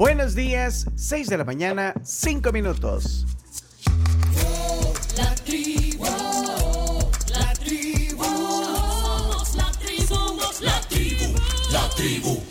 Buenos 0.00 0.34
días, 0.34 0.86
6 0.96 1.28
de 1.28 1.36
la 1.36 1.44
mañana, 1.44 1.92
5 2.02 2.52
minutos. 2.52 3.26
La 5.14 5.34
tribu, 5.34 6.04
la 7.28 7.52
tribu, 7.52 8.24
somos 8.24 9.54
la 9.56 9.70
tribu, 9.72 10.06
somos 10.08 10.60
la 10.62 10.80
tribu, 10.88 11.34
la 11.70 11.90
tribu. 11.90 12.49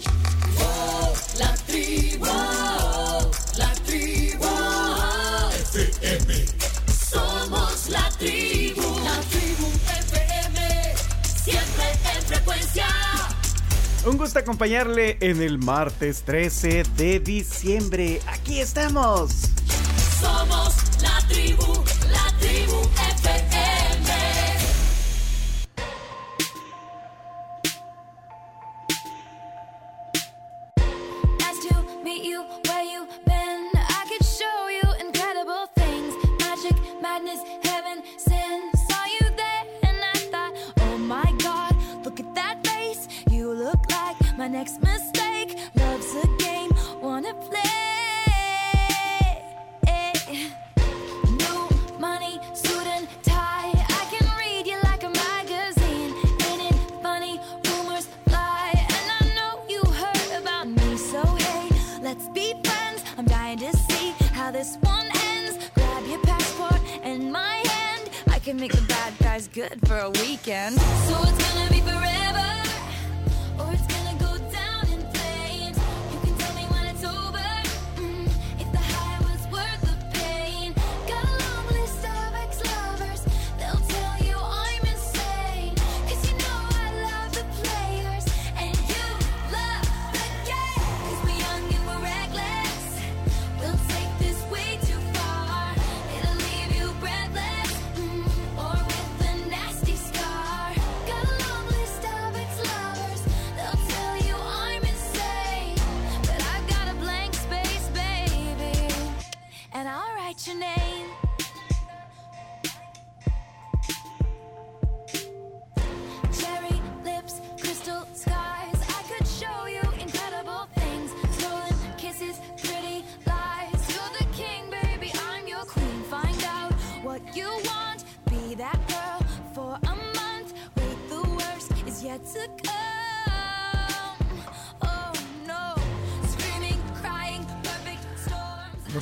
Un 14.06 14.18
gusto 14.18 14.40
acompañarle 14.40 15.18
en 15.20 15.42
el 15.42 15.60
martes 15.60 16.24
13 16.24 16.84
de 16.96 17.20
diciembre. 17.20 18.22
Aquí 18.28 18.60
estamos. 18.62 19.32
Somos 20.22 20.74
la 21.02 21.28
tribu, 21.28 21.84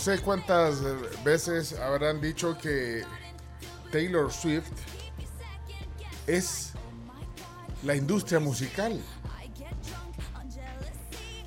sé 0.07 0.19
cuántas 0.19 0.79
eh, 0.79 0.95
veces 1.25 1.73
habrán 1.73 2.22
dicho 2.22 2.57
que 2.57 3.03
Taylor 3.91 4.31
Swift 4.31 4.72
es 6.25 6.72
la 7.84 7.94
industria 7.94 8.40
musical. 8.40 9.01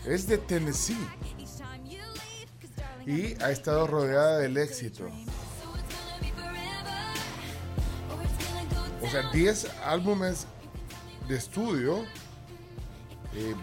Es 0.04 0.26
de 0.26 0.36
Tennessee 0.36 1.08
y 3.06 3.42
ha 3.42 3.50
estado 3.50 3.86
rodeada 3.86 4.40
del 4.40 4.58
éxito. 4.58 5.08
O 9.00 9.08
sea, 9.08 9.22
10 9.32 9.68
álbumes 9.86 10.46
de 11.28 11.36
estudio. 11.38 12.04
Eh, 13.34 13.54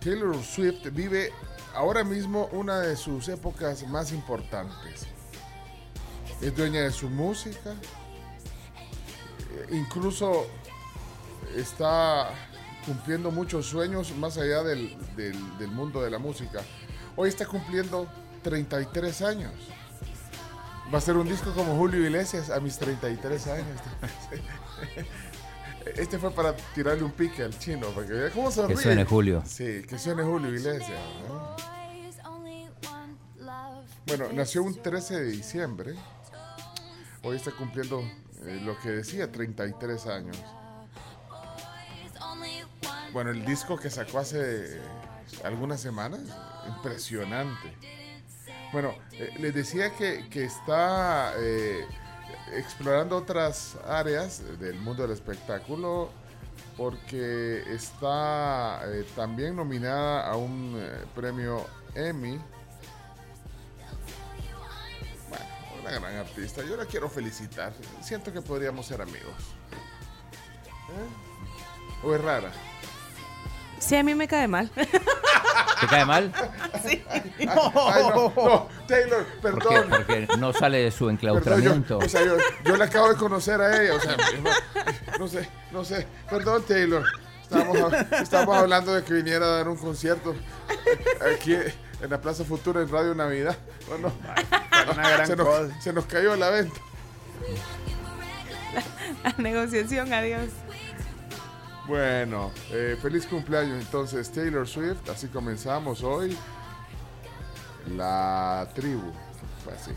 Taylor 0.00 0.36
Swift 0.44 0.86
vive 0.92 1.32
ahora 1.78 2.02
mismo 2.02 2.48
una 2.52 2.80
de 2.80 2.96
sus 2.96 3.28
épocas 3.28 3.86
más 3.86 4.10
importantes. 4.12 5.06
Es 6.40 6.54
dueña 6.56 6.80
de 6.82 6.90
su 6.90 7.08
música. 7.08 7.70
Eh, 9.52 9.66
incluso 9.76 10.46
está 11.56 12.30
cumpliendo 12.84 13.30
muchos 13.30 13.66
sueños 13.66 14.12
más 14.16 14.38
allá 14.38 14.62
del, 14.62 14.96
del- 15.16 15.68
mundo 15.68 16.00
de 16.02 16.10
la 16.10 16.18
música. 16.18 16.60
Hoy 17.16 17.28
está 17.28 17.46
cumpliendo 17.46 18.08
33 18.42 19.22
años. 19.22 19.52
Va 20.92 20.98
a 20.98 21.00
ser 21.00 21.16
un 21.16 21.28
disco 21.28 21.52
como 21.52 21.76
Julio 21.76 22.00
Iglesias 22.00 22.50
a 22.50 22.58
mis 22.60 22.76
33 22.78 23.46
años. 23.48 23.66
Este 25.96 26.18
fue 26.18 26.30
para 26.30 26.54
tirarle 26.74 27.02
un 27.02 27.12
pique 27.12 27.42
al 27.42 27.58
chino, 27.58 27.88
porque 27.94 28.12
vea 28.12 28.30
cómo 28.30 28.50
se 28.50 28.62
Que 28.62 28.68
ríe. 28.68 28.76
suene 28.76 29.04
Julio. 29.04 29.42
Sí, 29.46 29.82
que 29.88 29.98
suene 29.98 30.22
Julio 30.22 30.48
Iglesias. 30.54 30.98
Bueno, 34.06 34.28
nació 34.32 34.62
un 34.62 34.80
13 34.80 35.20
de 35.20 35.30
diciembre. 35.30 35.94
Hoy 37.22 37.36
está 37.36 37.50
cumpliendo 37.52 38.00
eh, 38.44 38.60
lo 38.64 38.78
que 38.78 38.90
decía, 38.90 39.30
33 39.30 40.06
años. 40.06 40.36
Bueno, 43.12 43.30
el 43.30 43.44
disco 43.44 43.76
que 43.76 43.90
sacó 43.90 44.18
hace 44.18 44.76
eh, 44.76 44.80
algunas 45.44 45.80
semanas, 45.80 46.20
impresionante. 46.68 47.74
Bueno, 48.72 48.94
eh, 49.12 49.32
les 49.38 49.54
decía 49.54 49.90
que, 49.94 50.28
que 50.28 50.44
está 50.44 51.32
eh, 51.38 51.86
explorando 52.54 53.16
otras 53.16 53.76
áreas 53.86 54.42
del 54.58 54.78
mundo 54.78 55.02
del 55.02 55.12
espectáculo 55.12 56.10
porque 56.76 57.62
está 57.74 58.80
eh, 58.86 59.04
también 59.16 59.56
nominada 59.56 60.30
a 60.30 60.36
un 60.36 60.76
eh, 60.78 61.04
premio 61.14 61.66
Emmy. 61.94 62.40
Bueno, 65.28 65.44
una 65.80 65.90
gran 65.90 66.16
artista. 66.16 66.62
Yo 66.62 66.76
la 66.76 66.84
quiero 66.86 67.08
felicitar. 67.08 67.72
Siento 68.00 68.32
que 68.32 68.40
podríamos 68.40 68.86
ser 68.86 69.02
amigos. 69.02 69.34
¿Eh? 70.90 72.06
¿O 72.06 72.14
es 72.14 72.20
rara? 72.22 72.52
Sí, 73.78 73.96
a 73.96 74.02
mí 74.02 74.14
me 74.14 74.26
cae 74.28 74.48
mal. 74.48 74.70
¿Te 74.70 75.86
cae 75.88 76.04
mal? 76.04 76.32
Ay, 76.82 77.02
no, 77.46 78.32
no, 78.36 78.68
Taylor, 78.86 79.24
¿Por 79.40 79.58
qué? 79.58 79.68
perdón. 79.68 79.86
Porque 79.90 80.28
no 80.38 80.52
sale 80.52 80.78
de 80.78 80.90
su 80.90 81.06
Perdón, 81.06 81.18
yo, 81.20 81.28
enclaustramiento. 81.30 81.98
o 81.98 82.08
sea, 82.08 82.24
yo, 82.24 82.36
yo 82.64 82.76
la 82.76 82.86
acabo 82.86 83.08
de 83.08 83.14
conocer 83.16 83.60
a 83.60 83.82
ella, 83.82 83.94
o 83.94 84.00
sea, 84.00 84.16
no, 84.16 85.18
no 85.18 85.28
sé, 85.28 85.48
no 85.70 85.84
sé. 85.84 86.06
Perdón, 86.28 86.62
Taylor. 86.66 87.04
Estábamos, 87.42 87.76
hab- 87.78 88.22
estábamos 88.22 88.56
hablando 88.58 88.92
de 88.94 89.02
que 89.04 89.14
viniera 89.14 89.46
a 89.46 89.48
dar 89.50 89.68
un 89.68 89.76
concierto 89.76 90.34
aquí 91.34 91.54
en 91.54 92.10
la 92.10 92.20
Plaza 92.20 92.44
Futura 92.44 92.82
en 92.82 92.90
Radio 92.90 93.14
Navidad. 93.14 93.56
Bueno, 93.88 94.12
Una 94.92 95.10
gran 95.10 95.26
se, 95.26 95.36
nos, 95.36 95.46
cosa. 95.46 95.80
se 95.80 95.92
nos 95.94 96.04
cayó 96.06 96.36
la 96.36 96.50
venta. 96.50 96.78
La 99.24 99.34
negociación, 99.38 100.12
adiós. 100.12 100.50
Bueno, 101.88 102.52
eh, 102.70 102.98
feliz 103.00 103.26
cumpleaños 103.26 103.80
entonces 103.80 104.30
Taylor 104.30 104.68
Swift. 104.68 105.08
Así 105.10 105.28
comenzamos 105.28 106.02
hoy. 106.02 106.36
La 107.96 108.68
tribu. 108.74 109.10
Así. 109.74 109.92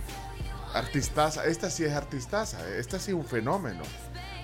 Artistaza. 0.73 1.45
Esta 1.45 1.69
sí 1.69 1.83
es 1.83 1.93
artistaza. 1.93 2.57
eh, 2.69 2.79
Esta 2.79 2.97
sí 2.97 3.11
es 3.11 3.15
un 3.17 3.25
fenómeno. 3.25 3.83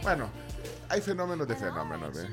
Bueno, 0.03 0.25
eh, 0.25 0.79
hay 0.89 1.01
fenómenos 1.01 1.47
de 1.47 1.55
fenómenos. 1.55 2.17
¿eh? 2.17 2.27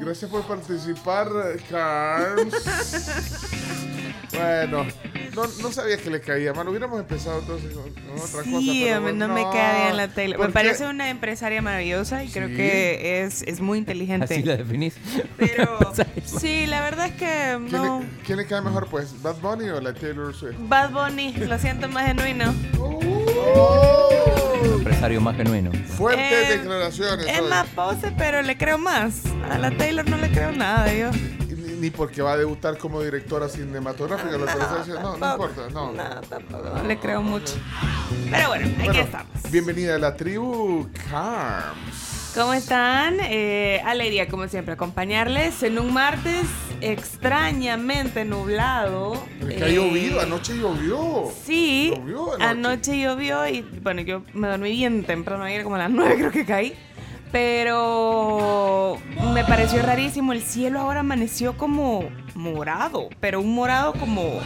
Gracias 0.00 0.30
por 0.30 0.42
participar, 0.46 1.28
Carms. 1.70 2.54
bueno, 4.34 4.86
no, 5.46 5.62
no 5.62 5.72
sabía 5.72 5.96
que 5.96 6.10
le 6.10 6.20
caía 6.20 6.52
mal. 6.52 6.68
Hubiéramos 6.68 6.98
empezado 7.00 7.40
entonces 7.40 7.72
con, 7.72 7.84
con 7.92 8.14
otra 8.18 8.42
cosa. 8.42 8.42
Sí, 8.44 8.82
pero 8.84 8.98
hombre, 8.98 9.12
no, 9.14 9.28
me 9.28 9.42
no. 9.42 9.50
queda 9.50 9.82
bien 9.84 9.96
la 9.96 10.08
Taylor. 10.08 10.38
Me 10.38 10.44
¿Por 10.46 10.52
parece 10.52 10.86
una 10.86 11.08
empresaria 11.10 11.62
maravillosa 11.62 12.24
y 12.24 12.28
creo 12.28 12.48
que 12.48 13.22
es, 13.22 13.42
es 13.42 13.60
muy 13.60 13.78
inteligente. 13.78 14.24
Así 14.34 14.42
la 14.42 14.56
definís. 14.56 14.94
Pero 15.36 15.78
sí, 16.24 16.66
la 16.66 16.80
verdad 16.82 17.06
es 17.06 17.12
que 17.14 17.58
¿Quién, 17.68 17.72
no. 17.72 18.00
le, 18.00 18.06
quién 18.24 18.38
le 18.38 18.46
cae 18.46 18.60
mejor, 18.60 18.88
pues? 18.88 19.20
¿Bad 19.22 19.36
Bunny 19.40 19.68
o 19.70 19.80
la 19.80 19.94
Taylor 19.94 20.34
Swift? 20.34 20.56
Bad 20.68 20.90
Bunny, 20.90 21.32
lo 21.34 21.58
siento 21.58 21.88
más 21.88 22.06
genuino. 22.06 22.54
Empresario 24.78 25.20
más 25.20 25.36
genuino. 25.36 25.70
Fuertes 25.96 26.32
Eh, 26.32 26.58
declaraciones. 26.58 27.26
Es 27.26 27.40
hoy. 27.40 27.48
más 27.48 27.66
pose, 27.68 28.12
pero 28.16 28.42
le 28.42 28.56
creo 28.56 28.78
más. 28.78 29.22
A 29.50 29.58
la 29.58 29.70
Taylor 29.70 30.08
no 30.08 30.16
le 30.16 30.30
creo 30.30 30.52
nada, 30.52 30.92
yo. 30.92 31.10
Ni, 31.78 31.90
porque 31.90 32.22
va 32.22 32.32
a 32.32 32.36
debutar 32.36 32.76
como 32.78 33.00
directora 33.02 33.48
cinematográfica. 33.48 34.32
lo 34.36 34.46
que 34.46 34.54
le 34.54 34.60
está 34.60 34.76
diciendo. 34.78 35.02
no, 35.02 35.16
no 35.16 35.32
importa. 35.32 35.62
No. 35.72 35.92
No, 35.92 36.04
tampoco, 36.28 36.62
no 36.76 36.82
le 36.84 36.98
creo 36.98 37.22
mucho. 37.22 37.54
Pero 38.30 38.48
bueno, 38.48 38.66
aquí 38.66 38.84
Bueno, 38.84 39.00
estamos. 39.00 39.50
Bienvenida 39.50 39.94
a 39.94 39.98
la 39.98 40.16
tribu 40.16 40.88
Carms. 41.10 42.32
¿Cómo 42.34 42.52
están? 42.54 43.18
Eh, 43.20 43.80
alegría, 43.84 44.28
como 44.28 44.46
siempre, 44.48 44.74
acompañarles 44.74 45.62
en 45.62 45.78
un 45.78 45.92
martes 45.92 46.44
extrañamente 46.80 48.24
nublado. 48.24 49.14
Es 49.48 49.54
que 49.56 49.64
ha 49.64 49.68
Eh, 49.68 49.74
llovido, 49.74 50.20
anoche 50.20 50.56
llovió. 50.56 51.32
Sí, 51.44 51.92
Llovió 51.96 52.34
anoche. 52.34 52.44
anoche. 52.44 53.00
llovió 53.00 53.46
y 53.48 53.62
bueno, 53.82 54.02
yo 54.02 54.22
me 54.34 54.46
dormí 54.48 54.70
bien 54.72 55.04
temprano 55.04 55.44
ayer, 55.44 55.62
como 55.64 55.76
a 55.76 55.78
las 55.78 55.90
9 55.90 56.14
creo 56.16 56.30
que 56.30 56.44
caí. 56.44 56.74
Pero 57.32 58.98
me 59.32 59.44
pareció 59.44 59.82
rarísimo, 59.82 60.32
el 60.32 60.42
cielo 60.42 60.80
ahora 60.80 61.00
amaneció 61.00 61.56
como 61.56 62.08
morado, 62.34 63.08
pero 63.20 63.40
un 63.40 63.54
morado 63.54 63.92
como 63.94 64.40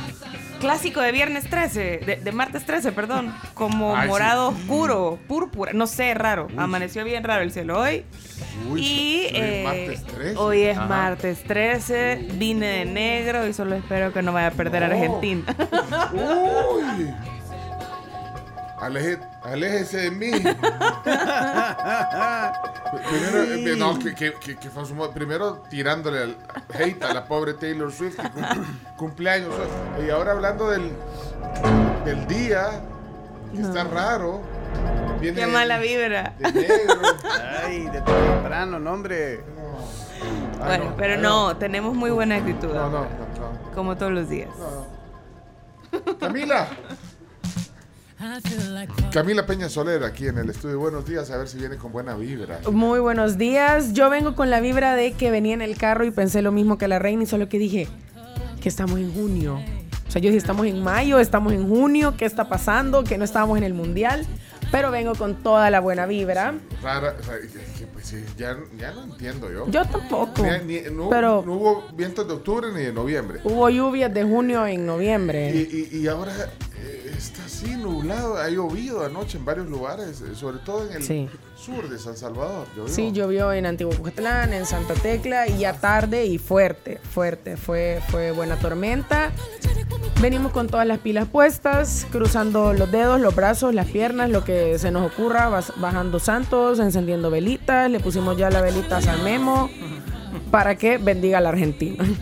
clásico 0.60 1.00
de 1.00 1.10
viernes 1.12 1.48
13, 1.50 1.98
de, 2.06 2.16
de 2.16 2.32
martes 2.32 2.64
13, 2.64 2.92
perdón, 2.92 3.34
como 3.54 3.96
Ay, 3.96 4.02
sí. 4.04 4.08
morado 4.08 4.48
oscuro, 4.50 5.18
púrpura, 5.26 5.72
no 5.72 5.86
sé, 5.86 6.14
raro, 6.14 6.46
amaneció 6.56 7.04
bien 7.04 7.24
raro 7.24 7.42
el 7.42 7.50
cielo 7.52 7.80
hoy. 7.80 8.04
Uy, 8.70 8.80
y 8.82 9.26
hoy 9.26 9.26
es 9.26 9.32
eh, 9.34 9.62
martes 9.64 10.04
13. 10.04 10.36
hoy 10.38 10.62
es 10.62 10.76
Ajá. 10.78 10.86
martes 10.86 11.42
13, 11.44 12.28
vine 12.34 12.66
de 12.66 12.84
negro 12.84 13.46
y 13.48 13.52
solo 13.52 13.74
espero 13.74 14.12
que 14.12 14.22
no 14.22 14.32
vaya 14.32 14.48
a 14.48 14.50
perder 14.52 14.82
No. 14.82 14.86
Argentina. 14.94 15.44
Uy. 16.12 17.08
Aleje- 18.82 19.18
aléjese 19.44 19.96
de 19.98 20.10
mí. 20.10 20.30
primero, 23.10 23.42
eh, 23.44 23.74
no, 23.78 23.98
que, 23.98 24.14
que, 24.14 24.34
que- 24.34 24.56
que 24.56 24.70
fue 24.70 24.84
su 24.84 24.94
primero 25.12 25.62
tirándole 25.70 26.22
al 26.22 26.36
hate 26.74 27.02
a 27.04 27.14
la 27.14 27.24
pobre 27.26 27.54
Taylor 27.54 27.92
Swift, 27.92 28.16
que 28.16 28.28
cum- 28.30 28.64
cumpleaños. 28.96 29.54
Y 30.04 30.10
ahora 30.10 30.32
hablando 30.32 30.68
del, 30.70 30.92
del 32.04 32.26
día, 32.26 32.82
que 33.54 33.62
está 33.62 33.84
raro. 33.84 34.40
Viene 35.20 35.40
Qué 35.42 35.46
mala 35.46 35.78
vibra. 35.78 36.34
De 36.38 36.52
negro. 36.52 37.00
Ay, 37.64 37.84
de 37.84 38.00
temprano, 38.00 38.78
no, 38.80 38.92
hombre. 38.92 39.44
Ah, 40.60 40.66
Bueno, 40.66 40.84
no, 40.86 40.96
pero 40.96 41.14
ah, 41.14 41.18
no, 41.18 41.56
tenemos 41.56 41.94
muy 41.94 42.10
buena 42.10 42.36
actitud. 42.36 42.68
No, 42.74 42.88
no, 42.90 43.00
no. 43.00 43.00
no, 43.00 43.72
Como 43.74 43.96
todos 43.96 44.10
los 44.12 44.28
días. 44.28 44.48
no. 44.58 46.16
Camila. 46.18 46.66
Camila 49.12 49.46
Peña 49.46 49.68
Soler 49.68 50.04
aquí 50.04 50.28
en 50.28 50.38
el 50.38 50.48
estudio. 50.48 50.78
Buenos 50.78 51.04
días, 51.04 51.30
a 51.30 51.38
ver 51.38 51.48
si 51.48 51.58
viene 51.58 51.76
con 51.76 51.90
buena 51.90 52.14
vibra. 52.14 52.60
Muy 52.70 53.00
buenos 53.00 53.36
días. 53.36 53.94
Yo 53.94 54.10
vengo 54.10 54.36
con 54.36 54.48
la 54.48 54.60
vibra 54.60 54.94
de 54.94 55.12
que 55.12 55.30
venía 55.30 55.54
en 55.54 55.62
el 55.62 55.76
carro 55.76 56.04
y 56.04 56.12
pensé 56.12 56.40
lo 56.40 56.52
mismo 56.52 56.78
que 56.78 56.86
la 56.86 57.00
reina 57.00 57.24
y 57.24 57.26
solo 57.26 57.48
que 57.48 57.58
dije 57.58 57.88
que 58.60 58.68
estamos 58.68 58.98
en 59.00 59.12
junio. 59.12 59.60
O 60.06 60.10
sea, 60.10 60.22
yo 60.22 60.28
dije, 60.28 60.38
estamos 60.38 60.66
en 60.66 60.84
mayo, 60.84 61.18
estamos 61.18 61.52
en 61.52 61.68
junio, 61.68 62.14
¿qué 62.16 62.24
está 62.24 62.48
pasando? 62.48 63.02
Que 63.02 63.18
no 63.18 63.24
estábamos 63.24 63.58
en 63.58 63.64
el 63.64 63.74
mundial. 63.74 64.24
Pero 64.72 64.90
vengo 64.90 65.14
con 65.14 65.36
toda 65.42 65.70
la 65.70 65.78
buena 65.80 66.06
vibra. 66.06 66.54
Rara, 66.82 67.14
o 67.20 67.22
sea, 67.22 67.34
pues, 67.92 68.14
ya, 68.36 68.56
ya 68.78 68.90
no 68.92 69.04
entiendo 69.04 69.52
yo. 69.52 69.68
Yo 69.68 69.84
tampoco. 69.84 70.42
Ni- 70.64 70.80
ni- 70.80 70.90
no, 70.90 71.08
pero 71.10 71.44
no 71.46 71.52
hubo 71.54 71.84
vientos 71.94 72.26
de 72.26 72.32
octubre 72.34 72.68
ni 72.74 72.80
de 72.82 72.92
noviembre. 72.92 73.40
hubo 73.44 73.68
lluvias 73.68 74.12
de 74.12 74.24
junio 74.24 74.66
en 74.66 74.84
noviembre. 74.86 75.54
y- 75.54 75.98
y 75.98 76.08
ahora 76.08 76.32
eh, 76.84 77.12
está 77.16 77.44
así 77.44 77.76
nublado, 77.76 78.38
ha 78.38 78.48
llovido 78.48 79.04
anoche 79.04 79.36
en 79.38 79.44
varios 79.44 79.68
lugares, 79.68 80.20
eh, 80.22 80.34
sobre 80.34 80.58
todo 80.58 80.88
en 80.88 80.96
el 80.96 81.02
Sí. 81.04 81.28
Sur 81.62 81.88
de 81.88 81.98
San 81.98 82.16
Salvador. 82.16 82.66
llovió. 82.76 82.92
Sí, 82.92 83.12
llovió 83.12 83.52
en 83.52 83.66
Antiguo 83.66 83.92
Cucatlán, 83.94 84.52
en 84.52 84.66
Santa 84.66 84.94
Tecla 84.94 85.46
y 85.46 85.58
ya 85.58 85.74
tarde 85.74 86.26
y 86.26 86.38
fuerte, 86.38 86.98
fuerte. 86.98 87.56
Fue, 87.56 88.00
fue 88.08 88.32
buena 88.32 88.56
tormenta. 88.56 89.30
Venimos 90.20 90.52
con 90.52 90.66
todas 90.68 90.86
las 90.86 90.98
pilas 90.98 91.28
puestas, 91.28 92.06
cruzando 92.10 92.72
los 92.72 92.90
dedos, 92.90 93.20
los 93.20 93.34
brazos, 93.34 93.74
las 93.74 93.86
piernas, 93.86 94.30
lo 94.30 94.44
que 94.44 94.78
se 94.78 94.90
nos 94.90 95.12
ocurra, 95.12 95.50
bajando 95.76 96.18
santos, 96.18 96.80
encendiendo 96.80 97.30
velitas. 97.30 97.90
Le 97.90 98.00
pusimos 98.00 98.36
ya 98.36 98.50
la 98.50 98.60
velita 98.60 98.96
a 98.96 99.02
San 99.02 99.22
Memo 99.22 99.70
para 100.50 100.76
que 100.76 100.98
bendiga 100.98 101.38
a 101.38 101.40
la 101.40 101.50
Argentina. 101.50 102.04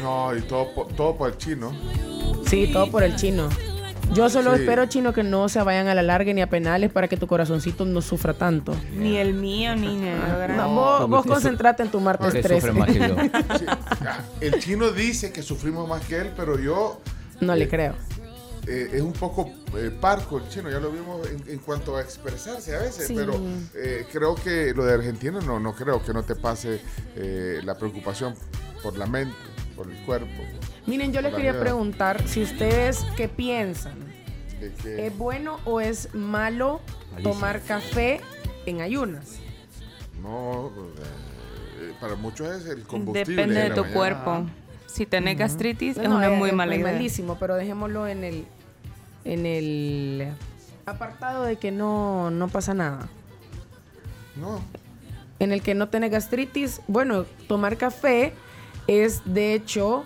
No, 0.00 0.32
y 0.32 0.40
todo, 0.42 0.68
todo 0.96 1.16
por 1.16 1.30
el 1.30 1.36
chino. 1.38 1.72
Sí, 2.46 2.70
todo 2.72 2.88
por 2.88 3.02
el 3.02 3.16
chino. 3.16 3.48
Yo 4.14 4.28
solo 4.30 4.54
Sí. 4.54 4.60
espero, 4.62 4.86
chino, 4.86 5.12
que 5.12 5.22
no 5.22 5.48
se 5.48 5.62
vayan 5.62 5.86
a 5.88 5.94
la 5.94 6.02
larga 6.02 6.32
ni 6.32 6.40
a 6.42 6.48
penales 6.48 6.90
para 6.90 7.08
que 7.08 7.16
tu 7.16 7.26
corazoncito 7.26 7.84
no 7.84 8.00
sufra 8.02 8.34
tanto. 8.34 8.74
Ni 8.96 9.16
el 9.16 9.34
mío, 9.34 9.76
ni 9.76 9.96
el 10.08 10.56
No, 10.56 10.70
vos, 10.70 10.98
porque 11.00 11.10
vos 11.10 11.22
su- 11.24 11.28
concentrate 11.30 11.82
en 11.82 11.90
tu 11.90 12.00
martes 12.00 12.28
Usted 12.28 12.42
13. 12.42 12.60
sufre 12.60 12.72
más 12.72 12.88
que 12.88 12.98
yo. 12.98 13.16
Sí, 13.58 13.64
ah, 14.06 14.20
el 14.40 14.58
chino 14.60 14.90
dice 14.90 15.30
que 15.32 15.42
sufrimos 15.42 15.88
más 15.88 16.04
que 16.06 16.16
él, 16.20 16.30
pero 16.36 16.58
yo 16.58 17.00
No 17.40 17.54
le 17.54 17.64
Eh, 17.64 17.68
creo. 17.68 17.94
eh, 18.66 18.90
es 18.94 19.02
un 19.02 19.12
poco 19.12 19.50
eh, 19.76 19.90
parco 20.00 20.38
el 20.38 20.48
chino, 20.48 20.70
ya 20.70 20.80
lo 20.80 20.90
vimos 20.90 21.26
en, 21.28 21.44
en 21.52 21.58
cuanto 21.58 21.96
a 21.96 22.00
expresarse 22.00 22.74
a 22.74 22.80
veces, 22.80 23.06
Sí. 23.06 23.14
pero 23.14 23.38
eh, 23.74 24.06
creo 24.10 24.34
que 24.34 24.72
lo 24.74 24.84
de 24.84 24.94
Argentina 24.94 25.38
no, 25.44 25.60
no 25.60 25.74
creo 25.74 26.02
que 26.02 26.12
no 26.14 26.22
te 26.24 26.34
pase 26.34 26.80
eh, 27.14 27.60
la 27.62 27.76
preocupación 27.76 28.34
por 28.82 28.96
la 28.96 29.06
mente, 29.06 29.36
por 29.76 29.88
el 29.90 29.96
cuerpo. 30.04 30.42
Miren, 30.88 31.12
yo 31.12 31.20
les 31.20 31.34
quería 31.34 31.58
preguntar 31.60 32.26
si 32.26 32.42
ustedes 32.42 33.04
qué 33.16 33.28
piensan. 33.28 33.94
de 34.82 35.06
¿Es 35.06 35.16
bueno 35.16 35.58
o 35.64 35.80
es 35.80 36.12
malo 36.14 36.80
Malísimo. 37.12 37.32
tomar 37.34 37.60
café 37.62 38.20
en 38.66 38.80
ayunas? 38.80 39.38
no, 40.22 40.72
eh, 41.80 41.92
para 42.00 42.16
muchos 42.16 42.48
es 42.48 42.66
el 42.66 42.82
combustible. 42.82 43.36
Depende 43.42 43.60
de 43.60 43.70
tu 43.70 43.82
mañana. 43.82 43.94
cuerpo. 43.94 44.46
Si 44.86 45.06
tenés 45.06 45.38
gastritis, 45.38 45.96
es 45.96 46.08
una 46.08 46.30
muy 46.30 46.48
es- 46.48 46.54
mala 46.56 46.74
es 46.74 46.80
idea. 46.80 46.92
malísimo, 46.92 47.36
pero 47.38 47.54
dejémoslo 47.54 48.08
en 48.08 48.24
el 48.24 48.46
en 49.24 49.46
el 49.46 50.32
apartado 50.86 51.44
de 51.44 51.56
que 51.56 51.70
no, 51.70 52.30
no 52.30 52.48
pasa 52.48 52.72
nada. 52.74 53.08
No, 54.36 54.60
En 55.40 55.52
el 55.52 55.62
que 55.62 55.74
no 55.74 55.88
tenés 55.88 56.10
gastritis, 56.10 56.80
bueno, 56.88 57.24
tomar 57.46 57.76
café 57.76 58.32
es 58.88 59.20
de 59.24 59.54
hecho 59.54 60.04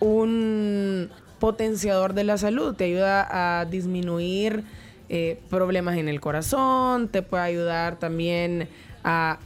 un 0.00 1.10
potenciador 1.38 2.14
de 2.14 2.24
la 2.24 2.38
salud, 2.38 2.74
te 2.74 2.84
ayuda 2.84 3.60
a 3.60 3.64
disminuir 3.64 4.64
eh, 5.08 5.40
problemas 5.48 5.96
en 5.96 6.08
el 6.08 6.20
corazón, 6.20 7.08
te 7.08 7.22
puede 7.22 7.42
ayudar 7.44 7.98
también 7.98 8.68
a 9.04 9.38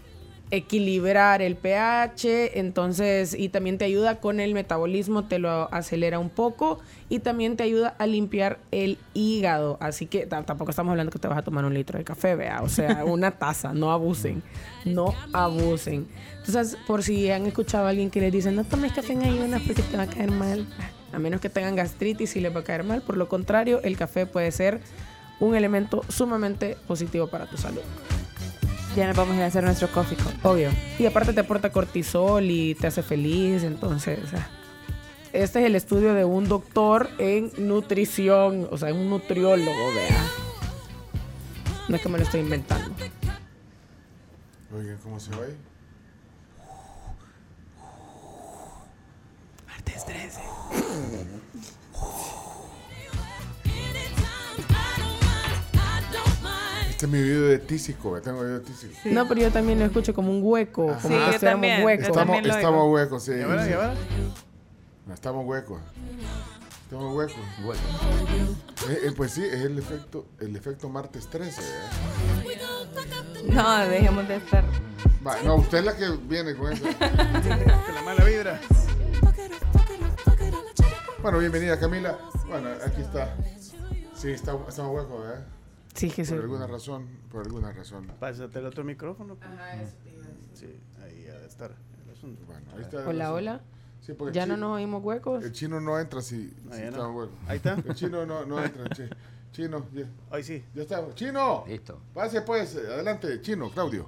equilibrar 0.52 1.40
el 1.40 1.56
pH, 1.56 2.58
entonces, 2.60 3.34
y 3.36 3.48
también 3.48 3.78
te 3.78 3.86
ayuda 3.86 4.20
con 4.20 4.38
el 4.38 4.52
metabolismo, 4.52 5.24
te 5.24 5.38
lo 5.38 5.72
acelera 5.74 6.18
un 6.18 6.28
poco 6.28 6.78
y 7.08 7.20
también 7.20 7.56
te 7.56 7.64
ayuda 7.64 7.96
a 7.98 8.06
limpiar 8.06 8.58
el 8.70 8.98
hígado. 9.14 9.78
Así 9.80 10.06
que 10.06 10.26
ta- 10.26 10.44
tampoco 10.44 10.70
estamos 10.70 10.90
hablando 10.90 11.10
que 11.10 11.18
te 11.18 11.26
vas 11.26 11.38
a 11.38 11.42
tomar 11.42 11.64
un 11.64 11.72
litro 11.72 11.98
de 11.98 12.04
café, 12.04 12.36
vea, 12.36 12.60
o 12.62 12.68
sea, 12.68 13.04
una 13.06 13.30
taza, 13.30 13.72
no 13.72 13.90
abusen, 13.92 14.42
no 14.84 15.14
abusen. 15.32 16.06
Entonces, 16.44 16.76
por 16.86 17.02
si 17.02 17.30
han 17.30 17.46
escuchado 17.46 17.86
a 17.86 17.88
alguien 17.88 18.10
que 18.10 18.20
les 18.20 18.30
dice, 18.30 18.52
no 18.52 18.64
tomes 18.64 18.92
café 18.92 19.14
en 19.14 19.22
ayunas 19.22 19.62
porque 19.66 19.80
te 19.82 19.96
va 19.96 20.02
a 20.02 20.06
caer 20.06 20.30
mal, 20.30 20.66
a 21.14 21.18
menos 21.18 21.40
que 21.40 21.48
tengan 21.48 21.76
gastritis 21.76 22.36
y 22.36 22.40
les 22.40 22.54
va 22.54 22.60
a 22.60 22.64
caer 22.64 22.84
mal, 22.84 23.00
por 23.00 23.16
lo 23.16 23.26
contrario, 23.26 23.80
el 23.82 23.96
café 23.96 24.26
puede 24.26 24.52
ser 24.52 24.80
un 25.40 25.56
elemento 25.56 26.02
sumamente 26.10 26.76
positivo 26.86 27.28
para 27.28 27.46
tu 27.46 27.56
salud. 27.56 27.80
Ya 28.96 29.06
nos 29.06 29.16
vamos 29.16 29.34
a 29.34 29.36
ir 29.38 29.42
a 29.42 29.46
hacer 29.46 29.64
nuestro 29.64 29.88
coffee 29.88 30.18
cup. 30.18 30.34
Obvio. 30.42 30.70
Y 30.98 31.06
aparte 31.06 31.32
te 31.32 31.40
aporta 31.40 31.72
cortisol 31.72 32.44
y 32.50 32.74
te 32.74 32.88
hace 32.88 33.02
feliz, 33.02 33.62
entonces... 33.62 34.18
Este 35.32 35.60
es 35.60 35.66
el 35.66 35.76
estudio 35.76 36.12
de 36.12 36.26
un 36.26 36.46
doctor 36.46 37.08
en 37.16 37.50
nutrición, 37.56 38.68
o 38.70 38.76
sea, 38.76 38.92
un 38.92 39.08
nutriólogo, 39.08 39.94
vea. 39.94 40.24
No 41.88 41.96
es 41.96 42.02
que 42.02 42.08
me 42.10 42.18
lo 42.18 42.24
estoy 42.24 42.40
inventando. 42.40 42.94
oigan 44.76 44.98
cómo 44.98 45.18
se 45.18 45.30
va 45.30 45.44
ahí. 45.44 45.56
Martes 49.66 50.04
13. 50.04 50.40
Este 57.02 57.16
es 57.16 57.20
mi 57.20 57.28
video 57.28 57.48
de 57.48 57.58
tísico, 57.58 58.22
tengo 58.22 58.42
video 58.42 58.60
de 58.60 58.64
tísico. 58.64 58.94
No, 59.06 59.26
pero 59.26 59.40
yo 59.40 59.50
también 59.50 59.80
lo 59.80 59.86
escucho 59.86 60.14
como 60.14 60.30
un 60.30 60.38
hueco, 60.40 60.86
como 60.86 61.00
Sí, 61.00 61.08
que 61.08 61.32
yo 61.32 61.40
también, 61.40 61.80
yo 61.80 61.86
huecos. 61.86 62.06
Estamos, 62.06 62.26
también 62.26 62.46
lo 62.46 62.54
estamos 62.54 62.92
huecos, 62.92 63.22
sí. 63.24 63.32
¿Ya 63.36 63.46
verá, 63.48 63.68
ya 63.68 63.76
verá? 63.76 63.94
Estamos 65.12 65.44
huecos. 65.44 65.80
Estamos 66.84 67.16
huecos. 67.16 67.36
Eh, 68.88 69.00
eh, 69.06 69.12
pues 69.16 69.32
sí, 69.32 69.42
es 69.44 69.62
el 69.62 69.80
efecto, 69.80 70.26
el 70.38 70.54
efecto 70.54 70.88
martes 70.88 71.26
13. 71.26 71.60
¿eh? 71.60 71.64
No, 73.48 73.78
dejemos 73.78 74.28
de 74.28 74.36
estar. 74.36 74.64
Va, 75.26 75.42
no, 75.42 75.56
usted 75.56 75.78
es 75.78 75.84
la 75.84 75.96
que 75.96 76.08
viene 76.28 76.54
con 76.54 76.72
eso. 76.72 76.84
Con 77.00 77.94
la 77.96 78.02
mala 78.04 78.22
vibra. 78.22 78.60
Bueno, 81.20 81.38
bienvenida 81.40 81.80
Camila. 81.80 82.16
Bueno, 82.46 82.68
aquí 82.86 83.00
está. 83.00 83.34
Sí, 84.14 84.30
está, 84.30 84.56
estamos 84.68 84.94
huecos, 84.94 85.26
¿eh? 85.34 85.51
Sí, 85.94 86.10
que 86.10 86.24
sí. 86.24 86.32
Por 86.34 86.42
alguna 86.42 86.66
razón, 86.66 87.06
por 87.30 87.44
alguna 87.44 87.72
razón. 87.72 88.06
Pásate 88.18 88.58
el 88.58 88.66
otro 88.66 88.82
micrófono. 88.84 89.36
pues. 89.36 89.50
Sí, 90.54 90.80
ahí 91.02 91.26
ha 91.28 91.38
de 91.38 91.46
estar 91.46 91.70
el 92.04 92.10
asunto. 92.12 92.44
Bueno, 92.46 92.62
ahí 92.74 92.82
está. 92.82 93.06
Hola, 93.08 93.32
hola. 93.32 93.60
Sí, 94.00 94.14
porque 94.14 94.34
¿Ya 94.34 94.42
el 94.44 94.48
no 94.50 94.56
nos 94.56 94.76
oímos 94.76 95.02
huecos? 95.04 95.44
El 95.44 95.52
chino 95.52 95.80
no 95.80 95.98
entra 96.00 96.20
si, 96.22 96.52
No, 96.64 96.72
si 96.74 96.80
ya 96.80 96.86
está 96.88 96.98
no. 96.98 97.10
hueco. 97.12 97.32
Ahí 97.46 97.56
está. 97.58 97.74
El 97.86 97.94
chino 97.94 98.26
no, 98.26 98.44
no 98.46 98.62
entra. 98.64 98.88
chi- 98.90 99.08
Chino, 99.52 99.86
ya, 99.92 100.06
Hoy 100.30 100.42
sí. 100.42 100.64
ya 100.74 100.80
está. 100.82 101.14
¡Chino! 101.14 101.64
Listo. 101.68 102.00
Pase 102.14 102.40
pues, 102.40 102.74
adelante, 102.74 103.38
chino, 103.42 103.70
Claudio. 103.70 104.06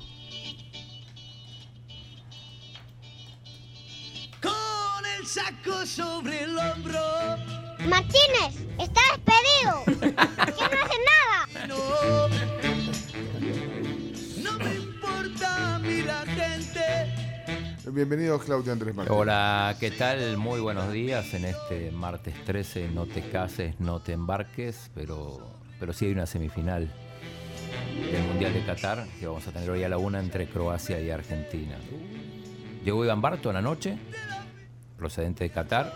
Con 4.43 5.07
el 5.19 5.27
saco 5.27 5.85
sobre 5.87 6.45
el 6.45 6.57
hombro. 6.59 7.01
Martínez, 7.89 8.57
está 8.79 9.01
despedido. 9.13 9.85
¿Quién 9.87 10.71
no 10.71 10.85
hace 10.85 10.99
nada? 11.05 11.44
No, 11.69 12.29
no 14.43 14.59
me 14.59 14.75
importa 14.75 15.77
a 15.77 15.79
mí 15.79 16.03
la 16.03 16.27
gente. 16.27 16.81
Bienvenido, 17.91 18.39
Claudio 18.39 18.73
Andrés 18.73 18.95
Martínez. 18.95 19.19
Hola, 19.19 19.75
¿qué 19.81 19.91
tal? 19.91 20.37
Muy 20.37 20.61
buenos 20.61 20.93
días 20.93 21.33
en 21.33 21.47
este 21.47 21.91
martes 21.91 22.35
13. 22.45 22.89
No 22.89 23.07
te 23.07 23.23
cases, 23.23 23.81
no 23.81 24.01
te 24.01 24.13
embarques, 24.13 24.91
pero, 24.95 25.39
pero 25.81 25.95
sí 25.95 26.05
hay 26.05 26.13
una 26.13 26.27
semifinal 26.27 26.93
del 28.13 28.23
Mundial 28.25 28.53
de 28.53 28.65
Qatar 28.65 29.07
que 29.19 29.27
vamos 29.27 29.47
a 29.47 29.53
tener 29.53 29.71
hoy 29.71 29.85
a 29.85 29.89
la 29.89 29.97
una 29.97 30.21
entre 30.21 30.47
Croacia 30.47 31.01
y 31.01 31.09
Argentina. 31.11 31.77
Llegó 32.85 33.05
Iván 33.05 33.23
Barton 33.23 33.57
anoche, 33.57 33.97
procedente 34.99 35.45
de 35.45 35.51
Qatar, 35.51 35.95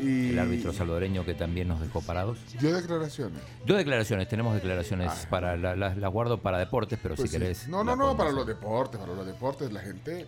Y 0.00 0.30
el 0.30 0.38
árbitro 0.38 0.72
salvadoreño 0.72 1.24
que 1.24 1.34
también 1.34 1.68
nos 1.68 1.80
dejó 1.80 2.00
parados. 2.00 2.38
dio 2.60 2.74
declaraciones. 2.74 3.40
Yo 3.66 3.76
declaraciones, 3.76 4.28
tenemos 4.28 4.54
declaraciones 4.54 5.26
para 5.28 5.56
la- 5.56 5.76
las 5.76 5.96
guardo 6.12 6.38
para 6.40 6.58
deportes, 6.58 6.98
pero 7.02 7.14
Pues 7.14 7.30
si 7.30 7.36
sí. 7.36 7.40
querés. 7.40 7.68
No, 7.68 7.84
no, 7.84 7.92
no, 7.96 7.96
podemos 7.96 8.16
para 8.16 8.28
hacer. 8.30 8.36
los 8.38 8.46
deportes, 8.46 9.00
para 9.00 9.12
los 9.14 9.26
deportes, 9.26 9.72
la 9.72 9.80
gente. 9.80 10.26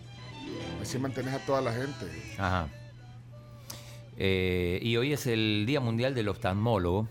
Así 0.82 0.98
mantenés 0.98 1.34
a 1.34 1.38
toda 1.38 1.60
la 1.62 1.72
gente. 1.72 2.06
Ajá. 2.38 2.68
Eh, 4.16 4.78
y 4.82 4.96
hoy 4.96 5.12
es 5.12 5.26
el 5.26 5.64
Día 5.66 5.80
Mundial 5.80 6.14
del 6.14 6.28
Oftalmólogo, 6.28 7.08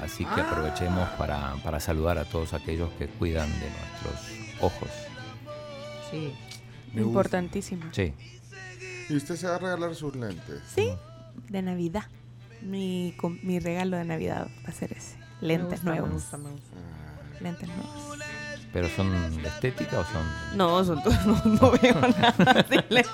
así 0.00 0.24
que 0.24 0.40
aprovechemos 0.40 1.08
para, 1.10 1.54
para 1.62 1.78
saludar 1.80 2.18
a 2.18 2.24
todos 2.24 2.54
aquellos 2.54 2.90
que 2.98 3.06
cuidan 3.06 3.48
de 3.60 3.66
nuestros 3.70 4.62
ojos. 4.62 4.88
Sí. 6.10 6.32
Me 6.92 7.02
gusta. 7.02 7.08
Importantísimo. 7.08 7.84
Sí. 7.92 8.12
Y 9.08 9.14
usted 9.16 9.36
se 9.36 9.46
va 9.46 9.56
a 9.56 9.58
regalar 9.58 9.94
sus 9.94 10.16
lentes. 10.16 10.60
Sí, 10.74 10.90
de 11.50 11.62
Navidad. 11.62 12.04
Mi, 12.62 13.14
com- 13.18 13.38
mi 13.42 13.58
regalo 13.58 13.96
de 13.96 14.04
Navidad 14.04 14.48
va 14.64 14.68
a 14.68 14.72
ser 14.72 14.92
ese. 14.92 15.16
Me 15.40 15.48
Lentes 15.48 15.80
gusta, 15.80 15.90
me 15.90 15.96
nuevos. 15.98 16.12
gusta, 16.14 16.36
me 16.38 16.50
gusta. 16.50 16.76
Lentes 17.40 17.68
nuevos. 17.68 18.18
¿Pero 18.72 18.88
son 18.90 19.10
de 19.42 19.48
estética 19.48 19.98
o 20.00 20.04
son...? 20.04 20.22
No, 20.56 20.84
son 20.84 21.02
todos, 21.02 21.26
no, 21.26 21.42
no 21.44 21.70
veo 21.72 22.00
nada 22.00 22.64
sin 22.68 22.82
lentes. 22.88 23.10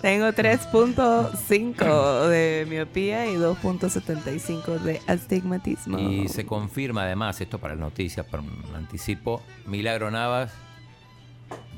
Tengo 0.00 0.26
3.5 0.28 2.28
de 2.28 2.66
miopía 2.68 3.26
y 3.26 3.34
2.75 3.34 4.78
de 4.80 5.00
astigmatismo. 5.06 5.98
Y 5.98 6.28
se 6.28 6.46
confirma 6.46 7.02
además, 7.02 7.40
esto 7.40 7.58
para 7.58 7.74
las 7.74 7.80
noticias, 7.80 8.24
para 8.26 8.42
un 8.42 8.62
anticipo, 8.74 9.42
Milagro 9.66 10.10
Navas 10.10 10.52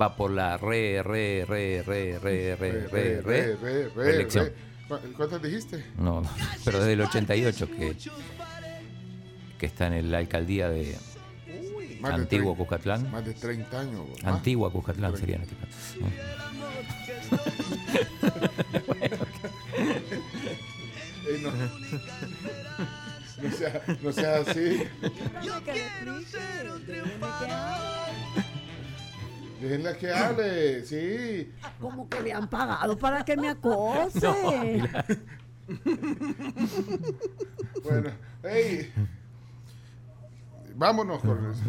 va 0.00 0.17
por 0.17 0.31
la 0.31 0.57
re, 0.59 1.03
re, 1.03 1.45
re, 1.49 1.83
re, 1.83 2.19
re, 2.19 2.57
re, 2.57 2.57
re, 2.57 2.87
re, 2.87 3.23
re, 3.23 3.57
re, 3.57 3.88
reelección. 3.95 4.45
re. 4.47 4.53
¿Cu- 4.53 4.59
¿Cuántas 5.17 5.43
dijiste? 5.43 5.85
No, 5.97 6.21
no, 6.21 6.31
pero 6.64 6.79
desde 6.79 6.93
el 6.93 7.00
88 7.00 7.69
que, 7.71 7.97
que 9.59 9.67
está 9.67 9.87
en 9.87 10.11
la 10.11 10.19
alcaldía 10.19 10.69
de 10.69 10.97
de 12.09 12.14
Antiguo 12.14 12.57
Cuscatlán. 12.57 13.11
Más 13.11 13.25
de 13.25 13.35
30 13.35 13.81
años. 13.81 14.07
más. 14.23 14.35
Antigua 14.35 14.71
Cuscatlán 14.71 15.17
sería 15.17 15.37
en 15.37 15.43
este 15.43 15.55
no. 21.43 21.50
No 23.43 23.50
sea, 23.50 23.83
no 24.00 24.12
sea 24.12 24.37
así. 24.37 24.85
Déjenla 29.64 29.97
que 29.97 30.12
hable, 30.12 30.85
sí. 30.85 31.50
Como 31.80 32.06
que 32.06 32.21
le 32.21 32.35
han 32.35 32.47
pagado 32.49 32.99
para 32.99 33.25
que 33.25 33.35
me 33.35 33.49
acose. 33.49 34.28
Bueno, 37.83 38.11
hey. 38.42 38.92
Vámonos 40.75 41.23
con 41.23 41.50
eso. 41.50 41.62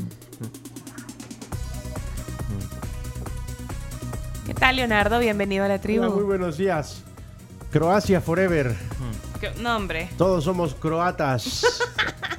¿Qué 4.45 4.53
tal, 4.53 4.75
Leonardo? 4.75 5.17
Bienvenido 5.19 5.63
a 5.63 5.69
la 5.69 5.79
tribu. 5.79 6.03
Hola, 6.03 6.13
muy 6.15 6.23
buenos 6.25 6.57
días. 6.57 7.01
Croacia 7.71 8.19
Forever. 8.19 8.75
¿Qué- 9.39 9.53
No, 9.61 9.77
hombre. 9.77 10.09
Todos 10.17 10.43
somos 10.43 10.75
croatas. 10.75 11.61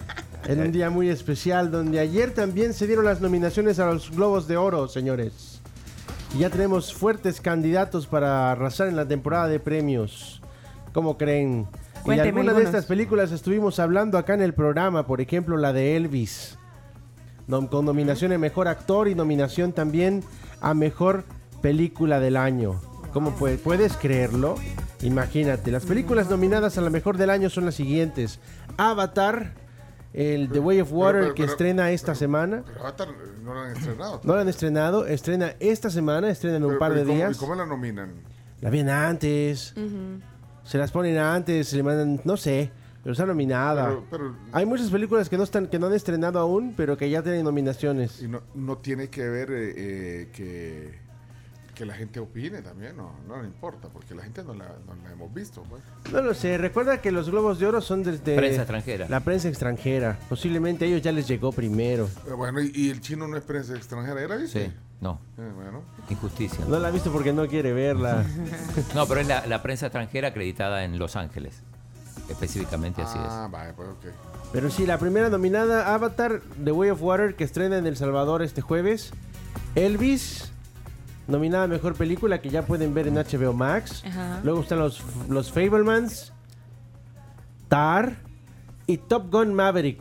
en 0.48 0.60
un 0.60 0.72
día 0.72 0.90
muy 0.90 1.08
especial 1.08 1.70
donde 1.70 1.98
ayer 2.00 2.32
también 2.32 2.72
se 2.72 2.86
dieron 2.86 3.04
las 3.04 3.20
nominaciones 3.20 3.78
a 3.78 3.86
los 3.92 4.10
Globos 4.10 4.46
de 4.48 4.56
Oro, 4.56 4.88
señores. 4.88 5.60
Y 6.34 6.40
ya 6.40 6.50
tenemos 6.50 6.92
fuertes 6.94 7.40
candidatos 7.40 8.06
para 8.06 8.50
arrasar 8.52 8.88
en 8.88 8.96
la 8.96 9.06
temporada 9.06 9.48
de 9.48 9.60
premios. 9.60 10.42
¿Cómo 10.92 11.16
creen? 11.18 11.66
y 11.70 11.76
de 11.96 12.02
Cuénteme 12.02 12.28
alguna 12.40 12.42
de 12.44 12.48
algunos. 12.58 12.66
estas 12.74 12.86
películas 12.86 13.32
estuvimos 13.32 13.78
hablando 13.80 14.16
acá 14.18 14.34
en 14.34 14.42
el 14.42 14.54
programa, 14.54 15.06
por 15.06 15.20
ejemplo 15.20 15.56
la 15.56 15.72
de 15.72 15.96
Elvis. 15.96 16.56
Con 17.48 17.84
nominación 17.84 18.32
a 18.32 18.38
Mejor 18.38 18.68
Actor 18.68 19.08
y 19.08 19.14
nominación 19.14 19.72
también 19.72 20.22
a 20.60 20.74
Mejor 20.74 21.24
Película 21.62 22.18
del 22.20 22.36
Año. 22.36 22.80
¿Cómo 23.12 23.32
puede- 23.32 23.56
puedes 23.58 23.96
creerlo? 23.96 24.56
Imagínate, 25.02 25.70
las 25.70 25.84
películas 25.84 26.28
nominadas 26.30 26.76
a 26.78 26.80
la 26.80 26.90
Mejor 26.90 27.16
del 27.18 27.30
Año 27.30 27.50
son 27.50 27.64
las 27.64 27.74
siguientes. 27.76 28.40
Avatar, 28.76 29.52
el 30.16 30.48
The 30.48 30.58
Way 30.58 30.80
of 30.80 30.92
Water 30.92 31.20
pero- 31.20 31.34
que 31.34 31.42
pero- 31.42 31.52
estrena 31.52 31.90
esta 31.92 32.06
pero- 32.06 32.18
semana. 32.18 32.62
Pero 32.66 32.80
Avatar 32.80 33.08
no 33.44 33.54
lo 33.54 33.60
han 33.60 33.76
estrenado. 33.76 34.20
No 34.24 34.34
la 34.34 34.40
han 34.40 34.48
estrenado, 34.48 35.06
estrena 35.06 35.54
esta 35.60 35.90
semana, 35.90 36.30
estrena 36.30 36.56
en 36.56 36.64
un 36.64 36.70
Pero- 36.70 36.78
par 36.80 36.92
pero 36.92 37.04
de 37.04 37.06
¿y 37.06 37.08
cómo- 37.08 37.16
días. 37.18 37.36
¿Y 37.36 37.40
cómo 37.40 37.54
la 37.54 37.66
nominan? 37.66 38.10
La 38.62 38.70
vienen 38.70 38.94
antes, 38.94 39.74
se 40.64 40.78
las 40.78 40.90
ponen 40.90 41.18
antes, 41.18 41.68
se 41.68 41.76
le 41.76 41.82
mandan, 41.82 42.20
no 42.24 42.36
sé, 42.36 42.70
pero 43.02 43.12
está 43.12 43.26
nominada. 43.26 43.88
Pero, 43.88 44.04
pero- 44.10 44.36
Hay 44.52 44.64
muchas 44.66 44.90
películas 44.90 45.28
que 45.28 45.36
no 45.36 45.44
están, 45.44 45.66
que 45.68 45.78
no 45.78 45.86
han 45.86 45.92
estrenado 45.92 46.38
aún, 46.38 46.72
pero 46.76 46.96
que 46.96 47.08
ya 47.10 47.22
tienen 47.22 47.44
nominaciones. 47.44 48.22
y 48.22 48.28
no, 48.28 48.40
no 48.54 48.78
tiene 48.78 49.08
que 49.10 49.28
ver 49.28 49.50
eh, 49.52 49.74
eh, 49.76 50.28
que, 50.34 50.98
que 51.76 51.84
la 51.84 51.94
gente 51.94 52.18
opine 52.18 52.62
también, 52.62 52.96
no, 52.96 53.12
no 53.28 53.40
le 53.40 53.46
importa, 53.46 53.88
porque 53.88 54.14
la 54.14 54.22
gente 54.22 54.42
no 54.42 54.54
la, 54.54 54.64
no 54.64 54.94
la 55.04 55.12
hemos 55.12 55.32
visto. 55.32 55.62
Pues. 55.68 55.82
No 56.10 56.22
lo 56.22 56.32
sé, 56.32 56.56
recuerda 56.56 57.02
que 57.02 57.12
los 57.12 57.28
Globos 57.30 57.58
de 57.58 57.66
Oro 57.66 57.82
son 57.82 58.02
desde... 58.02 58.34
Prensa 58.34 58.62
extranjera. 58.62 59.06
La 59.10 59.20
prensa 59.20 59.48
extranjera. 59.48 60.18
Posiblemente 60.28 60.86
a 60.86 60.88
ellos 60.88 61.02
ya 61.02 61.12
les 61.12 61.28
llegó 61.28 61.52
primero. 61.52 62.08
Pero 62.24 62.38
bueno, 62.38 62.62
y, 62.62 62.72
y 62.74 62.90
el 62.90 63.02
chino 63.02 63.28
no 63.28 63.36
es 63.36 63.44
prensa 63.44 63.76
extranjera, 63.76 64.22
¿era 64.22 64.36
viste? 64.36 64.66
Sí, 64.68 64.72
no, 65.02 65.20
Eh, 65.36 65.52
bueno, 65.54 65.82
injusticia. 66.08 66.64
No 66.66 66.78
la 66.78 66.88
ha 66.88 66.90
visto 66.90 67.12
porque 67.12 67.34
no 67.34 67.46
quiere 67.46 67.72
verla. 67.74 68.24
No, 68.94 69.06
pero 69.06 69.20
es 69.20 69.28
la, 69.28 69.46
la 69.46 69.62
prensa 69.62 69.86
extranjera 69.86 70.28
acreditada 70.28 70.82
en 70.84 70.98
Los 70.98 71.14
Ángeles. 71.14 71.62
Específicamente 72.30 73.02
así 73.02 73.18
ah, 73.20 73.48
vaya, 73.52 73.74
pues 73.76 73.88
ok. 73.90 74.06
Pero 74.52 74.70
sí, 74.70 74.86
la 74.86 74.98
primera 74.98 75.28
nominada, 75.28 75.94
Avatar, 75.94 76.40
The 76.64 76.72
Way 76.72 76.90
of 76.90 77.02
Water, 77.02 77.34
que 77.36 77.44
estrena 77.44 77.76
en 77.76 77.86
El 77.86 77.96
Salvador 77.98 78.42
este 78.42 78.62
jueves. 78.62 79.12
Elvis, 79.74 80.50
nominada 81.28 81.64
a 81.64 81.68
Mejor 81.68 81.94
Película, 81.94 82.40
que 82.40 82.48
ya 82.50 82.62
pueden 82.62 82.94
ver 82.94 83.08
en 83.08 83.14
HBO 83.14 83.52
Max. 83.52 84.02
Ajá. 84.06 84.40
Luego 84.42 84.60
están 84.60 84.78
los, 84.78 85.02
los 85.28 85.50
Fablemans, 85.52 86.32
Tar 87.68 88.16
y 88.86 88.98
Top 88.98 89.30
Gun 89.30 89.54
Maverick. 89.54 90.00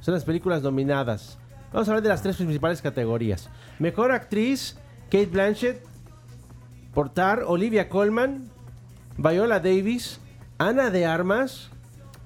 Son 0.00 0.14
las 0.14 0.24
películas 0.24 0.62
nominadas. 0.62 1.38
Vamos 1.72 1.88
a 1.88 1.90
hablar 1.90 2.02
de 2.02 2.08
las 2.08 2.22
tres 2.22 2.36
principales 2.36 2.80
categorías. 2.80 3.50
Mejor 3.78 4.12
Actriz, 4.12 4.78
Kate 5.10 5.26
Blanchett. 5.26 5.84
Por 6.94 7.10
Tar, 7.10 7.44
Olivia 7.46 7.88
Colman, 7.88 8.50
Viola 9.18 9.60
Davis, 9.60 10.20
Ana 10.56 10.90
de 10.90 11.06
Armas 11.06 11.70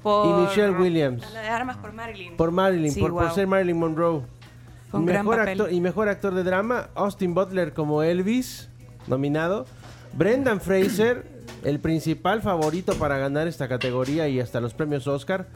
Por... 0.03 0.27
y 0.27 0.43
Michelle 0.43 0.71
Williams. 0.71 1.31
La 1.35 1.43
de 1.43 1.49
armas 1.49 1.77
por 1.77 1.93
Marilyn. 1.93 2.37
Por 2.37 2.51
Marilyn, 2.53 2.93
Sí, 2.93 3.01
por, 3.01 3.13
por 3.13 3.31
ser 3.33 3.47
Marilyn 3.47 3.79
Monroe. 3.79 4.23
Fue 4.93 5.01
un 5.01 5.07
gran 5.07 5.25
Mejor 5.25 5.39
papel. 5.39 5.61
actor, 5.61 5.73
y 5.73 5.81
mejor 5.81 6.09
actor 6.09 6.35
de 6.35 6.45
drama, 6.45 6.91
Austin 6.95 7.35
Butler 7.35 7.73
como 7.75 8.03
Elvis, 8.05 8.69
nominado. 9.09 9.67
Brendan 10.13 10.61
Fraser, 10.61 11.27
el 11.65 11.81
principal 11.81 12.43
favorito 12.43 12.95
para 12.95 13.19
ganar 13.19 13.49
esta 13.49 13.67
categoría 13.69 14.29
y 14.29 14.39
hasta 14.39 14.61
los 14.61 14.75
premios 14.75 15.07
Oscar, 15.09 15.47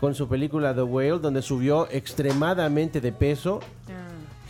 con 0.00 0.14
su 0.14 0.28
película 0.28 0.74
The 0.74 0.82
Whale, 0.82 1.18
donde 1.20 1.40
subió 1.40 1.88
extremadamente 1.90 3.00
de 3.00 3.12
peso. 3.12 3.60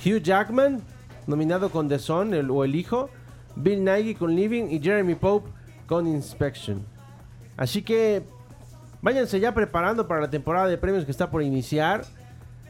Hugh 0.05 0.23
Jackman, 0.23 0.81
nominado 1.27 1.71
con 1.71 1.89
The 1.89 1.99
Son 1.99 2.33
el- 2.35 2.51
o 2.51 2.65
El 2.65 2.75
Hijo. 2.75 3.11
Bill 3.57 3.85
Nighy 3.85 4.15
con 4.15 4.35
Living 4.35 4.69
y 4.71 4.81
Jeremy 4.81 5.17
Pope 5.17 5.51
con 5.87 6.07
Inspection. 6.07 6.83
Así 7.57 7.83
que 7.83 8.23
váyanse 9.03 9.39
ya 9.41 9.53
preparando 9.53 10.09
para 10.09 10.21
la 10.23 10.31
temporada 10.31 10.69
de 10.69 10.79
premios 10.79 11.05
que 11.05 11.11
está 11.11 11.31
por 11.31 11.43
iniciar. 11.43 12.05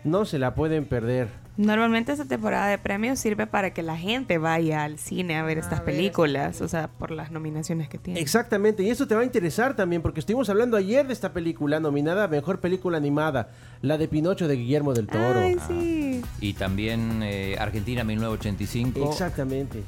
No 0.03 0.25
se 0.25 0.39
la 0.39 0.55
pueden 0.55 0.87
perder. 0.87 1.29
Normalmente 1.61 2.13
esta 2.13 2.25
temporada 2.25 2.69
de 2.69 2.79
premios 2.79 3.19
sirve 3.19 3.47
para 3.47 3.75
que 3.75 3.83
la 3.83 3.95
gente 3.95 4.39
vaya 4.39 4.83
al 4.83 4.99
cine 4.99 5.37
a 5.37 5.43
ver 5.43 5.59
estas 5.59 5.83
películas, 5.83 6.63
o 6.63 6.69
sea, 6.69 6.89
por 6.89 7.11
las 7.11 7.33
nominaciones 7.33 7.87
que 7.91 7.99
tiene. 7.99 8.19
Exactamente, 8.19 8.83
y 8.83 8.89
eso 8.89 9.07
te 9.07 9.15
va 9.15 9.21
a 9.21 9.25
interesar 9.25 9.77
también, 9.77 10.01
porque 10.01 10.21
estuvimos 10.21 10.49
hablando 10.49 10.79
ayer 10.79 11.07
de 11.07 11.13
esta 11.13 11.35
película 11.35 11.79
nominada 11.79 12.25
a 12.25 12.29
Mejor 12.29 12.61
Película 12.61 12.97
Animada, 12.97 13.51
la 13.83 13.99
de 13.99 14.09
Pinocho 14.09 14.49
de 14.49 14.57
Guillermo 14.57 14.95
del 14.95 15.07
Toro. 15.07 15.39
Ay, 15.39 15.59
sí. 15.69 16.23
Y 16.41 16.55
también 16.55 17.21
eh, 17.23 17.57
Argentina 17.59 18.05
1985. 18.05 19.11
Exactamente. 19.11 19.83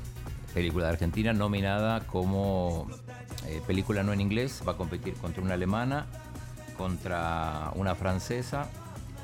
película 0.53 0.85
de 0.85 0.91
Argentina 0.91 1.33
nominada 1.33 2.01
como 2.01 2.87
eh, 3.49 3.63
película 3.67 4.03
no 4.03 4.13
en 4.13 4.21
inglés. 4.21 4.63
Va 4.69 4.73
a 4.73 4.77
competir 4.77 5.15
contra 5.15 5.43
una 5.43 5.55
alemana, 5.55 6.05
contra 6.77 7.71
una 7.77 7.95
francesa, 7.95 8.69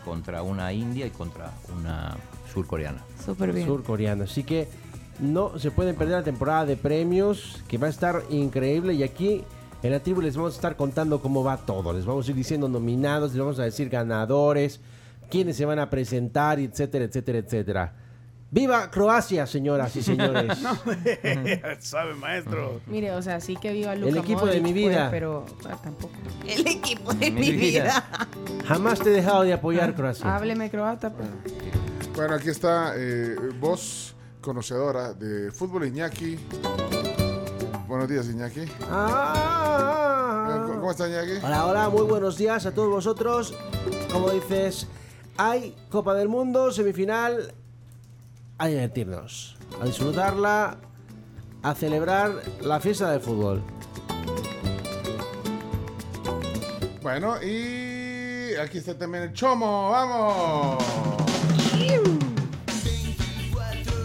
contra 0.03 0.41
una 0.41 0.73
india 0.73 1.05
y 1.05 1.11
contra 1.11 1.53
una 1.79 2.17
surcoreana. 2.53 3.05
Súper 3.25 3.53
bien. 3.53 3.67
Surcoreano. 3.67 4.25
Así 4.25 4.43
que 4.43 4.69
no 5.21 5.59
se 5.59 5.71
pueden 5.71 5.97
perder 5.97 6.19
la 6.19 6.25
temporada 6.25 6.67
de 6.67 6.77
premios, 6.77 7.63
que 7.69 7.79
va 7.79 7.89
a 7.89 7.91
estar 7.91 8.23
increíble. 8.31 8.95
Y 8.95 9.03
aquí 9.03 9.45
en 9.83 9.93
la 9.93 10.01
tribu 10.01 10.21
les 10.21 10.37
vamos 10.37 10.55
a 10.55 10.57
estar 10.57 10.77
contando 10.77 11.21
cómo 11.21 11.45
va 11.45 11.57
todo. 11.57 11.93
Les 11.93 12.05
vamos 12.05 12.27
a 12.27 12.31
ir 12.31 12.37
diciendo 12.37 12.69
nominados, 12.69 13.33
les 13.33 13.41
vamos 13.41 13.59
a 13.59 13.65
decir 13.65 13.89
ganadores, 13.89 14.81
quiénes 15.31 15.57
se 15.57 15.65
van 15.65 15.79
a 15.79 15.91
presentar, 15.91 16.59
etcétera, 16.59 17.05
etcétera, 17.05 17.39
etcétera. 17.39 17.95
¡Viva 18.51 18.91
Croacia, 18.91 19.47
señoras 19.47 19.95
y 19.97 20.03
señores! 20.03 20.59
Sabe, 21.81 22.15
maestro. 22.15 22.81
Mire, 22.87 23.13
o 23.13 23.21
sea, 23.21 23.41
sí 23.41 23.57
que 23.57 23.73
viva 23.73 23.95
Luka 23.95 24.09
El 24.09 24.17
equipo 24.17 24.47
de 24.47 24.61
mi 24.61 24.73
pues, 24.73 24.75
vida. 24.75 25.09
pero 25.11 25.45
ah, 25.69 25.77
tampoco. 25.83 26.15
El 26.47 26.67
equipo 26.67 27.13
de 27.13 27.31
Mi 27.31 27.41
mi 27.41 27.53
vida. 27.53 28.09
Jamás 28.67 29.01
te 29.01 29.11
he 29.11 29.13
dejado 29.13 29.43
de 29.43 29.53
apoyar, 29.53 29.95
Croacia. 29.95 30.35
Hábleme 30.35 30.71
croata. 30.71 31.13
pues. 31.13 31.29
Bueno, 32.19 32.35
aquí 32.35 32.49
está 32.49 32.95
eh, 32.97 33.37
voz 33.61 34.13
conocedora 34.41 35.15
de 35.15 35.53
fútbol 35.53 35.87
Iñaki. 35.87 36.37
Buenos 37.87 38.09
días, 38.09 38.27
Iñaki. 38.27 38.63
Ah. 38.91 40.65
¿Cómo 40.67 40.81
cómo 40.81 40.91
está 40.91 41.07
Iñaki? 41.07 41.47
Hola, 41.47 41.67
hola, 41.67 41.89
muy 41.89 42.03
buenos 42.03 42.37
días 42.37 42.67
a 42.67 42.75
todos 42.75 42.91
vosotros. 42.91 43.55
Como 44.13 44.31
dices, 44.31 44.89
hay 45.37 45.77
Copa 45.91 46.13
del 46.15 46.29
Mundo, 46.29 46.73
semifinal, 46.73 47.55
a 48.59 48.67
divertirnos, 48.67 49.57
a 49.81 49.85
disfrutarla, 49.85 50.77
a 51.63 51.75
celebrar 51.77 52.33
la 52.63 52.81
fiesta 52.81 53.13
del 53.13 53.21
fútbol. 53.21 53.63
Bueno, 57.01 57.41
y 57.41 58.57
aquí 58.57 58.79
está 58.79 58.99
también 58.99 59.23
el 59.23 59.33
Chomo. 59.33 59.91
¡Vamos! 59.93 61.28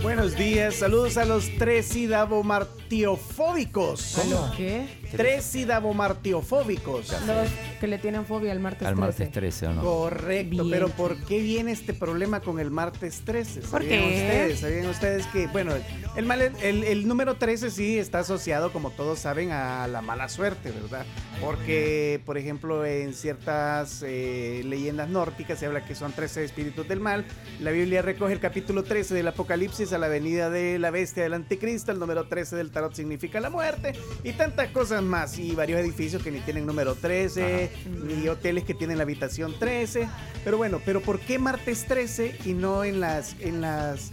Buenos 0.03 0.36
días, 0.36 0.75
saludos 0.75 1.15
a 1.15 1.24
los 1.24 1.50
tres 1.57 1.86
sidabomartiofóbicos. 1.86 2.82
¿A 2.93 4.25
los 4.29 4.51
qué? 4.55 4.87
Tres 5.11 5.44
sidabomartiofóbicos. 5.46 7.11
Los 7.25 7.50
que 7.79 7.87
le 7.87 7.98
tienen 7.98 8.25
fobia 8.25 8.51
al 8.51 8.59
martes 8.59 8.87
Al 8.87 8.96
13. 8.96 9.01
martes 9.01 9.31
13, 9.31 9.68
¿o 9.68 9.74
no? 9.74 9.81
Correcto, 9.83 10.63
Bien. 10.63 10.70
pero 10.72 10.89
¿por 10.89 11.18
qué 11.25 11.39
viene 11.39 11.72
este 11.72 11.94
problema 11.94 12.39
con 12.39 12.59
el 12.59 12.72
martes 12.72 13.22
13? 13.25 13.61
¿Por 13.61 13.70
¿Sabían 13.81 13.89
qué? 14.00 14.05
ustedes? 14.05 14.59
¿Sabían 14.59 14.85
ustedes 14.87 15.25
que, 15.27 15.48
bueno, 15.48 15.74
el, 16.15 16.25
mal- 16.25 16.41
el, 16.61 16.83
el 16.83 17.07
número 17.07 17.35
13 17.35 17.72
sí 17.72 17.98
está 17.98 18.20
asociado, 18.20 18.72
como 18.72 18.89
todos 18.91 19.20
saben, 19.20 19.51
a 19.51 19.87
la 19.87 20.01
mala 20.01 20.29
suerte, 20.29 20.72
¿verdad? 20.72 21.05
Porque, 21.41 22.22
por 22.25 22.37
ejemplo, 22.37 22.85
en 22.85 23.13
ciertas 23.13 24.03
eh, 24.05 24.61
leyendas 24.65 25.09
nórdicas 25.09 25.59
se 25.59 25.65
habla 25.65 25.85
que 25.85 25.96
son 25.96 26.11
13 26.13 26.44
espíritus 26.44 26.87
del 26.87 27.00
mal. 27.00 27.25
La 27.59 27.72
Biblia 27.72 28.01
recoge 28.01 28.33
el 28.33 28.39
capítulo 28.39 28.83
13 28.83 29.13
del 29.13 29.27
Apocalipsis 29.27 29.94
a 29.94 29.98
la 29.98 30.07
venida 30.07 30.50
de 30.50 30.79
la 30.79 30.89
bestia 30.91 31.24
del 31.24 31.33
anticristo. 31.33 31.91
El 31.91 32.00
número 32.00 32.27
13 32.27 32.55
del 32.55 32.72
tarot 32.72 32.82
significa 32.91 33.39
la 33.39 33.50
muerte 33.50 33.93
y 34.24 34.33
tantas 34.33 34.69
cosas 34.69 35.01
más. 35.01 35.37
Y 35.37 35.53
varios 35.55 35.79
edificios 35.79 36.24
que 36.24 36.31
ni 36.31 36.39
tienen 36.39 36.65
número 36.65 36.96
13, 36.96 37.72
ni 38.05 38.27
hoteles 38.27 38.63
que 38.63 38.74
tienen 38.74 38.98
la 38.98 39.03
habitación 39.03 39.57
13. 39.57 40.07
Pero 40.43 40.57
bueno, 40.57 40.81
pero 40.85 41.01
¿por 41.01 41.19
qué 41.19 41.39
martes 41.39 41.85
13 41.85 42.39
y 42.46 42.53
no 42.53 42.83
en 42.83 43.00
las, 43.00 43.35
en 43.39 43.61
las 43.61 44.11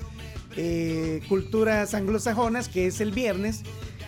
eh, 0.57 1.23
culturas 1.29 1.95
anglosajonas, 1.95 2.69
que 2.69 2.87
es 2.87 3.01
el 3.01 3.13
viernes? 3.13 3.63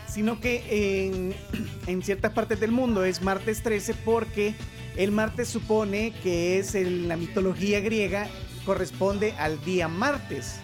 Sino 0.08 0.40
que 0.40 1.06
en, 1.06 1.34
en 1.86 2.02
ciertas 2.02 2.32
partes 2.32 2.60
del 2.60 2.72
mundo 2.72 3.04
es 3.04 3.22
martes 3.22 3.62
13 3.62 3.94
porque 4.04 4.54
el 4.96 5.10
martes 5.10 5.48
supone 5.48 6.12
que 6.22 6.58
es 6.58 6.74
en 6.74 7.08
la 7.08 7.16
mitología 7.16 7.80
griega, 7.80 8.28
corresponde 8.64 9.32
al 9.38 9.62
día 9.64 9.88
martes. 9.88 10.61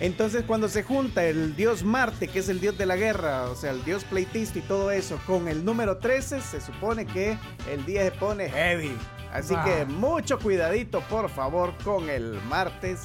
Entonces 0.00 0.44
cuando 0.46 0.68
se 0.68 0.82
junta 0.82 1.24
el 1.24 1.56
dios 1.56 1.82
Marte, 1.82 2.28
que 2.28 2.40
es 2.40 2.48
el 2.48 2.60
dios 2.60 2.76
de 2.76 2.86
la 2.86 2.96
guerra, 2.96 3.44
o 3.50 3.54
sea, 3.56 3.70
el 3.70 3.84
dios 3.84 4.04
pleitista 4.04 4.58
y 4.58 4.62
todo 4.62 4.90
eso, 4.90 5.18
con 5.26 5.48
el 5.48 5.64
número 5.64 5.98
13, 5.98 6.40
se 6.42 6.60
supone 6.60 7.06
que 7.06 7.38
el 7.70 7.84
día 7.86 8.02
se 8.04 8.10
pone 8.12 8.48
heavy. 8.50 8.92
Así 9.32 9.54
Wow. 9.54 9.64
que 9.64 9.84
mucho 9.86 10.38
cuidadito, 10.38 11.00
por 11.08 11.28
favor, 11.30 11.74
con 11.82 12.08
el 12.10 12.40
martes 12.48 13.00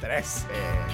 13. 0.00 0.46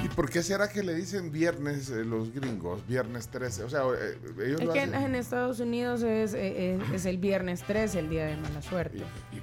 ¿Y 0.04 0.08
por 0.08 0.28
qué 0.28 0.42
será 0.42 0.68
que 0.68 0.82
le 0.82 0.94
dicen 0.94 1.32
viernes 1.32 1.88
eh, 1.88 2.04
los 2.04 2.30
gringos? 2.32 2.86
Viernes 2.86 3.28
13. 3.28 3.64
O 3.64 3.70
sea, 3.70 3.80
eh, 3.98 4.18
ellos 4.44 4.60
Es 4.60 4.66
lo 4.66 4.72
que 4.74 4.80
hacen. 4.80 4.94
en, 4.94 5.14
Estados 5.14 5.60
Unidos 5.60 6.02
es, 6.02 6.34
eh, 6.34 6.78
es 6.92 7.06
el 7.06 7.16
viernes 7.16 7.62
13, 7.62 8.00
el 8.00 8.10
día 8.10 8.26
de 8.26 8.36
mala 8.36 8.60
suerte. 8.60 8.98
¿Y 8.98 9.00
por 9.00 9.08
qué? 9.30 9.36
¿Y 9.38 9.40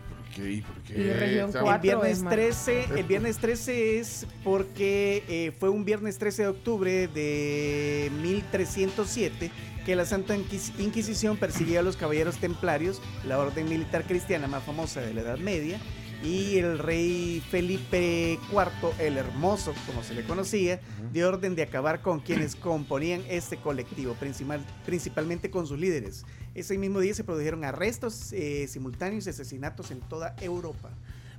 por 0.62 0.82
qué? 0.84 0.94
Y 1.00 1.04
región 1.14 1.48
Estamos- 1.50 1.74
El 1.76 1.82
viernes 1.82 2.12
es 2.18 2.24
mar- 2.24 2.34
13, 2.34 2.86
el 2.98 3.04
viernes 3.06 3.38
13 3.38 4.00
es 4.00 4.28
porque 4.44 5.24
eh, 5.28 5.52
fue 5.60 5.70
un 5.70 5.86
viernes 5.86 6.18
13 6.18 6.44
de 6.44 6.48
octubre 6.50 7.08
de 7.08 8.12
1307 8.22 9.52
que 9.86 9.96
la 9.96 10.06
Santa 10.06 10.36
Inquis- 10.36 10.72
Inquisición 10.80 11.38
persiguió 11.38 11.80
a 11.80 11.84
los 11.84 11.96
caballeros 11.96 12.38
templarios, 12.38 13.02
la 13.28 13.38
orden 13.40 13.70
militar 13.70 14.04
cristiana 14.06 14.48
más 14.48 14.64
famosa 14.64 15.00
de 15.02 15.14
la 15.14 15.22
Edad 15.22 15.38
Media, 15.38 15.80
y 16.24 16.58
el 16.58 16.80
rey 16.80 17.44
Felipe 17.52 18.40
IV, 18.52 18.92
el 19.00 19.18
Hermoso, 19.18 19.74
como 19.86 20.04
se 20.04 20.14
le 20.14 20.24
conocía, 20.24 20.80
dio 21.14 21.28
orden 21.30 21.56
de 21.56 21.64
acabar 21.64 22.02
con 22.02 22.20
quienes 22.20 22.56
componían 22.56 23.22
este 23.30 23.58
colectivo, 23.58 24.14
principal- 24.16 24.66
principalmente 24.86 25.50
con 25.50 25.68
sus 25.68 25.80
líderes. 25.80 26.26
Ese 26.56 26.78
mismo 26.78 27.00
día 27.00 27.14
se 27.14 27.24
produjeron 27.24 27.64
arrestos 27.66 28.32
eh, 28.34 28.68
simultáneos 28.68 29.28
y 29.28 29.30
asesinatos 29.30 29.92
en 29.92 30.00
toda 30.02 30.36
Europa. 30.42 30.90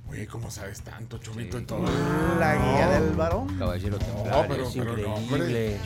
Oye, 0.09 0.25
¿cómo 0.27 0.49
sabes 0.49 0.81
tanto, 0.81 1.17
Chomito, 1.17 1.57
Sí. 1.57 1.61
en 1.63 1.65
todo? 1.67 1.83
La 2.39 2.55
guía 2.55 2.87
del 2.99 3.13
varón. 3.15 3.57
Caballero 3.57 3.97
No, 3.99 4.05
templario. 4.05 4.45
pero, 4.47 4.67
Es 4.67 4.73
pero 4.73 4.97
no, 4.97 5.15
hombre. 5.15 5.37
increíble. 5.39 5.77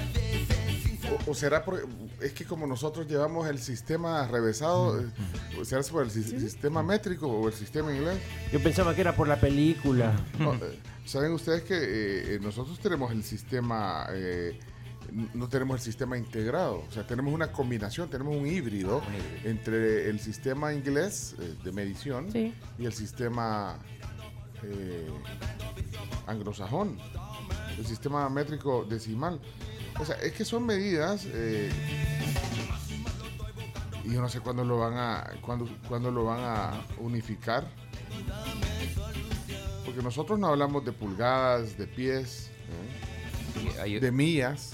O, 1.27 1.31
o 1.31 1.33
será 1.33 1.65
por, 1.65 1.87
es 2.21 2.33
que 2.33 2.45
como 2.45 2.67
nosotros 2.67 3.07
llevamos 3.07 3.47
el 3.47 3.59
sistema 3.59 4.27
revesado, 4.27 4.99
eh, 5.01 5.05
o 5.59 5.65
será 5.65 5.81
por 5.83 6.03
el 6.03 6.11
si- 6.11 6.23
sistema 6.39 6.83
métrico 6.83 7.27
o 7.27 7.47
el 7.47 7.53
sistema 7.53 7.93
inglés. 7.93 8.19
Yo 8.51 8.61
pensaba 8.61 8.93
que 8.95 9.01
era 9.01 9.15
por 9.15 9.27
la 9.27 9.39
película. 9.39 10.13
No, 10.39 10.53
eh, 10.55 10.79
Saben 11.05 11.31
ustedes 11.33 11.63
que 11.63 11.75
eh, 12.35 12.39
nosotros 12.41 12.79
tenemos 12.79 13.11
el 13.11 13.23
sistema, 13.23 14.05
eh, 14.11 14.59
no 15.33 15.49
tenemos 15.49 15.77
el 15.79 15.81
sistema 15.83 16.17
integrado, 16.17 16.85
o 16.87 16.91
sea, 16.91 17.05
tenemos 17.07 17.33
una 17.33 17.51
combinación, 17.51 18.09
tenemos 18.09 18.35
un 18.35 18.45
híbrido 18.47 19.01
híbrido. 19.07 19.49
entre 19.49 20.09
el 20.09 20.19
sistema 20.19 20.73
inglés 20.73 21.35
eh, 21.39 21.55
de 21.63 21.71
medición 21.71 22.31
Sí. 22.31 22.53
y 22.77 22.85
el 22.85 22.93
sistema 22.93 23.77
eh, 24.63 25.09
anglosajón, 26.27 26.97
el 27.77 27.85
sistema 27.85 28.29
métrico 28.29 28.85
decimal. 28.87 29.39
O 30.01 30.05
sea, 30.05 30.15
es 30.15 30.31
que 30.33 30.43
son 30.43 30.65
medidas 30.65 31.27
eh, 31.27 31.69
y 34.03 34.13
yo 34.13 34.19
no 34.21 34.27
sé 34.29 34.39
cuándo 34.39 34.65
lo 34.65 34.79
van 34.79 34.97
a 34.97 35.29
cuándo, 35.41 35.69
cuándo 35.87 36.09
lo 36.09 36.25
van 36.25 36.39
a 36.43 36.81
unificar. 36.97 37.67
Porque 39.85 40.01
nosotros 40.01 40.39
no 40.39 40.47
hablamos 40.47 40.83
de 40.85 40.91
pulgadas, 40.91 41.77
de 41.77 41.85
pies, 41.85 42.49
¿eh? 43.77 43.99
De 43.99 44.11
millas. 44.11 44.73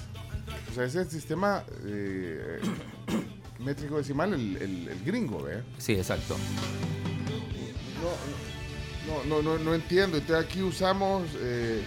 O 0.72 0.74
sea, 0.76 0.86
ese 0.86 1.02
es 1.02 1.06
el 1.08 1.12
sistema 1.12 1.64
eh, 1.86 2.60
métrico 3.60 3.98
decimal, 3.98 4.34
el, 4.34 4.56
el- 4.62 4.88
el 4.88 5.04
gringo, 5.04 5.44
¿ve? 5.44 5.62
Sí, 5.78 5.94
exacto. 5.94 6.38
No, 7.26 8.10
no. 8.10 8.47
No, 9.08 9.24
no, 9.24 9.42
no, 9.42 9.58
no 9.58 9.74
entiendo. 9.74 10.18
Entonces 10.18 10.46
aquí 10.46 10.62
usamos 10.62 11.24
eh, 11.40 11.82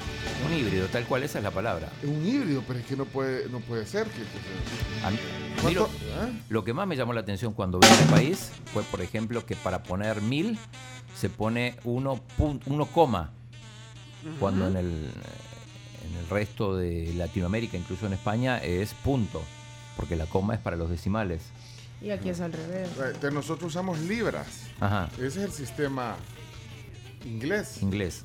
Un 0.46 0.54
híbrido, 0.56 0.86
tal 0.88 1.04
cual, 1.04 1.22
esa 1.22 1.38
es 1.38 1.44
la 1.44 1.50
palabra. 1.50 1.90
un 2.02 2.26
híbrido, 2.26 2.62
pero 2.66 2.78
es 2.78 2.86
que 2.86 2.96
no 2.96 3.04
puede, 3.04 3.48
no 3.50 3.60
puede 3.60 3.84
ser. 3.86 4.06
Que, 4.08 4.20
que- 4.22 5.04
A 5.06 5.10
mí- 5.10 5.18
miro- 5.66 5.88
¿Ah? 6.18 6.28
Lo 6.48 6.64
que 6.64 6.72
más 6.72 6.86
me 6.86 6.96
llamó 6.96 7.12
la 7.12 7.20
atención 7.20 7.52
cuando 7.52 7.78
vi 7.78 7.86
el 7.88 8.08
país 8.08 8.50
fue, 8.72 8.82
por 8.84 9.00
ejemplo, 9.02 9.44
que 9.44 9.54
para 9.56 9.82
poner 9.82 10.22
mil 10.22 10.58
se 11.14 11.28
pone 11.28 11.76
uno, 11.84 12.20
uno 12.66 12.86
coma, 12.86 13.30
cuando 14.38 14.66
en 14.68 14.76
el, 14.76 14.86
en 14.86 16.16
el 16.18 16.28
resto 16.30 16.76
de 16.76 17.12
Latinoamérica, 17.16 17.76
incluso 17.76 18.06
en 18.06 18.14
España, 18.14 18.58
es 18.62 18.94
punto, 18.94 19.42
porque 19.96 20.16
la 20.16 20.24
coma 20.26 20.54
es 20.54 20.60
para 20.60 20.76
los 20.76 20.88
decimales. 20.88 21.42
Y 22.02 22.10
aquí 22.10 22.30
es 22.30 22.40
al 22.40 22.52
revés. 22.54 22.88
Entonces 22.96 23.32
nosotros 23.34 23.68
usamos 23.68 23.98
libras. 24.00 24.46
Ajá, 24.80 25.10
Ese 25.16 25.26
es 25.26 25.36
el 25.36 25.52
sistema 25.52 26.16
inglés. 27.24 27.82
inglés. 27.82 28.22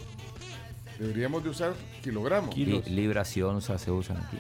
Deberíamos 1.00 1.44
de 1.44 1.50
usar 1.50 1.74
kilogramos. 2.04 2.56
Li- 2.56 2.82
libras 2.88 3.36
y 3.38 3.42
onzas 3.42 3.82
se 3.82 3.92
usan 3.92 4.18
aquí. 4.18 4.38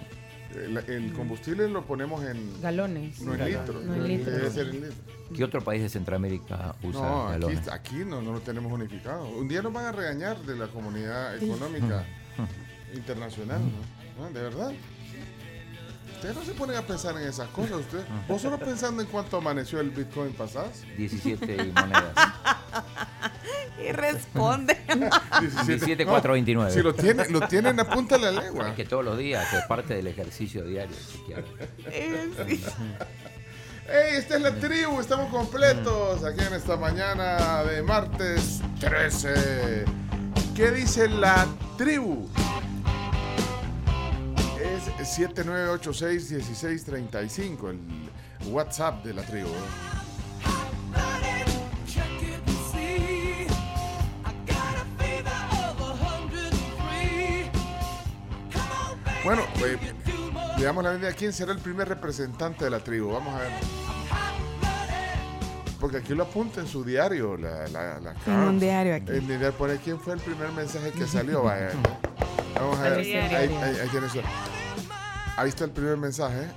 El, 0.55 0.77
el 0.77 1.11
combustible 1.13 1.67
lo 1.67 1.85
ponemos 1.85 2.23
en, 2.23 2.61
Galones. 2.61 3.19
no 3.21 3.33
en 3.33 3.43
litros. 3.45 3.83
No 3.83 3.95
en 3.95 4.07
litros. 4.07 4.35
Debe 4.37 4.49
ser 4.51 4.67
en 4.69 4.73
litros. 4.75 4.93
¿Qué 5.35 5.43
otro 5.43 5.61
país 5.61 5.81
de 5.81 5.89
Centroamérica 5.89 6.75
usa 6.83 7.01
No, 7.01 7.23
aquí, 7.27 7.31
galones? 7.33 7.67
aquí 7.67 7.95
no, 8.05 8.21
no 8.21 8.31
lo 8.33 8.39
tenemos 8.39 8.71
unificado. 8.71 9.27
Un 9.27 9.47
día 9.49 9.61
nos 9.61 9.73
van 9.73 9.85
a 9.85 9.91
regañar 9.91 10.37
de 10.43 10.55
la 10.55 10.67
comunidad 10.67 11.35
económica 11.43 12.05
internacional, 12.93 13.59
¿no? 14.17 14.23
¿No? 14.27 14.31
¿De 14.31 14.41
verdad? 14.41 14.71
Ustedes 16.15 16.36
no 16.36 16.43
se 16.43 16.54
ponen 16.54 16.75
a 16.78 16.82
pensar 16.82 17.15
en 17.17 17.28
esas 17.28 17.47
cosas. 17.49 17.78
Ustedes, 17.82 18.06
vos 18.28 18.41
solo 18.41 18.58
pensando 18.58 19.01
en 19.01 19.08
cuánto 19.08 19.38
amaneció 19.38 19.80
el 19.80 19.89
Bitcoin 19.91 20.34
pasás. 20.34 20.82
17 20.97 21.71
monedas. 21.73 22.13
Y 23.78 23.91
responde. 23.91 24.75
17, 25.67 26.06
429. 26.06 26.71
Si 26.71 26.82
lo 26.82 26.95
tienen, 26.95 27.32
lo 27.32 27.41
tienen, 27.41 27.80
apúntale 27.80 28.32
la 28.32 28.39
Es 28.39 28.45
lengua. 28.45 28.73
que 28.73 28.86
todos 28.86 29.04
los 29.06 29.17
días 29.17 29.54
es 29.54 29.63
parte 29.65 29.93
del 29.93 30.08
ejercicio 30.08 30.63
diario. 30.63 30.95
chequear. 31.12 31.43
¡Ey, 33.88 34.15
esta 34.15 34.38
es 34.38 34.41
la 34.41 34.56
tribu! 34.56 34.99
Estamos 34.99 35.30
completos 35.30 36.23
aquí 36.23 36.39
en 36.43 36.54
esta 36.54 36.78
mañana 36.78 37.63
de 37.63 37.84
martes 37.84 38.62
13. 38.80 39.86
¿Qué 40.56 40.71
dice 40.71 41.08
la 41.08 41.45
tribu? 41.78 42.28
Es 44.75 44.89
7986-1635, 45.19 47.69
el 47.69 47.79
WhatsApp 48.51 49.05
de 49.05 49.13
la 49.13 49.21
tribu. 49.23 49.47
Bueno, 59.23 59.41
eh, 59.65 59.77
le 60.57 60.63
damos 60.63 60.83
la 60.83 60.91
bienvenida 60.91 61.15
a 61.15 61.17
quién 61.17 61.33
será 61.33 61.51
el 61.51 61.57
primer 61.59 61.88
representante 61.89 62.65
de 62.65 62.71
la 62.71 62.79
tribu. 62.79 63.11
Vamos 63.11 63.33
a 63.33 63.39
ver. 63.39 63.49
Porque 65.79 65.97
aquí 65.97 66.13
lo 66.13 66.23
apunta 66.23 66.61
en 66.61 66.67
su 66.67 66.83
diario, 66.83 67.35
la, 67.38 67.67
la, 67.67 67.99
la 67.99 68.15
En 68.27 68.33
un 68.33 68.59
diario 68.59 68.95
aquí. 68.95 69.11
El 69.11 69.27
diario 69.27 69.51
pone 69.53 69.77
quién 69.77 69.99
fue 69.99 70.13
el 70.13 70.19
primer 70.19 70.51
mensaje 70.51 70.91
que 70.91 71.05
salió. 71.07 71.43
Vaya. 71.43 71.69
Vamos 72.55 72.77
a 72.79 72.83
ver. 72.83 72.99
Ahí 72.99 73.13
Ahí, 73.13 73.57
ahí- 73.61 73.77
ahí 73.81 73.88
tiene 73.89 74.09
su- 74.09 74.19
ahí 75.38 75.50
está 75.50 75.65
el 75.65 75.71
primer 75.71 75.98
mensaje. 75.98 76.41
¿eh? 76.43 76.48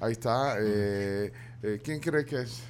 Ahí 0.00 0.12
está. 0.12 0.56
eh, 0.60 1.32
eh, 1.62 1.80
¿Quién 1.82 2.00
cree 2.00 2.24
que 2.24 2.42
es? 2.42 2.62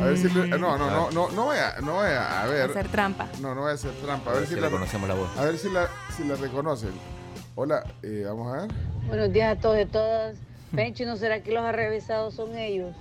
A 0.00 0.04
ver 0.04 0.16
si 0.18 0.28
le- 0.28 0.48
no, 0.58 0.76
no, 0.76 0.90
no, 0.90 1.10
no, 1.10 1.30
no 1.30 1.44
voy 1.44 1.56
a, 1.56 1.80
no 1.80 1.94
voy 1.94 2.06
a, 2.08 2.42
a 2.42 2.46
ver. 2.46 2.70
Hacer 2.70 2.88
trampa. 2.88 3.28
No, 3.40 3.54
no 3.54 3.62
voy 3.62 3.70
a 3.70 3.74
hacer 3.74 3.92
trampa. 4.02 4.30
A 4.30 4.34
A 4.34 4.36
ver 4.38 4.46
si 4.48 4.54
si 4.54 4.60
la, 4.60 4.66
le 4.66 4.72
conocemos 4.72 5.08
la 5.08 5.14
voz. 5.14 5.36
a 5.38 5.44
ver 5.44 5.58
si 5.58 5.70
la, 5.70 5.88
si 6.16 6.24
la 6.24 6.34
reconocen. 6.36 6.90
Hola, 7.54 7.84
eh, 8.02 8.24
vamos 8.26 8.52
a 8.54 8.62
ver. 8.62 8.70
Buenos 9.06 9.32
días 9.32 9.56
a 9.56 9.60
todos 9.60 9.80
y 9.80 9.86
todas. 9.86 10.36
Pencho, 10.74 11.04
¿no 11.04 11.16
será 11.16 11.42
que 11.42 11.50
los 11.52 11.70
revisados 11.72 12.34
son 12.34 12.56
ellos? 12.56 12.94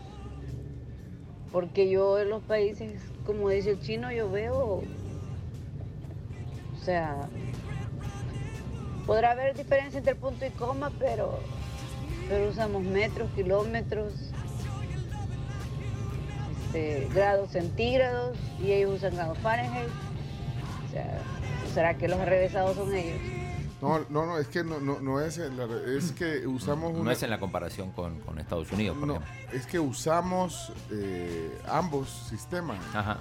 Porque 1.52 1.89
yo 1.89 2.20
en 2.20 2.30
los 2.30 2.44
países, 2.44 3.02
como 3.26 3.50
dice 3.50 3.72
el 3.72 3.82
chino, 3.82 4.12
yo 4.12 4.30
veo, 4.32 4.58
o 4.58 4.84
sea, 6.84 7.28
podrá 9.10 9.32
haber 9.32 9.56
diferencia 9.58 9.98
entre 9.98 10.13
punto 10.13 10.45
y 10.45 10.52
coma, 10.52 10.91
pero, 11.00 11.39
pero 12.28 12.48
usamos 12.50 12.84
metros, 12.84 13.28
kilómetros, 13.36 14.13
este, 16.65 17.10
grados 17.12 17.50
centígrados 17.52 18.38
y 18.62 18.72
ellos 18.72 18.98
usan 18.98 19.15
grados 19.15 19.38
Fahrenheit. 19.39 19.89
O 20.88 20.91
sea, 20.91 21.19
¿será 21.74 21.98
que 21.98 22.08
los 22.08 22.19
revisados 22.19 22.76
son 22.76 22.93
ellos? 22.93 23.17
No, 23.82 23.98
no, 24.10 24.28
no, 24.28 24.38
es 24.38 24.48
que 24.48 24.63
no, 24.63 24.80
no, 24.80 25.00
no 25.00 25.19
es, 25.22 25.39
en 25.39 25.58
la- 25.58 25.65
es 25.98 26.12
que 26.12 26.45
usamos 26.45 26.93
No 26.93 27.10
es 27.10 27.24
en 27.24 27.32
la 27.32 27.39
comparación 27.39 27.91
con, 27.93 28.19
con 28.19 28.38
Estados 28.38 28.72
Unidos, 28.72 28.95
por 29.00 29.08
no, 29.08 29.15
ejemplo. 29.15 29.58
es 29.58 29.65
que 29.65 29.80
usamos 29.80 30.72
eh, 30.91 31.58
ambos 31.67 32.10
sistemas. 32.30 32.78
Ajá. 32.93 33.17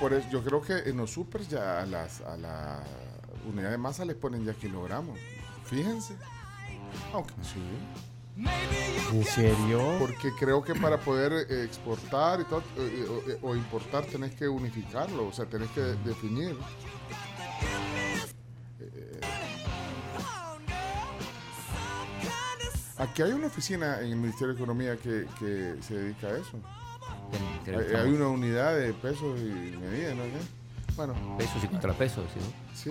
Por 0.00 0.12
eso, 0.12 0.28
yo 0.30 0.44
creo 0.44 0.60
que 0.62 0.88
en 0.90 0.98
los 0.98 1.10
supers 1.10 1.48
ya 1.48 1.80
a 1.82 1.86
las 1.86 2.20
a 2.20 2.36
unidad 3.46 3.70
de 3.70 3.78
masa 3.78 4.04
les 4.04 4.16
ponen 4.16 4.44
ya 4.44 4.54
kilogramos. 4.54 5.18
Fíjense. 5.64 6.16
Aunque 7.12 7.34
sí. 7.42 7.60
¿En 9.12 9.24
serio? 9.24 9.96
Porque 10.00 10.32
creo 10.38 10.62
que 10.62 10.74
para 10.74 10.98
poder 10.98 11.46
eh, 11.48 11.64
exportar 11.64 12.40
y 12.40 12.44
todo, 12.44 12.62
eh, 12.76 13.38
o, 13.42 13.48
o 13.50 13.56
importar 13.56 14.04
tenés 14.06 14.34
que 14.34 14.48
unificarlo, 14.48 15.28
o 15.28 15.32
sea, 15.32 15.46
tenés 15.46 15.70
que 15.70 15.80
definir. 15.80 16.56
Eh, 18.80 19.20
Aquí 22.96 23.22
hay 23.22 23.32
una 23.32 23.46
oficina 23.48 24.00
en 24.00 24.10
el 24.10 24.16
Ministerio 24.16 24.48
de 24.48 24.54
Economía 24.54 24.96
que, 24.96 25.26
que 25.38 25.76
se 25.82 25.94
dedica 25.94 26.28
a 26.28 26.38
eso. 26.38 26.58
Hay, 27.66 27.94
hay 27.94 28.12
una 28.12 28.28
unidad 28.28 28.76
de 28.76 28.92
pesos 28.94 29.40
y 29.40 29.76
medidas, 29.76 30.14
¿no? 30.16 30.22
Bueno, 30.96 31.14
Pesos 31.38 31.62
y 31.64 31.66
contrapesos. 31.68 32.24
¿sí? 32.74 32.90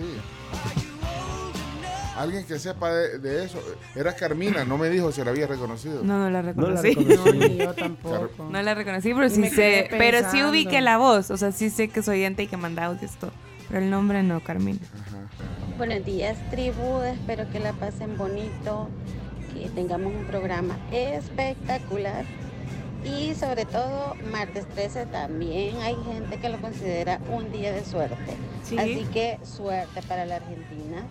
Alguien 2.16 2.44
que 2.46 2.58
sepa 2.60 2.92
de, 2.92 3.18
de 3.18 3.44
eso. 3.44 3.58
Era 3.96 4.14
Carmina, 4.14 4.64
no 4.64 4.78
me 4.78 4.88
dijo 4.88 5.10
si 5.10 5.24
la 5.24 5.30
había 5.30 5.46
reconocido. 5.48 6.04
No, 6.04 6.18
no 6.18 6.30
la 6.30 6.42
No 6.42 6.68
la 6.70 6.80
reconocí. 6.82 6.94
reconocí. 6.94 7.38
No, 7.38 7.64
yo 7.64 7.74
tampoco. 7.74 8.48
No 8.50 8.62
la 8.62 8.74
reconocí, 8.74 9.12
pero 9.14 9.28
sí 9.28 9.48
sé. 9.48 9.88
Pero 9.90 10.30
sí 10.30 10.44
ubiqué 10.44 10.80
la 10.80 10.98
voz. 10.98 11.30
O 11.30 11.36
sea, 11.36 11.50
sí 11.50 11.70
sé 11.70 11.88
que 11.88 12.02
soy 12.02 12.22
ente 12.22 12.44
y 12.44 12.46
que 12.46 12.56
manda 12.56 12.84
audios 12.84 13.12
todo. 13.16 13.32
Pero 13.68 13.80
el 13.80 13.90
nombre 13.90 14.22
no, 14.22 14.40
Carmina. 14.40 14.78
Buenos 15.76 16.04
días, 16.04 16.36
tribu. 16.50 17.00
Espero 17.02 17.50
que 17.50 17.58
la 17.58 17.72
pasen 17.72 18.16
bonito, 18.16 18.88
que 19.52 19.68
tengamos 19.70 20.12
un 20.14 20.24
programa 20.26 20.76
espectacular. 20.92 22.24
Y 23.04 23.34
sobre 23.34 23.64
todo, 23.66 24.14
martes 24.32 24.66
13 24.68 25.06
también 25.06 25.76
hay 25.78 25.96
gente 26.04 26.38
que 26.38 26.48
lo 26.48 26.58
considera 26.60 27.20
un 27.30 27.50
día 27.52 27.72
de 27.72 27.84
suerte. 27.84 28.16
Sí. 28.64 28.78
Así 28.78 29.04
que 29.12 29.38
suerte 29.44 30.02
para 30.02 30.24
la 30.24 30.36
Argentina. 30.36 31.04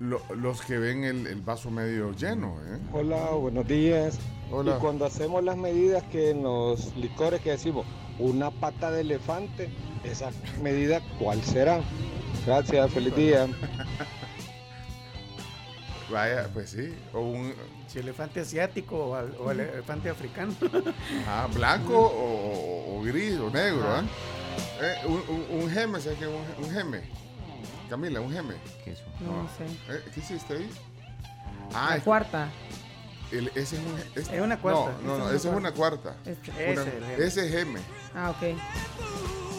Lo- 0.00 0.22
los 0.34 0.60
que 0.62 0.78
ven 0.78 1.04
el, 1.04 1.26
el 1.26 1.40
vaso 1.40 1.70
medio 1.70 2.12
lleno, 2.12 2.56
¿eh? 2.62 2.78
Hola, 2.92 3.30
buenos 3.32 3.66
días. 3.66 4.18
Hola. 4.50 4.76
Y 4.76 4.80
cuando 4.80 5.04
hacemos 5.06 5.42
las 5.44 5.56
medidas 5.56 6.02
que 6.04 6.30
en 6.30 6.42
los 6.42 6.94
licores 6.96 7.40
que 7.40 7.50
decimos 7.50 7.86
una 8.18 8.50
pata 8.50 8.90
de 8.90 9.02
elefante, 9.02 9.70
esa 10.04 10.30
medida, 10.62 11.00
¿cuál 11.18 11.42
será? 11.42 11.80
Gracias, 12.46 12.90
feliz 12.92 13.14
día. 13.16 13.46
Vaya, 16.10 16.48
pues 16.52 16.70
sí. 16.70 16.94
O 17.14 17.20
un 17.20 17.54
Si 17.90 17.98
elefante 17.98 18.40
asiático 18.40 18.96
o, 18.96 19.14
al- 19.16 19.34
o 19.40 19.50
el 19.50 19.60
elefante 19.60 20.08
africano. 20.10 20.54
ajá, 21.26 21.46
blanco 21.54 21.94
o, 21.98 23.02
gris 23.02 23.36
o 23.38 23.50
negro, 23.50 23.82
¿ah? 23.88 24.02
Eh, 24.80 25.06
un, 25.06 25.22
un, 25.28 25.62
un 25.62 25.70
geme, 25.70 26.00
¿sabes 26.00 26.18
qué? 26.18 26.26
Un, 26.26 26.44
un 26.64 26.70
geme. 26.70 27.02
Camila, 27.88 28.20
un 28.20 28.30
geme. 28.32 28.54
¿Qué 28.84 28.92
es 28.92 29.00
eso? 29.00 29.08
No 29.20 29.48
sé. 29.58 29.64
Eh, 29.92 30.02
¿Qué 30.14 30.20
hiciste 30.20 30.54
ahí? 30.54 30.70
Ah, 31.74 31.86
La 31.90 31.96
es- 31.96 32.02
cuarta. 32.04 32.48
el- 33.32 33.48
ese 33.48 33.76
es 33.76 33.82
un. 33.82 33.98
este- 34.14 34.36
Es 34.36 34.42
una 34.42 34.60
cuarta. 34.60 34.92
No, 35.02 35.08
no, 35.08 35.18
no, 35.18 35.24
Esa 35.26 35.36
ese 35.36 35.48
es 35.48 35.54
una 35.54 35.72
cuarta. 35.72 36.16
Este. 36.24 36.50
Ese, 36.72 36.80
Una- 36.80 37.24
es 37.26 37.50
geme. 37.52 37.80
Ah, 38.14 38.30
ok. 38.30 38.56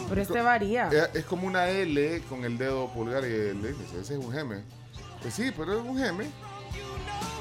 Pero 0.08 0.22
este 0.22 0.40
varía. 0.40 0.88
Eh, 0.92 1.08
Es 1.14 1.24
como 1.24 1.46
una 1.46 1.68
L 1.68 2.22
con 2.28 2.44
el 2.44 2.56
dedo 2.56 2.88
pulgar 2.88 3.24
y 3.24 3.26
el 3.32 3.56
índice. 3.56 4.00
Ese 4.00 4.14
es 4.14 4.24
un 4.24 4.32
geme. 4.32 4.62
Pues 5.20 5.34
sí, 5.34 5.50
pero 5.56 5.78
es 5.78 5.84
un 5.86 5.98
geme. 5.98 6.26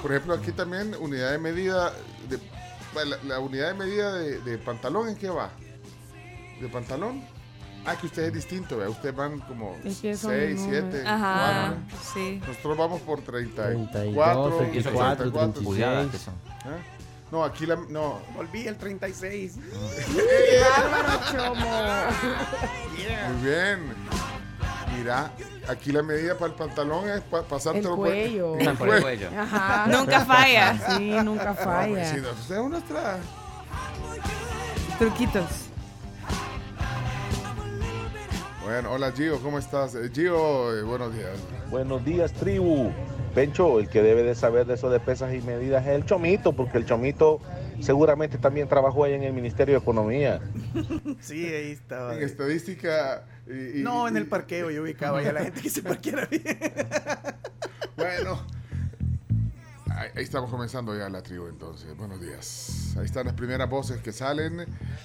Por 0.01 0.11
ejemplo, 0.11 0.33
aquí 0.33 0.51
también 0.51 0.95
unidad 0.99 1.31
de 1.31 1.37
medida. 1.37 1.93
De, 2.29 2.39
la, 3.05 3.17
la 3.23 3.39
unidad 3.39 3.69
de 3.69 3.73
medida 3.73 4.13
de, 4.13 4.39
de 4.41 4.57
pantalón, 4.57 5.09
¿en 5.09 5.15
qué 5.15 5.29
va? 5.29 5.49
¿De 6.59 6.67
pantalón? 6.67 7.23
Ah, 7.85 7.95
que 7.95 8.05
usted 8.05 8.23
es 8.23 8.33
distinto, 8.33 8.77
¿vea? 8.77 8.89
Ustedes 8.89 9.15
van 9.15 9.39
como 9.39 9.75
Es 9.83 9.99
que 10.01 10.15
6, 10.15 10.19
son 10.19 10.31
7, 10.31 10.81
números. 10.81 11.05
Ajá, 11.07 11.73
sí. 12.13 12.41
Nosotros 12.45 12.77
vamos 12.77 13.01
por 13.01 13.21
34, 13.21 13.89
32, 13.91 14.57
34, 14.57 14.57
34, 14.57 15.15
34. 15.15 15.63
Pulgadas 15.63 16.11
36. 16.11 16.11
que 16.11 16.17
son. 16.17 16.33
¿eh? 16.73 16.77
No, 17.31 17.43
aquí 17.43 17.65
la. 17.65 17.77
No. 17.89 18.19
Volví 18.35 18.67
el 18.67 18.77
36. 18.77 19.55
Bárbaro, 20.77 21.19
Chomo. 21.31 21.81
Muy 23.29 23.43
bien. 23.43 23.95
Mira, 24.97 25.31
aquí 25.67 25.91
la 25.91 26.03
medida 26.03 26.35
para 26.37 26.51
el 26.51 26.57
pantalón 26.57 27.09
es 27.09 27.21
pa- 27.21 27.43
pasártelo 27.43 27.91
El 27.91 27.95
cuello. 27.95 28.57
el 28.57 28.73
Por 28.77 28.89
el 28.89 29.01
cuello. 29.01 29.27
Ajá. 29.37 29.87
Nunca 29.91 30.25
falla. 30.25 30.97
Sí, 30.97 31.11
nunca 31.23 31.53
falla. 31.53 32.05
Sí, 32.13 32.17
no, 32.21 32.31
usted 32.31 32.55
es 32.55 32.61
una 32.61 32.79
tra- 32.79 33.17
Truquitos. 34.99 35.45
Bueno, 38.63 38.91
hola 38.91 39.11
Gio, 39.11 39.41
¿cómo 39.41 39.57
estás? 39.59 39.95
Eh, 39.95 40.09
Gio, 40.13 40.77
eh, 40.77 40.83
buenos 40.83 41.13
días. 41.13 41.31
Buenos 41.69 42.05
días, 42.05 42.31
tribu. 42.33 42.91
Pencho, 43.33 43.79
el 43.79 43.87
que 43.89 44.01
debe 44.01 44.23
de 44.23 44.35
saber 44.35 44.65
de 44.65 44.73
eso 44.75 44.89
de 44.89 44.99
pesas 44.99 45.33
y 45.33 45.41
medidas 45.41 45.83
es 45.87 45.93
el 45.93 46.05
Chomito, 46.05 46.53
porque 46.53 46.77
el 46.77 46.85
Chomito 46.85 47.39
seguramente 47.81 48.37
también 48.37 48.67
trabajó 48.67 49.05
ahí 49.05 49.13
en 49.13 49.23
el 49.23 49.33
Ministerio 49.33 49.75
de 49.75 49.79
Economía. 49.81 50.41
Sí, 51.21 51.45
ahí 51.47 51.71
estaba. 51.71 52.13
En 52.15 52.23
estadística. 52.23 53.23
Y- 53.47 53.79
y- 53.79 53.83
No, 53.83 54.07
en 54.07 54.17
el 54.17 54.27
parqueo 54.27 54.69
yo 54.71 54.83
ubicaba 54.83 55.19
ahí 55.19 55.25
a 55.27 55.33
la 55.33 55.43
gente 55.43 55.61
que 55.61 55.69
se 55.69 55.81
parqueara 55.83 56.25
bien. 56.25 56.43
Bueno. 57.95 58.45
Ahí, 60.01 60.09
ahí 60.15 60.23
estamos 60.23 60.49
comenzando 60.49 60.97
ya 60.97 61.09
la 61.09 61.21
tribu 61.21 61.45
entonces. 61.47 61.95
Buenos 61.95 62.19
días. 62.19 62.95
Ahí 62.97 63.05
están 63.05 63.27
las 63.27 63.35
primeras 63.35 63.69
voces 63.69 64.01
que 64.01 64.11
salen. 64.11 64.61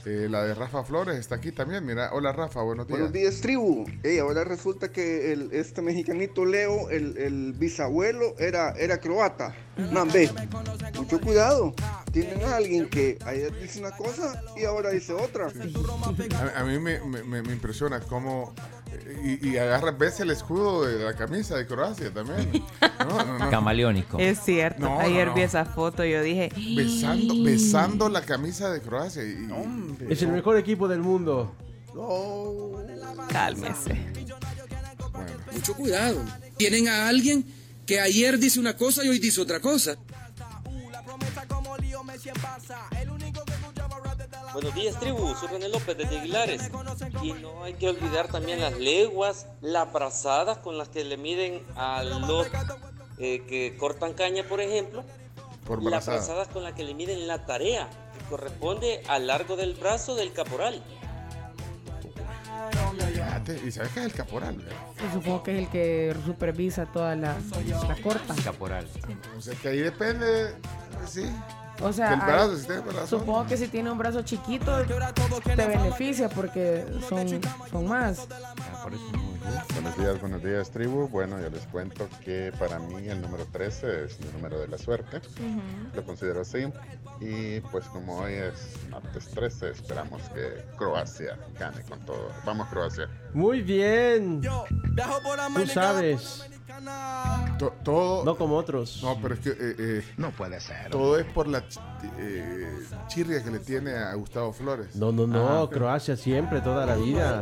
Eh, 0.06 0.26
la 0.30 0.42
de 0.42 0.54
Rafa 0.54 0.84
Flores 0.84 1.16
está 1.18 1.34
aquí 1.34 1.52
también. 1.52 1.84
Mira, 1.84 2.10
hola 2.14 2.32
Rafa, 2.32 2.62
buenos 2.62 2.86
días. 2.86 2.98
Buenos 3.00 3.12
días, 3.12 3.40
tribu. 3.42 3.84
Ey, 4.02 4.18
ahora 4.20 4.44
resulta 4.44 4.90
que 4.90 5.34
el, 5.34 5.50
este 5.52 5.82
mexicanito 5.82 6.46
Leo, 6.46 6.88
el, 6.88 7.18
el 7.18 7.52
bisabuelo, 7.52 8.38
era, 8.38 8.70
era 8.70 8.98
croata. 8.98 9.54
Man, 9.92 10.08
ve, 10.10 10.30
mucho 10.94 11.20
cuidado. 11.20 11.74
Tienen 12.10 12.42
a 12.44 12.56
alguien 12.56 12.88
que 12.88 13.18
ayer 13.26 13.52
dice 13.60 13.80
una 13.80 13.90
cosa 13.94 14.40
y 14.56 14.64
ahora 14.64 14.88
dice 14.88 15.12
otra. 15.12 15.48
A, 16.54 16.60
a 16.60 16.64
mí 16.64 16.78
me, 16.78 17.00
me- 17.00 17.22
me- 17.22 17.42
me 17.42 17.52
impresiona 17.52 18.00
cómo. 18.00 18.54
Y, 19.22 19.48
y 19.50 19.56
agarra, 19.58 19.90
ves 19.92 20.20
el 20.20 20.30
escudo 20.30 20.84
de 20.86 21.04
la 21.04 21.14
camisa 21.14 21.56
de 21.56 21.66
Croacia 21.66 22.12
también. 22.12 22.50
No, 23.06 23.24
no, 23.24 23.38
no. 23.38 23.50
Camaleónico. 23.50 24.18
Es 24.18 24.40
cierto. 24.40 24.98
Ayer 24.98 25.28
no. 25.28 25.34
vi 25.34 25.42
esa 25.42 25.64
foto 25.64 26.04
y 26.04 26.10
yo 26.12 26.22
dije. 26.22 26.50
Besando, 26.74 27.34
besando 27.44 28.08
la 28.08 28.22
camisa 28.22 28.70
de 28.70 28.80
Croacia. 28.80 29.22
y- 29.22 29.26
y- 29.48 30.12
Es 30.12 30.22
el 30.22 30.28
mejor 30.32 30.56
equipo 30.56 30.88
del 30.88 31.00
mundo. 31.00 31.54
Cálmese. 33.30 33.96
Mucho 35.52 35.74
cuidado. 35.74 36.20
Tienen 36.56 36.88
a 36.88 37.08
alguien 37.08 37.44
que 37.86 38.00
ayer 38.00 38.38
dice 38.38 38.58
una 38.58 38.76
cosa 38.76 39.04
y 39.04 39.08
hoy 39.08 39.18
dice 39.20 39.40
otra 39.40 39.60
cosa. 39.60 39.96
Buenos 44.56 44.74
días, 44.74 44.98
tribu. 44.98 45.34
Soy 45.34 45.48
René 45.48 45.68
López 45.68 45.98
desde 45.98 46.18
Aguilares. 46.18 46.70
Y 47.22 47.34
no 47.34 47.64
hay 47.64 47.74
que 47.74 47.90
olvidar 47.90 48.28
también 48.28 48.58
las 48.58 48.78
leguas, 48.78 49.48
las 49.60 49.92
brazadas 49.92 50.56
con 50.56 50.78
las 50.78 50.88
que 50.88 51.04
le 51.04 51.18
miden 51.18 51.62
a 51.76 52.02
los 52.02 52.46
eh, 53.18 53.44
que 53.46 53.76
cortan 53.76 54.14
caña, 54.14 54.44
por 54.48 54.62
ejemplo. 54.62 55.04
Por 55.66 55.82
las 55.82 55.90
brazada. 55.90 56.16
brazadas 56.16 56.48
con 56.48 56.62
las 56.62 56.72
que 56.72 56.84
le 56.84 56.94
miden 56.94 57.28
la 57.28 57.44
tarea, 57.44 57.86
que 58.14 58.24
corresponde 58.30 59.02
al 59.08 59.26
largo 59.26 59.56
del 59.56 59.74
brazo 59.74 60.14
del 60.14 60.32
caporal. 60.32 60.82
¿Y 63.62 63.70
sabes 63.70 63.92
qué 63.92 64.00
es 64.00 64.06
el 64.06 64.12
caporal? 64.14 64.56
Pues 64.98 65.12
supongo 65.12 65.42
que 65.42 65.52
es 65.52 65.58
el 65.58 65.68
que 65.68 66.16
supervisa 66.24 66.86
toda 66.86 67.14
la, 67.14 67.36
la 67.86 67.96
corta. 68.02 68.34
Caporal. 68.42 68.88
O 69.36 69.42
sea 69.42 69.54
que 69.54 69.68
ahí 69.68 69.80
depende. 69.80 70.54
Sí. 71.06 71.30
O 71.82 71.92
sea, 71.92 72.10
Del 72.10 72.20
hay- 72.20 72.26
brazo, 72.26 72.56
si 72.56 72.66
tiene 72.66 72.80
brazo. 72.82 73.06
supongo 73.18 73.46
que 73.46 73.56
si 73.56 73.68
tiene 73.68 73.90
un 73.90 73.98
brazo 73.98 74.22
chiquito 74.22 74.76
te 75.44 75.54
beneficia 75.66 76.28
porque 76.28 76.84
son, 77.08 77.26
son 77.70 77.86
más. 77.88 78.26
Buenos 79.74 79.96
días, 79.98 80.20
buenos 80.20 80.42
días, 80.42 80.70
tribu. 80.70 81.08
Bueno, 81.08 81.40
yo 81.40 81.50
les 81.50 81.66
cuento 81.66 82.08
que 82.24 82.52
para 82.58 82.78
mí 82.78 83.08
el 83.08 83.20
número 83.20 83.44
13 83.52 84.04
es 84.06 84.18
mi 84.20 84.26
número 84.32 84.58
de 84.58 84.68
la 84.68 84.78
suerte. 84.78 85.20
Lo 85.94 86.04
considero 86.04 86.40
así. 86.40 86.66
Y 87.20 87.60
pues 87.60 87.84
como 87.86 88.18
hoy 88.18 88.32
es 88.34 88.54
martes 88.90 89.28
13, 89.28 89.70
esperamos 89.70 90.22
que 90.30 90.64
Croacia 90.76 91.38
gane 91.58 91.82
con 91.82 92.00
todo. 92.04 92.30
Vamos, 92.44 92.68
Croacia. 92.68 93.08
Muy 93.34 93.62
bien. 93.62 94.40
Tú 95.54 95.66
sabes. 95.66 96.48
To- 97.58 97.72
todo. 97.82 98.24
No 98.24 98.36
como 98.36 98.56
otros. 98.56 99.00
No, 99.02 99.18
pero 99.20 99.34
es 99.34 99.40
que. 99.40 100.02
no 100.18 100.30
puede 100.30 100.60
ser. 100.60 100.90
Todo 100.90 101.18
es 101.18 101.24
por 101.26 101.48
la 101.48 101.60
ch- 101.66 101.80
eh, 102.18 102.68
chirria 103.08 103.42
que 103.42 103.50
le 103.50 103.58
tiene 103.60 103.94
a 103.94 104.14
Gustavo 104.14 104.52
Flores. 104.52 104.94
No, 104.94 105.10
no, 105.10 105.26
no. 105.26 105.62
Ah. 105.64 105.70
Croacia 105.70 106.16
siempre, 106.16 106.60
toda 106.60 106.84
la 106.86 106.96
vida. 106.96 107.40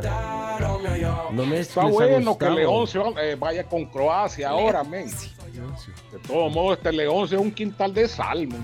No 1.31 1.45
me 1.45 1.59
Está 1.59 1.83
bueno 1.85 2.37
que 2.37 2.49
León 2.49 2.87
se 2.87 2.99
va- 2.99 3.21
eh, 3.21 3.35
vaya 3.35 3.63
con 3.67 3.85
Croacia 3.85 4.49
ahora, 4.49 4.83
men. 4.83 5.09
De 5.09 6.19
todos 6.27 6.51
modos, 6.53 6.77
este 6.77 6.91
León 6.93 7.25
es 7.25 7.31
un 7.33 7.51
quintal 7.51 7.93
de 7.93 8.07
salmo. 8.07 8.55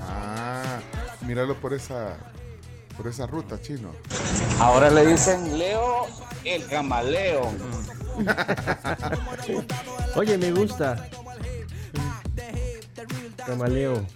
Ah, 0.00 0.80
míralo 1.26 1.54
por 1.56 1.72
esa. 1.74 2.16
Por 2.96 3.06
esa 3.06 3.26
ruta, 3.26 3.60
chino. 3.60 3.90
Ahora 4.60 4.90
le 4.90 5.06
dicen 5.06 5.58
Leo 5.58 6.06
el 6.44 6.66
camaleón. 6.66 7.56
Oye, 10.16 10.38
me 10.38 10.52
gusta. 10.52 11.08
Camaleo. 13.46 14.06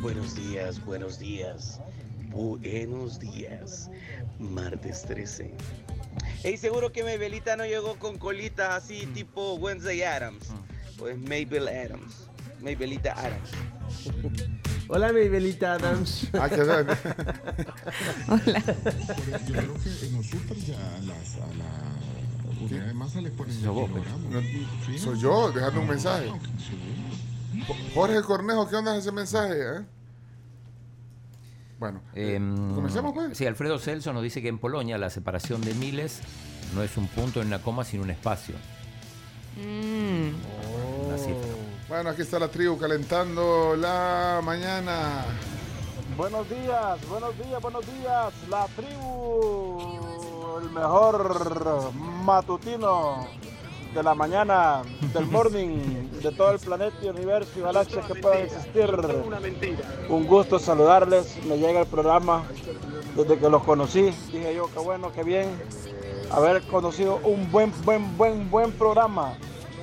Buenos 0.00 0.34
días, 0.34 0.84
buenos 0.84 1.18
días. 1.18 1.80
Buenos 2.28 3.18
días. 3.18 3.90
Martes 4.38 5.02
13. 5.02 5.52
Ey, 6.42 6.56
seguro 6.56 6.92
que 6.92 7.02
Mabelita 7.02 7.56
no 7.56 7.66
llegó 7.66 7.98
con 7.98 8.16
colitas 8.18 8.84
así 8.84 9.06
tipo 9.06 9.54
Wednesday 9.54 10.02
Adams. 10.02 10.48
Pues 10.96 11.18
Mabel 11.18 11.68
Adams. 11.68 12.28
Mabelita 12.60 13.12
Adams. 13.12 13.50
Hola, 14.92 15.12
mi 15.12 15.28
Belita 15.28 15.74
Adams. 15.74 16.28
Ah, 16.32 16.48
¿qué? 16.48 16.62
Hola. 16.62 16.82
Yo 19.46 19.54
creo 19.54 19.74
que 19.74 20.06
en 20.06 20.16
los 20.16 20.26
super 20.26 20.56
ya 20.56 20.74
a 20.74 21.00
las 21.02 21.34
a 21.36 21.46
la 21.58 21.89
se 22.68 23.22
le 23.22 23.30
ponen 23.30 23.54
Soy 23.54 23.66
vos, 23.68 23.88
kilogramos. 23.88 24.20
No, 24.30 24.40
Sí. 24.86 24.98
soy 24.98 25.18
yo, 25.20 25.50
dejando 25.52 25.80
un 25.80 25.88
mensaje. 25.88 26.28
Jo- 26.28 27.74
Jorge 27.94 28.22
Cornejo, 28.22 28.68
¿qué 28.68 28.76
onda 28.76 28.96
ese 28.96 29.12
mensaje? 29.12 29.54
eh? 29.54 29.80
Bueno, 31.78 32.02
Em, 32.14 32.74
comencemos, 32.74 33.12
pues. 33.14 33.36
Sí, 33.38 33.46
Alfredo 33.46 33.78
Celso 33.78 34.12
nos 34.12 34.22
dice 34.22 34.42
que 34.42 34.48
en 34.48 34.58
Polonia 34.58 34.98
la 34.98 35.08
separación 35.08 35.62
de 35.62 35.72
miles 35.74 36.20
no 36.74 36.82
es 36.82 36.96
un 36.98 37.06
punto 37.08 37.40
en 37.40 37.46
una 37.48 37.60
coma, 37.62 37.84
sino 37.84 38.02
un 38.02 38.10
espacio. 38.10 38.54
Una 39.56 41.16
cifra. 41.18 41.34
Bueno, 41.88 42.10
aquí 42.10 42.22
está 42.22 42.38
la 42.38 42.48
tribu 42.48 42.78
calentando 42.78 43.74
la 43.76 44.40
mañana. 44.44 45.24
Buenos 46.16 46.48
días, 46.50 47.08
buenos 47.08 47.36
días, 47.38 47.62
buenos 47.62 47.86
días, 47.86 48.32
la 48.48 48.66
tribu, 48.76 50.00
el 50.62 50.70
mejor 50.70 51.92
matutino 52.24 53.26
de 53.94 54.02
la 54.02 54.14
mañana, 54.14 54.82
del 55.12 55.26
morning, 55.30 56.08
de 56.22 56.30
todo 56.32 56.52
el 56.52 56.58
planeta 56.58 56.96
y 57.02 57.08
universo 57.08 57.50
y 57.56 57.62
galaxias 57.62 58.06
que 58.06 58.14
puedan 58.14 58.42
existir. 58.42 58.90
Un 60.08 60.26
gusto 60.26 60.58
saludarles, 60.58 61.36
me 61.46 61.58
llega 61.58 61.80
el 61.80 61.86
programa 61.86 62.44
desde 63.16 63.38
que 63.38 63.48
los 63.48 63.62
conocí, 63.64 64.12
dije 64.32 64.54
yo, 64.54 64.70
qué 64.72 64.78
bueno, 64.78 65.10
qué 65.12 65.24
bien 65.24 65.48
haber 66.30 66.62
conocido 66.62 67.18
un 67.24 67.50
buen, 67.50 67.72
buen, 67.84 68.16
buen, 68.16 68.50
buen 68.50 68.72
programa. 68.72 69.34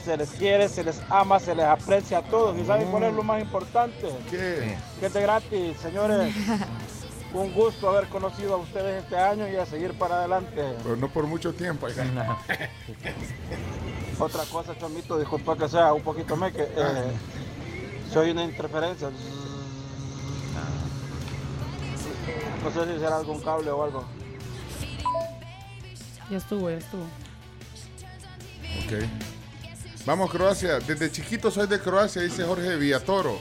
Se 0.03 0.15
les 0.15 0.29
quiere, 0.29 0.69
se 0.69 0.85
les 0.85 1.01
ama, 1.09 1.37
se 1.37 1.53
les 1.53 1.65
aprecia 1.65 2.19
a 2.19 2.21
todos. 2.21 2.57
¿Y 2.57 2.65
saben 2.65 2.89
cuál 2.89 3.03
es 3.03 3.13
lo 3.13 3.23
más 3.23 3.41
importante? 3.41 4.07
¿Qué? 4.31 4.77
Que 5.01 5.05
es 5.07 5.13
de 5.13 5.21
gratis, 5.21 5.77
señores. 5.81 6.33
Un 7.33 7.53
gusto 7.53 7.89
haber 7.89 8.07
conocido 8.07 8.55
a 8.55 8.57
ustedes 8.57 9.03
este 9.03 9.17
año 9.17 9.47
y 9.47 9.55
a 9.55 9.65
seguir 9.65 9.93
para 9.93 10.19
adelante. 10.19 10.63
Pero 10.83 10.95
no 10.95 11.09
por 11.09 11.25
mucho 11.27 11.53
tiempo. 11.53 11.85
oiga. 11.85 12.05
Otra 14.19 14.43
cosa, 14.45 14.77
Chomito, 14.79 15.19
disculpa 15.19 15.55
que 15.55 15.67
sea 15.69 15.93
un 15.93 16.01
poquito 16.01 16.35
me 16.35 16.51
que 16.51 16.63
eh, 16.63 17.11
soy 18.11 18.31
una 18.31 18.43
interferencia. 18.43 19.09
No 22.63 22.71
sé 22.71 22.93
si 22.93 22.99
será 22.99 23.17
algún 23.17 23.41
cable 23.41 23.69
o 23.69 23.83
algo. 23.83 24.05
Ya 26.29 26.37
estuvo, 26.37 26.69
ya 26.69 26.77
estuvo. 26.77 27.03
Ok. 28.85 29.07
Vamos, 30.05 30.31
Croacia. 30.31 30.79
Desde 30.79 31.11
chiquito 31.11 31.51
soy 31.51 31.67
de 31.67 31.79
Croacia, 31.79 32.21
dice 32.21 32.43
Jorge 32.43 32.75
Villatoro. 32.77 33.37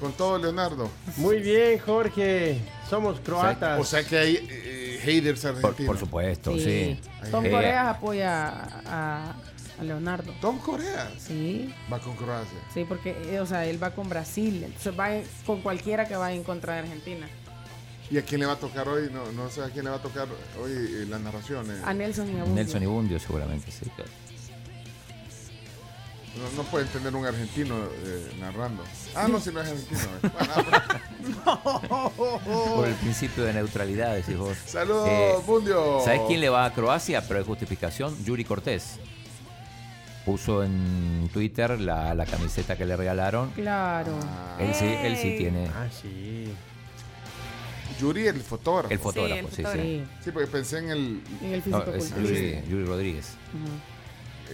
Con 0.00 0.12
todo, 0.12 0.38
Leonardo. 0.38 0.88
Muy 1.16 1.40
bien, 1.40 1.78
Jorge. 1.78 2.60
Somos 2.92 3.20
croatas. 3.20 3.80
O 3.80 3.84
sea 3.84 4.04
que 4.04 4.18
hay 4.18 4.46
eh, 4.50 5.00
haters 5.02 5.40
Por, 5.40 5.50
argentinos. 5.50 5.86
por 5.86 5.98
supuesto, 5.98 6.58
sí. 6.58 7.00
Tom 7.30 7.46
Eh, 7.46 7.50
Coreas 7.50 7.86
apoya 7.88 8.48
a, 8.86 9.34
a 9.80 9.82
Leonardo. 9.82 10.30
Tom 10.42 10.58
Corea 10.58 11.10
Sí, 11.18 11.72
va 11.90 11.98
con 12.00 12.14
Croacia. 12.16 12.58
sí, 12.74 12.84
porque, 12.86 13.16
eh, 13.30 13.40
o 13.40 13.46
sea, 13.46 13.64
él 13.64 13.82
va 13.82 13.92
con 13.92 14.10
Brasil, 14.10 14.62
entonces 14.64 14.92
va 14.98 15.08
con 15.46 15.62
cualquiera 15.62 16.06
que 16.06 16.16
vaya 16.16 16.36
en 16.36 16.44
contra 16.44 16.74
de 16.74 16.80
Argentina. 16.80 17.26
¿Y 18.10 18.18
a 18.18 18.22
quién 18.22 18.40
le 18.40 18.46
va 18.46 18.52
a 18.52 18.58
tocar 18.58 18.86
hoy? 18.88 19.08
No, 19.10 19.32
no 19.32 19.48
sé 19.48 19.62
a 19.62 19.70
quién 19.70 19.84
le 19.86 19.90
va 19.90 19.96
a 19.96 20.02
tocar 20.02 20.28
hoy 20.62 20.70
eh, 20.72 21.06
las 21.08 21.20
narraciones. 21.22 21.82
A 21.82 21.94
Nelson 21.94 22.26
y 22.28 22.32
a 22.38 22.44
Bundio. 22.44 22.54
Nelson 22.54 22.82
y 22.82 22.86
Bundio 22.86 23.18
seguramente, 23.18 23.70
sí. 23.72 23.86
claro. 23.96 24.10
No, 26.36 26.62
no 26.62 26.68
pueden 26.70 26.88
tener 26.88 27.14
un 27.14 27.26
argentino 27.26 27.74
eh, 28.04 28.32
narrando. 28.40 28.82
Ah, 29.14 29.28
no, 29.28 29.38
si 29.38 29.50
no 29.52 29.60
es 29.60 29.68
argentino. 29.68 30.00
Bueno, 30.22 32.12
Por 32.76 32.88
el 32.88 32.94
principio 32.94 33.44
de 33.44 33.52
neutralidad, 33.52 34.14
decís 34.14 34.36
vos. 34.38 34.56
Saludos, 34.66 35.08
Eh, 35.10 35.34
Bundio. 35.46 36.00
¿Sabés 36.04 36.22
quién 36.26 36.40
le 36.40 36.48
va 36.48 36.64
a 36.64 36.72
Croacia? 36.72 37.22
Pero 37.26 37.40
hay 37.40 37.44
justificación, 37.46 38.16
Yuri 38.24 38.44
Cortés. 38.44 38.98
Puso 40.24 40.62
en 40.62 41.28
Twitter 41.32 41.78
la, 41.80 42.14
la 42.14 42.24
camiseta 42.24 42.76
que 42.76 42.86
le 42.86 42.96
regalaron. 42.96 43.50
Claro. 43.50 44.12
Él 44.58 44.72
sí, 44.74 44.86
él 44.86 45.16
sí 45.16 45.34
tiene. 45.36 45.66
Ah, 45.68 45.86
sí. 46.00 46.46
Yuri, 48.00 48.26
el 48.28 48.40
fotógrafo. 48.40 48.90
El 48.92 48.98
fotógrafo, 49.00 49.48
sí, 49.54 49.62
sí. 49.72 50.04
Sí, 50.24 50.30
porque 50.30 50.46
pensé 50.48 50.78
en 50.78 50.90
el, 50.90 51.22
En 51.42 51.52
el 51.54 51.62
No, 51.66 51.82
es 51.92 52.10
Yuri, 52.16 52.62
Yuri 52.68 52.84
Rodríguez. 52.84 53.32
el 53.52 53.91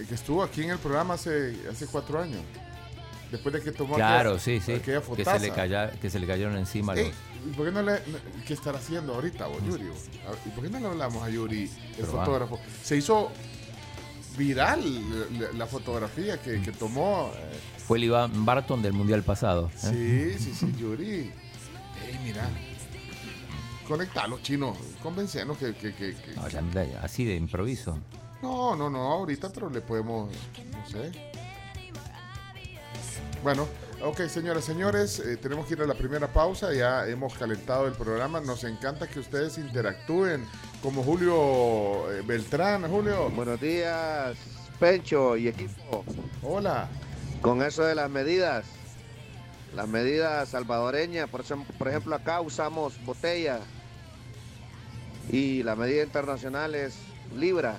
que 0.07 0.15
estuvo 0.15 0.43
aquí 0.43 0.63
en 0.63 0.71
el 0.71 0.77
programa 0.79 1.15
hace, 1.15 1.55
hace 1.69 1.87
cuatro 1.87 2.21
años. 2.21 2.41
Después 3.31 3.53
de 3.53 3.61
que 3.61 3.71
tomó 3.71 3.95
Claro, 3.95 4.31
aquella- 4.31 4.43
sí, 4.43 4.59
sí. 4.59 4.71
aquella 4.73 5.01
Que 5.01 5.23
se, 5.23 5.39
le 5.39 5.51
calla- 5.51 5.91
que 5.91 6.09
se 6.09 6.19
le 6.19 6.25
cayeron 6.25 6.57
encima 6.57 6.95
los. 6.95 7.05
¿y 7.07 7.51
¿Por 7.55 7.65
qué 7.67 7.71
no 7.71 7.81
le, 7.83 7.99
¿Qué 8.47 8.53
estará 8.55 8.79
haciendo 8.79 9.13
ahorita, 9.13 9.45
vos, 9.47 9.63
Yuri? 9.63 9.83
vos? 9.87 9.99
A- 10.27 10.47
¿Y 10.47 10.51
por 10.51 10.63
qué 10.63 10.69
no 10.71 10.79
le 10.79 10.87
hablamos 10.87 11.21
a 11.23 11.29
Yuri, 11.29 11.63
el 11.63 11.69
Pero 11.97 12.13
va. 12.13 12.25
fotógrafo? 12.25 12.59
Se 12.83 12.97
hizo 12.97 13.31
viral 14.35 14.81
la, 15.39 15.51
la 15.53 15.65
fotografía 15.67 16.41
que, 16.41 16.59
que 16.61 16.71
tomó. 16.71 17.31
eh, 17.35 17.59
Fue 17.87 17.97
el 17.99 18.05
Iván 18.05 18.45
Barton 18.45 18.81
del 18.81 18.93
Mundial 18.93 19.21
pasado. 19.23 19.69
¿eh? 19.83 20.35
Sí, 20.39 20.45
sí, 20.45 20.53
sí, 20.55 20.73
Yuri. 20.79 21.05
Ey, 22.07 22.19
mira. 22.23 22.49
Conectalo, 23.87 24.39
chino. 24.41 24.75
Convencenos 25.01 25.57
que. 25.57 25.73
que, 25.75 25.93
que- 25.93 26.15
No, 26.35 26.47
ya- 26.47 26.63
así 27.03 27.25
de 27.25 27.35
improviso. 27.35 27.97
No, 28.41 28.75
no, 28.75 28.89
no, 28.89 28.99
ahorita, 29.11 29.49
pero 29.49 29.69
le 29.69 29.81
podemos. 29.81 30.31
No 30.71 30.87
sé. 30.87 31.11
Bueno, 33.43 33.67
ok, 34.03 34.21
señoras, 34.27 34.65
señores, 34.65 35.19
eh, 35.19 35.37
tenemos 35.37 35.65
que 35.65 35.73
ir 35.73 35.81
a 35.81 35.85
la 35.85 35.93
primera 35.93 36.27
pausa. 36.31 36.73
Ya 36.73 37.05
hemos 37.07 37.33
calentado 37.35 37.87
el 37.87 37.93
programa. 37.93 38.39
Nos 38.41 38.63
encanta 38.63 39.07
que 39.07 39.19
ustedes 39.19 39.57
interactúen, 39.57 40.45
como 40.81 41.03
Julio 41.03 42.11
eh, 42.11 42.21
Beltrán. 42.25 42.89
Julio. 42.89 43.29
Buenos 43.29 43.59
días, 43.59 44.37
Pencho 44.79 45.35
y 45.37 45.47
equipo. 45.47 46.03
Hola. 46.43 46.87
Con 47.41 47.61
eso 47.61 47.83
de 47.83 47.95
las 47.95 48.09
medidas, 48.09 48.65
las 49.73 49.87
medidas 49.87 50.49
salvadoreñas, 50.49 51.29
por, 51.29 51.39
ejemplo- 51.41 51.73
por 51.77 51.87
ejemplo, 51.87 52.15
acá 52.15 52.41
usamos 52.41 52.93
botella 53.05 53.59
y 55.31 55.63
la 55.63 55.75
medida 55.77 56.03
internacional 56.03 56.75
es 56.75 56.95
libra. 57.37 57.77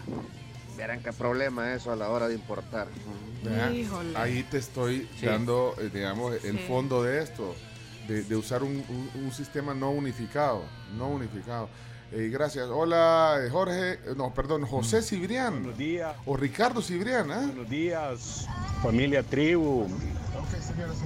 Verán 0.81 1.03
qué 1.03 1.13
problema 1.13 1.75
eso 1.75 1.93
a 1.93 1.97
la 1.97 2.09
hora 2.09 2.27
de 2.27 2.35
importar. 2.35 2.89
Híjole. 3.71 4.17
Ahí 4.17 4.43
te 4.45 4.57
estoy 4.57 5.07
Sí. 5.19 5.27
dando, 5.27 5.75
eh, 5.79 5.91
digamos, 5.93 6.43
el 6.43 6.57
Sí. 6.59 6.65
fondo 6.67 7.03
de 7.03 7.23
esto, 7.23 7.55
de, 8.09 8.23
de 8.23 8.35
usar 8.35 8.63
un, 8.63 8.83
un- 8.89 9.11
un 9.25 9.31
sistema 9.31 9.75
no 9.75 9.91
unificado, 9.91 10.63
no 10.97 11.09
unificado. 11.11 11.69
Eh, 12.13 12.31
gracias. 12.33 12.67
Hola, 12.71 13.41
eh, 13.45 13.51
Jorge, 13.51 13.93
eh, 13.93 13.99
no, 14.17 14.33
perdón, 14.33 14.65
José 14.65 15.03
Cibrián. 15.03 15.53
Buenos 15.61 15.77
días. 15.77 16.17
O 16.25 16.35
Ricardo 16.39 16.81
Cibrián, 16.81 17.31
¿ah? 17.31 17.43
Buenos 17.45 17.69
días, 17.69 18.47
familia 18.83 19.23
tribu. 19.23 19.87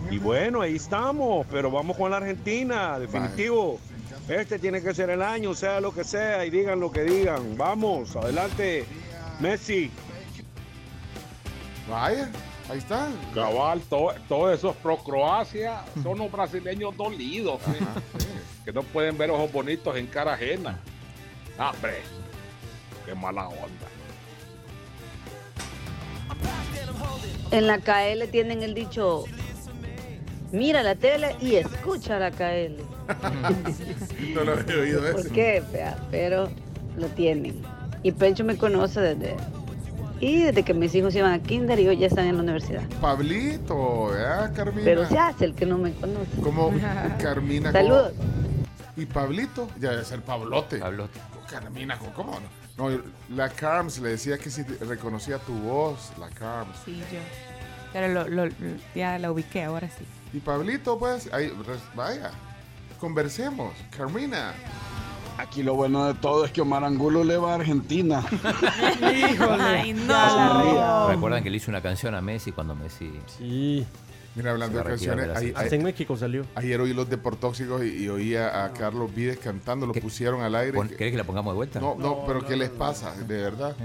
Y 0.08 0.18
bueno, 0.18 0.60
ahí 0.60 0.76
estamos, 0.76 1.48
pero 1.50 1.68
vamos 1.68 1.96
con 1.96 2.12
la 2.12 2.18
Argentina, 2.18 2.96
definitivo. 3.00 3.80
Este 4.28 4.60
tiene 4.60 4.80
que 4.80 4.94
ser 4.94 5.10
el 5.10 5.20
año, 5.20 5.52
sea 5.52 5.80
lo 5.80 5.92
que 5.92 6.04
sea, 6.04 6.46
y 6.46 6.50
digan 6.50 6.78
lo 6.78 6.92
que 6.92 7.02
digan. 7.02 7.56
Vamos, 7.58 8.14
adelante, 8.16 8.86
Messi. 9.48 9.90
Vaya, 11.86 12.30
ahí 12.70 12.78
está. 12.78 13.08
Cabal, 13.34 13.78
todo- 13.90 14.14
todos 14.26 14.54
esos 14.58 14.74
pro 14.76 14.96
Croacia 14.96 15.82
son 16.02 16.16
los 16.18 16.32
brasileños 16.32 16.96
dolidos, 16.96 17.60
¿sí? 17.66 17.84
que 18.64 18.72
no 18.72 18.82
pueden 18.84 19.18
ver 19.18 19.30
ojos 19.30 19.52
bonitos 19.52 19.94
en 19.98 20.06
cara 20.06 20.32
ajena. 20.32 20.80
Ah, 21.58 21.72
hombre, 21.74 21.98
qué 23.04 23.14
mala 23.14 23.48
onda. 23.48 23.86
En 27.50 27.66
la 27.66 27.78
KL 27.78 28.26
tienen 28.30 28.62
el 28.62 28.74
dicho, 28.74 29.24
mira 30.52 30.82
la 30.82 30.94
tele 30.94 31.36
y 31.42 31.56
escucha 31.56 32.18
la 32.18 32.30
KL. 32.30 32.82
no 34.34 34.42
lo 34.42 34.52
había 34.54 34.76
oído 34.76 35.00
¿Por 35.12 35.20
ese. 35.20 35.30
qué? 35.30 35.62
Pero 36.10 36.48
lo 36.96 37.08
tienen. 37.08 37.62
Y 38.04 38.12
Pencho 38.12 38.44
me 38.44 38.56
conoce 38.56 39.00
desde... 39.00 39.34
Y 40.20 40.42
desde 40.44 40.62
que 40.62 40.72
mis 40.74 40.94
hijos 40.94 41.14
iban 41.16 41.32
a 41.32 41.40
kinder 41.42 41.78
y 41.80 41.88
hoy 41.88 41.98
ya 41.98 42.06
están 42.06 42.26
en 42.26 42.36
la 42.36 42.42
universidad. 42.42 42.82
Pablito, 43.00 44.10
¿ah, 44.14 44.48
Carmina? 44.54 44.82
Pero 44.84 45.06
se 45.08 45.18
hace 45.18 45.44
el 45.46 45.54
que 45.54 45.66
no 45.66 45.76
me 45.76 45.92
conoce. 45.94 46.30
Como 46.42 46.72
Carmina. 47.20 47.72
Saludos. 47.72 48.12
Y 48.96 49.06
Pablito, 49.06 49.68
ya 49.80 49.90
debe 49.90 50.04
ser 50.04 50.22
Pablote. 50.22 50.78
Pablote. 50.78 51.18
Carmina, 51.50 51.98
¿cómo 52.14 52.38
no? 52.78 52.90
No, 52.90 53.02
la 53.34 53.48
Carms 53.48 53.98
le 53.98 54.10
decía 54.10 54.38
que 54.38 54.50
si 54.50 54.62
reconocía 54.62 55.38
tu 55.38 55.52
voz, 55.54 56.12
la 56.18 56.28
Carms. 56.28 56.76
Sí, 56.84 56.96
yo. 57.12 57.18
Pero 57.92 58.08
lo, 58.08 58.28
lo- 58.28 58.46
lo- 58.46 58.52
ya 58.94 59.18
la 59.18 59.30
ubiqué, 59.32 59.64
ahora 59.64 59.88
sí. 59.88 60.04
Y 60.32 60.40
Pablito, 60.40 60.98
pues, 60.98 61.28
ahí, 61.32 61.48
res- 61.66 61.94
vaya, 61.94 62.30
conversemos. 63.00 63.72
Carmina. 63.96 64.52
Aquí 65.38 65.62
lo 65.62 65.74
bueno 65.74 66.06
de 66.06 66.14
todo 66.14 66.44
es 66.44 66.52
que 66.52 66.60
Omar 66.60 66.84
Angulo 66.84 67.24
le 67.24 67.36
va 67.36 67.52
a 67.52 67.54
Argentina. 67.56 68.24
Ay, 69.02 69.92
no. 69.92 71.08
Recuerdan 71.08 71.42
que 71.42 71.50
le 71.50 71.56
hizo 71.56 71.70
una 71.70 71.80
canción 71.82 72.14
a 72.14 72.20
Messi 72.20 72.52
cuando 72.52 72.74
Messi. 72.74 73.12
Sí. 73.38 73.86
Mira, 74.36 74.50
hablando 74.50 74.78
de 74.78 74.84
canciones, 74.84 75.26
selección. 75.26 75.56
Hasta 75.62 75.74
en 75.76 75.82
México 75.84 76.16
salió. 76.16 76.44
ayer 76.56 76.80
oí 76.80 76.92
los 76.92 77.08
deportóxicos 77.08 77.84
y, 77.84 78.04
y 78.04 78.08
oía 78.08 78.64
a 78.64 78.72
Carlos 78.72 79.14
Vides 79.14 79.38
cantando, 79.38 79.86
lo 79.86 79.92
pusieron 79.94 80.40
al 80.42 80.54
aire. 80.56 80.72
Pon- 80.76 80.88
¿Querés 80.88 81.12
que 81.12 81.18
la 81.18 81.24
pongamos 81.24 81.52
de 81.52 81.56
vuelta? 81.56 81.80
No, 81.80 81.94
no, 81.96 82.24
pero 82.26 82.44
¿qué 82.44 82.56
les 82.56 82.70
pasa? 82.70 83.14
De 83.14 83.42
verdad. 83.42 83.76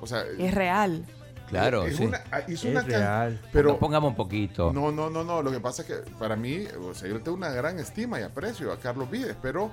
O 0.00 0.06
sea, 0.06 0.22
Es 0.38 0.52
real. 0.54 1.04
Claro, 1.48 1.84
es 1.86 1.96
sí. 1.98 2.04
una- 2.06 2.20
ah, 2.32 2.40
hizo 2.48 2.66
Es 2.66 2.72
una 2.74 2.82
real. 2.82 3.40
Pero 3.52 3.74
Ponga- 3.74 3.78
pongamos 3.78 4.10
un 4.10 4.16
poquito. 4.16 4.72
No, 4.72 4.90
no, 4.90 5.08
no, 5.08 5.22
no. 5.22 5.40
Lo 5.42 5.52
que 5.52 5.60
pasa 5.60 5.82
es 5.82 5.88
que 5.88 5.94
para 6.18 6.34
mí, 6.34 6.64
o 6.84 6.92
sea, 6.92 7.08
yo 7.08 7.20
tengo 7.20 7.36
una 7.36 7.50
gran 7.50 7.78
estima 7.78 8.18
y 8.18 8.24
aprecio 8.24 8.72
a 8.72 8.78
Carlos 8.78 9.08
Vides, 9.08 9.36
pero, 9.40 9.70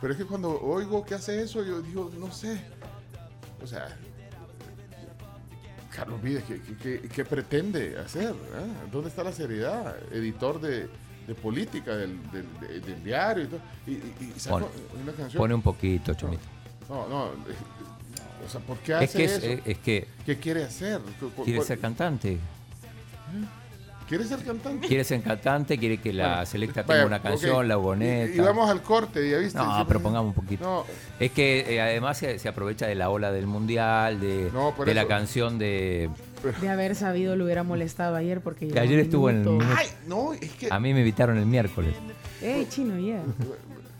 pero 0.00 0.12
es 0.12 0.18
que 0.18 0.24
cuando 0.24 0.60
oigo 0.60 1.04
que 1.04 1.14
hace 1.14 1.42
eso, 1.42 1.64
yo 1.64 1.80
digo, 1.82 2.10
no 2.18 2.30
sé. 2.32 2.60
O 3.62 3.66
sea, 3.66 3.88
Carlos 5.90 6.22
Vides, 6.22 6.44
¿qué, 6.82 7.00
qué- 7.12 7.24
pretende 7.24 7.98
hacer? 7.98 8.34
ah? 8.54 8.86
¿Dónde 8.92 9.08
está 9.08 9.24
la 9.24 9.32
seriedad? 9.32 9.96
Editor 10.12 10.60
de, 10.60 10.88
de 11.26 11.34
política 11.34 11.96
del, 11.96 12.20
del- 12.30 12.60
de- 12.60 12.80
del 12.80 13.02
diario 13.04 13.44
y 13.44 13.46
todo. 13.48 13.60
Y, 13.86 13.90
y- 13.92 14.32
y 14.36 14.38
saca 14.38 14.58
Pon- 14.58 14.68
una 15.02 15.12
canción. 15.12 15.40
Pone 15.40 15.54
un 15.54 15.62
poquito, 15.62 16.14
Chomito. 16.14 16.42
No, 16.88 17.08
no. 17.08 17.26
eh, 17.32 17.56
O 18.46 18.48
sea, 18.48 18.60
¿por 18.60 18.76
qué 18.78 18.92
Es 18.92 19.10
hace 19.10 19.18
que, 19.18 19.24
es, 19.24 19.32
eso? 19.32 19.46
es- 19.46 19.60
es 19.66 19.78
que 19.78 20.06
¿Qué 20.24 20.38
quiere 20.38 20.62
hacer? 20.64 21.00
¿Cu- 21.18 21.30
cu- 21.30 21.42
quiere 21.44 21.62
ser 21.62 21.80
cantante. 21.80 22.38
¿Quiere 24.08 24.24
ser 24.24 24.38
cantante? 24.42 24.86
Quiere 24.88 25.04
ser 25.04 25.20
cantante, 25.22 25.76
quiere 25.78 25.98
que 25.98 26.12
la 26.14 26.28
Bueno, 26.28 26.46
selecta 26.46 26.82
vaya, 26.82 26.94
tenga 27.02 27.06
una 27.06 27.20
canción, 27.22 27.68
la 27.68 27.74
Y, 27.74 27.76
ugoneta. 27.76 28.34
y 28.34 28.38
vamos 28.40 28.70
al 28.70 28.80
corte, 28.82 29.28
¿ya 29.30 29.36
viste? 29.38 29.58
No, 29.58 29.64
Siempre- 29.66 29.84
pero 29.86 30.00
pongamos 30.00 30.34
un 30.36 30.42
poquito. 30.42 30.64
No, 30.64 30.84
Es 31.20 31.30
que 31.32 31.74
eh, 31.74 31.80
además 31.82 32.16
se, 32.16 32.38
se 32.38 32.48
aprovecha 32.48 32.86
de 32.86 32.94
la 32.94 33.10
ola 33.10 33.30
del 33.32 33.46
mundial, 33.46 34.18
de, 34.20 34.50
No, 34.52 34.74
por 34.74 34.86
de 34.86 34.94
la 34.94 35.06
canción 35.06 35.58
de. 35.58 36.08
De 36.60 36.68
haber 36.68 36.94
sabido 36.94 37.36
lo 37.36 37.44
hubiera 37.44 37.64
molestado 37.64 38.16
ayer 38.16 38.40
porque 38.40 38.68
que 38.68 38.80
ayer 38.80 38.98
estuvo 39.00 39.28
en 39.28 39.46
el. 39.46 39.58
Ay, 39.76 39.88
no, 40.06 40.32
es 40.32 40.52
que. 40.52 40.68
A 40.70 40.80
mí 40.80 40.94
me 40.94 41.00
invitaron 41.00 41.36
el 41.36 41.46
miércoles. 41.46 41.94
Ey, 42.40 42.66
chino, 42.70 42.98
ya. 42.98 43.22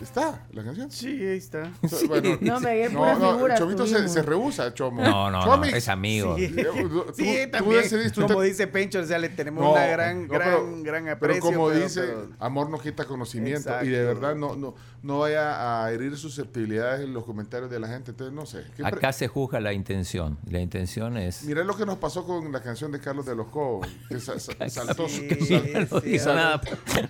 ¿Está 0.01 0.47
la 0.53 0.63
canción? 0.65 0.91
Sí, 0.91 1.09
ahí 1.09 1.39
está. 1.39 1.73
Bueno, 2.09 2.39
No, 2.41 2.61
me 2.61 2.71
ayer 2.71 2.93
no, 2.93 3.35
figuras 3.35 3.59
Chomito 3.59 3.87
se, 3.87 4.09
se 4.09 4.23
rehúsa, 4.23 4.73
Chomo. 4.73 5.03
No, 5.03 5.31
no, 5.31 5.57
no, 5.57 5.65
es 5.65 5.89
amigo. 5.89 6.37
Sí, 6.37 6.49
tú- 6.55 7.05
Sí, 7.15 7.39
tú 7.47 7.51
también. 7.51 8.13
tú 8.13 8.23
como 8.23 8.41
te- 8.41 8.47
dice 8.47 8.67
Pencho, 8.69 9.01
o 9.01 9.05
sea, 9.05 9.19
le 9.19 9.29
tenemos 9.29 9.63
No, 9.65 9.73
una 9.73 9.87
gran, 9.87 10.29
no, 10.29 10.35
gran, 10.35 10.51
pero- 10.51 10.83
gran 10.83 11.09
aprecio. 11.09 11.43
Pero 11.43 11.55
como 11.57 11.69
pero- 11.69 11.81
dice, 11.85 12.01
pero- 12.03 12.29
amor 12.39 12.71
no 12.71 12.79
quita 12.79 13.05
conocimiento. 13.07 13.71
Y 13.83 13.89
de 13.89 14.05
verdad 14.05 14.35
no, 14.37 14.55
no, 14.57 14.75
no 15.03 15.21
vaya 15.21 15.85
a 15.85 15.93
herir 15.93 16.17
susceptibilidades 16.17 17.03
en 17.05 17.13
los 17.15 17.25
comentarios 17.25 17.71
de 17.71 17.79
la 17.79 17.87
gente. 17.89 18.11
Entonces, 18.11 18.35
no 18.35 18.47
sé. 18.47 18.65
¿Qué 18.77 18.83
pre- 18.83 18.87
Acá 18.87 19.13
se 19.13 19.29
juzga 19.29 19.61
la 19.61 19.73
intención. 19.73 20.39
La 20.51 20.59
intención 20.61 21.17
es. 21.17 21.45
Mirá 21.45 21.63
lo 21.65 21.77
que 21.77 21.87
nos 21.87 21.99
pasó 21.99 22.27
con 22.27 22.51
la 22.51 22.61
canción 22.63 22.91
de 22.91 23.01
Carlos 23.01 23.25
de 23.27 23.37
los 23.37 23.47
Cobos. 23.49 23.87
Que 24.09 24.19
sa- 24.19 24.39
sa- 24.41 24.69
saltó. 24.69 25.09
Sí, 25.09 25.29
sal- 25.47 25.89
no 25.91 26.19
sal- 26.19 26.37
nada. 26.37 26.61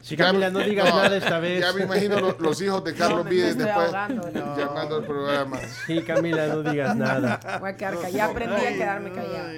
Sí, 0.02 0.16
Camila, 0.16 0.50
no 0.50 0.58
digas 0.60 0.94
nada 0.94 1.16
esta 1.16 1.38
vez. 1.40 1.60
Ya 1.62 1.72
me 1.72 1.82
imagino 1.84 2.20
lo- 2.20 2.36
los 2.38 2.60
hijos 2.60 2.84
de 2.84 2.94
Carlos 2.94 3.24
me 3.24 3.30
Vides 3.30 3.56
después 3.56 3.90
no. 3.90 4.56
llamando 4.56 4.96
al 4.96 5.04
programa. 5.06 5.58
Sí, 5.86 6.02
Camila, 6.02 6.46
no 6.48 6.62
digas 6.70 6.94
nada. 6.96 7.40
Voy 7.60 7.70
a 7.70 7.76
quedar 7.76 7.94
callada. 7.94 8.10
Ya 8.10 8.24
aprendí 8.26 8.54
a 8.66 8.72
quedarme 8.74 9.12
callada. 9.12 9.52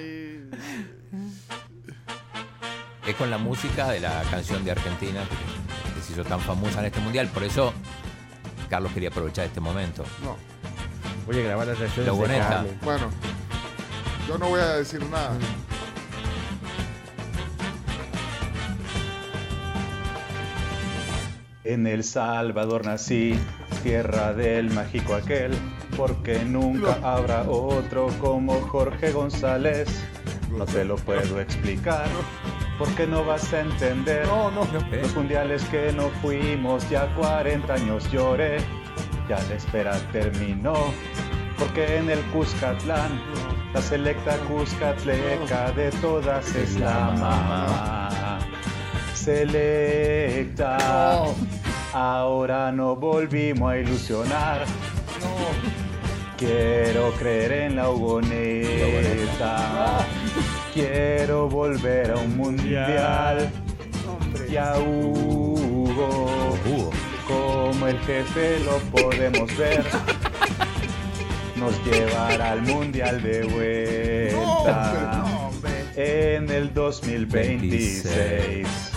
es 3.07 3.15
con 3.15 3.29
la 3.29 3.37
música 3.37 3.89
de 3.91 3.99
la 3.99 4.21
canción 4.29 4.63
de 4.63 4.71
Argentina 4.71 5.21
que 5.95 6.01
se 6.01 6.13
hizo 6.13 6.23
tan 6.23 6.39
famosa 6.39 6.79
en 6.79 6.85
este 6.85 6.99
mundial. 6.99 7.27
Por 7.33 7.43
eso 7.43 7.73
Carlos 8.71 8.93
quería 8.93 9.09
aprovechar 9.09 9.45
este 9.45 9.59
momento. 9.59 10.05
No. 10.23 10.37
Voy 11.25 11.37
a 11.37 11.43
grabar 11.43 11.67
las 11.67 11.77
reacciones 11.77 12.17
de. 12.17 12.37
Carmen. 12.37 12.79
Bueno, 12.81 13.09
yo 14.29 14.37
no 14.37 14.47
voy 14.47 14.61
a 14.61 14.77
decir 14.77 15.05
nada. 15.07 15.37
En 21.65 21.85
El 21.85 22.05
Salvador 22.05 22.85
nací, 22.85 23.37
tierra 23.83 24.31
del 24.31 24.69
mágico 24.71 25.15
aquel, 25.15 25.51
porque 25.97 26.39
nunca 26.45 26.97
habrá 27.03 27.43
otro 27.49 28.07
como 28.21 28.61
Jorge 28.61 29.11
González. 29.11 29.89
No 30.49 30.65
te 30.65 30.85
lo 30.85 30.95
puedo 30.95 31.41
explicar, 31.41 32.07
porque 32.81 33.05
no 33.05 33.23
vas 33.23 33.53
a 33.53 33.61
entender. 33.61 34.27
Los 34.27 35.15
mundiales 35.15 35.63
que 35.65 35.93
no 35.93 36.09
fuimos, 36.19 36.89
ya 36.89 37.05
40 37.13 37.71
años 37.71 38.11
lloré, 38.11 38.57
ya 39.29 39.37
la 39.37 39.53
espera 39.53 39.99
terminó, 40.11 40.73
porque 41.59 41.97
en 41.97 42.09
el 42.09 42.19
Cuscatlán, 42.31 43.21
la 43.71 43.81
selecta 43.83 44.35
Cuscatleca 44.47 45.71
de 45.73 45.91
todas 46.01 46.55
es 46.55 46.79
la 46.79 47.11
mamá. 47.11 48.39
Selecta. 49.13 50.79
Ahora 51.93 52.71
no 52.71 52.95
volvimos 52.95 53.73
a 53.73 53.77
ilusionar. 53.77 54.65
Quiero 56.41 57.13
creer 57.19 57.51
en 57.51 57.75
la 57.75 57.91
Hugoneta. 57.91 59.99
Quiero 60.73 61.47
volver 61.47 62.09
a 62.09 62.15
un 62.15 62.35
mundial. 62.35 63.51
Y 64.49 64.57
a 64.57 64.73
Hugo. 64.79 66.89
Como 67.27 67.87
el 67.87 67.99
jefe 67.99 68.59
lo 68.61 68.79
podemos 68.89 69.55
ver. 69.55 69.85
Nos 71.57 71.79
llevará 71.85 72.53
al 72.53 72.63
mundial 72.63 73.21
de 73.21 74.31
vuelta. 74.33 75.51
En 75.95 76.49
el 76.49 76.73
2026. 76.73 78.90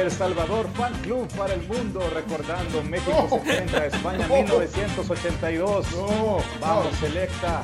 El 0.00 0.10
Salvador 0.10 0.66
Fan 0.74 0.92
Club 1.02 1.28
para 1.36 1.54
el 1.54 1.62
mundo, 1.68 2.00
recordando 2.12 2.82
México 2.82 3.40
70, 3.44 3.86
España 3.86 4.26
1982. 4.28 5.86
Vamos, 6.60 6.96
selecta. 6.98 7.62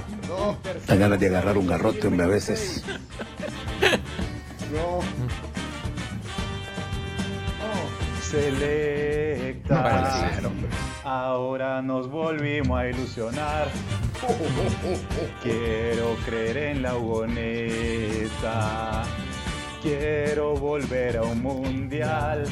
Da 0.87 0.95
ganas 0.95 1.18
de 1.18 1.26
agarrar 1.26 1.59
un 1.59 1.66
garrote, 1.66 2.07
hombre, 2.07 2.24
a 2.24 2.29
veces. 2.29 2.85
No. 4.72 5.01
Selecta. 8.20 10.31
Ahora 11.05 11.81
nos 11.83 12.09
volvimos 12.11 12.79
a 12.79 12.89
ilusionar. 12.89 13.68
Quiero 15.43 16.16
creer 16.26 16.57
en 16.59 16.83
la 16.83 16.97
Hugoneta. 16.97 19.05
Quiero 19.83 20.55
volver 20.55 21.16
a 21.18 21.22
un 21.22 21.43
mundial. 21.43 22.45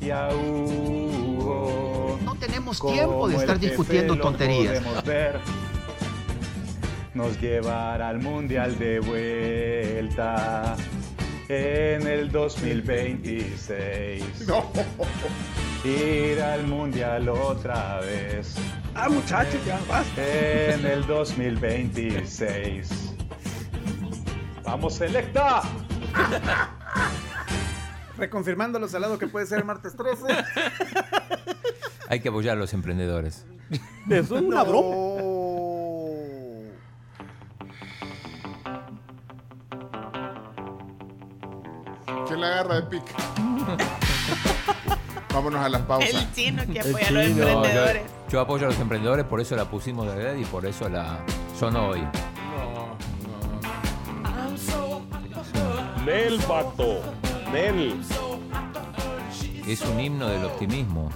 Y 0.00 0.10
a 0.10 0.28
Hugo. 0.34 2.18
No 2.24 2.34
tenemos 2.36 2.80
tiempo 2.80 3.28
de 3.28 3.36
estar 3.36 3.58
discutiendo 3.58 4.18
tonterías. 4.18 4.80
podemos 4.80 5.04
ver. 5.04 5.40
Nos 7.14 7.40
llevará 7.40 8.08
al 8.08 8.20
mundial 8.20 8.78
de 8.78 9.00
vuelta 9.00 10.76
en 11.48 12.06
el 12.06 12.30
2026. 12.30 14.24
Ir 15.84 16.40
al 16.42 16.66
mundial 16.66 17.28
otra 17.28 18.00
vez. 18.00 18.54
Ah, 18.94 19.08
muchachos, 19.08 19.60
ya 19.66 19.78
basta. 19.88 20.22
En 20.74 20.84
el 20.86 21.06
2026. 21.06 23.14
¡Vamos, 24.64 24.94
selecta! 24.94 25.62
Reconfirmando 28.18 28.78
lo 28.78 28.88
salado 28.88 29.18
que 29.18 29.26
puede 29.26 29.46
ser 29.46 29.58
el 29.58 29.64
martes 29.64 29.96
13. 29.96 30.22
Hay 32.08 32.20
que 32.20 32.28
apoyar 32.28 32.56
a 32.56 32.60
los 32.60 32.72
emprendedores. 32.72 33.44
Es 34.10 34.30
una 34.30 34.62
broma. 34.62 35.22
¿Quién 42.26 42.40
la 42.40 42.46
agarra 42.48 42.76
de 42.76 42.82
pic? 42.82 43.02
Vámonos 45.32 45.64
a 45.64 45.68
las 45.68 45.82
pausas. 45.82 46.14
El 46.14 46.32
chino 46.32 46.62
que 46.70 46.80
apoya 46.80 47.08
a 47.08 47.10
los 47.10 47.26
emprendedores. 47.26 48.02
Yo, 48.28 48.30
yo 48.30 48.40
apoyo 48.40 48.66
a 48.66 48.70
los 48.70 48.78
emprendedores, 48.78 49.24
por 49.24 49.40
eso 49.40 49.56
la 49.56 49.64
pusimos 49.64 50.06
de 50.06 50.14
red 50.14 50.36
y 50.36 50.44
por 50.44 50.64
eso 50.66 50.88
la 50.88 51.18
sonó 51.58 51.88
hoy. 51.88 52.06
Nel, 56.04 56.38
vato. 56.46 57.00
Nel. 57.50 58.00
Es 59.66 59.80
un 59.82 59.98
himno 59.98 60.28
del 60.28 60.44
optimismo. 60.44 61.10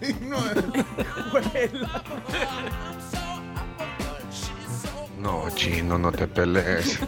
No, 5.20 5.50
chino, 5.54 5.98
no 5.98 6.10
te 6.10 6.26
pelees. 6.26 6.98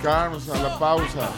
Carlos, 0.00 0.48
a 0.48 0.62
la 0.62 0.78
pausa. 0.78 1.28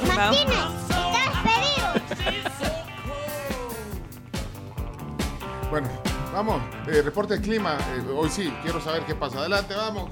Bueno, 5.70 5.88
vamos. 6.36 6.60
eh, 6.86 7.02
reporte 7.02 7.34
del 7.34 7.42
clima. 7.42 7.76
eh, 7.94 8.02
hoy 8.14 8.28
sí, 8.28 8.52
quiero 8.62 8.80
saber 8.80 9.02
qué 9.04 9.14
pasa. 9.14 9.38
Adelante, 9.38 9.74
vamos. 9.74 10.10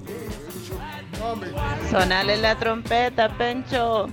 Hombre, 1.23 1.53
Sonale 1.91 2.37
la 2.37 2.57
trompeta, 2.59 3.29
Pencho. 3.37 4.09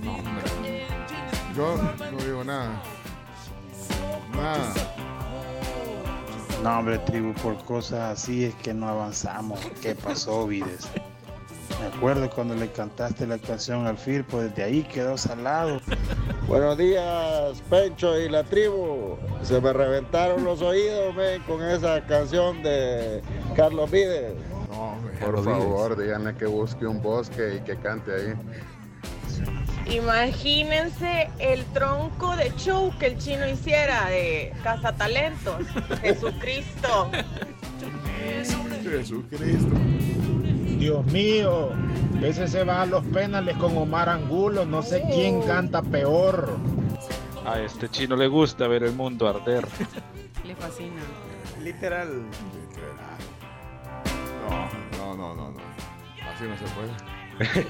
Yo 1.56 1.76
no 1.76 2.18
digo 2.24 2.44
nada. 2.44 2.80
Nada. 4.34 4.72
No, 6.62 6.78
hombre, 6.78 6.98
tribu, 7.00 7.32
por 7.34 7.62
cosas 7.64 8.18
así 8.18 8.44
es 8.44 8.54
que 8.56 8.72
no 8.72 8.88
avanzamos. 8.88 9.58
¿Qué 9.82 9.94
pasó, 9.94 10.46
Vides? 10.46 10.88
Me 11.82 11.88
acuerdo 11.88 12.30
cuando 12.30 12.54
le 12.54 12.70
cantaste 12.70 13.26
la 13.26 13.38
canción 13.38 13.88
al 13.88 13.98
Firpo, 13.98 14.40
desde 14.40 14.62
ahí 14.62 14.84
quedó 14.84 15.18
salado. 15.18 15.80
Buenos 16.46 16.78
días, 16.78 17.60
Pencho 17.68 18.20
y 18.20 18.28
la 18.28 18.44
tribu. 18.44 19.16
Se 19.42 19.60
me 19.60 19.72
reventaron 19.72 20.44
los 20.44 20.62
oídos, 20.62 21.12
men, 21.16 21.42
con 21.42 21.60
esa 21.60 22.00
canción 22.06 22.62
de 22.62 23.20
Carlos 23.56 23.90
Vides. 23.90 24.34
Por 25.20 25.42
favor, 25.44 26.00
díganle 26.00 26.36
que 26.36 26.46
busque 26.46 26.86
un 26.86 27.02
bosque 27.02 27.56
y 27.56 27.60
que 27.64 27.76
cante 27.76 28.12
ahí. 28.14 28.34
Imagínense 29.92 31.30
el 31.40 31.64
tronco 31.72 32.36
de 32.36 32.54
show 32.56 32.92
que 33.00 33.06
el 33.06 33.18
chino 33.18 33.48
hiciera 33.48 34.08
de 34.08 34.52
Cazatalentos. 34.62 35.66
Jesucristo. 36.00 37.10
Jesucristo. 38.84 39.76
Dios 40.82 41.06
mío, 41.12 41.68
ese 42.24 42.48
se 42.48 42.64
va 42.64 42.82
a 42.82 42.86
los 42.86 43.04
penales 43.04 43.56
con 43.56 43.76
Omar 43.76 44.08
Angulo, 44.08 44.64
no 44.64 44.82
sé 44.82 45.04
quién 45.14 45.40
canta 45.42 45.80
peor. 45.80 46.56
A 47.46 47.60
este 47.60 47.88
chino 47.88 48.16
le 48.16 48.26
gusta 48.26 48.66
ver 48.66 48.82
el 48.82 48.92
mundo 48.92 49.28
arder. 49.28 49.64
Le 50.44 50.56
fascina. 50.56 51.00
Literal. 51.62 52.24
No, 54.98 54.98
no, 54.98 55.14
no, 55.16 55.34
no, 55.36 55.50
no. 55.52 55.60
Así 56.34 56.46
no 56.48 56.58
se 56.58 56.64
puede. 56.74 57.66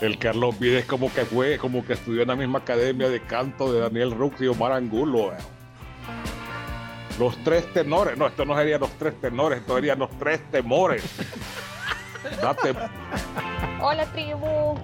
El 0.04 0.18
Carlos 0.18 0.58
Vides 0.58 0.86
como 0.86 1.14
que 1.14 1.24
fue, 1.24 1.58
como 1.58 1.86
que 1.86 1.92
estudió 1.92 2.22
en 2.22 2.28
la 2.28 2.34
misma 2.34 2.58
academia 2.58 3.08
de 3.08 3.20
canto 3.20 3.72
de 3.72 3.78
Daniel 3.78 4.10
Rux 4.10 4.40
y 4.40 4.48
Omar 4.48 4.72
Angulo. 4.72 5.32
eh. 5.32 5.36
Los 7.20 7.36
tres 7.44 7.72
tenores. 7.72 8.18
No, 8.18 8.26
esto 8.26 8.44
no 8.44 8.56
serían 8.56 8.80
los 8.80 8.90
tres 8.98 9.14
tenores, 9.20 9.60
esto 9.60 9.76
serían 9.76 10.00
los 10.00 10.10
tres 10.18 10.40
temores. 10.50 11.04
Date. 12.40 12.74
Hola 13.80 14.04
tribu, 14.06 14.74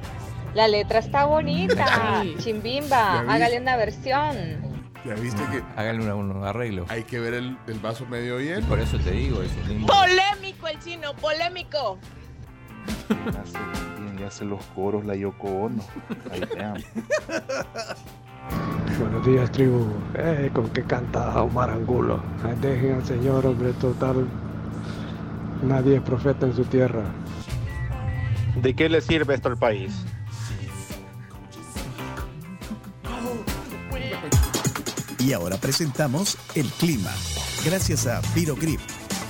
la 0.55 0.69
letra 0.69 0.99
está 0.99 1.25
bonita. 1.25 2.23
Chimbimba, 2.39 3.21
hágale 3.21 3.61
una 3.61 3.77
versión. 3.77 4.37
Ya 5.05 5.15
viste 5.15 5.43
que. 5.51 5.63
Háganle 5.77 6.13
un, 6.13 6.31
un 6.31 6.45
arreglo. 6.45 6.87
Hay 6.89 7.03
que 7.05 7.19
ver 7.19 7.35
el, 7.35 7.59
el 7.67 7.79
vaso 7.81 8.07
medio 8.07 8.39
lleno. 8.39 8.67
Por 8.69 8.79
eso 8.79 8.99
te 8.99 9.11
digo, 9.11 9.43
es 9.43 9.51
un 9.65 9.71
himno. 9.73 9.87
Polémico 9.89 10.69
el 10.69 10.79
chino, 10.79 11.15
polémico. 11.15 11.99
Hace 13.41 13.59
bien 14.01 14.19
y 14.21 14.23
hace 14.23 14.45
los 14.45 14.65
coros 14.75 15.05
la 15.05 15.17
Yoko 15.17 15.49
Ono. 15.49 15.83
Ahí. 16.31 16.43
Buenos 18.99 19.27
días, 19.27 19.51
tribu. 19.51 19.89
Eh, 20.15 20.51
con 20.53 20.69
que 20.71 20.83
canta 20.85 21.43
Omar 21.43 21.71
Angulo. 21.71 22.23
Ay, 22.45 22.57
Dejen 22.61 22.95
al 22.95 23.05
señor, 23.05 23.45
hombre, 23.47 23.73
total. 23.75 24.29
Nadie 25.63 25.97
es 25.97 26.03
profeta 26.03 26.47
en 26.47 26.57
su 26.57 26.65
tierra. 26.65 27.05
¿De 28.61 28.75
qué 28.75 28.89
le 28.89 29.01
sirve 29.01 29.35
esto 29.35 29.49
al 29.49 29.57
país? 29.57 29.93
Y 35.19 35.33
ahora 35.33 35.57
presentamos 35.57 36.37
el 36.57 36.67
clima. 36.67 37.11
Gracias 37.65 38.09
a 38.09 38.21
Virogrip, 38.35 38.81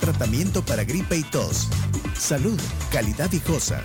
tratamiento 0.00 0.62
para 0.62 0.84
gripe 0.84 1.16
y 1.16 1.22
tos. 1.22 1.68
Salud, 2.16 2.58
calidad 2.90 3.30
viejosa. 3.30 3.82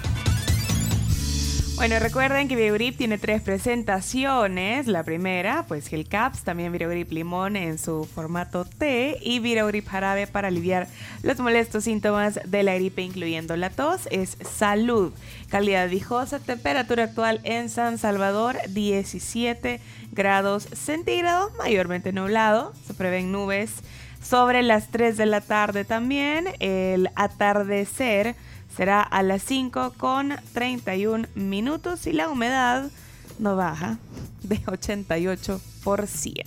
Bueno, 1.78 2.00
recuerden 2.00 2.48
que 2.48 2.56
Virogrip 2.56 2.98
tiene 2.98 3.20
tres 3.20 3.40
presentaciones. 3.44 4.88
La 4.88 5.04
primera, 5.04 5.64
pues 5.68 5.88
Gel 5.88 6.08
Caps, 6.08 6.42
también 6.42 6.72
Virogrip 6.72 7.12
Limón 7.12 7.56
en 7.56 7.78
su 7.78 8.04
formato 8.04 8.66
té 8.66 9.20
y 9.22 9.38
Virogrip 9.38 9.88
Jarabe 9.88 10.26
para 10.26 10.48
aliviar 10.48 10.88
los 11.22 11.40
molestos 11.40 11.84
síntomas 11.84 12.40
de 12.44 12.64
la 12.64 12.74
gripe, 12.74 13.04
incluyendo 13.04 13.56
la 13.56 13.70
tos. 13.70 14.08
Es 14.10 14.38
salud, 14.58 15.14
calidad 15.50 15.88
viejosa, 15.88 16.40
temperatura 16.40 17.04
actual 17.04 17.42
en 17.44 17.70
San 17.70 18.00
Salvador, 18.00 18.58
17 18.70 19.80
grados 20.14 20.64
centígrados, 20.74 21.54
mayormente 21.60 22.12
nublado. 22.12 22.74
Se 22.88 22.96
prevén 22.96 23.32
nubes 23.32 23.72
sobre 24.20 24.64
las 24.64 24.88
3 24.88 25.16
de 25.16 25.28
la 25.28 25.42
tarde 25.42 25.86
también. 25.86 26.48
El 26.60 27.12
atardecer 27.16 28.36
será 28.78 29.02
a 29.02 29.24
las 29.24 29.42
5 29.42 29.96
con 29.98 30.36
31 30.54 31.28
minutos 31.34 32.06
y 32.06 32.14
la 32.14 32.30
humedad 32.30 32.92
no 33.40 33.56
baja 33.56 33.98
de 34.44 34.60
88%. 34.62 36.46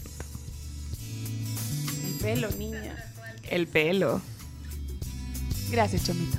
El 2.07 2.15
pelo, 2.23 2.51
niña. 2.53 3.05
El 3.51 3.67
pelo. 3.67 4.21
Gracias, 5.71 6.05
Chomito. 6.05 6.39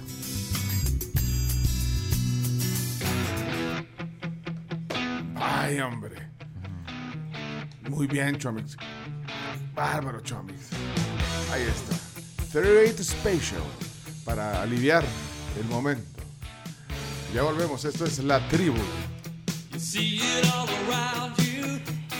Ay, 5.35 5.81
hombre. 5.81 6.15
Muy 7.89 8.07
bien, 8.07 8.37
Chomix. 8.37 8.77
Bárbaro, 9.73 10.21
Chomix. 10.21 10.69
Ahí 11.51 11.63
está. 11.63 11.97
38 12.53 13.03
Special 13.03 13.61
para 14.23 14.61
aliviar 14.61 15.03
el 15.59 15.65
momento. 15.65 16.23
Ya 17.33 17.43
volvemos. 17.43 17.85
Esto 17.85 18.05
es 18.05 18.19
La 18.19 18.47
Tribu. 18.49 18.81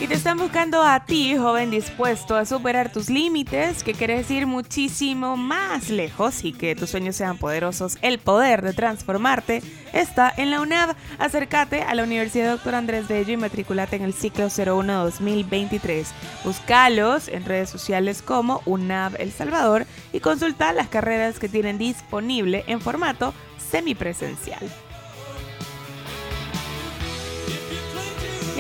Y 0.02 0.08
te 0.08 0.16
están 0.16 0.40
buscando 0.40 0.82
a 0.82 1.06
ti, 1.06 1.38
joven 1.38 1.70
dispuesto 1.70 2.36
a 2.36 2.44
superar 2.48 2.92
tus 2.92 3.08
límites, 3.08 3.84
que 3.84 3.94
quieres 3.94 4.32
ir 4.32 4.48
muchísimo 4.48 5.38
más 5.38 5.92
lejos 5.92 6.44
y 6.44 6.54
que 6.54 6.76
tus 6.76 6.90
sueños 6.90 7.16
sean 7.16 7.38
poderosos. 7.38 8.00
El 8.02 8.18
poder 8.18 8.64
de 8.64 8.74
transformarte 8.74 9.62
está 9.94 10.34
en 10.36 10.50
la 10.50 10.60
UNAV. 10.60 10.96
Acércate 11.20 11.84
a 11.84 11.94
la 11.94 12.04
Universidad 12.04 12.50
Doctor 12.50 12.74
Andrés 12.74 13.08
Bello 13.08 13.34
y 13.34 13.38
matriculate 13.38 13.98
en 13.98 14.02
el 14.02 14.14
ciclo 14.14 14.48
01-2023. 14.48 16.08
Búscalos 16.44 17.28
en 17.28 17.46
redes 17.46 17.70
sociales 17.70 18.24
como 18.24 18.64
UNAV 18.66 19.22
El 19.22 19.32
Salvador 19.32 19.86
y 20.14 20.20
consulta 20.20 20.74
las 20.74 20.88
carreras 20.88 21.38
que 21.38 21.48
tienen 21.48 21.78
disponible 21.78 22.64
en 22.66 22.82
formato 22.82 23.36
semipresencial. 23.70 24.68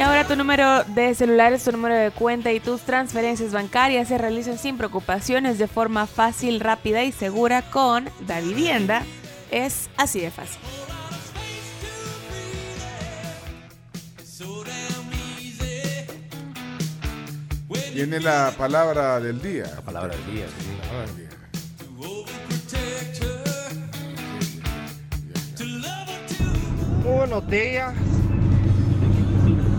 Y 0.02 0.04
ahora 0.04 0.26
tu 0.26 0.36
número 0.36 0.84
de 0.86 1.14
celular 1.14 1.54
es 1.54 1.64
tu 1.64 1.72
número 1.72 1.94
de 1.94 2.10
cuenta 2.10 2.52
y 2.52 2.60
tus 2.60 2.82
transferencias 2.82 3.52
bancarias 3.52 4.08
se 4.08 4.18
realizan 4.18 4.58
sin 4.58 4.76
preocupaciones 4.76 5.60
de 5.60 5.68
forma 5.68 6.08
fácil, 6.08 6.60
rápida 6.60 7.04
y 7.04 7.12
segura 7.12 7.62
con 7.62 8.10
Da 8.22 8.40
Vivienda. 8.40 9.04
Es 9.52 9.92
así 9.98 10.20
de 10.20 10.32
fácil. 10.32 10.60
Viene 17.94 18.20
la 18.20 18.56
palabra 18.58 19.20
del 19.20 19.40
día. 19.40 19.66
La 19.76 19.82
palabra 19.82 20.16
del 20.16 20.34
día, 20.34 20.46
Muy 27.04 27.14
buenos 27.18 27.48
días. 27.48 27.94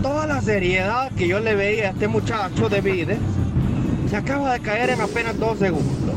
Toda 0.03 0.27
la 0.27 0.41
seriedad 0.41 1.11
que 1.13 1.29
yo 1.29 1.39
le 1.39 1.55
veía 1.55 1.87
a 1.87 1.91
este 1.91 2.09
muchacho 2.09 2.67
de 2.67 2.81
Vide 2.81 3.17
se 4.09 4.17
acaba 4.17 4.51
de 4.51 4.59
caer 4.59 4.89
en 4.89 4.99
apenas 4.99 5.39
dos 5.39 5.57
segundos. 5.57 6.13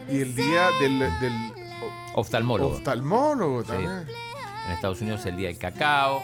Y 0.09 0.21
el 0.21 0.35
día 0.35 0.67
del, 0.79 0.99
del 0.99 1.33
Oftalmólogo. 2.15 2.75
oftalmólogo 2.75 3.61
Sí. 3.63 3.67
también. 3.69 3.91
En 4.67 4.71
Estados 4.71 5.01
Unidos 5.01 5.25
el 5.25 5.35
día 5.35 5.49
del 5.49 5.57
cacao. 5.57 6.23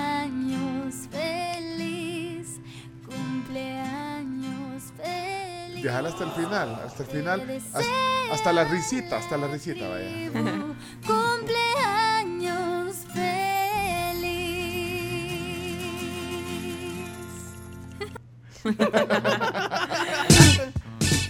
Déjala 5.83 6.09
hasta 6.11 6.25
el 6.25 6.31
final, 6.33 6.83
hasta 6.85 7.03
el 7.03 7.09
final, 7.09 7.63
hasta, 7.73 8.33
hasta 8.33 8.53
la 8.53 8.65
risita, 8.65 9.17
hasta 9.17 9.37
la 9.37 9.47
risita, 9.49 9.89
vaya. 9.89 10.31
Cumpleaños 11.07 12.97
feliz. 13.15 13.41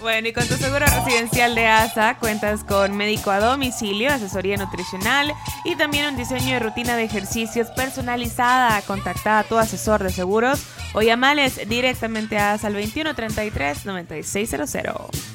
Bueno, 0.00 0.28
y 0.28 0.32
con 0.32 0.46
tu 0.46 0.54
seguro 0.54 0.86
residencial 0.86 1.54
de 1.54 1.66
ASA 1.66 2.16
cuentas 2.18 2.64
con 2.64 2.96
médico 2.96 3.30
a 3.30 3.38
domicilio, 3.38 4.10
asesoría 4.10 4.56
nutricional 4.56 5.34
y 5.64 5.76
también 5.76 6.06
un 6.06 6.16
diseño 6.16 6.54
de 6.54 6.58
rutina 6.58 6.96
de 6.96 7.04
ejercicios 7.04 7.68
personalizada. 7.68 8.80
Contacta 8.82 9.40
a 9.40 9.44
tu 9.44 9.58
asesor 9.58 10.02
de 10.02 10.10
seguros 10.10 10.64
o 10.94 11.02
llamales 11.02 11.68
directamente 11.68 12.38
a 12.38 12.52
ASA 12.52 12.68
al 12.68 12.74
2133 12.74 13.84
9600. 13.84 15.29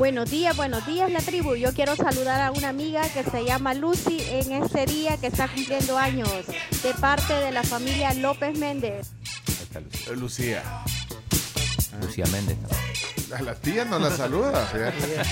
Buenos 0.00 0.30
días, 0.30 0.56
buenos 0.56 0.86
días 0.86 1.12
la 1.12 1.20
tribu. 1.20 1.56
Yo 1.56 1.74
quiero 1.74 1.94
saludar 1.94 2.40
a 2.40 2.52
una 2.52 2.70
amiga 2.70 3.02
que 3.10 3.22
se 3.22 3.44
llama 3.44 3.74
Lucy 3.74 4.22
en 4.30 4.50
este 4.52 4.86
día 4.86 5.18
que 5.18 5.26
está 5.26 5.46
cumpliendo 5.46 5.98
años, 5.98 6.30
de 6.82 6.94
parte 6.98 7.34
de 7.34 7.52
la 7.52 7.62
familia 7.62 8.14
López 8.14 8.58
Méndez. 8.58 9.08
Eh, 9.74 10.16
Lucía. 10.16 10.62
Lucía 12.00 12.24
Méndez. 12.32 12.56
A 13.36 13.42
la 13.42 13.54
tía 13.54 13.84
no 13.84 13.98
la 13.98 14.10
saluda. 14.10 14.64
fíjate. 14.72 15.22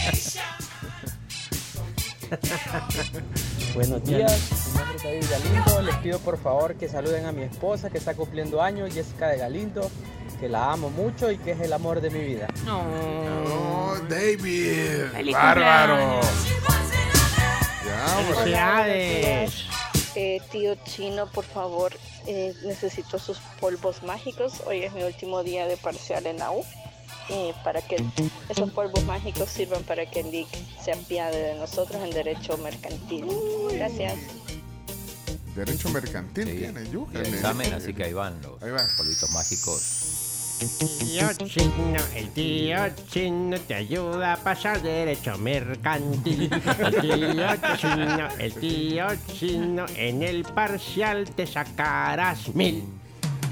Buenos 3.74 4.04
días, 4.04 4.50
mi 4.74 4.78
nombre 4.80 4.96
es 4.96 5.02
David 5.02 5.24
Galindo. 5.30 5.80
Les 5.80 5.96
pido 5.96 6.18
por 6.18 6.36
favor 6.36 6.74
que 6.74 6.90
saluden 6.90 7.24
a 7.24 7.32
mi 7.32 7.44
esposa 7.44 7.88
que 7.88 7.96
está 7.96 8.12
cumpliendo 8.12 8.60
años, 8.60 8.92
Jessica 8.92 9.28
de 9.28 9.38
Galindo, 9.38 9.90
que 10.38 10.48
la 10.48 10.72
amo 10.72 10.90
mucho 10.90 11.30
y 11.30 11.38
que 11.38 11.52
es 11.52 11.60
el 11.60 11.72
amor 11.72 12.00
de 12.00 12.10
mi 12.10 12.20
vida. 12.20 12.48
Oh, 12.70 13.96
David. 14.08 15.10
Feliz 15.12 15.34
Bárbaro. 15.34 16.20
Felicidades. 18.34 19.64
Eh, 20.14 20.40
tío 20.50 20.74
Chino, 20.84 21.26
por 21.30 21.44
favor, 21.44 21.92
eh, 22.26 22.54
necesito 22.64 23.18
sus 23.18 23.38
polvos 23.60 24.02
mágicos. 24.02 24.62
Hoy 24.66 24.82
es 24.82 24.92
mi 24.92 25.02
último 25.04 25.42
día 25.42 25.66
de 25.66 25.76
parcial 25.76 26.26
en 26.26 26.38
la 26.38 26.50
U. 26.50 26.64
eh, 27.30 27.52
para 27.62 27.82
que 27.82 28.02
esos 28.48 28.70
polvos 28.70 29.04
mágicos 29.04 29.50
sirvan 29.50 29.82
para 29.82 30.10
que 30.10 30.20
el 30.20 30.30
LIC 30.30 30.48
se 30.82 30.92
apiade 30.92 31.36
de 31.38 31.54
nosotros 31.56 32.02
en 32.02 32.10
derecho 32.10 32.56
mercantil. 32.58 33.26
Gracias. 33.72 34.14
Derecho 35.54 35.90
mercantil 35.90 36.56
tiene, 36.56 36.88
yuca. 36.90 37.18
el 37.18 37.34
examen, 37.34 37.72
así 37.74 37.92
que 37.92 38.04
ahí 38.04 38.12
van 38.14 38.40
los 38.40 38.58
polvitos 38.96 39.30
mágicos. 39.30 40.27
Tío 40.58 41.28
chino, 41.46 42.00
el 42.16 42.30
tío 42.30 42.76
chino 43.08 43.60
te 43.60 43.74
ayuda 43.74 44.32
a 44.32 44.36
pasar 44.38 44.82
derecho 44.82 45.38
mercantil. 45.38 46.50
El 46.80 47.00
tío 47.00 47.46
chino, 47.76 48.28
el 48.38 48.54
tío 48.54 49.06
chino, 49.32 49.86
en 49.94 50.22
el 50.24 50.42
parcial 50.42 51.30
te 51.30 51.46
sacarás 51.46 52.52
mil. 52.56 52.82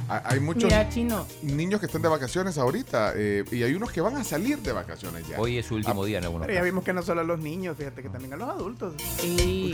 Ha- 0.08 0.22
Hay 0.32 0.40
muchos 0.40 0.64
Mira, 0.64 0.88
chino. 0.88 1.26
niños 1.42 1.78
que 1.80 1.86
están 1.86 2.02
de 2.02 2.08
vacaciones 2.08 2.58
ahorita 2.58 3.12
eh, 3.16 3.44
y 3.52 3.62
hay 3.62 3.74
unos 3.74 3.92
que 3.92 4.00
van 4.00 4.16
a 4.16 4.24
salir 4.24 4.58
de 4.58 4.72
vacaciones 4.72 5.26
ya. 5.28 5.38
Hoy 5.40 5.58
es 5.58 5.66
su 5.66 5.76
último 5.76 6.04
día 6.04 6.18
en 6.18 6.24
algunos 6.24 6.46
Pero 6.46 6.58
ya 6.58 6.64
vimos 6.64 6.82
que 6.84 6.92
no 6.92 7.02
solo 7.02 7.20
a 7.20 7.24
los 7.24 7.38
niños, 7.38 7.76
fíjate 7.76 8.02
que 8.02 8.08
también 8.08 8.32
a 8.32 8.36
los 8.36 8.48
adultos. 8.48 8.94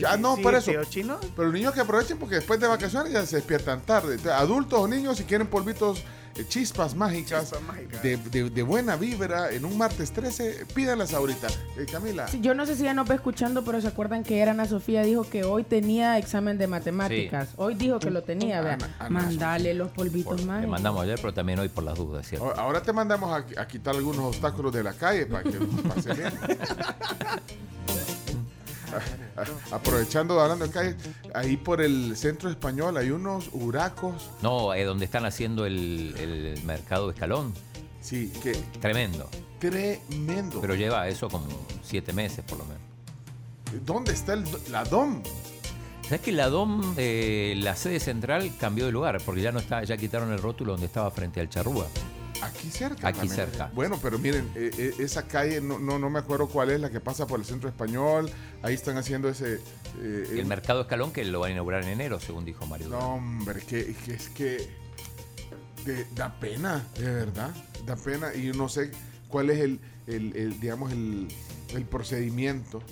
ah, 0.07 0.16
no, 0.18 0.37
Sí, 0.37 0.43
por 0.43 0.55
eso. 0.55 0.70
chino. 0.91 1.18
Pero 1.35 1.45
los 1.49 1.55
niños 1.55 1.72
que 1.72 1.80
aprovechen 1.80 2.18
porque 2.18 2.35
después 2.37 2.61
de 2.61 2.66
vacaciones 2.66 3.11
ya 3.12 3.24
se 3.24 3.37
despiertan 3.37 3.80
tarde. 3.80 4.18
Adultos 4.33 4.80
o 4.80 4.87
niños, 4.89 5.16
si 5.18 5.24
quieren 5.24 5.47
polvitos, 5.47 6.03
chispas 6.49 6.95
mágicas, 6.95 7.43
Chispas 7.51 7.62
mágicas. 7.62 8.03
De, 8.03 8.16
de- 8.16 8.51
de 8.51 8.62
buena 8.62 8.97
vibra 8.97 9.51
en 9.53 9.64
un 9.64 9.76
martes 9.78 10.12
13, 10.12 10.66
pídanlas 10.74 11.12
ahorita. 11.14 11.49
Eh, 11.78 11.87
Camila. 11.91 12.26
Sí, 12.28 12.41
Yo 12.41 12.55
no 12.55 12.66
sé 12.66 12.76
si 12.76 12.85
ya 12.85 12.95
no 12.95 13.05
va 13.05 13.14
escuchando, 13.14 13.64
pero 13.64 13.80
se 13.80 13.89
acuerdan 13.89 14.22
que 14.24 14.43
Ana 14.43 14.64
Sofía 14.66 15.03
dijo 15.03 15.22
que 15.28 15.45
hoy 15.45 15.62
tenía 15.64 16.18
examen 16.18 16.59
de 16.59 16.66
matemáticas. 16.66 17.51
Hoy 17.57 17.74
dijo 17.74 17.99
que 17.99 18.11
lo 18.11 18.22
tenía, 18.22 18.61
vea. 18.61 18.74
Ana- 18.74 18.95
Ana 18.99 19.11
Mandale 19.11 19.74
los 19.74 19.91
polvitos 19.91 20.41
Le 20.41 20.47
mágicos. 20.47 20.70
mandamos 20.70 21.03
ayer, 21.03 21.18
pero 21.20 21.33
también 21.35 21.59
hoy 21.59 21.68
por 21.68 21.85
las 21.85 21.97
dudas, 21.97 22.26
¿cierto? 22.26 22.47
Ahora- 22.47 22.62
Ahora 22.62 22.83
te 22.83 22.93
mandamos 22.93 23.30
a, 23.33 23.61
a 23.61 23.66
quitar 23.68 23.95
algunos 23.95 24.24
obstáculos 24.24 24.72
de 24.72 24.83
la 24.83 24.93
calle 24.95 25.26
para 25.26 25.43
que 25.45 25.51
pase 25.95 26.14
bien. 26.14 26.33
A- 29.36 29.40
a- 29.72 29.76
Aprovechando, 29.76 30.40
hablando 30.40 30.66
de 30.66 30.72
calle, 30.72 30.97
ahí 31.34 31.57
por 31.57 31.80
el 31.80 32.16
centro 32.16 32.51
español 32.51 32.97
hay 32.97 33.11
unos 33.11 33.49
huracos. 33.53 34.30
No, 34.43 34.74
es 34.74 34.86
donde 34.86 35.05
están 35.05 35.24
haciendo 35.24 35.66
el, 35.66 36.14
el 36.18 36.62
mercado 36.64 37.07
de 37.09 37.14
escalón. 37.14 37.53
Sí, 38.01 38.32
que 38.43 38.53
Tremendo. 38.80 39.28
tremendo. 39.59 40.61
Pero 40.61 40.74
lleva 40.74 41.07
eso 41.09 41.28
como 41.28 41.47
siete 41.84 42.12
meses 42.12 42.45
por 42.45 42.59
lo 42.59 42.64
menos. 42.64 42.82
¿Dónde 43.86 44.12
está 44.12 44.34
el, 44.34 44.45
la 44.70 44.84
DOM? 44.84 45.22
¿Sabes 46.03 46.20
que 46.20 46.32
la 46.32 46.49
DOM, 46.49 46.95
eh, 46.99 47.55
la 47.59 47.74
sede 47.76 48.01
central, 48.01 48.53
cambió 48.59 48.84
de 48.86 48.93
lugar? 48.93 49.22
Porque 49.24 49.40
ya 49.40 49.53
no 49.53 49.61
está, 49.61 49.82
ya 49.84 49.97
quitaron 49.97 50.32
el 50.32 50.38
rótulo 50.40 50.72
donde 50.72 50.86
estaba 50.86 51.11
frente 51.11 51.40
al 51.40 51.49
Charrúa. 51.49 51.86
Aquí 52.43 52.70
cerca. 52.70 53.09
Aquí 53.09 53.20
también. 53.20 53.36
cerca. 53.36 53.70
Bueno, 53.74 53.99
pero 54.03 54.18
miren, 54.18 54.51
eh, 54.55 54.70
eh, 54.76 54.95
esa 54.99 55.26
calle, 55.28 55.61
no, 55.61 55.78
no, 55.78 55.99
no 55.99 56.11
me 56.11 56.18
acuerdo 56.18 56.49
cuál 56.49 56.70
es, 56.70 56.80
la 56.80 56.90
que 56.90 57.01
pasa 57.01 57.26
por 57.26 57.38
el 57.40 57.47
centro 57.47 57.68
español. 57.68 58.30
Ahí 58.62 58.74
están 58.74 58.97
haciendo 58.97 59.28
ese... 59.28 59.61
eh, 60.01 60.26
El 60.36 60.47
mercado 60.47 60.82
escalón 60.82 61.12
que 61.12 61.24
lo 61.24 61.40
van 61.40 61.51
a 61.51 61.53
inaugurar 61.53 61.82
en 61.84 61.88
enero, 61.90 62.18
según 62.20 62.45
dijo 62.45 62.66
Mario. 62.66 62.88
No, 62.88 63.14
hombre, 63.14 63.61
que, 63.61 63.95
que 63.95 64.14
es 64.14 64.28
que 64.30 64.68
de- 65.84 66.07
da 66.14 66.38
pena, 66.38 66.86
de 66.99 67.12
verdad, 67.12 67.51
da 67.86 67.97
pena. 67.97 68.34
Y 68.34 68.53
no 68.53 68.68
sé 68.68 68.90
cuál 69.28 69.51
es 69.51 69.59
el, 69.61 69.80
el- 70.07 70.36
el, 70.36 70.61
digamos, 70.61 70.93
el, 70.93 71.28
el 71.74 71.84
procedimiento. 71.84 72.82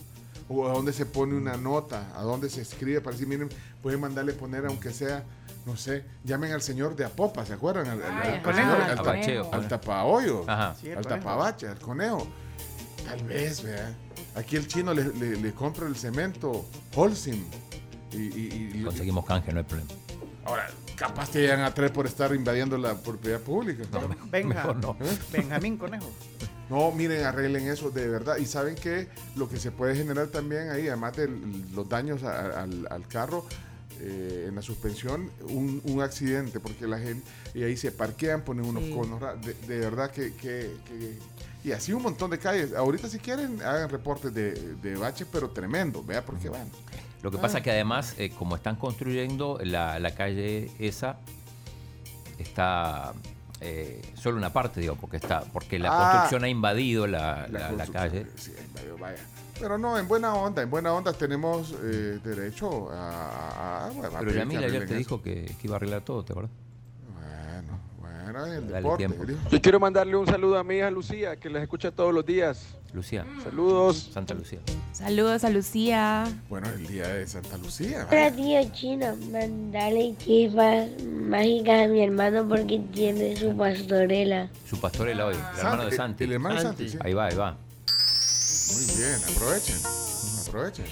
O 0.48 0.68
a 0.68 0.72
dónde 0.72 0.92
se 0.92 1.07
pone 1.07 1.34
una 1.36 1.57
nota, 1.57 2.11
a 2.16 2.22
dónde 2.22 2.51
se 2.51 2.62
escribe 2.62 3.01
para 3.01 3.12
decir, 3.12 3.28
miren, 3.28 3.48
pueden 3.82 4.01
mandarle 4.01 4.32
poner, 4.32 4.66
aunque 4.66 4.92
sea, 4.92 5.22
no 5.66 5.76
sé, 5.76 6.04
llamen 6.24 6.52
al 6.52 6.62
señor 6.62 6.96
de 6.96 7.04
Apopa, 7.04 7.44
¿se 7.46 7.52
acuerdan? 7.52 7.86
Al, 7.88 8.02
al- 8.02 8.12
Ay, 8.22 8.28
al 8.28 8.40
ajá, 8.40 8.52
señor- 8.54 8.80
al 8.82 8.90
al, 8.90 8.98
Abacheo, 8.98 9.44
al 9.44 9.50
conejo. 9.50 9.68
tapahoyo. 9.68 10.42
Sí, 10.42 10.48
al 10.90 10.94
conejo. 10.94 11.02
tapabache, 11.08 11.68
al 11.68 11.78
conejo. 11.78 12.26
Tal 13.04 13.22
vez, 13.24 13.62
vea. 13.62 13.94
Aquí 14.36 14.56
el 14.56 14.66
chino 14.68 14.92
le, 14.94 15.04
le- 15.14 15.36
le 15.36 15.52
compra 15.52 15.86
el 15.86 15.96
cemento 15.96 16.64
Holcim. 16.94 17.44
Y, 18.12 18.16
y- 18.16 18.72
y- 18.76 18.82
Conseguimos 18.84 19.24
canje, 19.24 19.52
no 19.52 19.58
hay 19.58 19.64
problema. 19.64 19.90
Ahora, 20.44 20.68
capaz 20.96 21.30
te 21.30 21.40
llegan 21.40 21.61
a 21.61 21.72
tres 21.72 21.90
por 21.90 22.06
estar 22.06 22.34
invadiendo 22.34 22.76
la 22.78 22.94
propiedad 22.96 23.40
pública. 23.40 23.84
Benja, 24.30 24.48
mejor 24.54 24.76
no. 24.76 24.96
¿Eh? 25.00 25.18
Benjamín 25.32 25.76
Conejo. 25.76 26.11
No, 26.68 26.92
miren, 26.92 27.24
arreglen 27.24 27.66
eso 27.68 27.90
de 27.90 28.08
verdad. 28.08 28.36
Y 28.36 28.46
saben 28.46 28.74
que 28.76 29.08
lo 29.36 29.48
que 29.48 29.58
se 29.58 29.70
puede 29.72 29.96
generar 29.96 30.28
también 30.28 30.70
ahí, 30.70 30.86
además 30.88 31.16
de 31.16 31.28
los 31.72 31.88
daños 31.88 32.22
a- 32.22 32.32
a- 32.38 32.62
al, 32.62 32.86
al 32.90 33.06
carro, 33.08 33.44
eh, 34.01 34.46
en 34.48 34.55
la 34.55 34.62
suspensión, 34.62 35.30
un, 35.48 35.80
un 35.84 36.01
accidente, 36.03 36.59
porque 36.61 36.86
la 36.86 36.98
gente, 36.98 37.22
y 37.55 37.62
ahí 37.62 37.76
se 37.76 37.92
parquean, 37.92 38.42
ponen 38.42 38.64
unos 38.64 38.84
Sí. 38.84 38.90
conos, 38.92 39.20
de, 39.44 39.55
de 39.55 39.78
verdad 39.80 40.11
que, 40.11 40.34
que- 40.34 40.74
que- 40.86 41.18
Y 41.62 41.72
así 41.72 41.92
un 41.92 42.03
montón 42.03 42.30
de 42.30 42.38
calles. 42.38 42.72
Ahorita 42.74 43.07
si 43.09 43.18
quieren, 43.18 43.61
hagan 43.61 43.90
reportes 43.90 44.32
de, 44.32 44.53
de 44.76 44.96
baches, 44.96 45.26
pero 45.30 45.51
tremendo, 45.51 46.03
vea, 46.03 46.24
porque 46.24 46.48
van. 46.48 46.66
Lo 47.22 47.30
que 47.30 47.36
Ah. 47.36 47.42
pasa 47.42 47.59
es 47.59 47.64
que 47.64 47.70
además, 47.70 48.14
eh, 48.16 48.30
como 48.30 48.57
están 48.57 48.76
construyendo 48.76 49.59
la, 49.62 49.98
la 49.98 50.14
calle 50.14 50.70
esa, 50.78 51.18
está 52.38 53.12
eh, 53.61 54.01
solo 54.14 54.38
una 54.38 54.51
parte, 54.55 54.80
digo, 54.80 54.96
porque 54.96 55.18
está, 55.18 55.42
porque 55.53 55.78
la 55.78 55.90
Ah. 55.92 56.01
construcción 56.12 56.44
ha 56.44 56.48
invadido 56.48 57.07
la, 57.07 57.46
la- 57.48 57.86
calle. 57.88 58.24
sí, 58.36 58.53
vaya. 58.98 59.18
Pero 59.61 59.76
no, 59.78 59.98
en 59.98 60.08
buena 60.08 60.34
onda, 60.34 60.62
en 60.62 60.70
buena 60.70 60.92
onda 60.94 61.12
tenemos 61.12 61.74
eh, 61.84 62.18
derecho 62.24 62.90
a... 62.90 63.84
a- 63.84 63.86
a- 63.88 64.18
Pero 64.20 64.32
Yamil 64.32 64.58
ayer 64.64 64.80
te 64.80 64.84
eso. 64.86 64.94
dijo 64.94 65.22
que, 65.22 65.44
que 65.61 65.66
iba 65.66 65.74
a 65.74 65.76
arreglar 65.76 66.00
todo, 66.02 66.24
¿te 66.24 66.32
acuerdas? 66.32 66.52
Bueno, 67.14 67.78
bueno, 68.00 68.46
el 68.46 68.66
Dale 68.68 68.76
deporte. 68.82 69.06
tiempo. 69.06 69.24
Yo 69.50 69.61
quiero 69.61 69.78
mandarle 69.78 70.16
un 70.16 70.26
saludo 70.26 70.58
a 70.58 70.64
mi 70.64 70.76
hija 70.76 70.90
Lucía, 70.90 71.36
que 71.36 71.50
les 71.50 71.62
escucha 71.62 71.90
todos 71.90 72.14
los 72.14 72.24
días. 72.24 72.74
Lucía. 72.94 73.24
Saludos. 73.44 74.11
Santa 74.12 74.34
Lucía. 74.34 74.58
Saludos 74.92 75.44
a 75.44 75.50
Lucía. 75.50 76.24
Bueno, 76.48 76.68
el 76.70 76.86
día 76.88 77.06
de 77.08 77.26
Santa 77.26 77.56
Lucía. 77.58 78.06
Hola 78.11 78.32
tío 78.32 78.61
chino, 78.72 79.14
mandale 79.30 80.14
chispas 80.18 80.88
mágicas 81.04 81.84
a 81.84 81.88
mi 81.88 82.02
hermano 82.02 82.48
porque 82.48 82.80
tiene 82.92 83.36
su 83.36 83.56
pastorela. 83.56 84.48
Su 84.68 84.80
pastorela 84.80 85.26
hoy, 85.26 85.34
el 85.36 85.40
Santi, 85.40 85.58
hermano 85.61 85.84
de 85.84 85.96
Santi. 85.96 86.24
el 86.24 86.32
hermano 86.32 86.54
de 86.56 86.62
Santi, 86.62 86.88
sí. 86.88 86.98
Ahí 87.02 87.12
va, 87.14 87.26
ahí 87.26 87.36
va. 87.36 87.56
Muy 88.72 88.96
bien, 88.96 89.16
aprovechen. 89.34 89.76
Aprovechen. 90.46 90.84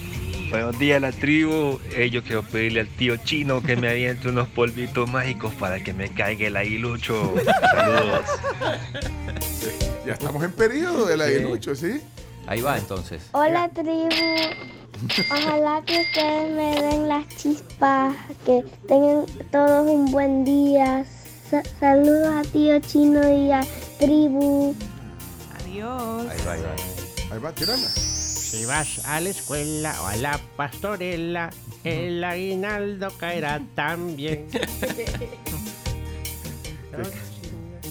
Buenos 0.50 0.78
días 0.78 1.00
la 1.00 1.12
tribu. 1.12 1.78
Eh, 1.94 2.10
yo 2.10 2.22
quiero 2.22 2.42
pedirle 2.42 2.80
al 2.80 2.88
tío 2.88 3.16
chino 3.18 3.62
que 3.62 3.76
me 3.76 3.88
aviente 3.88 4.28
unos 4.28 4.48
polvitos 4.48 5.10
mágicos 5.10 5.52
para 5.54 5.82
que 5.82 5.92
me 5.92 6.08
caiga 6.12 6.46
el 6.46 6.56
aguilucho. 6.56 7.34
Saludos. 7.74 8.24
Ya 10.06 10.14
estamos 10.14 10.42
en 10.42 10.52
periodo 10.52 11.04
del 11.04 11.20
aguilucho, 11.20 11.74
¿sí? 11.74 12.00
Ahí 12.46 12.62
va 12.62 12.78
entonces. 12.78 13.24
Hola 13.32 13.68
tribu, 13.68 14.08
ojalá 15.30 15.82
que 15.84 16.00
ustedes 16.00 16.50
me 16.56 16.80
den 16.80 17.08
las 17.08 17.28
chispas, 17.36 18.14
que 18.46 18.64
tengan 18.86 19.26
todos 19.52 19.86
un 19.86 20.10
buen 20.10 20.46
día. 20.46 21.04
Sa- 21.50 21.62
saludos 21.78 22.28
a 22.36 22.42
tío 22.50 22.80
chino 22.80 23.20
y 23.30 23.52
a 23.52 23.60
tribu. 23.98 24.74
Adiós. 25.60 26.26
Ahí 26.30 26.38
va, 26.46 26.52
ahí 26.52 26.62
va. 26.62 26.97
Ahí 27.30 27.38
va, 27.38 27.52
tírala. 27.52 27.88
Si 27.88 28.64
vas 28.64 29.04
a 29.04 29.20
la 29.20 29.28
escuela 29.28 29.94
o 30.02 30.06
a 30.06 30.16
la 30.16 30.40
pastorela, 30.56 31.50
el 31.84 32.24
aguinaldo 32.24 33.10
caerá 33.18 33.60
también. 33.74 34.46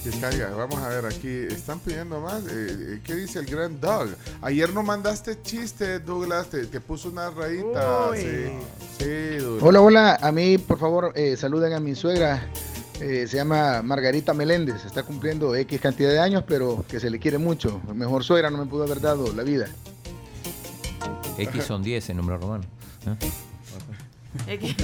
Que 0.03 0.11
caiga. 0.19 0.49
Vamos 0.51 0.77
a 0.79 0.89
ver 0.89 1.05
aquí. 1.05 1.53
Están 1.53 1.79
pidiendo 1.79 2.21
más. 2.21 2.43
Eh, 2.43 2.49
eh, 2.49 3.01
¿Qué 3.03 3.15
dice 3.15 3.39
el 3.39 3.45
Grand 3.45 3.79
Dog? 3.79 4.09
Ayer 4.41 4.73
no 4.73 4.83
mandaste 4.83 5.41
chiste, 5.41 5.99
Douglas. 5.99 6.49
Te, 6.49 6.65
te 6.65 6.79
puso 6.79 7.09
una 7.09 7.29
rayita. 7.29 8.11
Sí, 8.15 8.49
sí. 8.99 9.37
Hola, 9.59 9.81
hola. 9.81 10.19
A 10.21 10.31
mí, 10.31 10.57
por 10.57 10.79
favor, 10.79 11.11
eh, 11.15 11.35
saluden 11.35 11.73
a 11.73 11.79
mi 11.79 11.93
suegra. 11.95 12.47
Eh, 12.99 13.27
se 13.27 13.37
llama 13.37 13.81
Margarita 13.83 14.33
Meléndez. 14.33 14.85
Está 14.85 15.03
cumpliendo 15.03 15.55
X 15.55 15.79
cantidad 15.79 16.09
de 16.09 16.19
años, 16.19 16.43
pero 16.47 16.83
que 16.87 16.99
se 16.99 17.09
le 17.09 17.19
quiere 17.19 17.37
mucho. 17.37 17.81
Mejor 17.93 18.23
suegra 18.23 18.49
no 18.49 18.57
me 18.57 18.65
pudo 18.65 18.83
haber 18.83 19.01
dado 19.01 19.31
la 19.33 19.43
vida. 19.43 19.67
X 21.37 21.63
son 21.63 21.83
10 21.83 22.09
en 22.09 22.17
número 22.17 22.37
romano. 22.37 22.63
¿eh? 23.05 23.17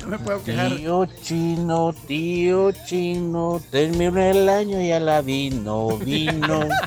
No 0.00 0.06
me 0.08 0.18
puedo 0.18 0.42
quejar. 0.42 0.74
Tío 0.76 1.04
chino, 1.22 1.94
tío 2.08 2.72
chino, 2.72 3.60
terminó 3.70 4.18
el 4.20 4.48
año 4.48 4.80
y 4.80 4.90
a 4.90 4.98
la 4.98 5.20
vino, 5.20 5.98
vino. 5.98 6.60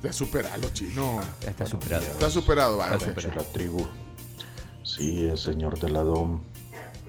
Ya 0.00 0.12
superalo, 0.12 0.70
chino. 0.72 1.20
Ya 1.42 1.50
está 1.50 1.66
superado. 1.66 2.04
Está 2.04 2.30
superado, 2.30 2.76
va. 2.78 2.94
Está 2.94 3.06
superado. 3.06 3.34
la 3.36 3.42
tribu. 3.52 3.84
Sí, 4.88 5.26
el 5.26 5.36
señor 5.36 5.78
de 5.78 5.90
la 5.90 6.02
DOM. 6.02 6.40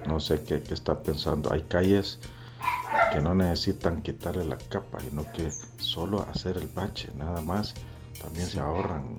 No 0.06 0.20
sé 0.20 0.42
qué, 0.42 0.62
está 0.68 1.02
pensando. 1.02 1.50
Hay 1.50 1.62
calles 1.62 2.18
que 3.10 3.22
no 3.22 3.34
necesitan 3.34 4.02
quitarle 4.02 4.44
la 4.44 4.58
capa, 4.58 5.00
sino 5.00 5.24
que 5.32 5.50
solo 5.78 6.20
hacer 6.28 6.58
el 6.58 6.68
bache, 6.68 7.10
nada 7.16 7.40
más. 7.40 7.72
También 8.20 8.46
se 8.46 8.60
ahorran 8.60 9.18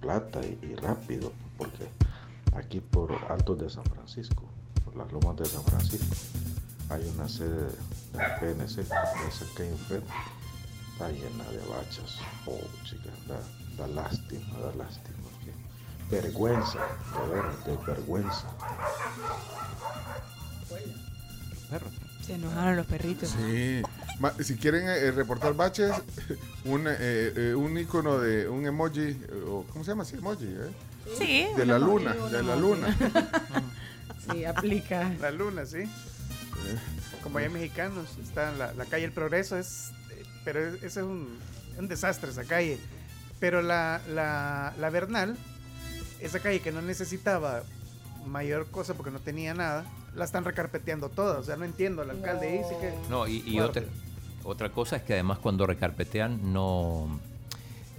plata 0.00 0.40
y, 0.44 0.74
rápido, 0.74 1.32
porque 1.56 1.88
aquí 2.56 2.80
por 2.80 3.12
Altos 3.30 3.60
de 3.60 3.70
San 3.70 3.84
Francisco, 3.84 4.42
por 4.84 4.96
las 4.96 5.12
lomas 5.12 5.36
de 5.36 5.44
San 5.46 5.62
Francisco, 5.62 6.16
hay 6.88 7.08
una 7.14 7.28
sede 7.28 7.66
de 7.66 8.18
la 8.18 8.40
PNC, 8.40 8.80
esa 8.80 9.44
que 9.56 9.62
hay 9.62 9.68
enfrente, 9.68 10.12
está 10.92 11.08
llena 11.10 11.44
de 11.44 11.58
bachas. 11.68 12.18
Oh, 12.44 12.58
chicas, 12.82 13.14
da, 13.28 13.38
da 13.78 13.86
lástima, 13.86 14.58
da 14.58 14.74
lástima. 14.74 15.19
Vergüenza, 16.10 16.78
de 16.78 17.34
veras, 17.34 17.64
de 17.64 17.76
vergüenza. 17.86 18.46
Se 22.26 22.34
enojaron 22.34 22.76
los 22.76 22.86
perritos. 22.86 23.30
Sí. 23.30 23.82
Ma- 24.18 24.32
Si 24.42 24.56
quieren 24.56 24.84
eh, 24.88 25.10
reportar 25.12 25.54
baches, 25.54 25.92
un, 26.64 26.86
eh, 26.86 26.96
eh, 26.98 27.54
un 27.56 27.76
icono 27.78 28.18
de 28.18 28.48
un 28.48 28.66
emoji, 28.66 29.00
eh, 29.00 29.44
o 29.46 29.64
¿cómo 29.72 29.84
se 29.84 29.92
llama? 29.92 30.04
Sí, 30.04 30.16
emoji, 30.16 30.46
¿eh? 30.46 30.70
Sí. 31.16 31.46
De 31.56 31.64
la 31.64 31.76
un 31.76 31.86
luna, 31.86 32.12
emoji, 32.12 32.32
de 32.32 32.42
la 32.42 32.54
emoji. 32.54 32.60
luna. 32.60 32.96
Sí, 34.30 34.44
aplica. 34.44 35.10
La 35.20 35.30
luna, 35.30 35.64
sí. 35.64 35.78
Como 37.22 37.38
hay 37.38 37.48
mexicanos, 37.48 38.06
está 38.22 38.50
en 38.52 38.58
la, 38.58 38.72
la 38.74 38.84
calle 38.84 39.06
El 39.06 39.12
Progreso, 39.12 39.56
es, 39.56 39.90
eh, 40.10 40.22
pero 40.44 40.60
es- 40.60 40.74
ese 40.76 40.86
es 41.00 41.06
un, 41.06 41.36
un 41.78 41.88
desastre 41.88 42.30
esa 42.30 42.44
calle. 42.44 42.78
Pero 43.40 43.62
la, 43.62 44.00
la, 44.08 44.74
la 44.78 44.90
Bernal, 44.90 45.36
esa 46.20 46.40
calle 46.40 46.60
que 46.60 46.72
no 46.72 46.82
necesitaba 46.82 47.62
mayor 48.26 48.66
cosa 48.66 48.94
porque 48.94 49.10
no 49.10 49.18
tenía 49.18 49.54
nada, 49.54 49.84
la 50.14 50.24
están 50.24 50.44
recarpeteando 50.44 51.08
toda. 51.08 51.38
O 51.38 51.42
sea, 51.42 51.56
no 51.56 51.64
entiendo, 51.64 52.02
el 52.02 52.10
alcalde 52.10 52.52
dice 52.52 52.76
que... 52.80 52.92
No, 53.08 53.26
y, 53.26 53.60
otra, 53.60 53.82
otra 54.44 54.70
cosa 54.70 54.96
es 54.96 55.02
que 55.02 55.14
además 55.14 55.38
cuando 55.38 55.66
recarpetean 55.66 56.52
no, 56.52 57.20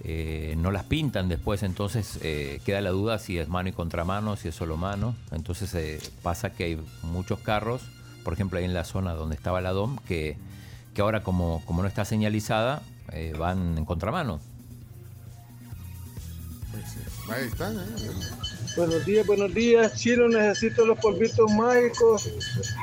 eh, 0.04 0.54
no 0.58 0.70
las 0.70 0.84
pintan 0.84 1.28
después, 1.28 1.62
entonces 1.62 2.18
eh, 2.22 2.60
queda 2.64 2.80
la 2.80 2.90
duda 2.90 3.18
si 3.18 3.38
es 3.38 3.48
mano 3.48 3.68
y 3.68 3.72
contramano, 3.72 4.36
si 4.36 4.48
es 4.48 4.54
solo 4.54 4.76
mano. 4.76 5.14
Entonces 5.30 5.74
eh, 5.74 6.00
pasa 6.22 6.52
que 6.52 6.64
hay 6.64 6.80
muchos 7.02 7.40
carros, 7.40 7.82
por 8.24 8.32
ejemplo 8.32 8.58
ahí 8.58 8.64
en 8.64 8.74
la 8.74 8.84
zona 8.84 9.14
donde 9.14 9.36
estaba 9.36 9.60
la 9.60 9.72
DOM, 9.72 9.98
que, 10.06 10.36
que 10.94 11.02
ahora 11.02 11.22
como, 11.22 11.62
como 11.66 11.82
no 11.82 11.88
está 11.88 12.04
señalizada, 12.04 12.82
eh, 13.12 13.34
van 13.38 13.76
en 13.78 13.84
contramano. 13.84 14.40
Ahí 17.28 17.46
están, 17.46 17.78
¿eh? 17.78 18.41
Buenos 18.76 19.04
días, 19.04 19.26
buenos 19.26 19.52
días. 19.52 19.92
Chino, 19.96 20.28
necesito 20.28 20.86
los 20.86 20.98
polvitos 20.98 21.50
mágicos 21.52 22.28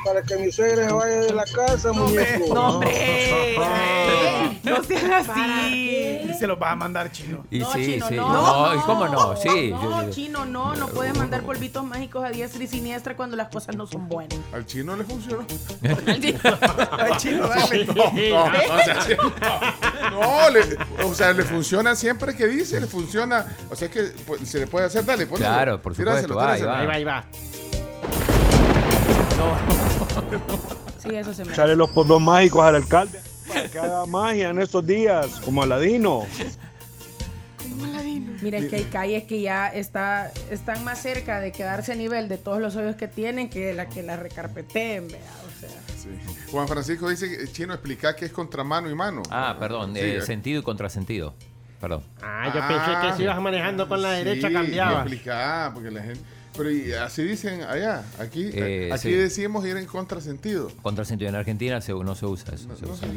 para 0.04 0.22
que 0.22 0.36
mi 0.36 0.52
suegra 0.52 0.86
se 0.86 0.92
vaya 0.92 1.16
de 1.22 1.32
la 1.32 1.44
casa, 1.44 1.92
muñeco. 1.92 2.54
No, 2.54 2.68
hombre. 2.76 3.56
No 4.62 4.84
seas 4.84 5.28
así. 5.28 6.20
Y 6.28 6.34
se 6.38 6.46
los 6.46 6.60
va 6.60 6.72
a 6.72 6.76
mandar 6.76 7.10
chino. 7.10 7.44
Y 7.50 7.60
No, 7.60 7.72
sí, 7.72 7.86
chino, 7.94 8.08
sí. 8.08 8.14
no. 8.16 8.74
¿y 8.74 8.78
cómo 8.80 9.08
no? 9.08 9.34
Sí. 9.36 9.70
No, 9.70 10.10
chino, 10.10 10.44
no, 10.44 10.74
no 10.76 10.86
puedes 10.88 11.16
mandar 11.16 11.42
polvitos 11.42 11.82
mágicos 11.84 12.24
a 12.24 12.28
diestra 12.30 12.62
y 12.62 12.66
siniestra 12.66 13.16
cuando 13.16 13.36
las 13.36 13.48
cosas 13.48 13.74
no 13.76 13.86
son 13.86 14.08
buenas. 14.08 14.38
Al 14.52 14.66
chino 14.66 14.96
le 14.96 15.04
funcionó. 15.04 15.44
Al 16.98 17.16
chino, 17.16 17.48
dale. 17.48 17.84
No, 17.86 17.94
no, 18.50 18.58
o 18.74 18.84
sea, 18.84 19.00
sí, 19.02 19.12
no, 19.16 20.20
no, 20.20 20.50
le- 20.50 21.04
o 21.04 21.14
sea, 21.14 21.32
le 21.32 21.42
funciona 21.44 21.96
siempre 21.96 22.36
que 22.36 22.46
dice, 22.46 22.80
le 22.80 22.86
funciona. 22.86 23.46
O 23.70 23.76
sea 23.76 23.88
que 23.88 24.12
pues, 24.26 24.48
se 24.48 24.58
le 24.60 24.66
puede 24.66 24.86
hacer, 24.86 25.04
dale, 25.04 25.26
ponlo. 25.26 25.44
Claro, 25.46 25.79
por 25.80 25.94
supuesto, 25.94 26.26
Tíraselo, 26.26 26.36
va, 26.36 26.52
ahí 26.52 26.60
tíraselo. 26.60 26.70
va. 26.70 26.80
Ahí 26.80 26.86
va, 26.86 26.94
ahí 26.94 27.04
va. 27.04 27.24
Sí, 30.98 31.14
eso 31.14 31.32
se 31.32 31.44
me 31.44 31.52
Echarle 31.52 31.76
los 31.76 31.90
polvos 31.90 32.20
mágicos 32.20 32.62
al 32.62 32.76
alcalde 32.76 33.20
para 33.48 33.68
que 33.68 33.78
haga 33.78 34.06
magia 34.06 34.50
en 34.50 34.58
estos 34.60 34.86
días, 34.86 35.40
como 35.44 35.62
Aladino. 35.62 36.26
Mira, 38.42 38.56
es 38.58 38.68
que 38.68 38.76
hay 38.76 38.84
calles 38.84 39.24
que 39.24 39.42
ya 39.42 39.68
está, 39.68 40.32
están 40.50 40.82
más 40.82 41.00
cerca 41.02 41.40
de 41.40 41.52
quedarse 41.52 41.92
a 41.92 41.94
nivel 41.94 42.28
de 42.28 42.38
todos 42.38 42.58
los 42.58 42.74
hoyos 42.74 42.96
que 42.96 43.06
tienen 43.06 43.50
que 43.50 43.74
la 43.74 43.86
que 43.88 44.02
la 44.02 44.16
recarpeteen, 44.16 45.08
vea. 45.08 45.18
O 45.46 45.60
sea, 45.60 45.68
Sí. 46.00 46.08
Juan 46.50 46.66
Francisco 46.66 47.10
dice, 47.10 47.28
que, 47.28 47.52
chino, 47.52 47.74
explica 47.74 48.16
qué 48.16 48.24
es 48.24 48.32
contramano 48.32 48.88
y 48.88 48.94
mano. 48.94 49.22
Ah, 49.30 49.56
perdón, 49.60 49.92
Sí, 49.92 50.00
eh, 50.00 50.16
eh. 50.16 50.22
sentido 50.22 50.60
y 50.60 50.62
contrasentido. 50.62 51.34
Perdón. 51.80 52.02
Ah, 52.22 52.52
yo 52.54 52.60
pensé 52.68 53.08
que 53.08 53.16
si 53.16 53.22
ibas 53.22 53.40
manejando 53.40 53.88
con 53.88 54.02
la 54.02 54.10
derecha 54.12 54.50
cambiaba. 54.52 55.04
porque 55.74 55.90
la 55.90 56.02
gente... 56.02 56.20
Pero 56.56 56.68
y 56.70 56.92
así 56.92 57.22
dicen 57.22 57.62
allá, 57.62 58.02
aquí, 58.18 58.50
Eh, 58.52 58.90
aquí 58.92 59.02
sí. 59.08 59.12
decimos 59.12 59.64
ir 59.64 59.76
en 59.76 59.86
contrasentido. 59.86 60.68
Contrasentido 60.82 61.28
en 61.30 61.36
Argentina 61.36 61.80
se- 61.80 61.92
no 61.94 62.14
se 62.16 62.26
usa 62.26 62.54
eso. 62.54 62.68
se 62.76 62.86
usa. 62.86 63.08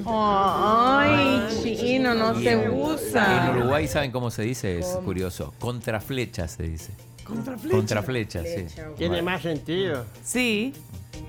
Ay, 0.99 1.47
chino, 1.64 2.14
no 2.14 2.39
Y 2.39 2.43
se 2.43 2.51
en- 2.51 2.59
En 2.61 2.72
usa. 2.72 3.51
Uruguay 3.57 3.88
saben 3.88 4.11
cómo 4.11 4.30
se 4.32 4.43
dice, 4.43 4.80
es 4.80 4.86
curioso. 5.03 5.53
Contraflecha 5.59 6.47
se 6.47 6.64
dice. 6.64 6.91
Contraflecha. 7.24 7.76
Contraflecha, 7.78 8.43
sí. 8.43 8.66
Tiene 8.97 9.22
más 9.22 9.41
sentido. 9.41 10.05
Sí. 10.24 10.74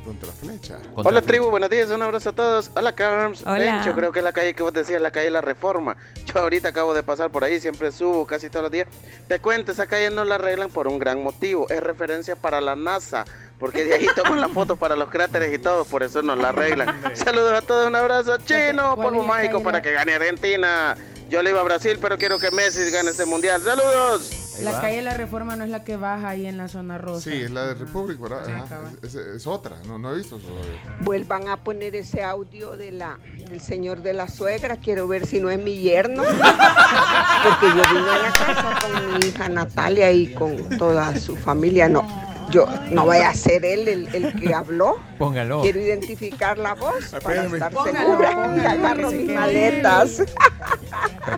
Contraflecha. 0.05 0.75
Hola 0.77 0.95
Contraflecha. 0.95 1.27
tribu, 1.27 1.51
buenos 1.51 1.71
días, 1.71 1.91
un 1.91 2.03
abrazo 2.03 2.31
a 2.31 2.33
todos. 2.35 2.71
Hola 2.75 2.95
Carms. 2.95 3.43
Hola. 3.47 3.59
Ven, 3.59 3.83
yo 3.85 3.95
creo 3.95 4.13
que 4.13 4.19
es 4.21 4.25
la 4.25 4.33
calle 4.33 4.55
que 4.55 4.63
vos 4.63 4.73
decías, 4.73 5.01
la 5.01 5.11
calle 5.11 5.31
La 5.31 5.41
Reforma. 5.41 5.97
Yo 6.27 6.41
ahorita 6.41 6.69
acabo 6.69 6.95
de 6.95 7.03
pasar 7.03 7.31
por 7.31 7.45
ahí, 7.45 7.61
siempre 7.61 7.93
subo 7.93 8.27
casi 8.27 8.49
todos 8.51 8.65
los 8.65 8.73
días. 8.73 8.89
Te 9.29 9.39
cuento, 9.41 9.73
esa 9.73 9.87
calle 9.87 10.11
no 10.11 10.25
la 10.25 10.37
arreglan 10.37 10.71
por 10.71 10.89
un 10.89 10.99
gran 10.99 11.23
motivo. 11.23 11.67
Es 11.71 11.81
referencia 11.83 12.37
para 12.37 12.61
la 12.61 12.77
NASA. 12.77 13.25
Porque 13.59 13.85
de 13.85 13.95
ahí 13.95 14.07
toman 14.17 14.41
la 14.41 14.49
foto 14.49 14.77
para 14.77 14.97
los 14.97 15.09
cráteres 15.11 15.55
y 15.55 15.59
todo, 15.59 15.85
por 15.85 16.03
eso 16.03 16.23
no 16.23 16.35
la 16.37 16.49
arreglan. 16.51 17.03
Saludos 17.15 17.53
a 17.53 17.63
todos, 17.63 17.87
un 17.87 17.97
abrazo. 17.97 18.37
Chino, 18.39 18.95
¿Cuál 18.97 19.09
polvo 19.09 19.23
la 19.23 19.29
mágico 19.29 19.63
para 19.63 19.79
La- 19.79 19.83
que 19.83 19.93
gane 19.93 20.15
Argentina. 20.15 20.97
Yo 21.31 21.43
le 21.43 21.51
iba 21.51 21.61
a 21.61 21.65
Brasil, 21.65 21.99
pero 22.01 22.19
quiero 22.19 22.39
que 22.39 22.51
Messi 22.51 22.91
gane 22.91 23.11
este 23.11 23.25
mundial. 23.25 23.63
¡Saludos! 23.63 24.31
La 24.63 24.73
va. 24.73 24.81
calle 24.81 24.97
de 24.97 25.03
la 25.03 25.15
Reforma 25.15 25.57
no 25.57 25.65
es 25.65 25.71
la 25.71 25.83
que 25.85 25.97
baja 25.97 26.29
ahí 26.31 26.47
en 26.47 26.57
la 26.57 26.69
zona 26.69 26.99
rosa. 26.99 27.31
Sí, 27.31 27.37
es 27.43 27.51
la 27.51 27.67
de 27.67 27.75
Republic, 27.75 28.21
¿verdad? 28.21 28.49
Ajá. 28.49 28.81
Es, 29.03 29.15
es- 29.15 29.27
es 29.37 29.47
otra, 29.47 29.77
no, 29.87 29.99
no 29.99 30.13
he 30.13 30.19
visto 30.19 30.37
eso 30.37 30.47
todavía. 30.47 30.81
Vuelvan 31.01 31.49
a 31.49 31.57
poner 31.57 31.95
ese 31.97 32.23
audio 32.23 32.77
de 32.77 32.93
la, 32.93 33.19
del 33.49 33.61
señor 33.61 34.03
de 34.03 34.13
la 34.13 34.29
suegra. 34.29 34.77
Quiero 34.77 35.09
ver 35.09 35.27
si 35.27 35.41
no 35.41 35.51
es 35.51 35.59
mi 35.63 35.79
yerno. 35.79 36.23
Porque 36.23 37.67
yo 37.69 37.83
vine 37.95 38.11
a 38.11 38.19
la 38.23 38.33
casa 38.33 38.79
con 38.83 39.19
mi 39.19 39.27
hija 39.27 39.49
Natalia 39.49 40.11
y 40.13 40.33
con 40.35 40.57
toda 40.79 41.17
su 41.19 41.37
familia. 41.37 41.89
No, 41.89 42.03
yo 42.51 42.67
no 42.91 43.07
vaya 43.07 43.31
a 43.31 43.35
ser 43.35 43.65
él 43.65 43.89
el, 43.89 44.15
el 44.15 44.41
que 44.41 44.55
habló. 44.55 44.99
Póngalo. 45.19 45.63
Quiero 45.63 45.81
identificar 45.81 46.59
la 46.59 46.75
voz 46.75 47.07
para 47.23 47.45
estar 47.45 47.73
Póngalo, 47.73 48.01
segura. 48.01 48.71
agarro 48.71 49.11
mis 49.11 49.31
maletas. 49.31 50.23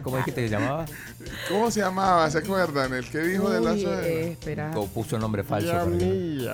¿Cómo 0.02 0.16
dijiste 0.18 0.42
que 0.42 0.48
se 0.48 0.54
llamaba? 0.58 0.84
¿Cómo 1.48 1.70
se 1.70 1.80
llamaba? 1.80 2.30
¿Se 2.30 2.38
acuerdan? 2.38 2.92
El 2.94 3.08
que 3.08 3.18
dijo 3.18 3.48
de 3.50 3.60
la 3.60 3.72
suegra. 3.76 4.06
eh, 4.06 4.32
espera. 4.32 4.70
O 4.74 4.86
puso 4.86 5.18
nombre 5.18 5.42
falso. 5.44 5.86
Mío. 5.86 6.52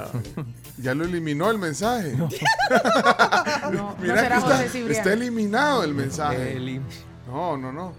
Ya 0.79 0.95
lo 0.95 1.05
eliminó 1.05 1.51
el 1.51 1.59
mensaje. 1.59 2.15
No, 2.17 2.29
no 3.73 3.97
Mira 4.01 4.23
será 4.23 4.41
que 4.43 4.65
está, 4.67 4.91
está 4.91 5.13
eliminado 5.13 5.85
el 5.85 5.95
mensaje. 5.95 6.57
Elim- 6.57 6.83
No, 7.27 7.57
no, 7.57 7.73
no. 7.73 7.93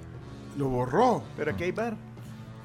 Lo 0.58 0.68
borró. 0.70 1.24
Pero 1.38 1.52
aquí 1.52 1.64
hay 1.66 1.72
bar. 1.72 1.96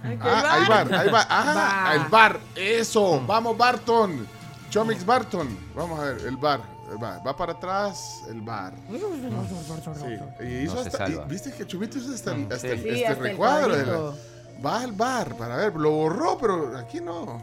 Ah, 0.02 0.54
hay 0.54 0.68
bar, 0.68 0.94
hay 0.94 1.08
bar. 1.10 1.26
Ah, 1.28 1.84
Va. 1.88 1.94
el 1.94 2.08
bar. 2.10 2.40
Eso. 2.54 3.22
Vamos, 3.26 3.56
Barton. 3.56 4.26
Chomix 4.70 5.04
Barton. 5.04 5.48
Vamos 5.74 5.98
a 5.98 6.04
ver, 6.04 6.20
el 6.26 6.36
bar. 6.36 6.60
Va, 7.02 7.18
va 7.18 7.36
para 7.36 7.52
atrás 7.52 8.22
el 8.30 8.40
bar. 8.40 8.72
Sí. 8.88 10.44
Y 10.46 10.58
hizo 10.64 10.74
No 10.76 10.80
hasta, 10.80 11.08
y 11.08 11.18
viste 11.28 11.52
que 11.52 11.66
Chumito 11.66 11.98
hizo 11.98 12.14
hasta, 12.14 12.34
el- 12.34 12.50
hasta 12.52 12.66
el- 12.68 12.82
Sí, 12.82 12.88
este 12.88 13.06
hasta 13.06 13.18
el 13.24 13.30
recuadro. 13.30 13.76
de 13.76 13.86
la- 13.86 13.92
cuadrito. 13.92 14.18
va 14.64 14.80
al 14.80 14.92
bar 14.92 15.36
para 15.36 15.56
ver, 15.56 15.74
lo 15.74 15.90
borró, 15.90 16.38
pero 16.38 16.76
aquí 16.78 17.00
no. 17.00 17.42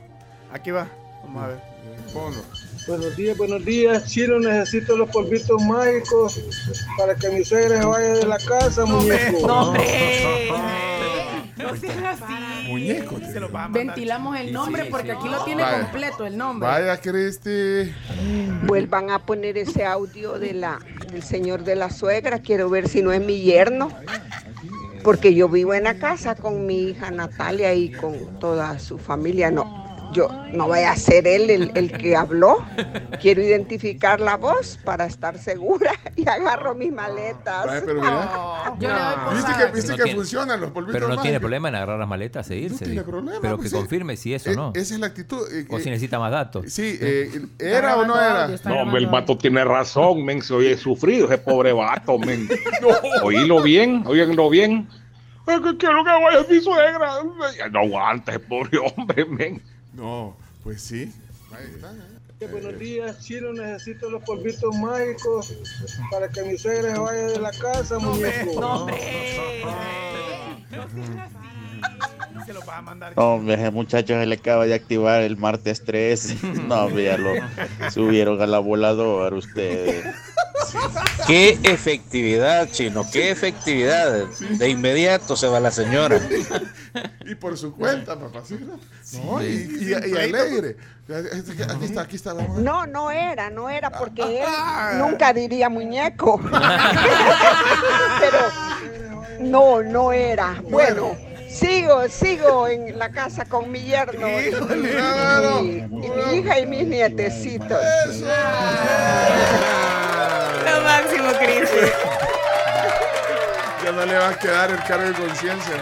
Aquí 0.51 0.71
va. 0.71 0.87
Vamos 1.23 1.43
a 1.43 1.47
ver. 1.47 1.59
Ponlo. 2.13 2.41
Buenos 2.87 3.15
días, 3.15 3.37
buenos 3.37 3.63
días. 3.65 4.05
Chino, 4.05 4.39
necesito 4.39 4.95
los 4.97 5.09
polvitos 5.09 5.61
mágicos 5.63 6.39
para 6.97 7.15
que 7.15 7.29
mi 7.29 7.43
suegra 7.43 7.79
se 7.79 7.85
vaya 7.85 8.13
de 8.13 8.25
la 8.25 8.37
casa, 8.39 8.85
muñeco. 8.85 9.47
No, 9.47 9.61
hombre. 9.69 10.47
No 10.49 10.55
seas 11.79 12.21
así. 12.21 12.67
Muñeco. 12.67 13.19
Se 13.19 13.39
lo 13.39 13.51
va 13.51 13.65
a 13.65 13.67
mandar. 13.69 13.85
Ventilamos 13.85 14.37
el 14.39 14.47
Sí, 14.47 14.53
nombre 14.53 14.83
sí, 14.83 14.87
porque 14.91 15.11
sí. 15.11 15.17
aquí 15.17 15.29
lo 15.29 15.43
tiene 15.45 15.63
Vaya. 15.63 15.81
completo 15.81 16.25
el 16.25 16.37
nombre. 16.37 16.67
Vaya, 16.67 16.97
Cristi. 16.99 17.93
Vuelvan 18.63 19.09
a 19.11 19.19
poner 19.19 19.57
ese 19.57 19.85
audio 19.85 20.37
de 20.39 20.53
la, 20.53 20.79
del 21.11 21.23
señor 21.23 21.63
de 21.63 21.75
la 21.75 21.89
suegra. 21.89 22.39
Quiero 22.39 22.69
ver 22.69 22.87
si 22.89 23.01
no 23.01 23.11
es 23.11 23.21
mi 23.21 23.41
yerno. 23.41 23.89
Porque 25.03 25.35
yo 25.35 25.47
vivo 25.47 25.73
en 25.75 25.83
la 25.83 25.95
casa 25.99 26.33
con 26.35 26.65
mi 26.65 26.89
hija 26.89 27.11
Natalia 27.11 27.73
y 27.75 27.91
con 27.91 28.39
toda 28.39 28.79
su 28.79 28.97
familia. 28.97 29.51
No, 29.51 29.84
yo 30.13 30.29
no 30.53 30.67
vaya 30.67 30.91
a 30.91 30.95
ser 30.95 31.27
él 31.27 31.49
el, 31.49 31.71
el 31.75 31.91
que 31.91 32.15
habló. 32.15 32.63
Quiero 33.21 33.41
identificar 33.41 34.19
la 34.19 34.37
voz 34.37 34.79
para 34.83 35.05
estar 35.05 35.37
segura 35.37 35.91
y 36.15 36.27
agarro 36.27 36.75
mis 36.75 36.91
maletas. 36.91 37.65
Vaya, 37.65 37.81
pero 37.85 38.01
doy 38.01 38.11
por 39.25 39.35
Viste 39.35 39.51
que, 39.57 39.71
viste 39.73 39.91
No 39.91 39.97
que 39.97 40.03
tiene- 40.03 40.17
funcionan 40.17 40.61
los 40.61 40.71
polvitos 40.71 40.93
Pero 40.93 41.07
no 41.07 41.21
tiene 41.21 41.39
problema 41.39 41.69
en 41.69 41.75
agarrar 41.75 41.99
las 41.99 42.07
maletas 42.07 42.49
e 42.51 42.57
irse. 42.57 42.73
No 42.73 42.79
tiene 42.79 42.91
dijo. 42.93 43.05
problema. 43.05 43.39
Pero 43.41 43.57
pues 43.57 43.65
que 43.65 43.69
sí. 43.69 43.75
confirme 43.81 44.15
si 44.17 44.33
eso 44.33 44.49
o 44.49 44.53
Eh, 44.53 44.55
no. 44.55 44.71
Esa 44.75 44.93
es 44.93 44.99
la 44.99 45.07
actitud. 45.07 45.39
eh, 45.51 45.65
O 45.69 45.77
eh, 45.77 45.81
si 45.81 45.89
necesita 45.89 46.19
más 46.19 46.31
datos. 46.31 46.71
Sí, 46.71 46.97
eh, 47.01 47.41
¿era 47.59 47.97
o 47.97 48.05
no 48.05 48.15
era? 48.19 48.47
No, 48.65 48.81
hombre, 48.81 48.99
el 49.01 49.07
vato 49.07 49.37
tiene 49.37 49.63
razón, 49.63 50.23
men. 50.23 50.41
Se 50.41 50.53
oye 50.53 50.77
sufrido 50.77 51.25
ese 51.27 51.37
pobre 51.37 51.73
vato, 51.73 52.17
men. 52.19 52.47
Oílo 53.23 53.61
bien, 53.61 54.03
oílo 54.05 54.49
bien. 54.49 54.87
Es 55.47 55.59
que 55.59 55.77
quiero 55.77 56.03
que 56.03 56.09
vaya 56.09 56.45
mi 56.49 56.59
suegra. 56.59 57.09
No 57.71 57.79
aguanta 57.79 58.31
ese 58.31 58.39
pobre 58.39 58.79
hombre, 58.79 59.25
men. 59.25 59.61
No, 59.95 60.35
pues 60.63 60.81
sí. 60.81 61.11
Ahí 61.51 61.65
está. 61.73 61.93
¿eh? 61.93 62.47
Buenos 62.51 62.77
días, 62.77 63.19
Chino, 63.23 63.53
necesito 63.53 64.09
los 64.09 64.21
polvitos 64.23 64.75
mágicos 64.77 65.55
para 66.11 66.27
que 66.27 66.43
mi 66.43 66.57
suegra 66.57 66.93
se 66.93 66.99
vaya 66.99 67.27
de 67.27 67.39
la 67.39 67.51
casa, 67.51 67.97
muñeco. 67.97 68.59
No, 68.59 68.81
hombre. 68.81 68.99
Se 72.45 72.53
lo 72.53 72.63
va 72.65 72.77
a 72.77 72.81
mandar. 72.81 73.13
Hombre, 73.15 73.55
ese 73.55 73.71
muchacho 73.71 74.13
se 74.19 74.25
le 74.25 74.35
acaba 74.35 74.65
de 74.65 74.73
activar 74.75 75.21
el 75.21 75.37
martes 75.37 75.83
3. 75.83 76.35
No, 76.67 76.89
ya 76.89 77.17
lo 77.17 77.31
subieron 77.91 78.41
a 78.41 78.45
la 78.47 78.59
voladora 78.59 79.35
ustedes. 79.35 80.05
Qué 81.27 81.57
efectividad, 81.63 82.69
chino, 82.71 83.03
qué 83.11 83.31
efectividad. 83.31 84.25
De 84.57 84.69
inmediato 84.69 85.35
se 85.35 85.47
va 85.47 85.59
la 85.59 85.71
señora. 85.71 86.19
Y 87.25 87.35
por 87.35 87.57
su 87.57 87.73
cuenta, 87.75 88.17
papá. 88.19 88.41
¿sí? 88.45 88.57
No, 88.59 88.79
No, 89.37 89.43
y, 89.43 89.45
y- 89.45 89.89
y 89.89 89.93
alegre. 90.17 90.77
Aquí 91.07 91.85
está, 91.85 92.01
aquí 92.01 92.15
está. 92.15 92.33
vamos. 92.33 92.57
No, 92.59 92.85
no 92.87 93.11
era, 93.11 93.49
no 93.49 93.69
era 93.69 93.89
porque 93.91 94.41
él 94.41 94.47
nunca 94.99 95.33
diría 95.33 95.69
muñeco. 95.69 96.39
Pero 98.19 98.39
no, 99.41 99.83
no 99.83 100.11
era. 100.11 100.61
Bueno, 100.69 101.15
sigo, 101.59 102.07
sigo 102.09 102.67
en 102.67 102.97
la 102.99 103.09
casa 103.09 103.45
con 103.45 103.71
mi 103.71 103.81
yerno 103.81 104.27
y, 104.27 104.49
y- 105.63 105.83
y 105.85 106.09
mi 106.09 106.37
hija 106.37 106.59
y 106.59 106.65
mis 106.65 106.85
nietecitos. 106.87 107.79
Lo 110.65 110.81
máximo, 110.81 111.31
Cris. 111.39 111.69
Ya 113.83 113.91
no 113.91 114.05
le 114.05 114.15
va 114.17 114.29
a 114.29 114.39
quedar 114.39 114.71
el 114.71 114.83
cargo 114.83 115.05
de 115.07 115.13
conciencia. 115.13 115.73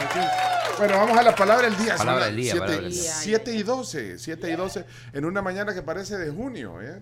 Bueno, 0.78 0.97
vamos 0.97 1.17
a 1.17 1.24
la 1.24 1.34
palabra 1.36 1.69
del 1.69 1.78
día. 1.78 1.95
Palabra 1.95 2.26
del 2.26 2.36
día, 2.36 2.53
las 2.55 2.59
palabra 2.61 2.82
del 2.84 2.91
día. 2.93 3.13
7 3.13 3.51
y 3.53 3.63
12. 3.63 4.19
7 4.19 4.49
y 4.51 4.55
12. 4.55 4.86
En 5.13 5.26
una 5.26 5.41
mañana 5.41 5.74
que 5.74 5.82
parece 5.82 6.17
de 6.17 6.32
junio. 6.32 6.82
¿eh? 6.82 6.99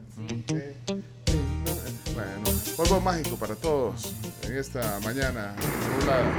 Eh, 0.53 0.76
Bueno, 2.13 2.51
polvo 2.82 3.00
mágico 3.00 3.36
para 3.36 3.56
todos 3.56 4.14
en 4.44 4.58
esta 4.58 5.00
mañana. 5.04 5.56
nublada. 6.00 6.38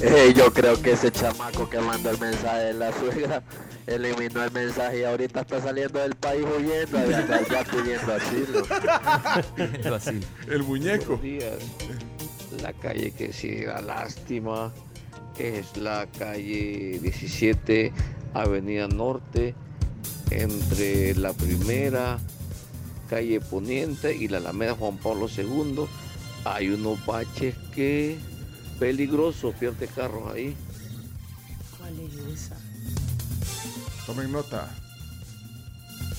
Eh, 0.00 0.32
yo 0.36 0.52
creo 0.52 0.80
que 0.80 0.92
ese 0.92 1.10
chamaco 1.10 1.68
que 1.68 1.80
mandó 1.80 2.10
el 2.10 2.20
mensaje 2.20 2.66
de 2.66 2.74
la 2.74 2.92
suegra 2.92 3.42
eliminó 3.88 4.44
el 4.44 4.52
mensaje 4.52 5.00
y 5.00 5.04
ahorita 5.04 5.40
está 5.40 5.60
saliendo 5.60 5.98
del 5.98 6.14
país 6.14 6.44
huyendo 6.56 6.98
pidiendo 7.64 8.14
asilo. 8.14 8.62
El 10.46 10.62
muñeco. 10.62 11.16
Días. 11.16 11.56
La 12.62 12.72
calle 12.74 13.10
que 13.10 13.32
sí 13.32 13.64
da 13.64 13.80
lástima 13.80 14.72
es 15.36 15.76
la 15.76 16.06
calle 16.16 17.00
17, 17.02 17.92
Avenida 18.34 18.86
Norte, 18.86 19.56
entre 20.30 21.16
la 21.16 21.32
primera 21.32 22.18
calle 23.08 23.40
Poniente 23.40 24.14
y 24.14 24.28
la 24.28 24.38
Alameda 24.38 24.74
Juan 24.74 24.98
Pablo 24.98 25.28
II. 25.34 25.86
Hay 26.44 26.68
unos 26.68 27.04
baches 27.04 27.54
que 27.74 28.18
peligroso, 28.78 29.52
pierde 29.52 29.88
carros 29.88 30.32
ahí. 30.32 30.54
¿Cuál 31.78 31.94
es 32.00 32.42
esa? 32.42 32.56
Tomen 34.06 34.30
nota. 34.30 34.68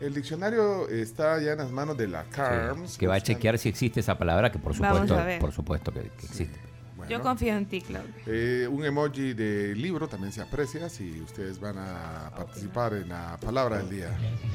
El 0.00 0.14
diccionario 0.14 0.88
está 0.88 1.40
ya 1.40 1.52
en 1.52 1.58
las 1.58 1.70
manos 1.70 1.96
de 1.96 2.08
la 2.08 2.24
CARMS. 2.24 2.98
Que 2.98 3.06
va 3.06 3.14
a 3.14 3.20
chequear 3.20 3.56
si 3.58 3.68
existe 3.68 4.00
esa 4.00 4.18
palabra, 4.18 4.50
que 4.50 4.58
por 4.58 4.74
supuesto, 4.74 5.16
por 5.40 5.52
supuesto 5.52 5.92
que, 5.92 6.00
que 6.00 6.26
existe. 6.26 6.72
Yo 7.08 7.20
confío 7.20 7.56
en 7.56 7.66
ti, 7.66 7.80
Claudio. 7.80 8.12
Eh, 8.26 8.68
un 8.70 8.84
emoji 8.84 9.34
de 9.34 9.74
libro 9.74 10.08
también 10.08 10.32
se 10.32 10.40
aprecia 10.40 10.88
si 10.88 11.20
ustedes 11.20 11.60
van 11.60 11.78
a 11.78 12.30
participar 12.36 12.94
en 12.94 13.08
la 13.08 13.38
palabra 13.40 13.78
del 13.78 13.90
día. 13.90 14.08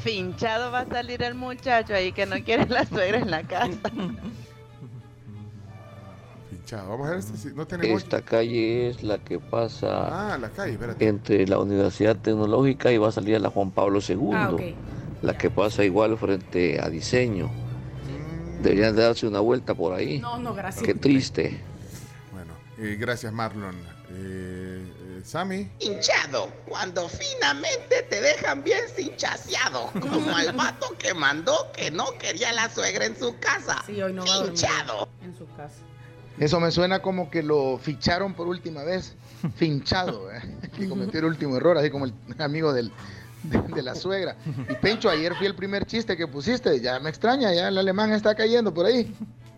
Finchado 0.04 0.72
va 0.72 0.82
a 0.82 0.88
salir 0.88 1.22
el 1.24 1.36
muchacho 1.36 1.94
ahí 1.94 2.12
que 2.12 2.26
no 2.26 2.44
quiere 2.44 2.66
la 2.68 2.86
suegra 2.86 3.20
en 3.20 3.32
la 3.32 3.44
casa. 3.44 3.92
Vamos 6.76 7.08
a 7.08 7.12
ver 7.12 7.24
si 7.24 7.48
No 7.56 7.66
tiene 7.66 7.88
emoji. 7.88 8.04
Esta 8.04 8.22
calle 8.22 8.90
es 8.90 9.02
la 9.04 9.18
que 9.20 9.40
pasa 9.40 10.34
Ah, 10.34 10.38
la 10.38 10.50
calle, 10.50 10.74
espérate. 10.74 11.08
entre 11.08 11.48
la 11.48 11.60
Universidad 11.60 12.16
Tecnológica 12.18 12.92
y 12.92 12.98
va 12.98 13.08
a 13.10 13.12
salir 13.12 13.36
a 13.36 13.40
la 13.40 13.50
Juan 13.50 13.72
Pablo 13.72 14.00
II. 14.08 14.18
Ah. 14.34 14.52
La 15.22 15.38
que 15.38 15.50
pasa 15.50 15.84
igual 15.84 16.18
frente 16.18 16.80
a 16.82 16.90
diseño. 16.90 17.50
Deberían 18.62 18.96
de 18.96 19.04
darse 19.04 19.28
una 19.28 19.40
vuelta 19.40 19.74
por 19.76 19.94
ahí. 19.94 20.20
No, 20.20 20.38
no, 20.40 20.54
gracias. 20.54 20.84
Qué 20.84 20.94
triste. 20.94 21.60
Bueno, 22.34 22.54
eh, 22.80 22.98
gracias 23.00 23.32
Marlon. 23.32 23.76
Eh, 24.10 24.84
eh, 25.20 25.22
Sammy. 25.24 25.70
Hinchado, 25.80 26.50
cuando 26.68 27.08
finamente 27.10 28.04
te 28.10 28.20
dejan 28.22 28.64
bien 28.64 28.82
cinchaseado, 28.96 29.90
como 30.00 30.36
al 30.36 30.54
vato 30.54 30.88
que 30.98 31.14
mandó 31.14 31.54
que 31.76 31.92
no 31.92 32.06
quería 32.20 32.52
la 32.54 32.70
suegra 32.70 33.06
en 33.06 33.18
su 33.18 33.36
casa. 33.40 33.84
Sí, 33.86 34.02
hoy 34.02 34.14
no 34.14 34.26
va 34.26 34.34
a 34.34 34.46
Hinchado. 34.48 35.08
en 35.24 35.38
su 35.38 35.46
casa. 35.56 35.76
Eso 36.40 36.60
me 36.60 36.72
suena 36.72 37.00
como 37.00 37.30
que 37.30 37.42
lo 37.42 37.78
ficharon 37.78 38.34
por 38.34 38.48
última 38.48 38.84
vez, 38.84 39.16
finchado, 39.56 40.32
¿eh? 40.32 40.42
que 40.76 40.88
cometió 40.88 41.20
el 41.20 41.26
último 41.26 41.58
error, 41.58 41.78
así 41.78 41.90
como 41.90 42.06
el 42.06 42.14
amigo 42.40 42.74
del, 42.74 42.92
de, 43.44 43.62
de 43.62 43.82
la 43.82 43.96
suegra. 43.96 44.36
Y 44.70 44.76
Pencho, 44.76 45.10
ayer 45.10 45.34
fui 45.36 45.48
el 45.48 45.56
primer 45.56 45.86
chiste 45.86 46.16
que 46.16 46.28
pusiste, 46.28 46.80
ya 46.80 47.00
me 47.00 47.10
extraña, 47.10 47.54
ya 47.54 47.70
el 47.70 47.78
alemán 47.78 48.12
está 48.12 48.36
cayendo 48.36 48.74
por 48.74 48.86
ahí. 48.86 49.16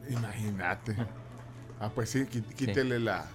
Imagínate. 0.10 0.96
Ah, 1.80 1.90
pues 1.94 2.10
sí, 2.10 2.26
quítele 2.56 3.00
la. 3.00 3.26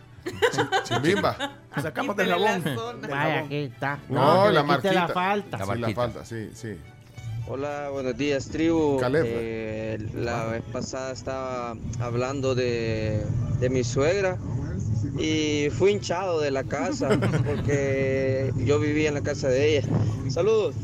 Chimbimba. 0.85 1.59
Sacamos 1.83 2.17
del 2.17 2.31
jabón. 2.31 3.01
Vaya, 3.03 3.41
aquí 3.41 3.57
está. 3.57 3.99
No, 4.09 4.47
que 4.47 4.53
la 4.53 4.63
marquita. 4.63 4.95
la 4.95 5.09
falta. 5.09 5.59
Sí, 5.59 5.81
la 5.81 5.91
falta, 5.91 6.25
sí, 6.25 6.51
sí. 6.55 6.79
Hola, 7.47 7.91
buenos 7.93 8.17
días, 8.17 8.49
tribu. 8.49 8.99
Caleb. 8.99 9.25
Eh, 9.27 9.99
la 10.15 10.47
vez 10.47 10.63
pasada 10.73 11.13
estaba 11.13 11.77
hablando 12.01 12.55
de, 12.55 13.23
de 13.61 13.69
mi 13.69 13.85
suegra 13.85 14.39
y 15.19 15.69
fui 15.71 15.93
hinchado 15.93 16.41
de 16.41 16.51
la 16.51 16.65
casa 16.65 17.09
porque 17.47 18.51
yo 18.57 18.81
vivía 18.81 19.09
en 19.09 19.15
la 19.15 19.21
casa 19.23 19.49
de 19.49 19.77
ella. 19.79 19.89
Saludos. 20.31 20.75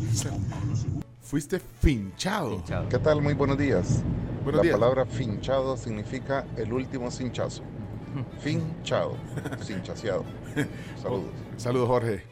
Fuiste 1.22 1.60
finchado. 1.80 2.62
¿Qué 2.90 2.98
tal? 2.98 3.22
Muy 3.22 3.34
buenos 3.34 3.56
días. 3.56 4.02
Buenos 4.44 4.58
la 4.58 4.62
días. 4.62 4.78
palabra 4.78 5.06
finchado 5.06 5.76
significa 5.76 6.46
el 6.56 6.72
último 6.72 7.10
cinchazo. 7.10 7.62
Finchado, 8.40 9.16
cinchaseado. 9.62 10.24
Saludos. 11.00 11.30
Saludos, 11.56 11.88
Jorge. 11.88 12.22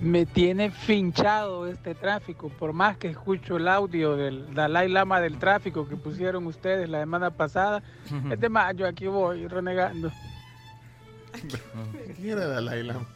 Me 0.00 0.26
tiene 0.26 0.70
finchado 0.70 1.66
este 1.66 1.94
tráfico, 1.94 2.50
por 2.50 2.72
más 2.72 2.98
que 2.98 3.08
escucho 3.08 3.56
el 3.56 3.66
audio 3.66 4.14
del 4.16 4.54
Dalai 4.54 4.88
Lama 4.88 5.20
del 5.20 5.38
tráfico 5.38 5.88
que 5.88 5.96
pusieron 5.96 6.46
ustedes 6.46 6.88
la 6.88 7.00
semana 7.00 7.30
pasada. 7.30 7.82
Es 8.30 8.38
de 8.38 8.48
más, 8.48 8.76
yo 8.76 8.86
aquí 8.86 9.06
voy 9.06 9.46
renegando. 9.48 10.12
¿Quién 12.16 12.30
era 12.38 12.46
Dalai 12.46 12.82
Lama? 12.82 13.06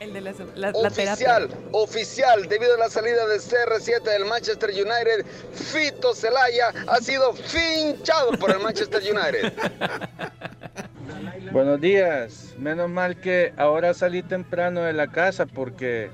El 0.00 0.12
de 0.12 0.20
la, 0.20 0.32
la, 0.56 0.72
la 0.72 0.90
terapia. 0.90 1.36
Oficial, 1.36 1.48
oficial, 1.70 2.48
debido 2.48 2.74
a 2.74 2.78
la 2.78 2.90
salida 2.90 3.26
de 3.26 3.36
CR7 3.36 4.02
del 4.02 4.24
Manchester 4.24 4.70
United, 4.70 5.24
Fito 5.52 6.14
Celaya 6.14 6.72
ha 6.88 6.96
sido 6.98 7.32
finchado 7.34 8.32
por 8.32 8.50
el 8.50 8.58
Manchester 8.58 9.00
United. 9.00 9.52
Buenos 11.52 11.80
días. 11.80 12.54
Menos 12.58 12.90
mal 12.90 13.20
que 13.20 13.52
ahora 13.56 13.94
salí 13.94 14.22
temprano 14.22 14.82
de 14.82 14.94
la 14.94 15.08
casa 15.08 15.46
porque 15.46 16.10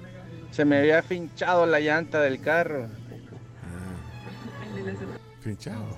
se 0.51 0.65
me 0.65 0.79
había 0.79 1.03
finchado 1.03 1.65
la 1.65 1.81
llanta 1.81 2.21
del 2.21 2.43
carro. 2.43 2.89
Finchado. 5.41 5.97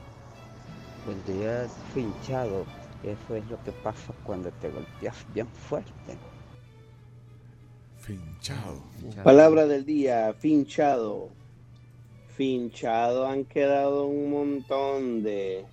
Buenos 1.05 1.27
días, 1.27 1.71
finchado. 1.95 2.67
Eso 3.03 3.35
es 3.35 3.51
lo 3.51 3.61
que 3.65 3.73
pasa 3.73 4.13
cuando 4.23 4.51
te 4.61 4.69
golpeas 4.69 5.17
bien 5.33 5.49
fuerte. 5.49 6.19
Finchado. 8.01 8.83
Palabra 9.23 9.67
del 9.67 9.85
día, 9.85 10.35
finchado. 10.39 11.29
Finchado 12.35 13.27
han 13.27 13.45
quedado 13.45 14.07
un 14.07 14.31
montón 14.31 15.23
de 15.23 15.67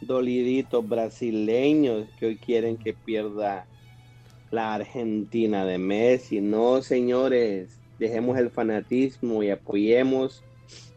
doliditos 0.00 0.86
brasileños 0.86 2.08
que 2.18 2.26
hoy 2.26 2.36
quieren 2.36 2.76
que 2.76 2.92
pierda 2.92 3.66
la 4.50 4.74
Argentina 4.74 5.64
de 5.64 5.78
Messi. 5.78 6.40
No, 6.40 6.82
señores, 6.82 7.78
dejemos 7.98 8.36
el 8.38 8.50
fanatismo 8.50 9.42
y 9.42 9.50
apoyemos 9.50 10.42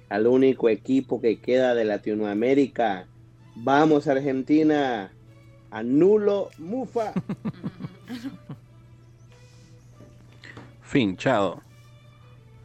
al 0.10 0.26
único 0.26 0.68
equipo 0.70 1.22
que 1.22 1.40
queda 1.40 1.76
de 1.76 1.86
Latinoamérica. 1.86 3.08
Vamos, 3.56 4.08
Argentina. 4.08 5.14
Anulo 5.70 6.50
Mufa. 6.58 7.14
Finchado. 10.90 11.62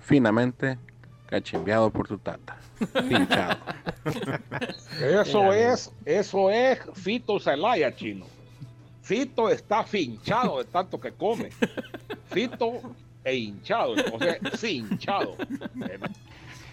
Finamente 0.01 0.79
cachimbeado 1.27 1.91
por 1.91 2.09
tu 2.09 2.17
tata. 2.17 2.57
Finchado. 3.07 3.59
Eso 5.23 5.53
es, 5.53 5.93
eso 6.07 6.51
es 6.51 6.79
Fito 6.95 7.39
Celaya, 7.39 7.95
chino. 7.95 8.25
Fito 9.03 9.51
está 9.51 9.85
finchado 9.85 10.59
de 10.59 10.65
tanto 10.65 10.99
que 10.99 11.13
come. 11.13 11.51
Fito 12.31 12.81
e 13.23 13.37
hinchado, 13.37 13.93
o 13.93 14.19
sea, 14.19 14.39
finchado. 14.57 15.37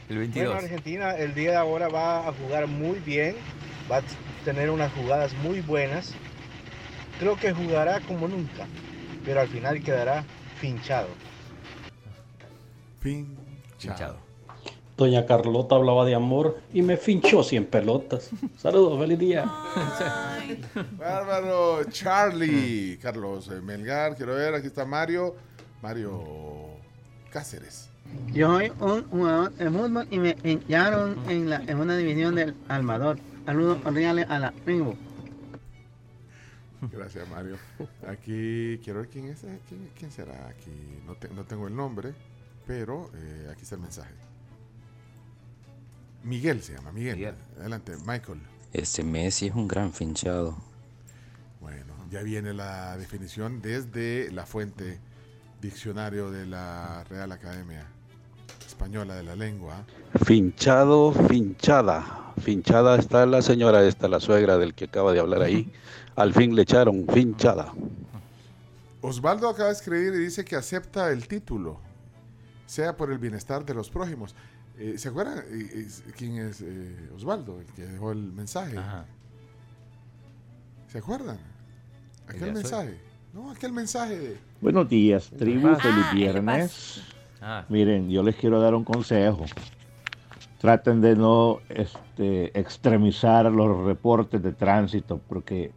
El 0.07 0.29
Bueno, 0.29 0.51
Argentina 0.51 1.17
el 1.17 1.33
día 1.33 1.51
de 1.51 1.57
ahora 1.57 1.89
va 1.89 2.29
a 2.29 2.33
jugar 2.33 2.67
muy 2.67 2.99
bien, 2.99 3.35
va 3.91 3.97
a 3.97 4.03
tener 4.45 4.69
unas 4.69 4.93
jugadas 4.93 5.33
muy 5.43 5.59
buenas. 5.59 6.13
Creo 7.19 7.35
que 7.35 7.51
jugará 7.51 7.99
como 8.01 8.29
nunca, 8.29 8.67
pero 9.25 9.41
al 9.41 9.49
final 9.49 9.83
quedará 9.83 10.23
finchado. 10.61 11.09
Finchado. 13.01 14.17
Doña 14.97 15.25
Carlota 15.25 15.75
hablaba 15.75 16.05
de 16.05 16.13
amor 16.13 16.59
y 16.73 16.83
me 16.83 16.95
finchó 16.97 17.43
100 17.43 17.65
pelotas. 17.65 18.29
Saludos, 18.57 18.99
feliz 18.99 19.17
día. 19.17 19.51
Bárbaro, 20.97 21.83
Charlie, 21.85 22.99
Carlos 23.01 23.49
eh, 23.51 23.61
Melgar, 23.61 24.15
quiero 24.15 24.35
ver, 24.35 24.53
aquí 24.53 24.67
está 24.67 24.85
Mario, 24.85 25.35
Mario 25.81 26.21
Cáceres. 27.31 27.89
Yo 28.33 28.57
soy 28.57 28.71
un 28.79 29.03
jugador 29.09 29.51
de 29.53 29.69
fútbol 29.71 30.07
y 30.11 30.19
me 30.19 30.35
pincharon 30.35 31.17
en, 31.29 31.49
la, 31.49 31.63
en 31.63 31.79
una 31.79 31.97
división 31.97 32.35
del 32.35 32.53
Almador. 32.67 33.17
Saludos 33.45 33.79
cordiales 33.81 34.29
a 34.29 34.37
la 34.37 34.51
tribu. 34.51 34.93
Gracias, 36.91 37.27
Mario. 37.29 37.57
Aquí, 38.07 38.79
quiero 38.83 38.99
ver 38.99 39.09
quién 39.09 39.25
es, 39.29 39.39
quién, 39.67 39.89
quién 39.97 40.11
será 40.11 40.47
aquí, 40.47 40.71
no, 41.07 41.13
te- 41.15 41.29
no 41.29 41.43
tengo 41.45 41.67
el 41.67 41.75
nombre, 41.75 42.13
pero 42.65 43.09
eh, 43.15 43.49
aquí 43.51 43.63
está 43.63 43.75
el 43.75 43.81
mensaje. 43.81 44.13
Miguel 46.23 46.61
se 46.61 46.73
llama, 46.73 46.91
Miguel. 46.91 47.35
Adelante, 47.59 47.93
Michael. 48.05 48.41
Este 48.73 49.03
Messi 49.03 49.47
es 49.47 49.55
un 49.55 49.67
gran 49.67 49.91
finchado. 49.91 50.55
Bueno, 51.59 51.93
ya 52.09 52.21
viene 52.21 52.53
la 52.53 52.97
definición 52.97 53.61
desde 53.61 54.31
la 54.31 54.45
fuente 54.45 54.99
diccionario 55.61 56.31
de 56.31 56.45
la 56.45 57.03
Real 57.05 57.31
Academia 57.31 57.85
Española 58.65 59.15
de 59.15 59.23
la 59.23 59.35
Lengua. 59.35 59.85
Finchado, 60.25 61.11
finchada. 61.11 62.33
Finchada 62.41 62.97
está 62.97 63.25
la 63.25 63.41
señora 63.41 63.83
esta, 63.83 64.07
la 64.07 64.19
suegra 64.19 64.57
del 64.57 64.73
que 64.73 64.85
acaba 64.85 65.13
de 65.13 65.19
hablar 65.19 65.41
ahí. 65.41 65.71
Al 66.15 66.33
fin 66.33 66.55
le 66.55 66.63
echaron 66.63 67.05
finchada. 67.07 67.73
Osvaldo 69.01 69.49
acaba 69.49 69.69
de 69.69 69.75
escribir 69.75 70.13
y 70.13 70.19
dice 70.19 70.45
que 70.45 70.55
acepta 70.55 71.11
el 71.11 71.27
título, 71.27 71.79
sea 72.71 72.95
por 72.95 73.11
el 73.11 73.17
bienestar 73.17 73.65
de 73.65 73.73
los 73.73 73.89
prójimos. 73.89 74.33
Eh, 74.79 74.97
¿Se 74.97 75.09
acuerdan 75.09 75.39
eh, 75.51 75.87
quién 76.15 76.37
es 76.37 76.61
eh, 76.61 77.09
Osvaldo, 77.13 77.59
el 77.59 77.65
que 77.65 77.85
dejó 77.85 78.13
el 78.13 78.31
mensaje? 78.31 78.77
¿Se 80.87 80.99
acuerdan? 80.99 81.37
El 82.29 82.35
Aquel 82.37 82.53
mensaje. 82.53 82.97
No, 83.33 83.51
aquel 83.51 83.73
mensaje 83.73 84.17
de... 84.17 84.37
Buenos 84.61 84.87
días, 84.87 85.29
tribu, 85.37 85.67
Ah, 85.67 85.75
feliz 85.75 86.05
el 86.11 86.17
viernes. 86.17 87.01
Ah. 87.41 87.65
Miren, 87.67 88.09
yo 88.09 88.23
les 88.23 88.37
quiero 88.37 88.61
dar 88.61 88.73
un 88.73 88.85
consejo. 88.85 89.43
Traten 90.59 91.01
de 91.01 91.17
no 91.17 91.59
este, 91.67 92.57
extremizar 92.57 93.51
los 93.51 93.85
reportes 93.85 94.41
de 94.41 94.53
tránsito, 94.53 95.19
porque 95.27 95.73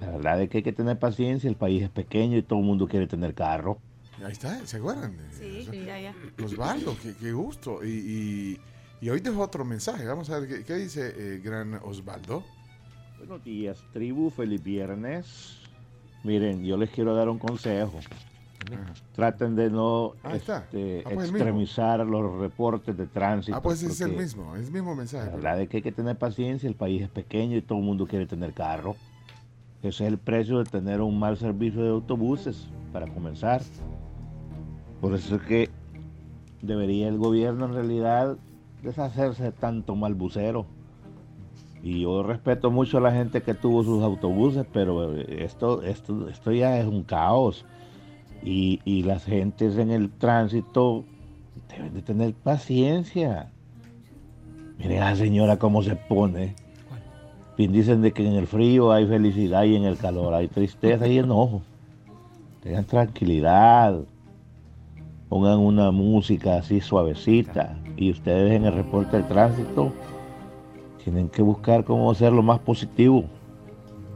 la 0.00 0.10
verdad 0.10 0.42
es 0.42 0.50
que 0.50 0.58
hay 0.58 0.62
que 0.62 0.72
tener 0.72 1.00
paciencia, 1.00 1.50
el 1.50 1.56
país 1.56 1.82
es 1.82 1.90
pequeño 1.90 2.36
y 2.36 2.42
todo 2.42 2.60
el 2.60 2.64
mundo 2.64 2.86
quiere 2.86 3.08
tener 3.08 3.34
carro. 3.34 3.78
Ahí 4.24 4.32
está, 4.32 4.66
¿se 4.66 4.78
acuerdan? 4.78 5.14
Sí, 5.38 5.68
ya, 5.86 5.98
ya. 6.00 6.14
Osvaldo, 6.44 6.96
qué, 7.02 7.14
qué 7.14 7.32
gusto. 7.32 7.84
Y, 7.84 7.88
y- 7.88 8.60
y 9.00 9.10
hoy 9.10 9.20
dejó 9.20 9.42
otro 9.42 9.64
mensaje. 9.64 10.06
Vamos 10.06 10.30
a 10.30 10.38
ver 10.38 10.48
qué, 10.48 10.64
qué 10.64 10.74
dice 10.76 11.12
eh, 11.16 11.40
gran 11.44 11.74
Osvaldo. 11.82 12.42
Buenos 13.18 13.44
días, 13.44 13.84
tribu, 13.92 14.30
feliz 14.30 14.62
viernes. 14.62 15.58
Miren, 16.24 16.64
yo 16.64 16.76
les 16.78 16.90
quiero 16.90 17.14
dar 17.14 17.28
un 17.28 17.38
consejo. 17.38 18.00
Traten 19.14 19.54
de 19.54 19.70
no 19.70 20.14
este, 20.32 21.02
Ah, 21.06 21.10
pues 21.14 21.28
extremizar 21.28 22.04
los 22.04 22.40
reportes 22.40 22.96
de 22.96 23.06
tránsito. 23.06 23.56
Ah, 23.56 23.62
pues 23.62 23.82
es 23.82 24.00
el 24.00 24.12
mismo, 24.16 24.56
es 24.56 24.66
el 24.66 24.72
mismo 24.72 24.96
mensaje. 24.96 25.30
La 25.30 25.36
verdad 25.36 25.60
es 25.60 25.68
que 25.68 25.76
hay 25.76 25.82
que 25.82 25.92
tener 25.92 26.16
paciencia, 26.18 26.68
el 26.68 26.74
país 26.74 27.02
es 27.02 27.08
pequeño 27.10 27.56
y 27.56 27.62
todo 27.62 27.78
el 27.78 27.84
mundo 27.84 28.06
quiere 28.06 28.26
tener 28.26 28.54
carro. 28.54 28.96
Ese 29.82 29.88
es 30.04 30.12
el 30.12 30.18
precio 30.18 30.58
de 30.58 30.64
tener 30.64 31.00
un 31.00 31.18
mal 31.18 31.36
servicio 31.36 31.82
de 31.82 31.90
autobuses, 31.90 32.66
para 32.92 33.06
comenzar. 33.06 33.62
Por 35.00 35.14
eso 35.14 35.36
es 35.36 35.42
que 35.42 35.70
debería 36.62 37.08
el 37.08 37.18
gobierno 37.18 37.66
en 37.66 37.74
realidad 37.74 38.36
deshacerse 38.82 39.44
de 39.44 39.52
tanto 39.52 39.94
malbucero. 39.94 40.66
Y 41.82 42.00
yo 42.00 42.22
respeto 42.22 42.70
mucho 42.70 42.98
a 42.98 43.00
la 43.00 43.12
gente 43.12 43.42
que 43.42 43.54
tuvo 43.54 43.84
sus 43.84 44.02
autobuses, 44.02 44.66
pero 44.72 45.12
esto, 45.14 45.82
esto, 45.82 46.28
esto 46.28 46.52
ya 46.52 46.78
es 46.78 46.86
un 46.86 47.02
caos. 47.04 47.64
Y, 48.42 48.80
y 48.84 49.02
las 49.02 49.24
gentes 49.24 49.76
en 49.78 49.90
el 49.90 50.10
tránsito 50.10 51.04
deben 51.68 51.94
de 51.94 52.02
tener 52.02 52.34
paciencia. 52.34 53.50
Miren 54.78 55.02
a 55.02 55.10
la 55.10 55.16
señora 55.16 55.58
cómo 55.58 55.82
se 55.82 55.96
pone. 55.96 56.54
Bien 57.56 57.72
dicen 57.72 58.02
de 58.02 58.12
que 58.12 58.26
en 58.26 58.34
el 58.34 58.46
frío 58.46 58.92
hay 58.92 59.06
felicidad 59.06 59.64
y 59.64 59.76
en 59.76 59.84
el 59.84 59.96
calor 59.96 60.34
hay 60.34 60.48
tristeza 60.48 61.06
y 61.06 61.18
enojo. 61.18 61.62
Tengan 62.62 62.84
tranquilidad. 62.84 64.00
Pongan 65.28 65.58
una 65.58 65.90
música 65.90 66.56
así 66.56 66.80
suavecita. 66.80 67.76
Y 67.96 68.10
ustedes 68.10 68.52
en 68.52 68.64
el 68.64 68.74
reporte 68.74 69.16
del 69.16 69.26
tránsito 69.26 69.92
tienen 71.02 71.28
que 71.28 71.42
buscar 71.42 71.84
cómo 71.84 72.14
ser 72.14 72.32
lo 72.32 72.42
más 72.42 72.58
positivo. 72.60 73.24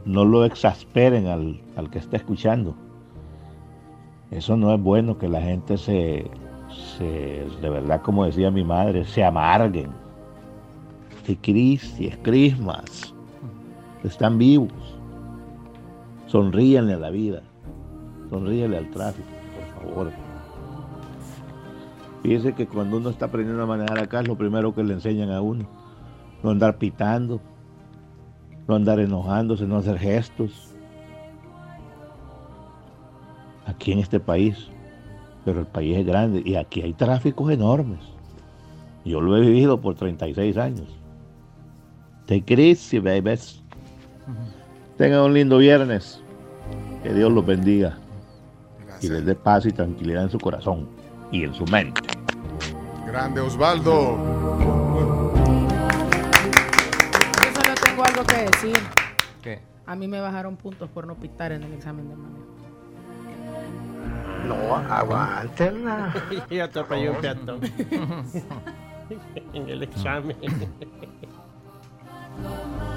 no 0.05 0.25
lo 0.25 0.45
exasperen 0.45 1.27
al, 1.27 1.61
al 1.75 1.89
que 1.89 1.99
está 1.99 2.17
escuchando. 2.17 2.75
Eso 4.31 4.55
no 4.57 4.73
es 4.73 4.81
bueno 4.81 5.17
que 5.17 5.27
la 5.27 5.41
gente 5.41 5.77
se, 5.77 6.29
se, 6.97 7.45
de 7.61 7.69
verdad, 7.69 8.01
como 8.01 8.25
decía 8.25 8.49
mi 8.49 8.63
madre, 8.63 9.05
se 9.05 9.23
amarguen. 9.23 9.91
Es 11.27 11.37
Cristi, 11.41 12.07
es 12.07 12.17
Christmas. 12.23 13.13
Están 14.03 14.37
vivos. 14.37 14.71
Sonríenle 16.27 16.93
a 16.93 16.97
la 16.97 17.09
vida. 17.09 17.41
Sonríenle 18.29 18.77
al 18.77 18.89
tráfico, 18.89 19.27
por 19.75 19.89
favor. 19.93 20.11
Fíjese 22.23 22.53
que 22.53 22.67
cuando 22.67 22.97
uno 22.97 23.09
está 23.09 23.25
aprendiendo 23.25 23.63
a 23.63 23.65
manejar 23.65 23.99
acá 23.99 24.21
es 24.21 24.27
lo 24.27 24.37
primero 24.37 24.73
que 24.75 24.83
le 24.83 24.93
enseñan 24.93 25.31
a 25.31 25.41
uno. 25.41 25.65
No 26.43 26.51
andar 26.51 26.77
pitando, 26.77 27.41
no 28.67 28.75
andar 28.75 28.99
enojándose, 28.99 29.65
no 29.65 29.77
hacer 29.77 29.97
gestos. 29.97 30.75
Aquí 33.65 33.91
en 33.91 33.99
este 33.99 34.19
país, 34.19 34.67
pero 35.45 35.59
el 35.59 35.65
país 35.67 35.97
es 35.97 36.05
grande 36.05 36.41
y 36.45 36.55
aquí 36.55 36.81
hay 36.81 36.93
tráficos 36.93 37.51
enormes. 37.51 37.99
Yo 39.03 39.19
lo 39.19 39.35
he 39.37 39.41
vivido 39.41 39.81
por 39.81 39.95
36 39.95 40.57
años. 40.57 41.01
It 42.29 42.49
easy, 42.49 42.99
babies. 42.99 43.61
Tengan 44.97 45.21
un 45.21 45.33
lindo 45.33 45.57
viernes. 45.57 46.21
Que 47.03 47.13
Dios 47.13 47.31
los 47.31 47.45
bendiga. 47.45 47.97
Y 49.01 49.09
les 49.09 49.25
dé 49.25 49.35
paz 49.35 49.65
y 49.65 49.71
tranquilidad 49.71 50.23
en 50.23 50.29
su 50.29 50.39
corazón 50.39 50.87
y 51.31 51.43
en 51.43 51.53
su 51.53 51.65
mente. 51.65 52.10
Grande 53.11 53.41
Osvaldo. 53.41 54.17
Yo 57.35 57.53
solo 57.53 57.75
tengo 57.83 58.05
algo 58.05 58.23
que 58.23 58.37
decir. 58.37 58.77
¿Qué? 59.41 59.61
A 59.85 59.97
mí 59.97 60.07
me 60.07 60.21
bajaron 60.21 60.55
puntos 60.55 60.89
por 60.89 61.05
no 61.05 61.15
pitar 61.15 61.51
en 61.51 61.63
el 61.63 61.73
examen 61.73 62.07
de 62.07 62.15
manejo. 62.15 62.45
No, 64.47 64.77
aguántenla. 64.77 66.13
y 66.49 66.59
atropelló 66.59 67.11
un 67.11 67.17
peatón. 67.17 67.59
en 69.53 69.69
el 69.69 69.83
examen. 69.83 70.37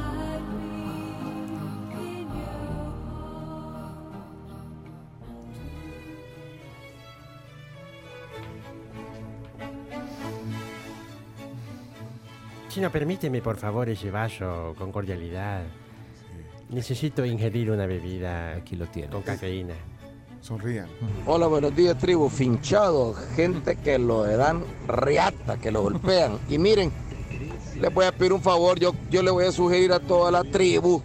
Chino, 12.74 12.90
permíteme 12.90 13.40
por 13.40 13.56
favor 13.56 13.88
ese 13.88 14.10
vaso 14.10 14.74
con 14.76 14.90
cordialidad. 14.90 15.62
Necesito 16.70 17.24
ingerir 17.24 17.70
una 17.70 17.86
bebida. 17.86 18.56
Aquí 18.56 18.74
lo 18.74 18.86
tiene. 18.86 19.10
Con 19.10 19.22
cafeína. 19.22 19.74
Sonrían. 20.40 20.88
Hola, 21.24 21.46
buenos 21.46 21.76
días, 21.76 21.96
tribu. 21.96 22.28
Finchado, 22.28 23.14
gente 23.36 23.76
que 23.76 23.96
lo 23.96 24.24
dan 24.24 24.64
riata, 24.88 25.56
que 25.56 25.70
lo 25.70 25.82
golpean. 25.82 26.40
Y 26.48 26.58
miren, 26.58 26.90
les 27.80 27.94
voy 27.94 28.06
a 28.06 28.10
pedir 28.10 28.32
un 28.32 28.42
favor. 28.42 28.76
Yo, 28.80 28.92
yo 29.08 29.22
le 29.22 29.30
voy 29.30 29.44
a 29.44 29.52
sugerir 29.52 29.92
a 29.92 30.00
toda 30.00 30.32
la 30.32 30.42
tribu 30.42 31.00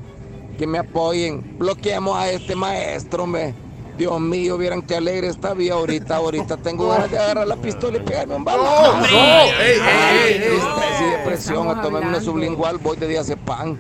que 0.58 0.66
me 0.66 0.80
apoyen. 0.80 1.56
Bloqueemos 1.60 2.18
a 2.18 2.32
este 2.32 2.56
maestro, 2.56 3.28
me. 3.28 3.54
Dios 4.00 4.18
mío, 4.22 4.58
vieran 4.58 4.82
qué 4.82 4.96
alegre 4.96 5.28
está 5.28 5.54
vida 5.54 5.74
ahorita. 5.74 6.16
Ahorita 6.16 6.56
tengo 6.56 6.88
ganas 6.88 7.12
de 7.12 7.20
agarrar 7.20 7.46
la 7.46 7.58
pistola 7.58 7.98
y 7.98 8.00
pegarme 8.00 8.34
un 8.34 8.46
balazo. 8.46 8.94
No, 8.94 9.02
no, 9.02 9.08
ey, 9.08 9.52
ey, 9.60 9.80
Ay, 9.82 10.34
ey, 10.36 11.06
y 11.06 11.12
depresión. 11.18 11.68
Estamos 11.68 11.78
A 11.78 11.82
tomarme 11.82 12.08
una 12.08 12.22
sublingual, 12.22 12.78
voy 12.78 12.96
de 12.96 13.10
día 13.10 13.22
pan. 13.46 13.78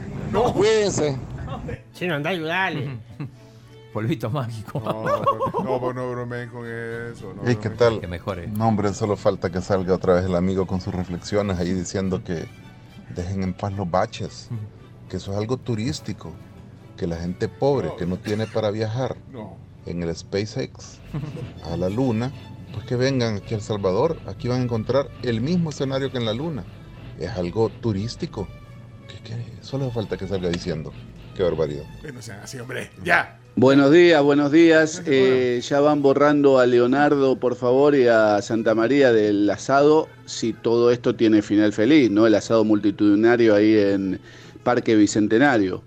Cuídense. 0.53 1.17
Chino, 1.93 2.15
anda 2.15 2.31
a 2.31 2.33
ayudarle. 2.33 2.97
Polvito 3.93 4.29
mágico. 4.29 4.81
No, 4.81 5.03
no, 5.03 5.63
no, 5.63 5.79
pues 5.79 5.95
no 5.95 6.11
bromeen 6.11 6.49
con 6.49 6.65
eso. 6.67 7.33
No 7.33 7.43
Hey, 7.45 7.57
¿qué 7.61 7.69
tal? 7.69 8.01
Que 8.01 8.07
mejore. 8.07 8.47
No, 8.47 8.67
hombre, 8.67 8.93
solo 8.93 9.15
falta 9.15 9.49
que 9.49 9.61
salga 9.61 9.95
otra 9.95 10.15
vez 10.15 10.25
el 10.25 10.35
amigo 10.35 10.67
con 10.67 10.81
sus 10.81 10.93
reflexiones 10.93 11.57
ahí 11.57 11.71
diciendo 11.71 12.21
que 12.25 12.45
dejen 13.15 13.41
en 13.41 13.53
paz 13.53 13.71
los 13.71 13.89
baches, 13.89 14.49
que 15.09 15.15
eso 15.15 15.31
es 15.31 15.37
algo 15.37 15.55
turístico, 15.55 16.33
que 16.97 17.07
la 17.07 17.15
gente 17.15 17.47
pobre 17.47 17.93
que 17.97 18.05
no 18.05 18.17
tiene 18.17 18.47
para 18.47 18.69
viajar 18.69 19.15
No. 19.31 19.68
En 19.91 20.03
el 20.03 20.15
SpaceX 20.15 20.99
a 21.63 21.77
la 21.77 21.89
luna, 21.89 22.31
pues 22.73 22.85
que 22.85 22.95
vengan 22.95 23.37
aquí 23.37 23.53
a 23.53 23.57
El 23.57 23.63
Salvador, 23.63 24.17
aquí 24.27 24.47
van 24.47 24.61
a 24.61 24.63
encontrar 24.63 25.09
el 25.23 25.41
mismo 25.41 25.69
escenario 25.69 26.11
que 26.11 26.17
en 26.17 26.25
la 26.25 26.33
luna. 26.33 26.63
Es 27.19 27.31
algo 27.31 27.69
turístico, 27.69 28.47
que, 29.07 29.29
que 29.29 29.35
solo 29.61 29.91
falta 29.91 30.17
que 30.17 30.27
salga 30.27 30.49
diciendo. 30.49 30.93
Qué 31.35 31.43
barbaridad. 31.43 31.83
Que 32.01 32.11
no 32.11 32.21
sean 32.21 32.41
así, 32.41 32.59
hombre. 32.59 32.91
Ya. 33.03 33.39
Buenos 33.55 33.91
días, 33.91 34.21
buenos 34.23 34.51
días. 34.51 35.01
Eh, 35.05 35.61
ya 35.61 35.79
van 35.79 36.01
borrando 36.01 36.59
a 36.59 36.65
Leonardo, 36.65 37.39
por 37.39 37.55
favor, 37.55 37.95
y 37.95 38.07
a 38.07 38.41
Santa 38.41 38.75
María 38.75 39.11
del 39.11 39.49
asado, 39.49 40.07
si 40.25 40.53
todo 40.53 40.91
esto 40.91 41.15
tiene 41.15 41.41
final 41.41 41.73
feliz, 41.73 42.09
¿no? 42.09 42.27
El 42.27 42.35
asado 42.35 42.63
multitudinario 42.63 43.55
ahí 43.55 43.77
en 43.77 44.19
Parque 44.63 44.95
Bicentenario. 44.95 45.81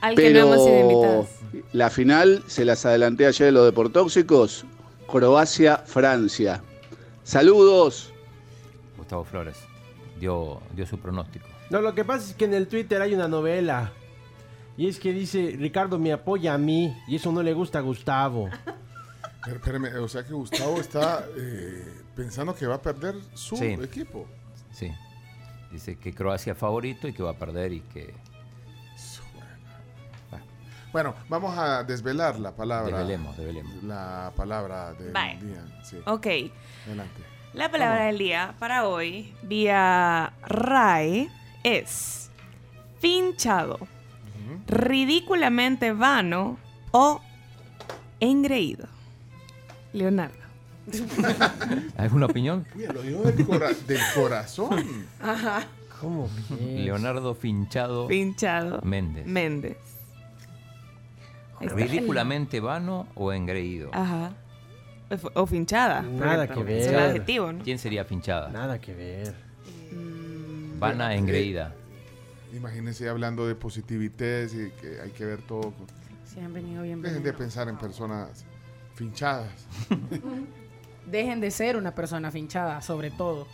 Al 0.00 0.14
que 0.14 0.30
no 0.32 0.40
hemos 0.40 0.64
sido 0.64 0.80
invitados. 0.80 1.26
la 1.72 1.90
final, 1.90 2.42
se 2.46 2.64
las 2.64 2.84
adelanté 2.86 3.26
ayer 3.26 3.46
de 3.46 3.52
los 3.52 3.64
deportóxicos, 3.66 4.64
Croacia-Francia. 5.06 6.62
Saludos. 7.24 8.12
Gustavo 8.96 9.24
Flores 9.24 9.56
dio, 10.18 10.60
dio 10.74 10.86
su 10.86 10.98
pronóstico. 10.98 11.46
No, 11.70 11.80
lo 11.80 11.94
que 11.94 12.04
pasa 12.04 12.28
es 12.30 12.34
que 12.34 12.44
en 12.46 12.54
el 12.54 12.66
Twitter 12.68 13.00
hay 13.02 13.14
una 13.14 13.28
novela. 13.28 13.92
Y 14.76 14.88
es 14.88 14.98
que 14.98 15.12
dice, 15.12 15.56
Ricardo 15.58 15.98
me 15.98 16.12
apoya 16.12 16.54
a 16.54 16.58
mí. 16.58 16.96
Y 17.06 17.16
eso 17.16 17.30
no 17.32 17.42
le 17.42 17.52
gusta 17.52 17.78
a 17.78 17.82
Gustavo. 17.82 18.48
Pero, 19.44 19.56
espérame, 19.56 19.86
o 20.02 20.08
sea 20.08 20.22
que 20.24 20.32
Gustavo 20.34 20.80
está 20.80 21.26
eh, 21.36 21.84
pensando 22.14 22.54
que 22.54 22.66
va 22.66 22.74
a 22.76 22.82
perder 22.82 23.14
su 23.34 23.56
Sí. 23.56 23.64
equipo. 23.82 24.26
Sí. 24.72 24.90
Dice 25.72 25.96
que 25.96 26.12
Croacia 26.12 26.52
es 26.52 26.58
favorito 26.58 27.08
y 27.08 27.12
que 27.12 27.22
va 27.22 27.30
a 27.30 27.38
perder 27.38 27.72
y 27.72 27.80
que 27.80 28.12
Bueno, 30.92 31.14
vamos 31.28 31.56
a 31.56 31.84
desvelar 31.84 32.38
la 32.40 32.52
palabra. 32.52 32.98
Desvelemos, 32.98 33.36
desvelemos. 33.36 33.82
La 33.84 34.32
palabra 34.36 34.92
del 34.94 35.12
Bye. 35.12 35.38
día. 35.40 35.64
Sí. 35.84 35.98
Ok. 36.06 36.26
Adelante. 36.86 37.22
La 37.52 37.70
palabra 37.70 38.04
del 38.06 38.18
día 38.18 38.54
para 38.58 38.86
hoy, 38.86 39.32
vía 39.42 40.32
RAE, 40.46 41.28
es 41.64 42.30
finchado, 43.00 43.78
ridículamente 44.68 45.92
vano 45.92 46.58
o 46.92 47.20
engreído. 48.20 48.86
Leonardo. 49.92 50.36
¿Alguna 51.96 52.26
opinión? 52.26 52.66
Mira, 52.74 52.92
lo 52.92 53.02
del, 53.02 53.46
cora- 53.46 53.72
del 53.86 54.00
corazón. 54.14 55.06
Ajá. 55.20 55.64
¿Cómo? 56.00 56.30
Leonardo 56.58 57.34
Finchado 57.34 58.08
Finchado. 58.08 58.80
Méndez. 58.82 59.26
Méndez. 59.26 59.76
Está. 61.60 61.74
¿Ridículamente 61.74 62.60
vano 62.60 63.06
o 63.14 63.32
engreído? 63.32 63.90
Ajá. 63.92 64.32
O 65.34 65.46
finchada. 65.46 66.02
Nada 66.02 66.46
que 66.46 66.60
Es 66.60 66.66
ver. 66.66 66.94
el 66.94 67.00
adjetivo, 67.00 67.52
¿no? 67.52 67.64
¿Quién 67.64 67.78
sería 67.78 68.04
finchada? 68.04 68.48
Nada 68.50 68.80
que 68.80 68.94
ver. 68.94 69.34
Vana, 70.78 71.14
engreída. 71.14 71.74
Imagínense 72.54 73.08
hablando 73.08 73.46
de 73.46 73.54
positividad 73.54 74.44
y 74.50 74.70
que 74.80 75.00
hay 75.02 75.10
que 75.10 75.24
ver 75.24 75.42
todo. 75.42 75.60
con- 75.72 75.86
Sí, 76.24 76.38
han 76.40 76.52
venido 76.52 76.82
bien. 76.84 77.02
Dejen 77.02 77.22
de 77.24 77.32
pensar 77.32 77.68
en 77.68 77.76
personas 77.76 78.44
finchadas. 78.94 79.50
Dejen 81.06 81.40
de 81.40 81.50
ser 81.50 81.76
una 81.76 81.92
persona 81.94 82.30
finchada, 82.30 82.80
sobre 82.80 83.10
todo. 83.10 83.46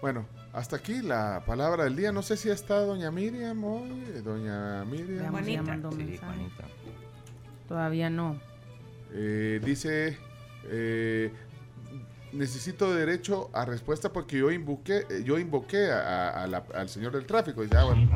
Bueno, 0.00 0.26
hasta 0.56 0.76
aquí 0.76 1.02
la 1.02 1.42
palabra 1.46 1.84
del 1.84 1.94
día. 1.96 2.12
No 2.12 2.22
sé 2.22 2.36
si 2.36 2.48
está 2.50 2.80
doña 2.80 3.10
Miriam 3.10 3.62
hoy. 3.62 3.90
Doña 4.24 4.84
Miriam. 4.86 5.64
Mandó 5.66 5.90
un 5.90 5.98
mensaje. 5.98 6.40
Todavía 7.68 8.08
no. 8.10 8.40
Eh, 9.12 9.60
dice, 9.64 10.16
eh, 10.70 11.30
necesito 12.32 12.94
derecho 12.94 13.50
a 13.52 13.64
respuesta 13.64 14.12
porque 14.12 14.38
yo 14.38 14.50
invoqué, 14.50 15.04
eh, 15.10 15.22
yo 15.24 15.38
invoqué 15.38 15.90
a- 15.90 16.00
a- 16.30 16.44
a 16.44 16.46
la- 16.46 16.64
al 16.74 16.88
señor 16.88 17.12
del 17.12 17.26
tráfico. 17.26 17.62
Dice, 17.62 17.76
ah, 17.76 17.84
bueno. 17.84 18.08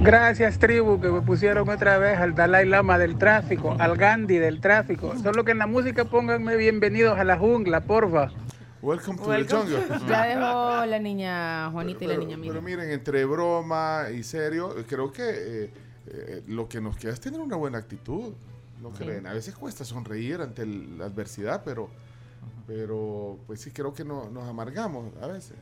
Gracias, 0.00 0.58
tribu, 0.58 1.00
que 1.00 1.08
me 1.08 1.20
pusieron 1.20 1.68
otra 1.68 1.98
vez 1.98 2.18
al 2.18 2.34
Dalai 2.34 2.66
Lama 2.66 2.98
del 2.98 3.18
tráfico, 3.18 3.76
al 3.78 3.96
Gandhi 3.96 4.38
del 4.38 4.60
tráfico. 4.60 5.14
Solo 5.22 5.44
que 5.44 5.52
en 5.52 5.58
la 5.58 5.66
música 5.66 6.04
pónganme 6.06 6.56
bienvenidos 6.56 7.18
a 7.18 7.24
la 7.24 7.36
jungla, 7.36 7.82
porfa. 7.82 8.30
Welcome 8.80 9.16
to 9.18 9.22
the 9.24 9.28
Welcome. 9.30 9.58
jungle. 9.70 9.98
Ya 10.08 10.24
dejó 10.26 10.86
la 10.86 10.98
niña 10.98 11.70
Juanita 11.72 12.04
y 12.04 12.06
la 12.08 12.14
Pero, 12.14 12.26
niña 12.26 12.38
pero 12.40 12.62
Miriam. 12.62 12.64
miren, 12.64 12.90
entre 12.92 13.24
broma 13.24 14.04
y 14.14 14.22
serio, 14.22 14.74
creo 14.88 15.10
que 15.12 15.24
eh, 15.64 15.70
eh, 16.06 16.42
lo 16.46 16.68
que 16.68 16.80
nos 16.80 16.96
queda 16.96 17.12
es 17.12 17.20
tener 17.20 17.40
una 17.40 17.56
buena 17.56 17.78
actitud. 17.78 18.34
¿No 18.80 18.90
Sí. 18.94 19.02
creen? 19.04 19.26
A 19.26 19.32
veces 19.32 19.54
cuesta 19.56 19.84
sonreír 19.84 20.40
ante 20.40 20.62
el- 20.62 20.96
la 20.98 21.06
adversidad, 21.06 21.62
pero, 21.64 21.88
pero 22.68 23.36
pues 23.48 23.60
sí 23.60 23.72
creo 23.72 23.92
que 23.92 24.04
no, 24.04 24.30
nos 24.30 24.44
amargamos 24.48 25.12
a 25.20 25.26
veces. 25.26 25.56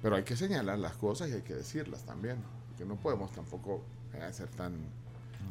Pero 0.00 0.14
hay 0.14 0.22
que 0.22 0.36
señalar 0.36 0.78
las 0.78 0.94
cosas 0.94 1.28
y 1.30 1.32
hay 1.32 1.42
que 1.42 1.54
decirlas 1.54 2.04
también. 2.04 2.36
Que 2.78 2.84
no 2.84 2.94
podemos 2.94 3.32
tampoco 3.32 3.82
eh, 4.14 4.32
ser 4.32 4.48
tan 4.48 4.74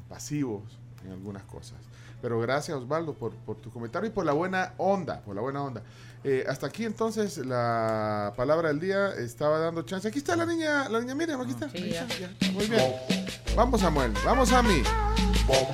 pasivos 0.07 0.63
en 1.05 1.11
algunas 1.11 1.43
cosas. 1.43 1.77
Pero 2.21 2.39
gracias 2.39 2.77
Osvaldo 2.77 3.13
por, 3.13 3.31
por 3.33 3.57
tu 3.57 3.69
comentario 3.69 4.09
y 4.09 4.13
por 4.13 4.25
la 4.25 4.33
buena 4.33 4.73
onda, 4.77 5.21
por 5.21 5.35
la 5.35 5.41
buena 5.41 5.61
onda. 5.63 5.83
Eh, 6.23 6.43
hasta 6.49 6.67
aquí 6.67 6.83
entonces 6.83 7.37
la 7.37 8.33
palabra 8.35 8.67
del 8.69 8.79
día 8.79 9.09
estaba 9.13 9.59
dando 9.59 9.83
chance. 9.83 10.07
Aquí 10.07 10.19
está 10.19 10.35
la 10.35 10.45
niña, 10.45 10.89
la 10.89 10.99
niña 10.99 11.15
Miriam, 11.15 11.41
aquí 11.41 11.51
está. 11.51 11.67
Ahí 11.73 11.91
está, 11.91 12.07
ya. 12.17 12.51
Muy 12.51 12.67
bien. 12.67 12.93
Vamos 13.55 13.81
Samuel, 13.81 14.13
vamos 14.25 14.51
a 14.51 14.61
mí. 14.61 14.83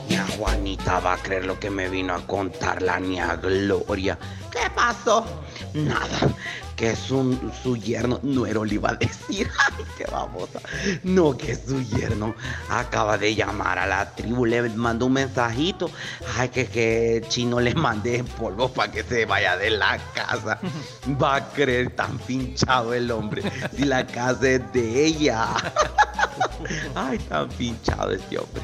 Ña 0.07 0.25
Juanita 0.37 0.99
va 0.99 1.13
a 1.13 1.17
creer 1.17 1.45
lo 1.45 1.59
que 1.59 1.69
me 1.69 1.89
vino 1.89 2.13
a 2.13 2.25
contar 2.25 2.81
la 2.81 2.99
niña 2.99 3.35
Gloria. 3.35 4.17
¿Qué 4.51 4.69
pasó? 4.73 5.25
Nada, 5.73 6.33
que 6.75 6.95
su, 6.95 7.51
su 7.63 7.77
yerno, 7.77 8.19
no 8.23 8.45
era 8.45 8.63
le 8.65 8.75
iba 8.75 8.89
a 8.89 8.95
decir, 8.95 9.49
ay, 9.59 9.85
qué 9.97 10.05
babosa. 10.05 10.59
No, 11.03 11.35
que 11.37 11.55
su 11.55 11.81
yerno 11.81 12.35
acaba 12.69 13.17
de 13.17 13.33
llamar 13.33 13.79
a 13.79 13.85
la 13.85 14.13
tribu, 14.13 14.45
le 14.45 14.61
mandó 14.69 15.05
un 15.05 15.13
mensajito. 15.13 15.89
Ay, 16.37 16.49
que, 16.49 16.67
que 16.67 17.23
chino 17.29 17.59
le 17.59 17.73
mandé 17.75 18.23
polvo 18.23 18.69
para 18.69 18.91
que 18.91 19.03
se 19.03 19.25
vaya 19.25 19.57
de 19.57 19.71
la 19.71 19.97
casa. 20.13 20.59
Va 21.21 21.35
a 21.35 21.49
creer 21.49 21.95
tan 21.95 22.17
pinchado 22.19 22.93
el 22.93 23.09
hombre 23.11 23.43
si 23.75 23.85
la 23.85 24.05
casa 24.05 24.49
es 24.49 24.73
de 24.73 25.05
ella. 25.05 25.47
Ay, 26.95 27.19
tan 27.19 27.47
pinchado 27.49 28.11
este 28.11 28.37
hombre. 28.37 28.61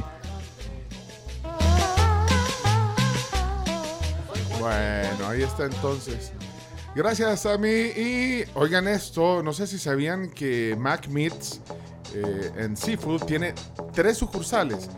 Bueno, 4.60 5.28
ahí 5.28 5.42
está 5.42 5.66
entonces. 5.66 6.32
Gracias 6.96 7.46
a 7.46 7.58
mí. 7.58 7.70
Y 7.70 8.44
oigan 8.56 8.88
esto, 8.88 9.42
no 9.44 9.54
sé 9.54 9.68
si 9.68 9.78
sabían 9.80 10.30
que 10.30 10.76
Mac 10.78 11.08
Meats 11.08 11.62
eh, 12.14 12.52
en 12.58 12.76
Seafood 12.76 13.24
tiene 13.24 13.54
tres 13.94 14.18
sucursales. 14.18 14.90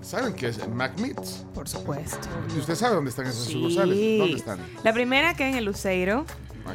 ¿Saben 0.00 0.32
qué 0.32 0.48
es 0.48 0.66
Mac 0.68 0.98
Meats? 0.98 1.44
Por 1.54 1.68
supuesto. 1.68 2.28
¿Y 2.56 2.58
usted 2.60 2.74
sabe 2.74 2.94
dónde 2.94 3.10
están 3.10 3.26
esas 3.26 3.44
Sí. 3.44 3.52
sucursales? 3.52 4.18
¿Dónde 4.18 4.36
están? 4.36 4.58
La 4.82 4.94
primera 4.94 5.34
que 5.34 5.48
en 5.48 5.54
el 5.56 5.64
Luceiro. 5.64 6.24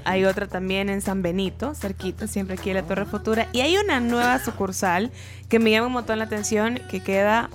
Hay 0.05 0.25
otra 0.25 0.47
también 0.47 0.89
en 0.89 1.01
San 1.01 1.21
Benito, 1.21 1.75
cerquita, 1.75 2.25
siempre 2.25 2.55
aquí 2.55 2.71
en 2.71 2.77
la 2.77 2.81
Torre 2.83 3.05
Futura. 3.05 3.47
Y 3.53 3.61
hay 3.61 3.77
una 3.77 3.99
nueva 3.99 4.43
sucursal 4.43 5.11
que 5.49 5.59
me 5.59 5.69
llama 5.69 5.85
un 5.85 5.93
montón 5.93 6.17
la 6.17 6.25
atención, 6.25 6.79
que 6.89 6.99
queda 7.03 7.51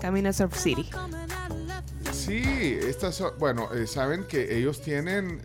camino 0.00 0.28
a 0.28 0.32
Surf 0.32 0.56
City. 0.56 0.88
Sí, 2.12 2.40
estas 2.86 3.16
son, 3.16 3.32
bueno, 3.40 3.68
eh, 3.74 3.88
saben 3.88 4.22
que 4.28 4.56
ellos 4.56 4.80
tienen 4.80 5.40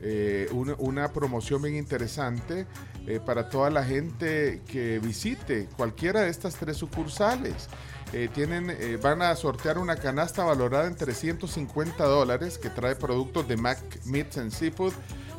eh, 0.00 0.48
una, 0.52 0.74
una 0.78 1.12
promoción 1.12 1.62
bien 1.62 1.74
interesante 1.76 2.66
eh, 3.06 3.20
para 3.24 3.48
toda 3.48 3.70
la 3.70 3.84
gente 3.84 4.62
que 4.66 4.98
visite 4.98 5.68
cualquiera 5.76 6.20
de 6.22 6.30
estas 6.30 6.54
tres 6.56 6.76
sucursales. 6.76 7.68
Eh, 8.12 8.28
tienen, 8.32 8.70
eh, 8.70 8.98
van 9.02 9.20
a 9.20 9.36
sortear 9.36 9.76
una 9.76 9.96
canasta 9.96 10.42
valorada 10.42 10.86
en 10.86 10.96
350 10.96 12.04
dólares 12.04 12.56
que 12.58 12.70
trae 12.70 12.96
productos 12.96 13.46
de 13.46 13.56
Mac 13.58 13.78
Meats 14.06 14.38
and 14.38 14.50
Seafood 14.50 14.94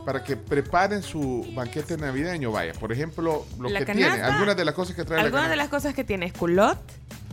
para 0.05 0.23
que 0.23 0.37
preparen 0.37 1.01
su 1.01 1.47
banquete 1.55 1.97
navideño. 1.97 2.51
Vaya, 2.51 2.73
por 2.73 2.91
ejemplo, 2.91 3.45
lo 3.59 3.69
La 3.69 3.79
que 3.79 3.85
canasta- 3.87 4.13
tiene, 4.13 4.23
algunas 4.23 4.55
de 4.55 4.65
las 4.65 4.75
cosas 4.75 4.95
que 4.95 5.03
trae 5.03 5.17
la 5.17 5.23
Algunas 5.25 5.45
de 5.49 5.55
canasta. 5.55 5.63
las 5.63 5.69
cosas 5.69 5.95
que 5.95 6.03
tiene 6.03 6.27
es 6.27 6.33
culot, 6.33 6.79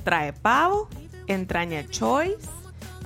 trae 0.05 0.33
pavo, 0.33 0.89
entraña 1.27 1.87
choice, 1.87 2.49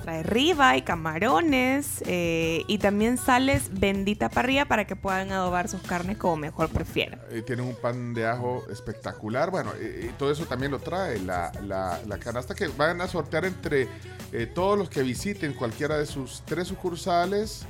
trae 0.01 0.23
ribeye, 0.23 0.83
camarones 0.83 2.03
eh, 2.05 2.63
y 2.67 2.77
también 2.79 3.17
sales 3.17 3.69
bendita 3.71 4.29
parrilla 4.29 4.65
para 4.65 4.85
que 4.85 4.95
puedan 4.95 5.31
adobar 5.31 5.67
sus 5.67 5.81
carnes 5.81 6.17
como 6.17 6.37
mejor 6.37 6.69
prefieran. 6.69 7.19
Tienen 7.45 7.65
un 7.65 7.75
pan 7.75 8.13
de 8.13 8.27
ajo 8.27 8.63
espectacular. 8.71 9.51
Bueno, 9.51 9.71
y 9.79 10.07
todo 10.17 10.31
eso 10.31 10.45
también 10.45 10.71
lo 10.71 10.79
trae 10.79 11.19
la, 11.19 11.51
la- 11.65 11.99
la 12.07 12.17
canasta 12.17 12.55
que 12.55 12.67
van 12.67 13.01
a 13.01 13.07
sortear 13.07 13.45
entre 13.45 13.87
eh, 14.31 14.45
todos 14.47 14.77
los 14.77 14.89
que 14.89 15.03
visiten 15.03 15.53
cualquiera 15.53 15.97
de 15.97 16.05
sus 16.05 16.41
tres 16.45 16.67
sucursales. 16.67 17.65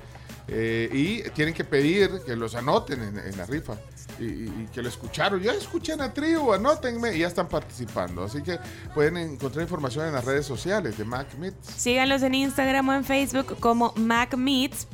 Eh, 0.48 0.90
y 0.92 1.22
tienen 1.32 1.54
que 1.54 1.64
pedir 1.64 2.22
que 2.26 2.36
los 2.36 2.56
anoten 2.56 3.02
en, 3.02 3.38
la 3.38 3.46
rifa 3.46 3.78
y, 4.20 4.66
que 4.68 4.82
lo 4.82 4.90
escucharon. 4.90 5.40
Yo 5.40 5.52
escuché 5.52 5.94
en 5.94 6.00
la 6.00 6.14
tribu, 6.14 6.54
anótenme 6.54 7.16
y 7.16 7.20
ya 7.20 7.28
están 7.28 7.48
participando. 7.48 8.24
Así 8.24 8.42
que 8.42 8.60
pueden 8.94 9.18
encontrar 9.18 9.64
información 9.64 10.08
en 10.08 10.14
las 10.14 10.26
redes 10.26 10.46
sociales 10.46 10.98
de 10.98 11.06
Mac 11.06 11.28
Meats. 11.38 11.68
Síganlos 11.78 12.24
en 12.24 12.36
Instagram 12.36 12.90
o 12.90 12.94
en 12.94 13.04
Facebook 13.04 13.58
como 13.60 13.94
macmeats.sb 13.96 14.92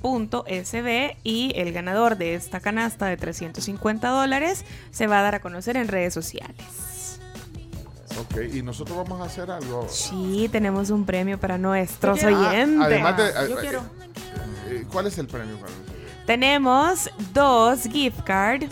y 1.24 1.52
el 1.56 1.74
ganador 1.74 2.18
de 2.18 2.36
esta 2.36 2.60
canasta 2.60 3.08
de 3.08 3.18
350 3.18 4.10
dólares 4.10 4.66
se 4.92 5.08
va 5.08 5.20
a 5.20 5.22
dar 5.24 5.36
a 5.36 5.40
conocer 5.40 5.78
en 5.78 5.88
redes 5.88 6.14
sociales. 6.14 6.97
Ok, 8.20 8.38
y 8.54 8.62
nosotros 8.62 8.98
vamos 8.98 9.22
a 9.22 9.26
hacer 9.26 9.50
algo. 9.52 9.86
Sí, 9.90 10.50
tenemos 10.52 10.90
un 10.90 11.06
premio 11.06 11.40
para 11.40 11.58
nuestros 11.58 12.24
Ah, 12.24 12.28
oyentes. 12.28 12.86
además 12.86 13.18
de, 13.18 13.24
Yo 13.50 13.58
eh, 13.58 13.62
quiero. 13.62 13.82
eh, 14.70 14.86
¿Cuál 14.92 15.08
es 15.08 15.18
el 15.18 15.28
premio? 15.28 15.56
para 15.58 15.72
nosotros? 15.72 15.96
Tenemos 16.26 17.10
dos 17.34 17.84
gift 17.84 18.22
card. 18.24 18.64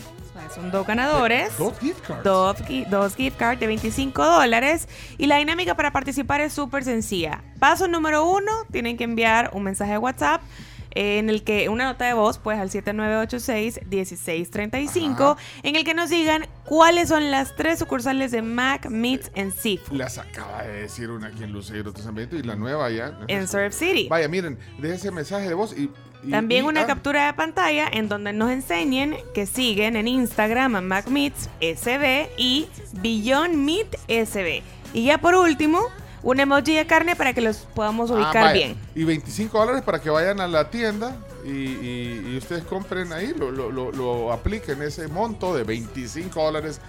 Son 0.53 0.71
dos 0.71 0.87
ganadores. 0.87 1.57
Dos 1.57 1.77
gift 1.79 2.05
cards. 2.07 2.23
Dos, 2.23 2.57
dos 2.89 3.15
gift 3.15 3.37
cards 3.37 3.59
de 3.59 3.67
25 3.67 4.23
dólares. 4.25 4.87
Y 5.17 5.25
la 5.25 5.37
dinámica 5.37 5.75
para 5.75 5.91
participar 5.91 6.39
es 6.39 6.53
súper 6.53 6.83
sencilla. 6.85 7.43
Paso 7.59 7.87
número 7.89 8.25
uno, 8.29 8.51
tienen 8.71 8.95
que 8.95 9.03
enviar 9.03 9.49
un 9.53 9.63
mensaje 9.63 9.91
de 9.93 9.97
WhatsApp 9.97 10.41
eh, 10.41 10.74
en 10.95 11.29
el 11.29 11.43
que 11.43 11.69
una 11.69 11.85
nota 11.85 12.05
de 12.05 12.13
voz, 12.13 12.39
pues 12.39 12.57
al 12.57 12.71
7986-1635, 12.71 15.37
en 15.63 15.75
el 15.75 15.83
que 15.83 15.93
nos 15.93 16.09
digan 16.09 16.47
cuáles 16.63 17.09
son 17.09 17.29
las 17.31 17.53
tres 17.55 17.79
sucursales 17.79 18.31
de 18.31 18.41
Mac, 18.41 18.89
Meats 18.89 19.29
and 19.35 19.53
Seafood. 19.53 19.97
Las 19.97 20.17
acaba 20.17 20.63
de 20.63 20.81
decir 20.81 21.11
una 21.11 21.27
aquí 21.27 21.43
en 21.43 21.51
Lucero, 21.51 21.93
San 21.95 22.15
Benito, 22.15 22.37
y 22.37 22.43
la 22.43 22.55
nueva 22.55 22.89
ya. 22.89 23.19
En 23.27 23.45
Surf 23.47 23.75
City. 23.75 24.07
Vaya, 24.09 24.29
miren, 24.29 24.57
deje 24.79 24.95
ese 24.95 25.11
mensaje 25.11 25.47
de 25.47 25.53
voz 25.53 25.77
y. 25.77 25.91
También 26.29 26.65
una 26.65 26.81
ah, 26.81 26.87
captura 26.87 27.27
de 27.27 27.33
pantalla 27.33 27.87
en 27.91 28.09
donde 28.09 28.33
nos 28.33 28.49
enseñen 28.49 29.15
que 29.35 29.45
siguen 29.45 29.95
en 29.95 30.07
Instagram 30.07 30.75
a 30.75 30.81
MacMeats 30.81 31.51
SB 31.59 32.29
y 32.35 32.65
Beyond 32.93 33.55
Meat 33.55 33.95
SB. 34.07 34.63
Y 34.95 35.05
ya 35.05 35.19
por 35.19 35.35
último, 35.35 35.81
un 36.25 36.39
emoji 36.41 36.75
de 36.75 36.85
carne 36.85 37.15
para 37.15 37.33
que 37.33 37.39
los 37.41 37.57
podamos 37.75 38.11
ah, 38.11 38.15
ubicar 38.15 38.53
bien. 38.53 38.75
Y 38.95 39.05
25 39.05 39.57
dólares 39.57 39.81
para 39.83 40.01
que 40.01 40.09
vayan 40.09 40.41
a 40.41 40.47
la 40.47 40.69
tienda 40.69 41.15
y, 41.45 41.49
y- 41.49 42.31
y 42.33 42.37
ustedes 42.37 42.63
compren 42.65 43.13
ahí, 43.13 43.33
lo, 43.37 43.51
lo, 43.51 43.71
lo- 43.71 43.91
lo 43.93 44.33
apliquen 44.33 44.81
ese 44.81 45.07
monto 45.07 45.55
de 45.55 45.63
25 45.63 46.43
dólares 46.43 46.81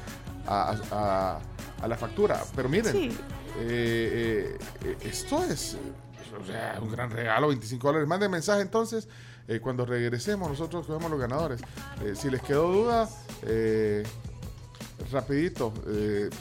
a, 0.49 0.75
a- 0.91 1.39
a 1.85 1.87
la 1.89 1.97
factura. 1.97 2.43
Pero 2.57 2.69
miren, 2.69 2.93
Sí. 2.93 3.17
eh, 3.61 4.57
eh, 4.85 4.97
esto 5.03 5.45
es 5.45 5.77
o 6.43 6.45
sea, 6.47 6.79
un 6.83 6.91
gran 6.91 7.11
regalo, 7.11 7.49
25 7.49 7.87
dólares. 7.87 8.09
Manden 8.09 8.31
mensaje 8.31 8.63
entonces. 8.63 9.07
eh, 9.49 9.61
cuando 9.61 9.87
regresemos, 9.87 10.49
nosotros 10.51 10.87
cogemos 10.87 11.09
los 11.11 11.21
ganadores. 11.21 11.61
Eh, 12.03 12.15
si 12.17 12.29
les 12.31 12.43
quedó 12.43 12.73
duda, 12.73 13.09
eh, 13.43 14.03
rapidito, 15.13 15.73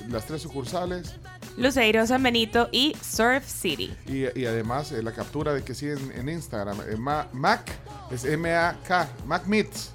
las 0.09 0.25
tres 0.25 0.41
sucursales 0.41 1.13
Luceiro, 1.57 2.05
San 2.05 2.21
Benito 2.21 2.67
y 2.71 2.95
Surf 3.01 3.45
City. 3.47 3.93
y, 4.07 4.25
y 4.39 4.45
además 4.45 4.91
eh, 4.91 5.01
la 5.01 5.11
captura 5.13 5.53
de 5.53 5.63
que 5.63 5.73
siguen 5.73 6.11
en 6.15 6.27
Instagram. 6.29 6.77
eh, 6.89 6.97
Ma- 6.97 7.27
Mac 7.33 7.71
es 8.11 8.25
M-A-K, 8.25 9.07
Mac 9.25 9.45
Meats. 9.47 9.91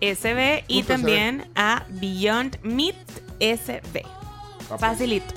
SB 0.00 0.64
y 0.68 0.82
también 0.84 1.50
a 1.56 1.84
Beyond 1.88 2.58
Meat 2.62 2.94
SB. 3.40 4.02
Facilito. 4.78 5.34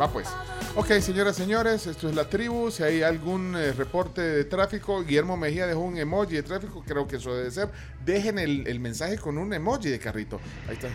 Va 0.00 0.08
pues. 0.08 0.28
Ok, 0.76 0.88
señoras 1.00 1.38
y 1.38 1.42
señores, 1.42 1.86
esto 1.86 2.08
es 2.08 2.14
la 2.16 2.28
tribu. 2.28 2.70
Si 2.70 2.82
hay 2.82 3.02
algún 3.02 3.54
eh, 3.56 3.72
reporte 3.72 4.20
de 4.20 4.44
tráfico, 4.44 5.02
Guillermo 5.04 5.36
Mejía 5.36 5.66
dejó 5.66 5.80
un 5.80 5.96
emoji 5.96 6.34
de 6.34 6.42
tráfico, 6.42 6.82
creo 6.86 7.06
que 7.06 7.16
eso 7.16 7.34
debe 7.34 7.50
ser. 7.52 7.70
Dejen 8.04 8.38
el, 8.40 8.66
el 8.66 8.80
mensaje 8.80 9.16
con 9.18 9.38
un 9.38 9.52
emoji 9.54 9.88
de 9.88 9.98
carrito. 10.00 10.40
Ahí 10.68 10.74
está. 10.74 10.88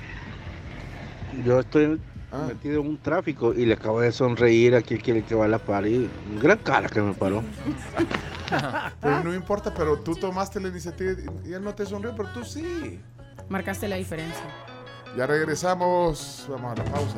Yo 1.46 1.60
estoy 1.62 2.00
Ah. 2.32 2.46
metido 2.48 2.82
en 2.82 2.88
un 2.88 2.98
tráfico 2.98 3.54
y 3.54 3.66
le 3.66 3.74
acabo 3.74 4.02
de 4.02 4.12
sonreír 4.12 4.76
a 4.76 4.82
quien 4.82 5.00
quiere 5.00 5.24
que 5.24 5.34
va 5.34 5.46
a 5.46 5.48
la 5.48 5.58
par 5.58 5.88
y 5.88 6.08
gran 6.40 6.60
cara 6.60 6.88
que 6.88 7.02
me 7.02 7.14
paró. 7.14 7.44
Pero 9.02 9.24
no 9.24 9.34
importa, 9.34 9.72
pero 9.72 10.00
tú 10.00 10.16
tomaste 10.16 10.60
la 10.60 10.70
iniciativa 10.70 11.12
y 11.46 11.54
él 11.54 11.64
no 11.64 11.76
te 11.76 11.86
sonrió, 11.86 12.16
pero 12.16 12.30
tú 12.30 12.44
sí. 12.44 13.00
Marcaste 13.48 13.88
la 13.88 13.96
diferencia. 13.96 14.44
Ya 15.16 15.28
regresamos. 15.28 16.46
Vamos 16.50 16.72
a 16.72 16.84
la 16.84 16.92
pausa. 16.92 17.18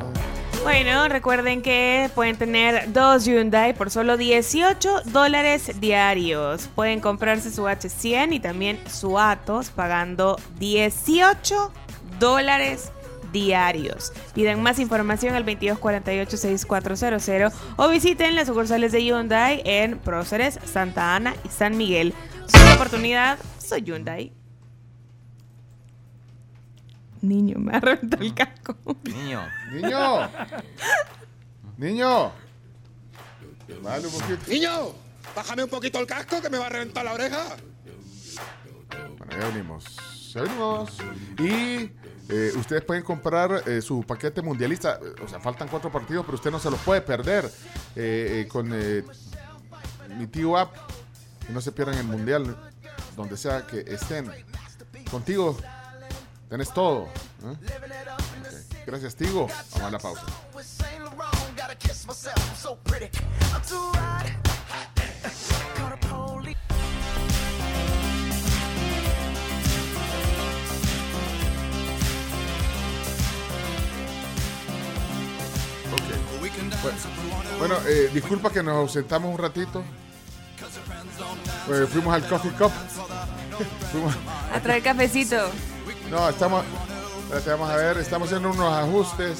Bueno, 0.63 1.07
recuerden 1.07 1.61
que 1.61 2.09
pueden 2.13 2.37
tener 2.37 2.91
dos 2.93 3.25
Hyundai 3.25 3.73
por 3.73 3.89
solo 3.89 4.17
18 4.17 5.03
dólares 5.05 5.79
diarios. 5.79 6.67
Pueden 6.75 6.99
comprarse 6.99 7.51
su 7.51 7.63
H100 7.63 8.33
y 8.33 8.39
también 8.39 8.79
su 8.89 9.17
Atos 9.17 9.69
pagando 9.69 10.37
18 10.59 11.71
dólares 12.19 12.91
diarios. 13.31 14.11
Pidan 14.33 14.61
más 14.61 14.79
información 14.79 15.35
al 15.35 15.45
2248-6400 15.45 17.53
o 17.77 17.87
visiten 17.89 18.35
las 18.35 18.47
sucursales 18.47 18.91
de 18.91 19.03
Hyundai 19.03 19.61
en 19.65 19.99
Próceres, 19.99 20.59
Santa 20.65 21.15
Ana 21.15 21.35
y 21.45 21.49
San 21.49 21.77
Miguel. 21.77 22.13
Su 22.47 22.57
oportunidad, 22.75 23.37
soy 23.59 23.83
Hyundai. 23.83 24.33
Niño, 27.21 27.59
me 27.59 27.75
ha 27.75 27.79
reventado 27.79 28.23
el 28.23 28.33
casco. 28.33 28.75
Niño. 29.03 29.47
Niño. 29.71 30.29
Niño. 31.77 32.31
Vale, 33.83 34.07
un 34.07 34.13
poquito. 34.13 34.51
Niño, 34.51 34.71
bájame 35.35 35.63
un 35.63 35.69
poquito 35.69 35.99
el 35.99 36.07
casco 36.07 36.41
que 36.41 36.49
me 36.49 36.57
va 36.57 36.65
a 36.65 36.69
reventar 36.69 37.05
la 37.05 37.13
oreja. 37.13 37.45
Bueno, 39.17 39.39
ya 39.39 39.47
venimos. 39.49 39.85
Ya 40.33 40.41
venimos. 40.41 40.97
Y 41.39 41.91
eh, 42.31 42.51
ustedes 42.55 42.83
pueden 42.83 43.03
comprar 43.03 43.63
eh, 43.67 43.81
su 43.81 44.03
paquete 44.03 44.41
mundialista. 44.41 44.99
O 45.23 45.27
sea, 45.27 45.39
faltan 45.39 45.67
cuatro 45.67 45.91
partidos, 45.91 46.25
pero 46.25 46.35
usted 46.35 46.51
no 46.51 46.59
se 46.59 46.71
los 46.71 46.79
puede 46.79 47.01
perder 47.01 47.45
eh, 47.95 48.43
eh, 48.43 48.47
con 48.47 48.71
eh, 48.73 49.03
mi 50.17 50.27
tío 50.27 50.57
app. 50.57 50.75
No 51.49 51.59
se 51.61 51.71
pierdan 51.71 51.97
el 51.97 52.05
mundial, 52.05 52.55
donde 53.15 53.35
sea 53.37 53.65
que 53.67 53.79
estén. 53.81 54.31
Contigo 55.09 55.57
tenés 56.49 56.73
todo. 56.73 57.07
¿eh? 57.43 57.55
Gracias, 58.85 59.15
Tigo. 59.15 59.47
Vamos 59.73 59.87
a 59.87 59.91
la 59.91 59.99
pausa. 59.99 60.23
Bueno, 76.81 76.97
Bueno, 77.59 77.75
eh, 77.87 78.09
disculpa 78.13 78.49
que 78.51 78.61
nos 78.63 78.75
ausentamos 78.75 79.31
un 79.31 79.37
ratito. 79.37 79.83
Eh, 81.69 81.87
fuimos 81.91 82.13
al 82.13 82.27
Coffee 82.27 82.51
Cup. 82.51 82.71
Fuimos- 83.91 84.15
A 84.53 84.59
traer 84.59 84.81
cafecito. 84.83 85.37
no, 86.09 86.27
estamos. 86.29 86.63
vamos 87.45 87.69
a 87.69 87.75
ver, 87.75 87.97
estamos 87.97 88.27
haciendo 88.27 88.49
unos 88.51 88.73
ajustes 88.73 89.39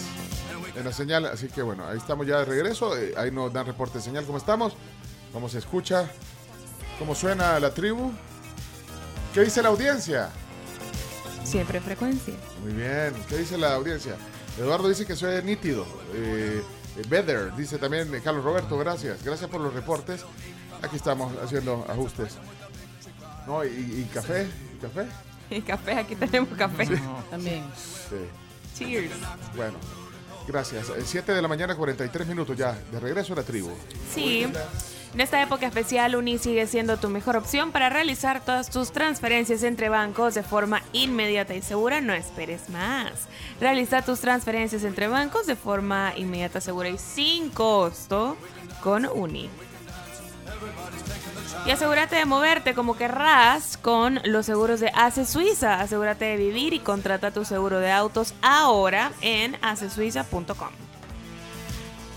en 0.75 0.85
la 0.85 0.93
señal. 0.93 1.25
Así 1.25 1.47
que 1.47 1.61
bueno, 1.61 1.85
ahí 1.87 1.97
estamos 1.97 2.25
ya 2.27 2.39
de 2.39 2.45
regreso. 2.45 2.97
eh, 2.97 3.13
ahí 3.17 3.31
nos 3.31 3.51
dan 3.51 3.65
reporte 3.65 3.97
de 3.97 4.03
señal. 4.03 4.25
¿Cómo 4.25 4.37
estamos? 4.37 4.73
¿Cómo 5.33 5.49
se 5.49 5.57
escucha? 5.57 6.09
¿Cómo 6.99 7.15
suena 7.15 7.59
la 7.59 7.73
tribu? 7.73 8.11
¿Qué 9.33 9.41
dice 9.41 9.61
la 9.61 9.69
audiencia? 9.69 10.29
Siempre 11.43 11.81
frecuencia. 11.81 12.33
Muy 12.63 12.73
bien. 12.73 13.13
¿Qué 13.27 13.37
dice 13.37 13.57
la 13.57 13.73
audiencia? 13.75 14.15
Eduardo 14.59 14.87
dice 14.89 15.05
que 15.05 15.15
soy 15.15 15.41
nítido. 15.43 15.85
Eh, 16.13 16.61
Better, 17.07 17.55
dice 17.55 17.77
también 17.77 18.13
eh, 18.13 18.21
Carlos 18.23 18.43
Roberto, 18.43 18.77
gracias. 18.77 19.23
Gracias 19.23 19.49
por 19.49 19.61
los 19.61 19.73
reportes. 19.73 20.25
Aquí 20.81 20.95
estamos 20.95 21.33
haciendo 21.43 21.85
ajustes. 21.87 22.37
No, 23.47 23.63
y, 23.63 23.69
y 23.69 24.09
café, 24.13 24.47
¿Y 24.75 24.81
café. 24.81 25.05
Y 25.51 25.61
café, 25.61 25.93
aquí 25.95 26.15
tenemos 26.15 26.57
café. 26.57 26.87
También. 27.29 27.63
Sí. 27.75 28.15
Cheers. 28.77 29.11
Bueno, 29.55 29.77
gracias. 30.47 30.87
7 31.03 31.33
de 31.33 31.41
la 31.41 31.47
mañana, 31.49 31.75
43 31.75 32.25
minutos 32.27 32.57
ya. 32.57 32.71
De 32.89 32.99
regreso 33.01 33.33
a 33.33 33.37
la 33.37 33.43
tribu. 33.43 33.71
Sí. 34.13 34.47
En 35.13 35.19
esta 35.19 35.41
época 35.41 35.67
especial, 35.67 36.15
Uni 36.15 36.37
sigue 36.37 36.65
siendo 36.67 36.95
tu 36.95 37.09
mejor 37.09 37.35
opción 37.35 37.73
para 37.73 37.89
realizar 37.89 38.39
todas 38.45 38.69
tus 38.69 38.93
transferencias 38.93 39.61
entre 39.63 39.89
bancos 39.89 40.33
de 40.35 40.43
forma 40.43 40.81
inmediata 40.93 41.53
y 41.53 41.61
segura. 41.61 41.99
No 41.99 42.13
esperes 42.13 42.69
más. 42.69 43.11
Realiza 43.59 44.03
tus 44.03 44.21
transferencias 44.21 44.85
entre 44.85 45.09
bancos 45.09 45.47
de 45.47 45.57
forma 45.57 46.13
inmediata, 46.15 46.61
segura 46.61 46.87
y 46.87 46.97
sin 46.97 47.49
costo 47.49 48.37
con 48.81 49.05
Uni. 49.05 49.49
Y 51.65 51.71
asegúrate 51.71 52.15
de 52.15 52.25
moverte 52.25 52.73
como 52.73 52.95
querrás 52.95 53.75
con 53.77 54.19
los 54.23 54.45
seguros 54.45 54.79
de 54.79 54.91
ACE 54.95 55.25
Suiza. 55.25 55.81
Asegúrate 55.81 56.23
de 56.25 56.37
vivir 56.37 56.73
y 56.73 56.79
contrata 56.79 57.31
tu 57.31 57.43
seguro 57.43 57.79
de 57.79 57.91
autos 57.91 58.33
ahora 58.41 59.11
en 59.21 59.57
acesuiza.com. 59.61 60.90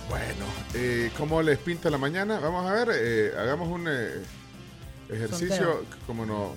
Bueno, 0.09 0.45
eh, 0.75 1.11
¿cómo 1.17 1.43
les 1.43 1.59
pinta 1.59 1.91
la 1.91 1.99
mañana? 1.99 2.39
Vamos 2.39 2.67
a 2.67 2.73
ver, 2.73 2.89
eh, 2.93 3.33
hagamos 3.39 3.69
un 3.69 3.87
eh, 3.89 4.23
ejercicio, 5.09 5.57
Sondeo. 5.57 5.85
como 6.07 6.27
no, 6.27 6.55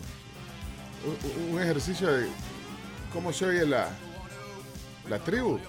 un, 1.06 1.54
un 1.56 1.62
ejercicio 1.62 2.12
de 2.12 2.28
cómo 3.14 3.32
se 3.32 3.46
oye 3.46 3.66
la, 3.66 3.90
la 5.10 5.20
tribu. 5.20 5.60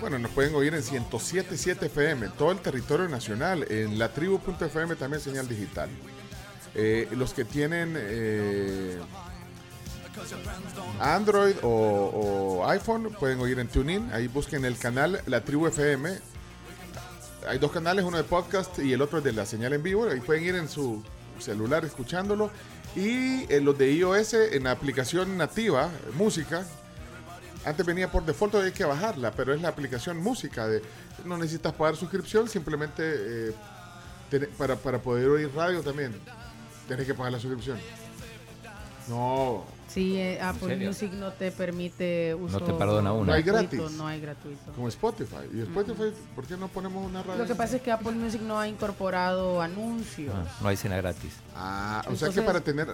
Bueno, 0.00 0.18
nos 0.20 0.30
pueden 0.30 0.54
oír 0.54 0.72
en 0.74 0.82
107.7 0.82 1.86
FM, 1.86 2.26
en 2.26 2.32
todo 2.32 2.52
el 2.52 2.58
territorio 2.60 3.08
nacional, 3.08 3.66
en 3.68 3.98
la 3.98 4.12
tribu.fm 4.12 4.94
también 4.94 5.20
señal 5.20 5.48
digital. 5.48 5.90
Eh, 6.76 7.08
los 7.12 7.34
que 7.34 7.44
tienen 7.44 7.94
eh, 7.96 8.98
Android 11.00 11.56
o, 11.62 12.60
o 12.62 12.68
iPhone 12.68 13.12
pueden 13.18 13.40
oír 13.40 13.58
en 13.58 13.66
TuneIn, 13.66 14.12
ahí 14.12 14.28
busquen 14.28 14.64
el 14.64 14.78
canal 14.78 15.20
La 15.26 15.42
Tribu 15.42 15.66
FM. 15.66 16.37
Hay 17.48 17.56
dos 17.58 17.72
canales, 17.72 18.04
uno 18.04 18.18
de 18.18 18.24
podcast 18.24 18.78
y 18.78 18.92
el 18.92 19.00
otro 19.00 19.18
es 19.18 19.24
de 19.24 19.32
la 19.32 19.46
señal 19.46 19.72
en 19.72 19.82
vivo, 19.82 20.06
ahí 20.06 20.20
pueden 20.20 20.44
ir 20.44 20.54
en 20.54 20.68
su 20.68 21.02
celular 21.38 21.82
escuchándolo. 21.82 22.50
Y 22.94 23.50
eh, 23.50 23.60
los 23.62 23.78
de 23.78 23.90
iOS 23.90 24.34
en 24.34 24.64
la 24.64 24.72
aplicación 24.72 25.38
nativa, 25.38 25.88
música, 26.14 26.66
antes 27.64 27.86
venía 27.86 28.12
por 28.12 28.26
default, 28.26 28.56
hay 28.56 28.72
que 28.72 28.84
bajarla, 28.84 29.30
pero 29.32 29.54
es 29.54 29.62
la 29.62 29.68
aplicación 29.68 30.18
música. 30.18 30.68
De, 30.68 30.82
no 31.24 31.38
necesitas 31.38 31.72
pagar 31.72 31.96
suscripción, 31.96 32.50
simplemente 32.50 33.02
eh, 33.04 33.54
para, 34.58 34.76
para 34.76 34.98
poder 34.98 35.28
oír 35.28 35.50
radio 35.54 35.80
también. 35.82 36.14
Tienes 36.86 37.06
que 37.06 37.14
pagar 37.14 37.32
la 37.32 37.40
suscripción. 37.40 37.78
No. 39.08 39.77
Sí, 39.98 40.16
eh, 40.16 40.40
Apple? 40.40 40.76
Music 40.76 41.12
no 41.12 41.32
te 41.32 41.50
permite 41.50 42.34
uso 42.34 42.60
te 42.60 42.72
perdona 42.72 43.12
una. 43.12 43.26
No 43.26 43.32
hay 43.32 43.42
gratuito, 43.42 43.76
gratis. 43.82 43.98
No 43.98 44.06
hay 44.06 44.20
gratuito. 44.20 44.72
Como 44.72 44.88
Spotify. 44.88 45.36
¿Y 45.52 45.60
Spotify 45.62 46.12
por 46.36 46.46
qué 46.46 46.56
no 46.56 46.68
ponemos 46.68 47.04
una 47.04 47.22
radio? 47.22 47.42
Lo 47.42 47.46
que 47.46 47.54
pasa 47.56 47.76
es 47.76 47.82
que 47.82 47.90
Apple 47.90 48.12
Music 48.12 48.40
no 48.42 48.60
ha 48.60 48.68
incorporado 48.68 49.60
anuncios. 49.60 50.32
Ah, 50.34 50.44
no 50.60 50.68
hay 50.68 50.76
cena 50.76 50.96
gratis. 50.98 51.32
Ah, 51.56 52.04
o 52.08 52.14
sea 52.14 52.28
que 52.30 52.42
para 52.42 52.60
tener. 52.60 52.88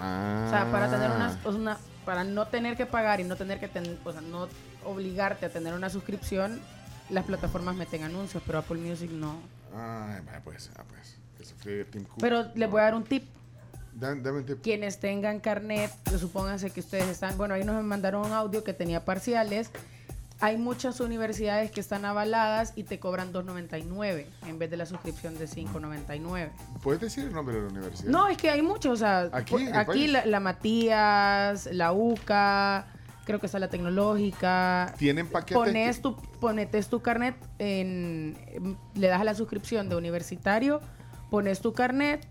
Ah. 0.00 0.44
O 0.46 0.50
sea, 0.50 0.72
para 0.72 0.90
tener 0.90 1.10
una, 1.10 1.38
una- 1.44 1.78
para 2.06 2.24
no 2.24 2.46
tener 2.46 2.76
que 2.76 2.86
pagar 2.86 3.20
y 3.20 3.24
no 3.24 3.36
tener 3.36 3.60
que 3.60 3.68
tener, 3.68 3.98
o 4.04 4.12
sea, 4.12 4.20
no 4.22 4.48
obligarte 4.84 5.46
a 5.46 5.50
tener 5.50 5.74
una 5.74 5.88
suscripción, 5.90 6.60
las 7.10 7.24
plataformas 7.24 7.74
meten 7.76 8.02
anuncios, 8.02 8.42
pero 8.46 8.58
Apple 8.58 8.78
Music 8.78 9.10
no. 9.10 9.40
Ay, 9.74 10.20
vaya, 10.26 10.40
pues, 10.42 10.70
ah, 10.76 10.84
pues. 10.88 11.16
Que 11.36 11.44
se 11.44 11.84
Tim 11.86 12.04
Cook. 12.04 12.18
Pero 12.20 12.46
les 12.54 12.70
voy 12.70 12.80
a 12.80 12.84
dar 12.84 12.94
un 12.94 13.04
tip. 13.04 13.24
Dan- 13.94 14.22
dame 14.22 14.38
un. 14.38 14.44
Quienes 14.62 14.98
tengan 14.98 15.40
carnet, 15.40 15.90
supónganse 16.18 16.70
que 16.70 16.80
ustedes 16.80 17.06
están, 17.08 17.36
bueno, 17.38 17.54
ahí 17.54 17.64
nos 17.64 17.82
mandaron 17.84 18.26
un 18.26 18.32
audio 18.32 18.64
que 18.64 18.72
tenía 18.72 19.04
parciales. 19.04 19.70
Hay 20.40 20.58
muchas 20.58 20.98
universidades 21.00 21.70
que 21.70 21.80
están 21.80 22.04
avaladas 22.04 22.72
y 22.74 22.82
te 22.82 22.98
cobran 22.98 23.32
2.99 23.32 24.26
en 24.48 24.58
vez 24.58 24.68
de 24.68 24.76
la 24.76 24.84
suscripción 24.84 25.38
de 25.38 25.46
5.99. 25.46 26.50
¿Puedes 26.82 27.00
decir 27.00 27.24
el 27.24 27.32
nombre 27.32 27.54
de 27.54 27.62
la 27.62 27.68
universidad? 27.68 28.10
No, 28.10 28.26
es 28.28 28.36
que 28.36 28.50
hay 28.50 28.60
muchos, 28.60 28.92
o 28.94 28.96
sea, 28.96 29.30
¿Aquí, 29.32 29.68
aquí 29.72 30.08
la, 30.08 30.26
la 30.26 30.40
Matías, 30.40 31.68
la 31.72 31.92
UCA, 31.92 32.86
creo 33.24 33.38
que 33.38 33.46
está 33.46 33.58
la 33.60 33.70
tecnológica. 33.70 34.92
¿Tienen 34.98 35.28
paquetes? 35.28 35.54
Pones 35.56 36.02
tu, 36.02 36.16
ponetes 36.40 36.88
tu 36.88 37.00
carnet, 37.00 37.36
en, 37.58 38.36
le 38.94 39.06
das 39.06 39.20
a 39.20 39.24
la 39.24 39.34
suscripción 39.34 39.88
de 39.88 39.96
universitario, 39.96 40.80
pones 41.30 41.60
tu 41.60 41.72
carnet, 41.72 42.26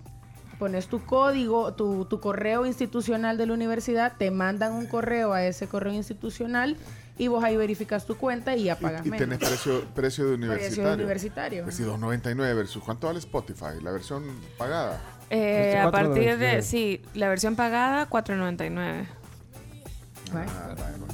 pones 0.63 0.87
tu 0.87 1.03
código, 1.05 1.73
tu, 1.73 2.05
tu 2.05 2.21
correo 2.21 2.65
institucional 2.65 3.37
de 3.37 3.45
la 3.47 3.53
universidad, 3.53 4.13
te 4.17 4.31
mandan 4.31 4.71
un 4.71 4.85
correo 4.85 5.33
a 5.33 5.43
ese 5.43 5.67
correo 5.67 5.91
institucional 5.91 6.77
y 7.17 7.27
vos 7.27 7.43
ahí 7.43 7.57
verificas 7.57 8.05
tu 8.05 8.15
cuenta 8.15 8.55
y 8.55 8.63
ya 8.63 8.79
pagas 8.79 9.05
Y 9.05 9.09
menos. 9.09 9.19
tenés 9.27 9.39
precio, 9.39 9.81
precio 9.93 10.23
de 10.23 10.37
Precio 10.37 10.45
universitario. 10.53 10.87
de 10.87 10.93
universitario. 10.95 11.63
Pues 11.63 11.75
sí, 11.75 11.83
2.99 11.83 12.37
versus 12.55 12.81
¿cuánto 12.81 13.07
vale 13.07 13.19
Spotify? 13.19 13.81
La 13.81 13.91
versión 13.91 14.23
pagada. 14.57 15.01
Eh, 15.29 15.63
Este 15.65 15.79
a 15.79 15.91
partir 15.91 16.37
de, 16.37 16.59
4.99. 16.59 16.61
sí, 16.61 17.01
la 17.13 17.27
versión 17.27 17.57
pagada, 17.57 18.09
4.99. 18.09 19.05
Ah, 20.31 20.33
vale, 20.33 20.75
vale. 20.75 21.13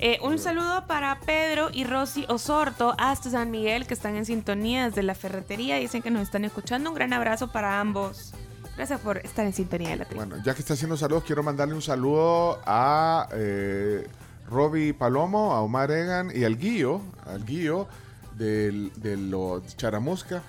Eh, 0.00 0.18
un 0.22 0.38
saludo 0.38 0.86
para 0.86 1.18
Pedro 1.20 1.70
y 1.72 1.84
Rosy 1.84 2.24
Osorto 2.28 2.94
hasta 2.98 3.30
San 3.30 3.50
Miguel 3.50 3.86
que 3.86 3.94
están 3.94 4.14
en 4.14 4.24
sintonía 4.24 4.84
desde 4.86 5.02
la 5.02 5.14
ferretería. 5.14 5.76
Dicen 5.76 6.02
que 6.02 6.10
nos 6.10 6.22
están 6.22 6.44
escuchando. 6.44 6.90
Un 6.90 6.94
gran 6.96 7.12
abrazo 7.12 7.50
para 7.50 7.80
ambos. 7.80 8.32
Gracias 8.76 9.00
por 9.00 9.18
estar 9.18 9.44
en 9.44 9.52
sintonía 9.52 9.90
de 9.90 9.96
la 9.96 10.04
tribu. 10.04 10.24
Bueno, 10.24 10.40
ya 10.44 10.54
que 10.54 10.60
está 10.60 10.74
haciendo 10.74 10.96
saludos, 10.96 11.24
quiero 11.24 11.42
mandarle 11.42 11.74
un 11.74 11.82
saludo 11.82 12.60
a 12.64 13.28
eh, 13.32 14.06
Robbie 14.48 14.94
Palomo, 14.94 15.52
a 15.52 15.62
Omar 15.62 15.90
Egan 15.90 16.30
y 16.32 16.44
al 16.44 16.56
Guillo, 16.56 17.00
al 17.26 17.44
del- 17.44 18.92
de 18.94 19.16
los 19.16 19.76
Charamusca. 19.76 20.42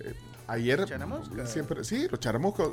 Eh, 0.00 0.14
ayer, 0.46 0.86
siempre, 1.44 1.84
sí, 1.84 2.08
los 2.10 2.20
Charamusca. 2.20 2.64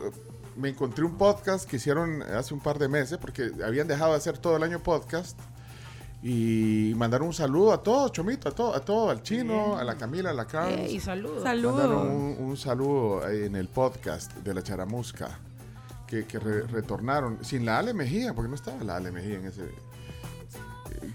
Me 0.56 0.70
encontré 0.70 1.04
un 1.04 1.18
podcast 1.18 1.70
que 1.70 1.76
hicieron 1.76 2.22
hace 2.24 2.54
un 2.54 2.62
par 2.62 2.78
de 2.80 2.88
meses 2.88 3.18
porque 3.18 3.52
habían 3.66 3.88
dejado 3.88 4.12
de 4.12 4.18
hacer 4.18 4.38
todo 4.38 4.56
el 4.56 4.64
año 4.64 4.80
podcast. 4.80 5.38
Y 6.24 6.94
mandaron 6.98 7.28
un 7.30 7.34
saludo 7.34 7.74
a 7.74 7.82
todos, 7.82 8.12
Chomito, 8.12 8.50
a 8.50 8.52
todo, 8.52 8.76
a 8.76 8.80
todo, 8.86 9.10
al 9.10 9.24
chino, 9.24 9.78
a 9.78 9.84
la 9.84 9.96
Camila, 9.96 10.30
a 10.30 10.34
la 10.34 10.46
Carlos. 10.46 10.80
Eh, 10.80 10.92
y 10.92 11.00
saludos. 11.00 11.44
Mandaron 11.78 12.08
un, 12.08 12.36
un 12.40 12.58
saludo 12.58 13.28
en 13.28 13.56
el 13.56 13.68
podcast 13.68 14.32
de 14.36 14.54
la 14.54 14.62
Charamusca 14.62 15.40
que, 16.06 16.26
que 16.26 16.38
re- 16.38 16.68
retornaron 16.68 17.44
sin 17.44 17.66
la 17.66 17.80
Ale 17.80 17.94
Mejía, 17.96 18.34
porque 18.36 18.50
no 18.50 18.56
estaba 18.56 18.84
la 18.84 18.98
Ale 18.98 19.12
Mejía 19.12 19.36
en 19.36 19.46
ese. 19.48 19.64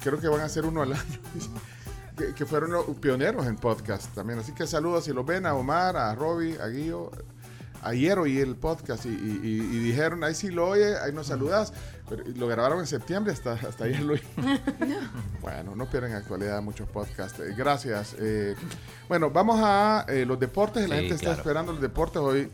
Creo 0.03 0.19
que 0.19 0.27
van 0.28 0.41
a 0.41 0.45
hacer 0.45 0.65
uno 0.65 0.83
al 0.83 0.93
año. 0.95 1.03
que, 2.19 2.35
que 2.35 2.45
fueron 2.47 2.73
los 2.73 2.87
pioneros 2.97 3.47
en 3.47 3.57
podcast 3.57 4.12
también. 4.15 4.39
Así 4.41 4.53
que 4.53 4.66
saludos 4.66 5.05
si 5.05 5.12
los 5.12 5.24
ven 5.24 5.47
a 5.47 5.55
Omar, 5.55 5.97
a 5.97 6.15
Robbie, 6.16 6.59
a 6.61 6.66
Guillo, 6.66 7.11
ayer 7.83 8.19
oí 8.19 8.39
el 8.39 8.57
podcast 8.57 9.07
y, 9.07 9.11
y- 9.11 9.41
y- 9.45 9.77
y 9.77 9.78
dijeron, 9.81 10.24
ahí 10.24 10.35
sí 10.35 10.51
lo 10.51 10.69
oye, 10.70 10.97
ahí 10.99 11.12
nos 11.12 11.28
saludas. 11.28 11.73
Pero 12.09 12.23
lo 12.37 12.47
grabaron 12.47 12.78
en 12.81 12.87
septiembre, 12.87 13.33
hasta, 13.33 13.55
hasta 13.55 13.85
ayer 13.85 14.05
oí. 14.09 14.20
Bueno, 15.41 15.74
no 15.77 15.87
pierden 15.87 16.12
actualidad 16.15 16.61
muchos 16.62 16.89
podcasts. 16.89 17.39
Eh, 17.41 17.53
gracias. 17.57 18.15
Eh, 18.19 18.55
bueno, 19.09 19.31
vamos 19.31 19.61
a 19.62 20.05
eh, 20.09 20.24
los 20.27 20.39
deportes. 20.39 20.89
La 20.89 20.97
Sí, 20.97 21.01
gente 21.03 21.15
está 21.16 21.27
claro. 21.27 21.39
esperando 21.41 21.73
los 21.73 21.81
deportes 21.81 22.20
hoy. 22.23 22.49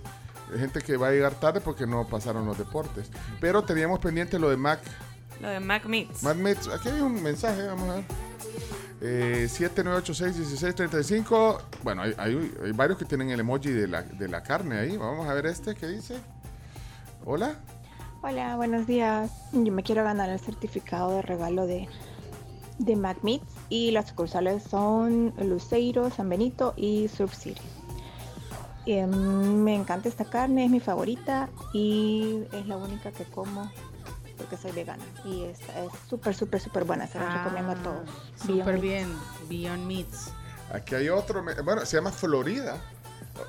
Hay 0.52 0.58
gente 0.58 0.80
que 0.80 0.96
va 0.98 1.08
a 1.08 1.10
llegar 1.12 1.34
tarde 1.34 1.60
porque 1.60 1.86
no 1.86 2.06
pasaron 2.06 2.44
los 2.46 2.56
deportes. 2.58 3.08
Pero 3.40 3.62
teníamos 3.62 3.98
pendiente 4.00 4.38
lo 4.38 4.50
de 4.50 4.56
Mac. 4.56 4.80
Lo 5.40 5.48
de 5.48 5.60
Mac 5.60 5.84
Meets. 5.86 6.22
Mac 6.22 6.36
Mets. 6.36 6.68
Aquí 6.68 6.88
hay 6.90 7.00
un 7.00 7.22
mensaje, 7.22 7.62
vamos 7.66 7.88
a 7.90 7.94
ver. 7.96 8.04
Eh, 9.00 9.48
7986-1635. 9.50 11.58
Bueno, 11.82 12.02
hay, 12.02 12.14
hay- 12.18 12.54
hay 12.64 12.72
varios 12.72 12.98
que 12.98 13.04
tienen 13.04 13.30
el 13.30 13.40
emoji 13.40 13.70
de 13.70 13.88
la, 13.88 14.02
de 14.02 14.28
la 14.28 14.42
carne 14.42 14.78
ahí. 14.78 14.96
Vamos 14.96 15.26
a 15.28 15.34
ver 15.34 15.46
este 15.46 15.74
que 15.74 15.86
dice. 15.88 16.16
Hola. 17.24 17.54
Hola, 18.22 18.56
buenos 18.56 18.86
días. 18.86 19.30
Yo 19.52 19.72
me 19.72 19.82
quiero 19.82 20.04
ganar 20.04 20.30
el 20.30 20.38
certificado 20.38 21.10
de 21.16 21.22
regalo 21.22 21.66
de, 21.66 21.88
de 22.78 22.96
McMeats 22.96 23.44
y 23.68 23.90
las 23.90 24.08
sucursales 24.08 24.62
son 24.62 25.34
Luceiro, 25.38 26.10
San 26.10 26.28
Benito 26.28 26.74
y 26.76 27.08
Surf 27.08 27.34
City. 27.34 27.60
Em, 28.86 29.10
me 29.62 29.74
encanta 29.74 30.08
esta 30.08 30.24
carne, 30.24 30.64
es 30.64 30.70
mi 30.70 30.80
favorita 30.80 31.48
y 31.72 32.42
es 32.52 32.66
la 32.66 32.76
única 32.76 33.12
que 33.12 33.24
como 33.24 33.70
porque 34.36 34.56
soy 34.56 34.72
vegana 34.72 35.04
y 35.24 35.42
esta 35.44 35.84
es 35.84 35.92
súper, 36.08 36.34
súper, 36.34 36.60
súper 36.60 36.84
buena. 36.84 37.06
Se 37.06 37.18
la 37.18 37.38
recomiendo 37.44 37.72
a 37.72 37.76
todos. 37.76 38.10
Súper 38.44 38.78
bien. 38.78 39.12
Beyond 39.48 39.86
Meats. 39.86 40.32
Aquí 40.72 40.94
hay 40.94 41.08
otro. 41.10 41.42
me- 41.42 41.54
Bueno, 41.60 41.84
se 41.86 41.96
llama 41.96 42.10
Florida. 42.10 42.80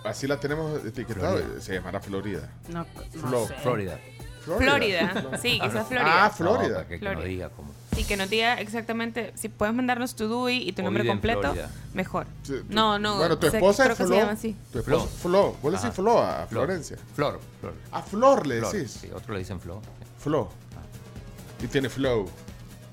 Así 0.05 0.27
la 0.27 0.39
tenemos 0.39 0.83
etiquetada. 0.85 1.39
Se 1.59 1.73
llamará 1.73 1.99
Florida. 1.99 2.49
No, 2.69 2.85
no 3.15 3.27
Flo- 3.27 3.47
sé. 3.47 3.53
Florida. 3.55 3.99
Florida. 4.45 5.27
Sí, 5.41 5.59
quizás 5.61 5.87
Florida. 5.87 6.25
Ah, 6.25 6.29
Florida. 6.29 6.81
No, 6.83 6.87
que, 6.87 6.99
que 6.99 7.05
no 7.05 7.11
Florida. 7.11 7.27
diga 7.27 7.49
cómo. 7.49 7.71
Sí, 7.95 8.03
que 8.05 8.17
nos 8.17 8.29
diga 8.29 8.59
exactamente. 8.59 9.31
Si 9.35 9.49
puedes 9.49 9.73
mandarnos 9.75 10.15
tu 10.15 10.27
DUI 10.27 10.67
y 10.67 10.71
tu 10.73 10.81
O 10.81 10.85
nombre 10.85 11.05
completo, 11.05 11.41
Florida. 11.41 11.69
mejor. 11.93 12.25
Sí, 12.41 12.53
tu- 12.67 12.73
No, 12.73 12.97
no. 12.97 13.17
Bueno, 13.17 13.37
tu 13.37 13.47
esposa 13.47 13.83
es 13.83 13.89
que 13.89 13.95
Flo. 13.97 14.07
se 14.07 14.15
llama 14.15 14.31
así. 14.31 14.55
Tu 14.71 14.79
esposa 14.79 15.07
Flo. 15.07 15.29
Flo. 15.31 15.55
Vos 15.61 15.71
le 15.71 15.77
decís 15.77 15.85
Ajá. 15.85 15.91
Flo 15.93 16.19
a 16.19 16.33
Flor. 16.47 16.65
Florencia. 16.65 16.97
Flor. 17.15 17.39
Flor. 17.61 17.73
A 17.91 18.01
Flor 18.01 18.47
le 18.47 18.59
Flor, 18.59 18.73
decís. 18.73 18.91
Sí, 19.01 19.09
otro 19.13 19.33
le 19.33 19.39
dicen 19.39 19.59
Flo. 19.59 19.79
Flo. 20.17 20.49
Y 21.63 21.67
tiene 21.67 21.87
flow. 21.89 22.27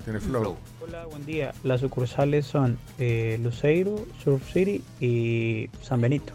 Tiene 0.03 0.19
flow. 0.19 0.41
Flow. 0.41 0.57
Hola, 0.81 1.05
buen 1.07 1.25
día. 1.25 1.53
Las 1.63 1.81
sucursales 1.81 2.45
son 2.45 2.79
eh, 2.99 3.37
Luceiro, 3.41 4.05
Surf 4.23 4.51
City 4.53 4.83
y 4.99 5.69
San 5.83 5.99
Benito. 6.01 6.33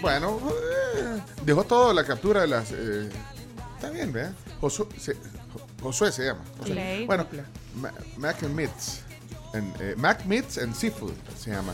Bueno, 0.00 0.40
eh, 0.96 1.20
dejó 1.44 1.64
todo 1.64 1.92
la 1.92 2.04
captura 2.04 2.42
de 2.42 2.46
las. 2.48 2.72
eh, 2.72 3.08
está 3.76 3.90
bien, 3.90 4.12
¿verdad? 4.12 4.32
Josué 4.60 4.86
se, 4.98 5.16
Josué 5.82 6.12
se 6.12 6.24
llama. 6.26 6.40
Josué. 6.58 6.74
Ley. 6.74 7.06
Bueno, 7.06 7.26
Ma- 7.76 7.92
Mac 8.16 8.42
and 8.42 8.54
Meats. 8.54 9.00
Eh, 9.80 9.94
Mac 9.96 10.24
Meats 10.26 10.58
and 10.58 10.74
Seafood 10.74 11.12
se 11.38 11.50
llama. 11.50 11.72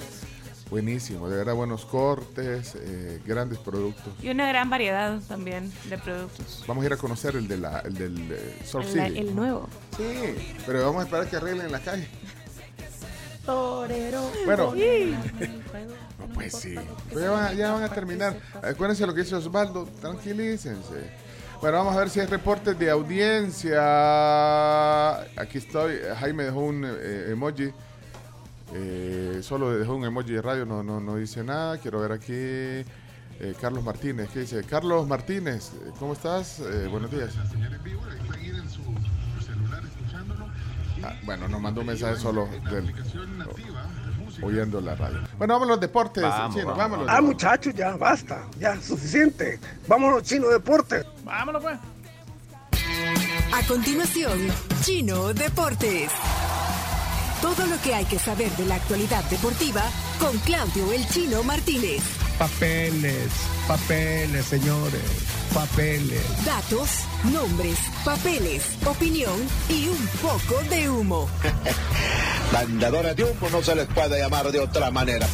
Buenísimo, 0.71 1.29
de 1.29 1.37
verdad 1.39 1.55
buenos 1.55 1.85
cortes, 1.85 2.77
eh, 2.77 3.21
grandes 3.27 3.59
productos. 3.59 4.13
Y 4.23 4.29
una 4.31 4.47
gran 4.47 4.71
variedad 4.71 5.19
también 5.27 5.73
de 5.89 5.99
productos. 5.99 6.63
Vamos 6.69 6.85
a 6.85 6.87
ir 6.87 6.93
a 6.93 6.97
conocer 6.97 7.35
el, 7.35 7.49
de 7.49 7.59
la, 7.59 7.81
el 7.81 7.95
del 7.95 8.31
eh, 8.31 8.63
Surf 8.65 8.87
El, 8.95 9.09
City. 9.09 9.19
el 9.19 9.35
nuevo. 9.35 9.69
Sí, 9.97 10.05
pero 10.67 10.85
vamos 10.87 11.01
a 11.03 11.05
esperar 11.07 11.29
que 11.29 11.37
arreglen 11.37 11.73
la 11.73 11.81
calle. 11.81 12.07
Torero. 13.45 14.31
Bueno. 14.45 14.73
Sí. 14.75 15.15
Pues 16.35 16.53
sí. 16.55 16.75
Pero 17.09 17.21
ya, 17.21 17.31
van, 17.31 17.57
ya 17.57 17.73
van 17.73 17.83
a 17.85 17.89
terminar. 17.89 18.37
Acuérdense 18.63 19.07
lo 19.07 19.15
que 19.15 19.23
dice 19.23 19.35
Osvaldo. 19.35 19.87
Tranquilícense. 20.01 21.11
Bueno, 21.61 21.79
vamos 21.79 21.95
a 21.95 21.99
ver 21.99 22.11
si 22.11 22.21
hay 22.21 22.27
reportes 22.27 22.79
de 22.79 22.89
audiencia. 22.91 23.81
Aquí 25.41 25.59
estoy. 25.59 25.97
Jaime 26.19 26.45
dejó 26.45 26.61
un 26.61 26.85
eh, 26.87 27.31
emoji. 27.33 27.71
Eh, 28.73 29.41
solo 29.43 29.77
dejó 29.77 29.95
un 29.97 30.05
emoji 30.05 30.33
de 30.33 30.43
radio. 30.43 30.65
No, 30.65 30.83
no, 30.83 31.01
no 31.01 31.17
dice 31.17 31.43
nada. 31.45 31.79
Quiero 31.79 32.01
ver 32.01 32.13
aquí. 32.13 32.33
eh, 32.33 33.55
Carlos 33.61 33.83
Martínez. 33.85 34.31
¿Qué 34.33 34.41
dice? 34.41 34.63
Carlos 34.65 35.07
Martínez. 35.07 35.73
¿Cómo 35.99 36.13
estás? 36.13 36.61
Eh, 36.61 36.87
buenos 36.91 37.11
días. 37.11 37.35
Ah, 41.03 41.15
bueno, 41.25 41.49
nos 41.49 41.61
mandó 41.61 41.81
un 41.81 41.87
mensaje 41.89 42.17
solo 42.17 42.47
del, 42.71 42.93
oyendo 44.43 44.81
la 44.81 44.95
radio. 44.95 45.19
Bueno, 45.39 45.55
vamos 45.55 45.69
a 45.69 45.71
los 45.73 45.81
deportes, 45.81 46.23
Vamos, 46.23 46.55
chino, 46.55 46.67
vamos, 46.69 46.79
vámonos. 46.79 47.07
Ah, 47.09 47.21
muchachos, 47.21 47.75
ya 47.75 47.97
basta, 47.97 48.43
ya 48.59 48.81
suficiente. 48.81 49.59
Vámonos, 49.87 50.23
chino 50.23 50.49
deporte. 50.49 51.05
Vámonos 51.25 51.63
pues. 51.63 51.79
A 53.53 53.67
continuación, 53.67 54.39
Chino 54.83 55.33
Deportes. 55.35 56.11
Todo 57.41 57.67
lo 57.67 57.81
que 57.83 57.95
hay 57.95 58.05
que 58.05 58.19
saber 58.19 58.51
de 58.53 58.67
la 58.67 58.77
actualidad 58.77 59.25
deportiva 59.25 59.83
con 60.19 60.37
Claudio 60.39 60.93
El 60.93 61.07
Chino 61.09 61.43
Martínez. 61.43 62.03
Papeles, 62.39 63.29
papeles, 63.67 64.45
señores, 64.47 65.03
papeles. 65.55 66.45
Datos, 66.45 67.05
nombres, 67.33 67.79
papeles, 68.05 68.63
opinión 68.87 69.35
y 69.69 69.89
un 69.89 70.07
poco 70.23 70.63
de 70.69 70.89
humo. 70.91 71.29
Mandadores 72.53 73.17
de 73.17 73.25
humo 73.25 73.49
no 73.51 73.63
se 73.63 73.75
les 73.75 73.87
puede 73.89 74.19
llamar 74.19 74.51
de 74.51 74.61
otra 74.61 74.91
manera. 74.91 75.27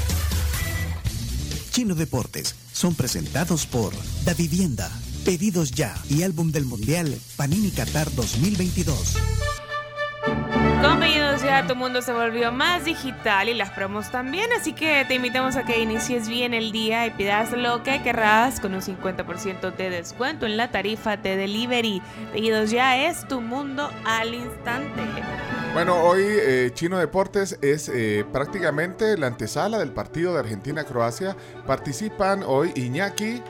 Chino 1.70 1.94
Deportes 1.94 2.54
son 2.72 2.94
presentados 2.94 3.66
por 3.66 3.92
Da 4.24 4.34
Vivienda, 4.34 4.90
Pedidos 5.24 5.72
Ya 5.72 5.94
y 6.08 6.22
Álbum 6.22 6.50
del 6.50 6.64
Mundial 6.64 7.18
Panini 7.36 7.70
Qatar 7.70 8.10
2022. 8.14 9.16
Con 10.82 10.98
ya 11.46 11.64
tu 11.64 11.76
mundo 11.76 12.02
se 12.02 12.12
volvió 12.12 12.50
más 12.50 12.84
digital 12.84 13.48
y 13.48 13.54
las 13.54 13.70
promos 13.70 14.10
también, 14.10 14.50
así 14.52 14.72
que 14.72 15.04
te 15.06 15.14
invitamos 15.14 15.54
a 15.54 15.64
que 15.64 15.80
inicies 15.80 16.28
bien 16.28 16.54
el 16.54 16.72
día 16.72 17.06
y 17.06 17.10
pidas 17.10 17.52
lo 17.52 17.84
que 17.84 18.02
querrás 18.02 18.58
con 18.58 18.74
un 18.74 18.80
50% 18.80 19.76
de 19.76 19.90
descuento 19.90 20.44
en 20.44 20.56
la 20.56 20.72
tarifa 20.72 21.16
de 21.16 21.36
delivery. 21.36 22.02
Pedidos 22.32 22.72
ya 22.72 23.06
es 23.06 23.28
tu 23.28 23.40
mundo 23.40 23.88
al 24.04 24.34
instante. 24.34 25.02
Bueno, 25.72 26.02
hoy 26.02 26.22
eh, 26.24 26.70
Chino 26.74 26.98
Deportes 26.98 27.58
es 27.62 27.88
eh, 27.90 28.24
prácticamente 28.32 29.16
la 29.16 29.28
antesala 29.28 29.78
del 29.78 29.92
partido 29.92 30.32
de 30.34 30.40
Argentina-Croacia. 30.40 31.36
Participan 31.64 32.42
hoy 32.44 32.72
Iñaki, 32.74 33.40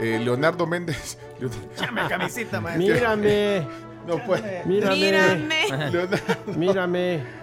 eh, 0.00 0.18
Leonardo 0.24 0.66
Méndez. 0.66 1.18
Llame 1.78 2.08
camisita, 2.08 2.60
maestro. 2.62 2.94
Mírame. 2.94 3.66
No 4.06 4.24
puede. 4.24 4.64
Mírame. 4.64 4.96
Mírame. 4.96 5.90
Leonardo. 5.90 6.18
Mírame. 6.56 7.41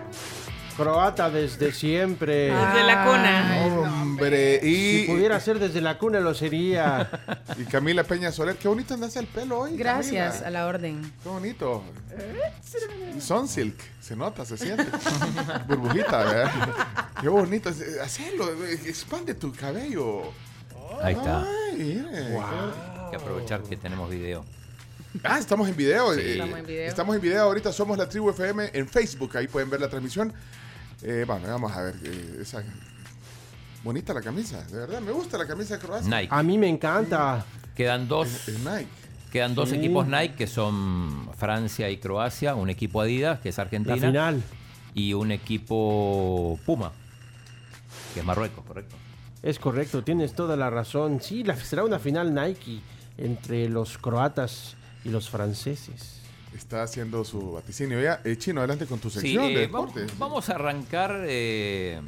Croata 0.79 1.29
desde 1.29 1.73
siempre. 1.73 2.45
Desde 2.51 2.83
la 2.83 3.05
cuna. 3.05 3.65
Hombre, 4.01 4.59
y, 4.63 5.01
Si 5.01 5.05
pudiera 5.07 5.39
ser 5.39 5.59
desde 5.59 5.81
la 5.81 5.97
cuna 5.97 6.21
lo 6.21 6.33
sería. 6.33 7.09
y 7.57 7.63
Camila 7.65 8.03
Peña 8.05 8.31
Soler. 8.31 8.55
Qué 8.55 8.67
bonito 8.67 8.93
andas 8.93 9.15
el 9.17 9.27
pelo 9.27 9.59
hoy. 9.59 9.75
Gracias, 9.75 10.35
Camila. 10.35 10.47
a 10.47 10.51
la 10.51 10.67
orden. 10.67 11.13
Qué 11.21 11.29
bonito. 11.29 11.83
Son 13.19 13.47
silk, 13.47 13.75
se 13.99 14.15
nota, 14.15 14.45
se 14.45 14.57
siente. 14.57 14.85
Burbujita, 15.67 16.17
¿verdad? 16.23 16.51
Qué 17.21 17.27
bonito. 17.27 17.69
Hacelo, 18.01 18.63
expande 18.85 19.33
tu 19.35 19.53
cabello. 19.53 20.31
Ahí 21.01 21.13
está. 21.13 21.43
Ay. 21.73 22.05
Hay 22.13 23.09
que 23.11 23.15
aprovechar 23.17 23.61
que 23.63 23.75
tenemos 23.75 24.09
video. 24.09 24.45
Ah, 25.23 25.39
estamos 25.39 25.67
en 25.67 25.75
video. 25.75 26.13
Sí. 26.13 26.21
eh, 26.21 26.31
Estamos 26.33 26.59
en 26.59 26.65
video. 26.65 26.87
Estamos 26.87 27.15
en 27.15 27.21
video. 27.21 27.43
Ahorita 27.43 27.73
somos 27.73 27.97
la 27.97 28.07
Tribu 28.07 28.29
FM 28.29 28.69
en 28.73 28.87
Facebook. 28.87 29.35
Ahí 29.37 29.47
pueden 29.47 29.69
ver 29.69 29.81
la 29.81 29.89
transmisión. 29.89 30.33
Eh, 31.03 31.23
bueno, 31.27 31.47
vamos 31.47 31.71
a 31.71 31.81
ver. 31.83 31.95
eh, 32.03 32.37
esa... 32.41 32.63
Bonita 33.83 34.13
la 34.13 34.21
camisa, 34.21 34.61
de 34.65 34.77
verdad. 34.77 34.99
Me 35.01 35.11
gusta 35.11 35.37
la 35.37 35.47
camisa 35.47 35.75
de 35.77 35.79
Croacia. 35.85 36.09
Nike. 36.21 36.27
A 36.33 36.43
mí 36.43 36.57
me 36.57 36.67
encanta. 36.67 37.45
Quedan 37.75 38.07
dos. 38.09 38.47
Es 38.49 38.59
Nike. 38.59 38.87
Quedan 39.31 39.55
dos 39.55 39.69
Sí. 39.69 39.75
equipos 39.75 40.05
Nike 40.07 40.35
que 40.35 40.47
son 40.47 41.29
Francia 41.37 41.89
y 41.89 41.97
Croacia, 41.97 42.55
un 42.55 42.69
equipo 42.69 42.99
Adidas 42.99 43.39
que 43.39 43.49
es 43.49 43.59
Argentina 43.59 43.95
La 43.95 44.01
final. 44.07 44.43
y 44.95 45.13
un 45.13 45.31
equipo 45.31 46.59
Puma 46.65 46.91
que 48.13 48.19
es 48.21 48.25
Marruecos, 48.25 48.65
correcto. 48.65 48.95
Es 49.43 49.59
correcto, 49.59 50.03
tienes 50.03 50.33
toda 50.33 50.57
la 50.57 50.69
razón. 50.69 51.21
Sí, 51.21 51.43
la, 51.43 51.55
será 51.55 51.83
una 51.85 51.99
final 51.99 52.33
Nike 52.33 52.81
entre 53.17 53.69
los 53.69 53.97
croatas 53.99 54.75
y 55.05 55.09
los 55.09 55.29
franceses. 55.29 56.18
Está 56.55 56.83
haciendo 56.83 57.23
su 57.23 57.53
vaticinio. 57.53 58.01
Ya, 58.01 58.21
eh, 58.23 58.35
Chino, 58.37 58.61
adelante 58.61 58.85
con 58.85 58.99
tu 58.99 59.09
sección 59.09 59.45
de 59.53 59.63
eh, 59.63 59.67
vamos, 59.67 59.93
deportes. 59.93 60.17
vamos 60.19 60.49
a 60.49 60.55
arrancar 60.55 61.23
eh, 61.27 62.01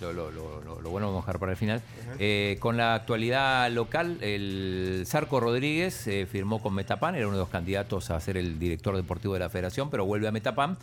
lo, 0.00 0.12
lo- 0.12 0.30
lo- 0.30 0.60
lo- 0.62 0.80
lo 0.80 0.90
bueno 0.90 1.06
vamos 1.08 1.22
a 1.22 1.26
dejar 1.26 1.38
para 1.38 1.52
el 1.52 1.58
final. 1.58 1.82
Eh, 2.18 2.56
con 2.58 2.76
la 2.76 2.94
actualidad 2.94 3.70
local, 3.70 4.18
el 4.22 5.04
Sarco 5.06 5.40
Rodríguez 5.40 6.06
eh, 6.06 6.26
firmó 6.30 6.60
con 6.62 6.74
Metapan, 6.74 7.14
era 7.14 7.26
uno 7.28 7.36
de 7.36 7.42
los 7.42 7.48
candidatos 7.50 8.10
a 8.10 8.18
ser 8.20 8.36
el 8.38 8.58
director 8.58 8.96
deportivo 8.96 9.34
de 9.34 9.40
la 9.40 9.50
federación, 9.50 9.90
pero 9.90 10.04
vuelve 10.06 10.26
a 10.26 10.32
Metapan, 10.32 10.76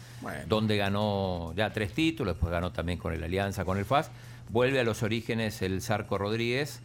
donde 0.47 0.77
ganó 0.77 1.53
ya 1.55 1.73
tres 1.73 1.93
títulos, 1.93 2.35
después 2.35 2.51
ganó 2.51 2.71
también 2.71 2.99
con 2.99 3.13
el 3.13 3.23
Alianza, 3.23 3.65
con 3.65 3.77
el 3.77 3.85
FAS. 3.85 4.11
Vuelve 4.49 4.79
a 4.79 4.83
los 4.83 5.01
orígenes 5.03 5.61
el 5.61 5.81
Sarco 5.81 6.17
Rodríguez. 6.17 6.79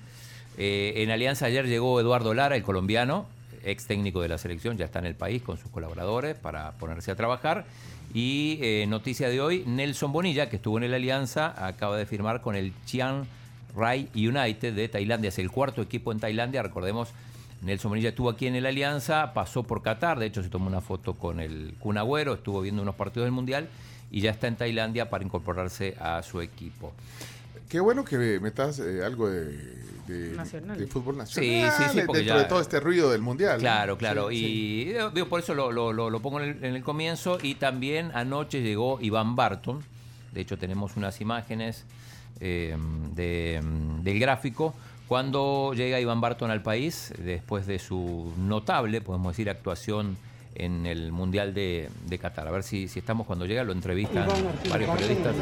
En 0.57 1.11
Alianza 1.11 1.47
ayer 1.47 1.67
llegó 1.67 2.01
Eduardo 2.01 2.35
Lara, 2.35 2.57
el 2.57 2.63
colombiano, 2.63 3.27
ex 3.71 3.87
técnico 3.87 4.21
de 4.21 4.29
la 4.29 4.39
selección, 4.39 4.77
ya 4.77 4.87
está 4.87 4.99
en 4.99 5.07
el 5.07 5.15
país 5.15 5.43
con 5.43 5.59
sus 5.59 5.71
colaboradores 5.71 6.37
para 6.37 6.73
ponerse 6.73 7.11
a 7.11 7.17
trabajar. 7.17 7.67
Y 8.15 8.59
eh, 8.63 8.87
noticia 8.89 9.29
de 9.29 9.41
hoy, 9.41 9.65
Nelson 9.67 10.13
Bonilla, 10.13 10.49
que 10.49 10.57
estuvo 10.57 10.79
en 10.79 10.85
el 10.85 10.95
Alianza, 10.95 11.67
acaba 11.67 11.97
de 11.97 12.07
firmar 12.07 12.41
con 12.41 12.55
el 12.57 12.73
Chiang 12.87 13.25
Rai 13.77 14.09
United 14.15 14.75
de 14.75 14.89
Tailandia. 14.89 15.29
Es 15.29 15.39
el 15.39 15.51
cuarto 15.51 15.83
equipo 15.83 16.13
en 16.13 16.21
Tailandia, 16.21 16.63
recordemos. 16.63 17.11
Nelson 17.61 17.91
Bonilla 17.91 18.11
estuvo 18.11 18.31
aquí 18.31 18.47
en 18.47 18.55
el 18.55 18.67
Alianza, 18.67 19.33
pasó 19.35 19.65
por 19.65 19.83
Qatar, 19.83 20.19
de 20.19 20.27
hecho 20.27 20.43
se 20.43 20.49
tomó 20.49 20.69
una 20.69 20.81
foto 20.81 21.15
con 21.15 21.41
el 21.41 21.75
Kun 21.81 21.99
Agüero, 21.99 22.35
estuvo 22.35 22.61
viendo 22.61 22.83
unos 22.83 22.95
partidos 22.95 23.27
del 23.27 23.33
Mundial 23.33 23.69
y 24.11 24.21
ya 24.21 24.31
está 24.31 24.47
en 24.47 24.57
Tailandia 24.57 25.11
para 25.11 25.25
incorporarse 25.25 25.97
a 26.01 26.23
su 26.23 26.41
equipo. 26.41 26.93
Qué 27.69 27.81
bueno 27.81 28.05
que 28.05 28.41
metas 28.41 28.79
eh, 28.79 29.05
algo 29.05 29.29
de, 29.29 29.47
de- 30.07 30.37
Nacional. 30.37 30.79
de 30.79 30.87
fútbol 30.87 31.17
Sí, 31.27 31.61
nacional 31.63 31.73
sí, 31.77 31.85
sí, 32.01 32.07
porque 32.07 32.19
dentro 32.21 32.37
ya- 32.37 32.43
de 32.43 32.49
todo 32.49 32.61
este 32.61 32.81
ruido 32.81 33.11
del 33.11 33.21
mundial. 33.21 33.59
Claro, 33.59 33.99
claro. 33.99 34.31
Sí, 34.31 34.37
y 34.37 34.85
sí. 34.85 34.93
digo, 34.95 35.11
digo, 35.11 35.29
por 35.29 35.41
eso 35.41 35.55
lo, 35.55 35.71
lo- 35.71 35.93
lo- 35.93 36.09
lo 36.11 36.21
pongo 36.21 36.41
en 36.41 36.51
el, 36.57 36.65
en 36.65 36.75
el 36.77 36.83
comienzo. 36.83 37.39
Y 37.43 37.57
también 37.57 38.11
anoche 38.15 38.63
llegó 38.63 38.99
Iván 39.03 39.37
Barton. 39.37 39.83
De 40.33 40.41
hecho, 40.41 40.57
tenemos 40.57 40.97
unas 40.97 41.21
imágenes 41.21 41.85
eh, 42.41 42.77
de, 43.15 43.61
del 44.03 44.19
gráfico. 44.19 44.75
Cuando 45.07 45.73
llega 45.75 45.99
Iván 46.01 46.21
Barton 46.21 46.51
al 46.51 46.63
país, 46.63 47.13
después 47.19 47.67
de 47.67 47.79
su 47.79 48.33
notable, 48.39 49.01
podemos 49.01 49.33
decir, 49.33 49.49
actuación 49.51 50.17
en 50.59 50.87
el 50.87 51.13
Mundial 51.13 51.55
de, 51.55 51.89
de 52.07 52.19
Qatar. 52.19 52.47
A 52.47 52.51
ver 52.51 52.65
si, 52.65 52.89
si 52.89 52.99
estamos 52.99 53.27
cuando 53.27 53.47
llega, 53.47 53.63
lo 53.63 53.73
entrevistan 53.73 54.27
varios 54.69 54.91
periodistas. 54.97 55.35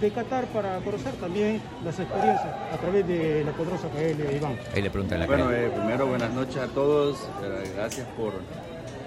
de, 0.00 0.10
Qatar 0.10 0.46
para 0.46 0.78
conocer 0.78 1.12
también 1.14 1.60
las 1.84 1.98
experiencias 1.98 2.54
a 2.72 2.76
través 2.78 3.06
de 3.06 3.44
la 3.44 3.52
poderosa 3.52 3.88
KL 3.88 4.36
Iván. 4.36 4.56
Ahí 4.74 4.82
le 4.82 4.90
preguntan 4.90 5.20
la 5.20 5.26
Bueno, 5.26 5.52
eh, 5.52 5.70
primero 5.74 6.06
buenas 6.06 6.32
noches 6.32 6.56
a 6.56 6.68
todos, 6.68 7.18
Eh, 7.42 7.72
gracias 7.74 8.06
por, 8.16 8.32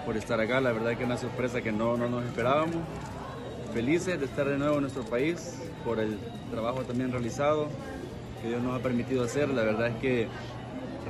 por 0.05 0.17
estar 0.17 0.39
acá, 0.39 0.59
la 0.59 0.73
verdad 0.73 0.91
que 0.91 1.03
es 1.03 1.05
una 1.05 1.17
sorpresa 1.17 1.61
que 1.61 1.71
no, 1.71 1.95
no 1.97 2.09
nos 2.09 2.25
esperábamos. 2.25 2.77
Felices 3.73 4.19
de 4.19 4.25
estar 4.25 4.45
de 4.47 4.57
nuevo 4.57 4.75
en 4.75 4.81
nuestro 4.81 5.03
país, 5.03 5.57
por 5.85 5.99
el 5.99 6.17
trabajo 6.51 6.81
también 6.81 7.11
realizado 7.11 7.69
que 8.41 8.49
Dios 8.49 8.61
nos 8.61 8.77
ha 8.77 8.83
permitido 8.83 9.23
hacer, 9.23 9.49
la 9.49 9.63
verdad 9.63 9.87
es 9.87 9.95
que 9.97 10.27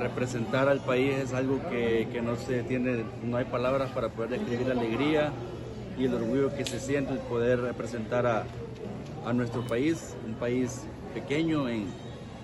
representar 0.02 0.68
al 0.68 0.80
país 0.80 1.14
es 1.14 1.32
algo 1.32 1.58
que, 1.70 2.08
que 2.12 2.20
no 2.22 2.36
se 2.36 2.62
tiene, 2.62 3.04
no 3.24 3.36
hay 3.36 3.44
palabras 3.46 3.90
para 3.90 4.08
poder 4.08 4.30
describir 4.30 4.66
la 4.66 4.74
alegría 4.74 5.30
y 5.98 6.04
el 6.06 6.14
orgullo 6.14 6.54
que 6.54 6.64
se 6.64 6.80
siente 6.80 7.12
el 7.12 7.18
poder 7.20 7.60
representar 7.60 8.26
a, 8.26 8.44
a 9.24 9.32
nuestro 9.32 9.62
país, 9.62 10.14
un 10.26 10.34
país 10.34 10.82
pequeño 11.14 11.68
en 11.68 11.86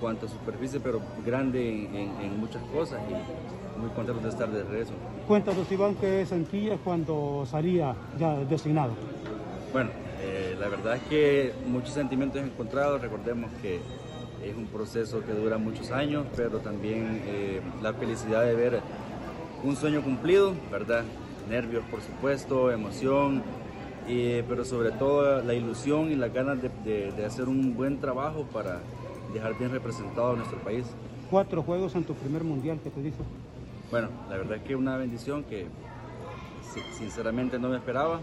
cuanto 0.01 0.27
a 0.27 0.29
superficie, 0.29 0.79
pero 0.81 1.01
grande 1.27 1.69
en, 1.69 1.95
en- 1.97 2.21
en 2.23 2.41
muchas 2.41 2.63
cosas 2.73 3.01
y 3.09 3.81
muy 3.81 3.91
contento 3.91 4.21
de 4.23 4.29
estar 4.29 4.49
de 4.51 4.63
regreso. 4.65 4.93
Cuéntanos 5.27 5.71
Iván 5.71 5.95
qué 6.01 6.25
sentía 6.27 6.77
cuando 6.79 7.45
salía 7.51 7.95
ya 8.19 8.37
designado. 8.45 8.93
Bueno, 9.73 9.91
eh, 10.23 10.57
la 10.59 10.69
verdad 10.69 10.97
es 10.97 11.03
que 11.05 11.53
muchos 11.67 11.91
sentimientos 11.95 12.41
encontrados, 12.43 13.01
recordemos 13.01 13.51
que 13.63 13.81
es 14.45 14.57
un 14.57 14.67
proceso 14.67 15.25
que 15.25 15.33
dura 15.33 15.59
muchos 15.59 15.91
años, 15.91 16.27
pero 16.37 16.59
también 16.59 17.23
eh, 17.27 17.61
la 17.83 17.93
felicidad 17.93 18.45
de 18.45 18.55
ver 18.55 18.81
un 19.65 19.77
sueño 19.77 20.03
cumplido, 20.03 20.55
¿verdad? 20.71 21.05
Nervios, 21.49 21.85
por 21.91 22.01
supuesto, 22.01 22.71
emoción, 22.71 23.43
eh, 24.07 24.45
pero 24.49 24.65
sobre 24.65 24.91
todo 24.93 25.43
la 25.43 25.55
ilusión 25.55 26.11
y 26.13 26.15
las 26.17 26.33
ganas 26.33 26.61
de, 26.63 26.71
de- 26.85 27.13
de 27.13 27.25
hacer 27.25 27.49
un 27.49 27.75
buen 27.77 27.99
trabajo 28.01 28.45
para 28.53 28.81
dejar 29.35 29.59
bien 29.59 29.71
representado 29.71 30.33
a 30.33 30.37
nuestro 30.37 30.59
país. 30.59 30.85
Cuatro 31.31 31.63
juegos 31.63 31.95
en 31.95 32.05
tu 32.05 32.15
primer 32.15 32.45
mundial 32.45 32.79
que 32.83 32.91
te 32.91 33.03
dice. 33.03 33.19
Bueno, 33.91 34.09
la 34.31 34.37
verdad 34.37 34.57
es 34.59 34.63
que 34.63 34.77
una 34.77 34.97
bendición 34.97 35.45
que 35.45 35.67
si- 36.73 36.99
sinceramente 36.99 37.59
no 37.59 37.69
me 37.69 37.77
esperaba. 37.77 38.21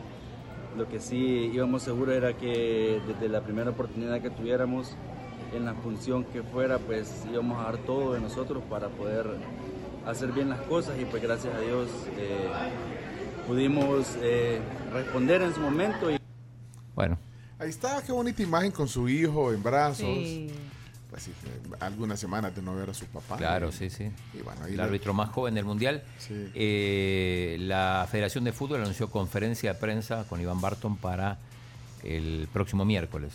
Lo 0.78 0.88
que 0.90 1.00
sí 1.00 1.52
íbamos 1.54 1.84
seguros 1.84 2.16
era 2.16 2.34
que 2.34 3.00
desde 3.08 3.30
la 3.30 3.42
primera 3.42 3.70
oportunidad 3.70 4.22
que 4.22 4.30
tuviéramos, 4.30 4.96
en 5.56 5.66
la 5.66 5.74
función 5.74 6.24
que 6.26 6.44
fuera, 6.44 6.78
pues 6.80 7.24
íbamos 7.32 7.60
a 7.60 7.64
dar 7.66 7.78
todo 7.80 8.14
de 8.14 8.20
nosotros 8.22 8.64
para 8.70 8.90
poder 8.90 9.28
hacer 10.06 10.32
bien 10.32 10.50
las 10.50 10.62
cosas 10.62 11.00
y 11.00 11.06
pues 11.06 11.22
gracias 11.24 11.54
a 11.56 11.60
Dios 11.60 11.90
eh, 12.18 12.48
pudimos 13.48 14.16
eh, 14.22 14.60
responder 14.94 15.42
en 15.42 15.54
su 15.54 15.60
momento. 15.62 16.12
Y... 16.12 16.18
Bueno. 16.96 17.18
Ahí 17.58 17.70
está, 17.70 18.02
qué 18.06 18.12
bonita 18.12 18.44
imagen 18.44 18.72
con 18.72 18.88
su 18.88 19.08
hijo 19.08 19.54
en 19.54 19.64
brazos. 19.64 20.00
Sí. 20.06 20.52
Pues 21.10 21.24
sí, 21.24 21.32
eh, 21.46 21.76
algunas 21.80 22.20
semanas 22.20 22.54
de 22.54 22.62
no 22.62 22.76
ver 22.76 22.90
a 22.90 22.94
su 22.94 23.06
papá. 23.06 23.38
Claro, 23.38 23.70
Y- 23.70 23.72
sí, 23.72 23.90
sí. 23.90 24.12
Y 24.34 24.42
bueno, 24.42 24.62
ahí 24.66 24.72
el 24.72 24.78
le- 24.78 24.84
árbitro 24.84 25.14
más 25.14 25.30
joven 25.30 25.54
del 25.56 25.64
Mundial. 25.64 26.04
Sí. 26.18 26.52
Eh, 26.54 27.56
la 27.62 28.06
Federación 28.12 28.44
de 28.44 28.52
Fútbol 28.52 28.82
anunció 28.82 29.10
conferencia 29.10 29.74
de 29.74 29.80
prensa 29.80 30.26
con 30.28 30.42
Iván 30.42 30.60
Barton 30.60 30.98
para 30.98 31.38
el 32.04 32.48
próximo 32.52 32.84
miércoles. 32.84 33.34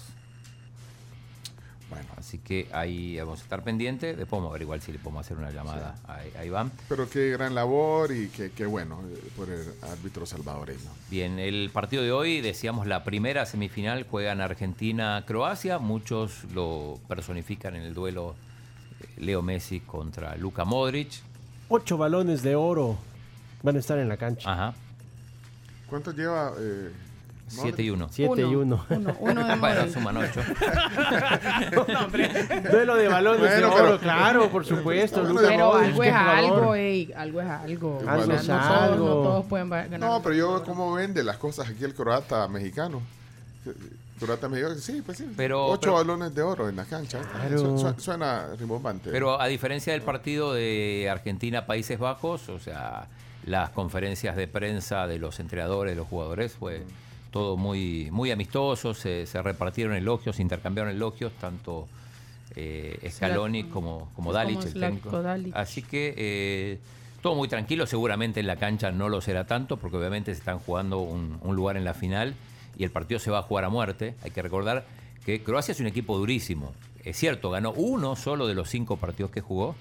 Bueno, 1.91 2.07
así 2.17 2.39
que 2.39 2.69
ahí 2.73 3.19
vamos 3.19 3.41
a 3.41 3.43
estar 3.43 3.65
pendientes. 3.65 4.17
Después 4.17 4.39
vamos 4.41 4.51
a 4.51 4.53
ver 4.53 4.63
igual 4.63 4.81
si 4.81 4.93
le 4.93 5.01
podemos 5.01 5.27
hacer 5.27 5.37
una 5.37 5.51
llamada 5.51 5.97
a, 6.07 6.21
a 6.39 6.45
Iván. 6.45 6.71
Pero 6.89 7.11
qué 7.11 7.31
gran 7.31 7.55
labor 7.55 8.13
y 8.13 8.29
qué, 8.29 8.53
qué 8.53 8.65
bueno 8.65 9.01
eh, 9.11 9.31
por 9.37 9.51
el 9.51 9.67
árbitro 9.83 10.25
salvadoreño. 10.25 10.89
Bien, 11.11 11.41
el 11.41 11.71
partido 11.73 12.05
de 12.05 12.13
hoy, 12.13 12.41
decíamos 12.41 12.87
la 12.87 13.03
primera 13.03 13.45
semifinal, 13.45 14.07
juegan 14.09 14.41
Argentina-Croacia. 14.41 15.79
Muchos 15.81 16.45
lo 16.55 17.01
personifican 17.09 17.75
en 17.75 17.83
el 17.83 17.93
duelo 17.93 18.37
eh, 19.01 19.07
Leo 19.19 19.43
Messi 19.43 19.81
contra 19.81 20.37
Luka 20.37 20.65
Modric. 20.65 21.11
Ocho 21.69 21.99
balones 21.99 22.43
de 22.43 22.55
oro 22.55 22.99
van 23.63 23.75
a 23.75 23.79
estar 23.81 23.99
en 23.99 24.09
la 24.09 24.17
cancha. 24.17 24.51
Ajá. 24.51 24.75
¿Cuánto 25.89 26.13
lleva? 26.13 26.53
Eh, 26.57 26.93
7 27.51 27.83
y 27.83 27.91
1. 27.91 28.09
Siete 28.11 28.41
y 28.43 28.55
uno. 28.55 28.85
Uno, 28.89 29.17
uno 29.21 29.45
de 29.47 29.57
bueno, 29.57 29.81
Modric. 29.81 29.93
suman 29.95 30.17
8. 30.17 30.41
Duelo 32.71 32.97
de 32.97 33.09
balones 33.09 33.43
de 33.43 33.49
Bueno, 33.49 33.75
oro, 33.75 33.85
pero- 33.85 33.99
claro, 33.99 34.51
por 34.51 34.65
supuesto. 34.65 35.23
Luka 35.25 35.43
Pero 35.49 35.73
Modric, 35.73 35.89
algo 35.91 36.03
es 36.05 36.13
algo, 36.15 36.75
ey, 36.75 37.13
algo 37.17 37.41
es 37.41 37.49
algo. 37.49 38.03
Algo 38.07 38.23
O 38.23 38.27
sea, 38.27 38.37
es 38.41 38.49
no, 38.49 38.59
todos, 38.59 38.71
algo. 38.83 39.07
no 39.07 39.13
todos 39.15 39.47
pueden 39.47 39.71
ganar. 39.71 40.01
No, 40.01 40.23
pero 40.23 40.35
yo 40.35 40.49
veo 40.51 40.65
cómo 40.65 40.93
vende 40.95 41.23
las 41.25 41.37
cosas 41.37 41.69
aquí 41.69 41.85
el 41.85 41.95
croata 41.95 42.47
mexicano. 42.49 43.01
Croata 44.19 44.49
mexicano, 44.49 44.75
sí, 44.77 45.03
pues 45.05 45.19
sí. 45.19 45.27
Pero- 45.37 45.67
Ocho 45.67 45.81
pero- 45.81 45.95
balones 45.95 46.35
de 46.35 46.43
oro 46.43 46.69
en 46.69 46.77
la 46.77 46.85
cancha. 46.85 47.21
Claro. 47.21 47.59
Su- 47.59 47.79
su- 47.79 48.01
suena 48.01 48.47
rimbombante. 48.59 49.11
Pero 49.11 49.41
a 49.41 49.47
diferencia 49.47 49.93
del 49.93 50.03
partido 50.03 50.53
de 50.53 51.09
Argentina-Países 51.11 51.99
Bajos, 51.99 52.49
o 52.49 52.59
sea, 52.59 53.07
las 53.47 53.71
conferencias 53.71 54.37
de 54.37 54.47
prensa 54.47 55.07
de 55.07 55.19
los 55.19 55.41
entrenadores, 55.41 55.93
de 55.93 55.97
los 55.97 56.07
jugadores, 56.09 56.53
fue 56.53 56.83
todo 57.31 57.57
muy, 57.57 58.09
muy 58.11 58.31
amistoso, 58.31 58.95
se, 58.95 59.27
se 59.27 59.43
repartieron 59.43 59.95
elogios, 59.95 60.37
se 60.37 60.43
intercambiaron 60.43 60.93
elogios, 60.93 61.33
tanto 61.41 61.89
eh, 62.57 62.99
Scaloni 63.11 63.65
como, 63.65 64.11
como 64.15 64.33
Dalic, 64.33 64.59
Como 64.59 64.69
el 64.69 64.81
técnico. 64.81 65.23
Dalic. 65.23 65.57
Así 65.57 65.83
que 65.83 66.15
eh, 66.17 66.79
todo 67.23 67.35
muy 67.35 67.49
tranquilo, 67.49 67.87
seguramente 67.87 68.41
en 68.41 68.47
la 68.47 68.57
cancha 68.57 68.91
no 68.91 69.09
lo 69.09 69.21
será 69.21 69.47
tanto, 69.47 69.77
porque 69.77 69.97
obviamente 69.97 70.33
se 70.35 70.41
están 70.41 70.59
jugando 70.59 70.99
un, 71.01 71.39
un 71.43 71.57
lugar 71.57 71.77
en 71.77 71.85
la 71.85 71.95
final 71.95 72.35
y 72.77 72.85
el 72.85 72.91
partido 72.91 73.21
se 73.21 73.31
va 73.31 73.39
a 73.39 73.43
jugar 73.43 73.65
a 73.65 73.69
muerte. 73.69 74.15
Hay 74.23 74.31
que 74.31 74.43
recordar 74.43 74.85
que 75.25 75.43
Croacia 75.43 75.73
es 75.73 75.81
un 75.81 75.87
equipo 75.87 76.17
durísimo. 76.19 76.73
Es 77.05 77.17
cierto, 77.17 77.51
ganó 77.51 77.73
uno 77.73 78.17
solo 78.17 78.47
de 78.47 78.55
los 78.55 78.69
cinco 78.69 78.97
partidos 78.97 79.31
que 79.31 79.41
jugó, 79.41 79.75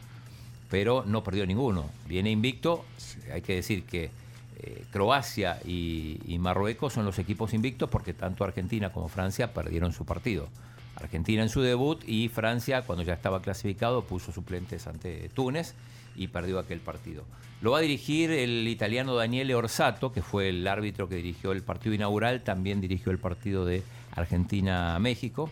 pero 0.70 1.04
no 1.06 1.24
perdió 1.24 1.46
ninguno. 1.46 1.86
Viene 2.08 2.30
invicto. 2.30 2.86
Hay 3.34 3.42
que 3.42 3.56
decir 3.56 3.84
que 3.84 4.12
eh, 4.62 4.84
Croacia 4.92 5.60
y, 5.66 6.38
Marruecos 6.40 6.94
son 6.94 7.06
los 7.06 7.18
equipos 7.20 7.54
invictos 7.54 7.90
porque 7.90 8.14
tanto 8.14 8.44
Argentina 8.44 8.92
como 8.92 9.08
Francia 9.08 9.54
perdieron 9.54 9.94
su 9.94 10.06
partido. 10.06 10.48
Argentina 10.96 11.42
en 11.42 11.50
su 11.50 11.62
debut 11.62 12.04
y 12.06 12.28
Francia, 12.28 12.82
cuando 12.82 13.04
ya 13.04 13.14
estaba 13.14 13.42
clasificado, 13.42 14.04
puso 14.04 14.34
suplentes 14.34 14.86
ante 14.88 15.30
Túnez 15.30 15.76
y 16.16 16.28
perdió 16.28 16.60
aquel 16.60 16.82
partido. 16.82 17.24
Lo 17.62 17.72
va 17.72 17.78
a 17.78 17.82
dirigir 17.82 18.32
el 18.32 18.68
italiano 18.68 19.16
Daniele 19.16 19.56
Orsato, 19.56 20.12
que 20.12 20.22
fue 20.22 20.50
el 20.50 20.68
árbitro 20.68 21.08
que 21.08 21.16
dirigió 21.16 21.52
el 21.54 21.62
partido 21.62 21.96
inaugural, 21.96 22.42
también 22.44 22.82
dirigió 22.82 23.12
el 23.12 23.20
partido 23.20 23.66
de 23.66 23.84
Argentina-México. 24.16 25.50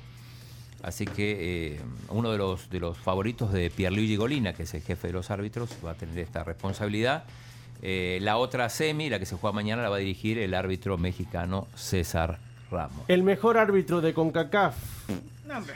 Así 0.83 1.05
que 1.05 1.75
eh, 1.75 1.81
uno 2.09 2.31
de 2.31 2.37
los, 2.37 2.69
de 2.69 2.79
los 2.79 2.97
favoritos 2.97 3.51
de 3.51 3.69
Pierluigi 3.69 4.15
Golina, 4.15 4.53
que 4.53 4.63
es 4.63 4.73
el 4.73 4.81
jefe 4.81 5.07
de 5.07 5.13
los 5.13 5.31
árbitros, 5.31 5.69
va 5.85 5.91
a 5.91 5.95
tener 5.95 6.17
esta 6.19 6.43
responsabilidad. 6.43 7.23
Eh, 7.81 8.19
la 8.21 8.37
otra 8.37 8.69
semi, 8.69 9.09
la 9.09 9.19
que 9.19 9.25
se 9.25 9.35
juega 9.35 9.53
mañana, 9.53 9.81
la 9.83 9.89
va 9.89 9.97
a 9.97 9.99
dirigir 9.99 10.37
el 10.39 10.53
árbitro 10.53 10.97
mexicano 10.97 11.67
César 11.75 12.39
Ramos. 12.71 13.05
El 13.07 13.23
mejor 13.23 13.57
árbitro 13.57 14.01
de 14.01 14.13
CONCACAF. 14.13 14.75
No, 15.47 15.57
hombre. 15.57 15.73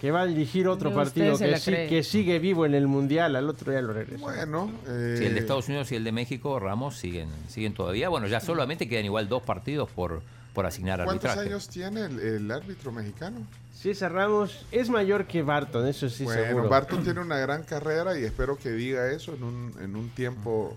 Que 0.00 0.12
va 0.12 0.20
a 0.20 0.26
dirigir 0.26 0.68
otro 0.68 0.94
partido 0.94 1.36
que, 1.36 1.56
sí- 1.58 2.02
sigue 2.04 2.38
vivo 2.38 2.64
en 2.64 2.74
el 2.74 2.86
Mundial. 2.86 3.34
Al 3.34 3.48
otro 3.48 3.72
ya 3.72 3.80
lo 3.82 3.92
regresó. 3.92 4.20
Bueno, 4.22 4.70
Sí, 4.86 5.24
el 5.24 5.34
de 5.34 5.40
Estados 5.40 5.66
Unidos 5.68 5.90
y 5.90 5.96
el 5.96 6.04
de 6.04 6.12
México, 6.12 6.60
Ramos, 6.60 6.96
siguen, 6.96 7.28
siguen 7.48 7.74
todavía. 7.74 8.08
Bueno, 8.08 8.28
ya 8.28 8.38
solamente 8.38 8.88
quedan 8.88 9.06
igual 9.06 9.28
dos 9.28 9.42
partidos 9.42 9.90
por, 9.90 10.22
por 10.54 10.66
asignar 10.66 11.02
¿Cuántos 11.04 11.24
arbitraje. 11.30 11.48
años 11.48 11.68
tiene 11.68 12.04
el, 12.04 12.20
el 12.20 12.50
árbitro 12.52 12.92
mexicano? 12.92 13.38
César 13.74 14.12
Ramos 14.12 14.64
es 14.70 14.88
mayor 14.88 15.26
que 15.26 15.42
Barton, 15.42 15.86
eso 15.88 16.08
sí 16.08 16.22
bueno, 16.24 16.42
seguro. 16.44 16.68
Barton 16.68 17.02
tiene 17.02 17.18
una 17.20 17.38
gran 17.38 17.64
carrera 17.64 18.16
y 18.18 18.22
espero 18.24 18.56
que 18.56 18.70
diga 18.70 19.10
eso 19.10 19.34
en 19.34 19.42
un, 19.42 19.72
en 19.82 19.96
un 19.96 20.10
tiempo. 20.10 20.76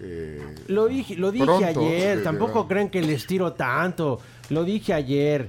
Eh, 0.00 0.54
Lo 0.68 0.86
dije, 0.86 1.16
lo 1.16 1.30
dije 1.32 1.44
pronto, 1.44 1.66
ayer, 1.80 2.18
eh, 2.18 2.22
tampoco 2.22 2.66
crean 2.68 2.88
que 2.90 3.00
les 3.02 3.26
tiro 3.26 3.52
tanto. 3.52 4.20
Lo 4.50 4.64
dije 4.64 4.94
ayer. 4.94 5.48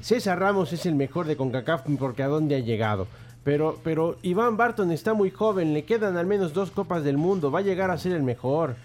César 0.00 0.38
Ramos 0.38 0.72
es 0.72 0.86
el 0.86 0.94
mejor 0.94 1.26
de 1.26 1.36
CONCACAF 1.36 1.82
porque 1.98 2.22
a 2.22 2.28
dónde 2.28 2.54
ha 2.56 2.60
llegado. 2.60 3.06
Pero, 3.44 3.80
pero 3.82 4.16
Iván 4.22 4.56
Barton 4.56 4.92
está 4.92 5.14
muy 5.14 5.30
joven, 5.32 5.74
le 5.74 5.84
quedan 5.84 6.16
al 6.16 6.26
menos 6.26 6.52
dos 6.52 6.70
copas 6.70 7.02
del 7.02 7.16
mundo, 7.18 7.50
va 7.50 7.58
a 7.58 7.62
llegar 7.62 7.90
a 7.90 7.98
ser 7.98 8.12
el 8.12 8.22
mejor. 8.22 8.76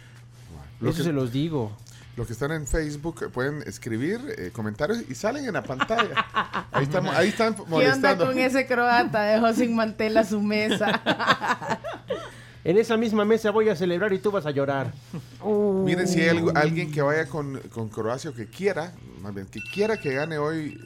Lo 0.79 0.89
Eso 0.89 0.97
que- 0.99 1.03
se 1.03 1.13
los 1.13 1.31
digo. 1.31 1.71
Los 2.15 2.25
que 2.25 2.33
están 2.33 2.51
en 2.51 2.65
Facebook 2.65 3.21
eh, 3.21 3.29
pueden 3.29 3.61
escribir 3.67 4.19
eh, 4.39 4.49
comentarios 4.51 5.03
y 5.07 5.13
salen 5.13 5.45
en 5.45 5.53
la 5.53 5.61
pantalla. 5.61 6.25
Ahí, 6.71 6.85
estamos, 6.85 7.13
ahí 7.15 7.29
están 7.29 7.53
¿Qué 7.53 7.61
onda 7.61 7.69
molestando. 7.75 8.25
con 8.25 8.39
ese 8.39 8.65
croata? 8.65 9.21
Dejó 9.21 9.53
sin 9.53 9.75
mantel 9.75 10.17
a 10.17 10.23
su 10.23 10.41
mesa. 10.41 10.99
En 12.63 12.77
esa 12.77 12.97
misma 12.97 13.23
mesa 13.23 13.51
voy 13.51 13.69
a 13.69 13.75
celebrar 13.75 14.11
y 14.13 14.19
tú 14.19 14.29
vas 14.31 14.45
a 14.45 14.51
llorar. 14.51 14.91
Miren, 15.85 16.07
si 16.07 16.21
hay 16.21 16.29
algo- 16.29 16.51
alguien 16.55 16.91
que 16.91 17.01
vaya 17.01 17.27
con, 17.27 17.57
con 17.73 17.87
Croacia 17.89 18.29
o 18.29 18.33
que 18.33 18.47
quiera, 18.47 18.93
más 19.21 19.33
bien, 19.33 19.47
que 19.47 19.59
quiera 19.73 19.97
que 19.97 20.13
gane 20.13 20.37
hoy. 20.37 20.77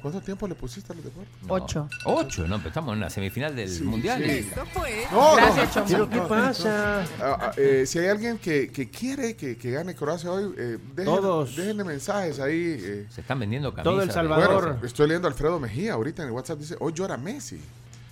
¿Cuánto 0.00 0.20
tiempo 0.20 0.48
le 0.48 0.56
pusiste 0.56 0.92
a 0.92 0.96
los 0.96 1.04
deportes? 1.04 1.32
Ocho. 1.46 1.88
Ocho, 2.06 2.48
¿no? 2.48 2.56
Pero 2.56 2.70
estamos 2.70 2.90
en 2.92 2.98
una 2.98 3.08
semifinal 3.08 3.54
del 3.54 3.84
Mundial. 3.84 4.20
sí. 4.24 4.50
fue. 4.74 5.06
No, 5.12 5.36
Gracias, 5.36 5.68
no. 5.68 5.72
Chomón. 5.86 5.88
¿Pero 5.92 6.10
qué 6.10 6.28
pasa? 6.28 7.02
Ah, 7.20 7.38
ah, 7.40 7.52
eh, 7.56 7.84
si 7.86 8.00
hay 8.00 8.08
alguien 8.08 8.38
que, 8.38 8.72
que 8.72 8.90
quiere 8.90 9.36
que, 9.36 9.56
que 9.56 9.70
gane 9.70 9.94
Croacia 9.94 10.32
hoy, 10.32 10.52
eh, 10.58 10.78
dejen, 10.96 11.04
Todos. 11.04 11.54
déjenle 11.54 11.84
mensajes 11.84 12.40
ahí. 12.40 12.78
eh. 12.80 13.06
Se 13.10 13.20
están 13.20 13.38
vendiendo 13.38 13.70
camisas. 13.70 13.84
Todo 13.84 14.02
El 14.02 14.10
Salvador. 14.10 14.64
Bueno, 14.70 14.78
estoy 14.84 15.06
leyendo 15.06 15.28
a 15.28 15.30
Alfredo 15.30 15.60
Mejía 15.60 15.92
ahorita 15.92 16.22
en 16.22 16.28
el 16.30 16.34
WhatsApp, 16.34 16.58
dice, 16.58 16.74
hoy 16.80 16.92
llora 16.92 17.16
Messi. 17.16 17.60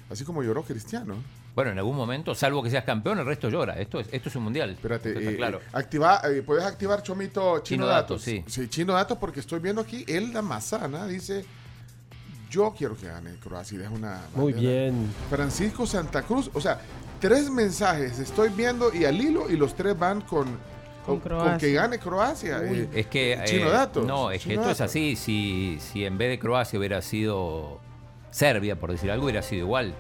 Así 0.08 0.22
como 0.24 0.44
lloró 0.44 0.62
Cristiano. 0.62 1.16
Bueno, 1.60 1.72
en 1.72 1.78
algún 1.78 1.94
momento, 1.96 2.34
salvo 2.34 2.62
que 2.62 2.70
seas 2.70 2.84
campeón, 2.84 3.18
el 3.18 3.26
resto 3.26 3.50
llora. 3.50 3.78
Esto 3.78 4.00
es, 4.00 4.08
esto 4.12 4.30
es 4.30 4.36
un 4.36 4.44
mundial. 4.44 4.70
Espérate, 4.70 5.10
está 5.10 5.30
eh, 5.30 5.36
claro. 5.36 5.58
eh, 5.58 5.68
activa, 5.74 6.22
eh, 6.24 6.40
¿puedes 6.40 6.64
activar 6.64 7.02
Chomito 7.02 7.58
Chino, 7.58 7.62
Chino 7.62 7.86
Datos? 7.86 8.24
Datos, 8.24 8.50
sí. 8.54 8.68
Chino 8.68 8.94
Datos 8.94 9.18
porque 9.18 9.40
estoy 9.40 9.60
viendo 9.60 9.82
aquí, 9.82 10.02
Elda 10.08 10.40
Mazana 10.40 11.06
dice, 11.06 11.44
yo 12.48 12.74
quiero 12.74 12.96
que 12.96 13.08
gane 13.08 13.34
Croacia 13.44 13.90
una... 13.90 14.22
Muy 14.34 14.54
bien. 14.54 15.12
Francisco 15.28 15.86
Santa 15.86 16.22
Cruz, 16.22 16.50
o 16.54 16.62
sea, 16.62 16.80
tres 17.20 17.50
mensajes 17.50 18.18
estoy 18.20 18.48
viendo 18.48 18.94
y 18.94 19.04
al 19.04 19.20
hilo 19.20 19.50
y 19.50 19.58
los 19.58 19.76
tres 19.76 19.98
van 19.98 20.22
con, 20.22 20.46
Con 21.04 21.20
con, 21.20 21.20
Croacia. 21.20 21.58
que 21.58 21.74
gane 21.74 21.98
Croacia. 21.98 22.60
Uy, 22.60 22.78
eh, 22.78 22.88
es 22.94 23.06
que. 23.08 23.38
Chino 23.44 23.68
eh, 23.68 23.72
Datos. 23.72 24.06
No, 24.06 24.30
es 24.30 24.42
que 24.42 24.54
esto 24.54 24.70
es 24.70 24.80
así. 24.80 25.14
Si, 25.14 25.76
si 25.78 26.06
en 26.06 26.16
vez 26.16 26.30
de 26.30 26.38
Croacia 26.38 26.78
hubiera 26.78 27.02
sido 27.02 27.80
Serbia, 28.30 28.76
por 28.76 28.90
decir 28.90 29.10
algo, 29.10 29.24
hubiera 29.24 29.42
sido 29.42 29.66
igual. 29.66 29.94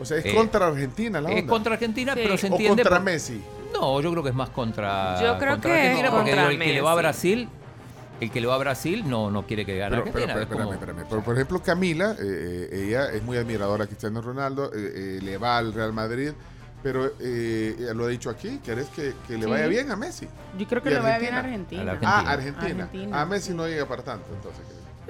O 0.00 0.04
sea, 0.04 0.16
es 0.18 0.24
eh, 0.26 0.34
contra 0.34 0.66
Argentina 0.66 1.20
la 1.20 1.30
Es 1.32 1.44
contra 1.44 1.74
Argentina, 1.74 2.14
Sí. 2.14 2.20
pero 2.22 2.36
se 2.38 2.46
o 2.46 2.50
entiende. 2.50 2.82
contra 2.82 2.96
por- 2.96 3.04
Messi. 3.04 3.40
No, 3.72 4.00
yo 4.00 4.10
creo 4.10 4.22
que 4.22 4.30
es 4.30 4.34
más 4.34 4.50
contra. 4.50 5.20
Yo 5.20 5.38
creo 5.38 5.52
contra 5.52 5.70
que 5.72 5.76
es 5.76 5.82
Argentina, 5.84 6.10
porque 6.10 6.30
contra 6.30 6.50
el 6.50 6.58
que 6.58 6.72
le 6.72 6.80
va 6.80 6.92
a. 6.92 6.94
Brasil. 6.96 7.48
El 8.20 8.30
que 8.30 8.40
le 8.40 8.46
va 8.46 8.54
a 8.56 8.58
Brasil 8.58 9.04
no, 9.08 9.30
no 9.30 9.46
quiere 9.46 9.64
que 9.64 9.78
gane 9.78 9.90
Pero, 9.96 10.02
Argentina. 10.02 10.34
pero, 10.34 10.42
espérame, 10.42 10.72
espérame. 10.74 11.04
Pero, 11.08 11.22
por 11.22 11.34
ejemplo, 11.34 11.62
Camila, 11.62 12.12
eh, 12.18 12.68
eh, 12.70 12.84
ella 12.88 13.10
es 13.12 13.22
muy 13.22 13.38
admiradora 13.38 13.84
a 13.84 13.86
Cristiano 13.86 14.20
Ronaldo, 14.20 14.66
eh, 14.74 14.92
eh, 14.94 15.18
le 15.22 15.38
va 15.38 15.56
al 15.56 15.72
Real 15.72 15.94
Madrid, 15.94 16.32
pero 16.82 17.12
eh, 17.18 17.76
lo 17.94 18.04
ha 18.04 18.08
dicho 18.08 18.28
aquí, 18.28 18.58
querés 18.62 18.88
que, 18.88 19.14
que 19.26 19.38
le 19.38 19.44
Sí. 19.44 19.50
vaya 19.50 19.66
bien 19.68 19.90
a 19.90 19.96
Messi. 19.96 20.28
Yo 20.58 20.66
creo 20.66 20.82
que 20.82 20.90
¿Y 20.90 20.94
le 20.94 21.00
vaya 21.00 21.18
bien 21.18 21.32
a 21.34 21.38
A 21.38 21.42
la 21.42 21.48
Argentina. 21.48 21.82
Argentina. 21.92 22.12
Ah, 22.14 22.30
Argentina. 22.30 22.84
Argentina. 22.84 23.20
A 23.22 23.24
Messi 23.26 23.54
no 23.54 23.66
llega 23.66 23.86
para 23.86 24.02
tanto, 24.02 24.26
entonces. 24.34 24.62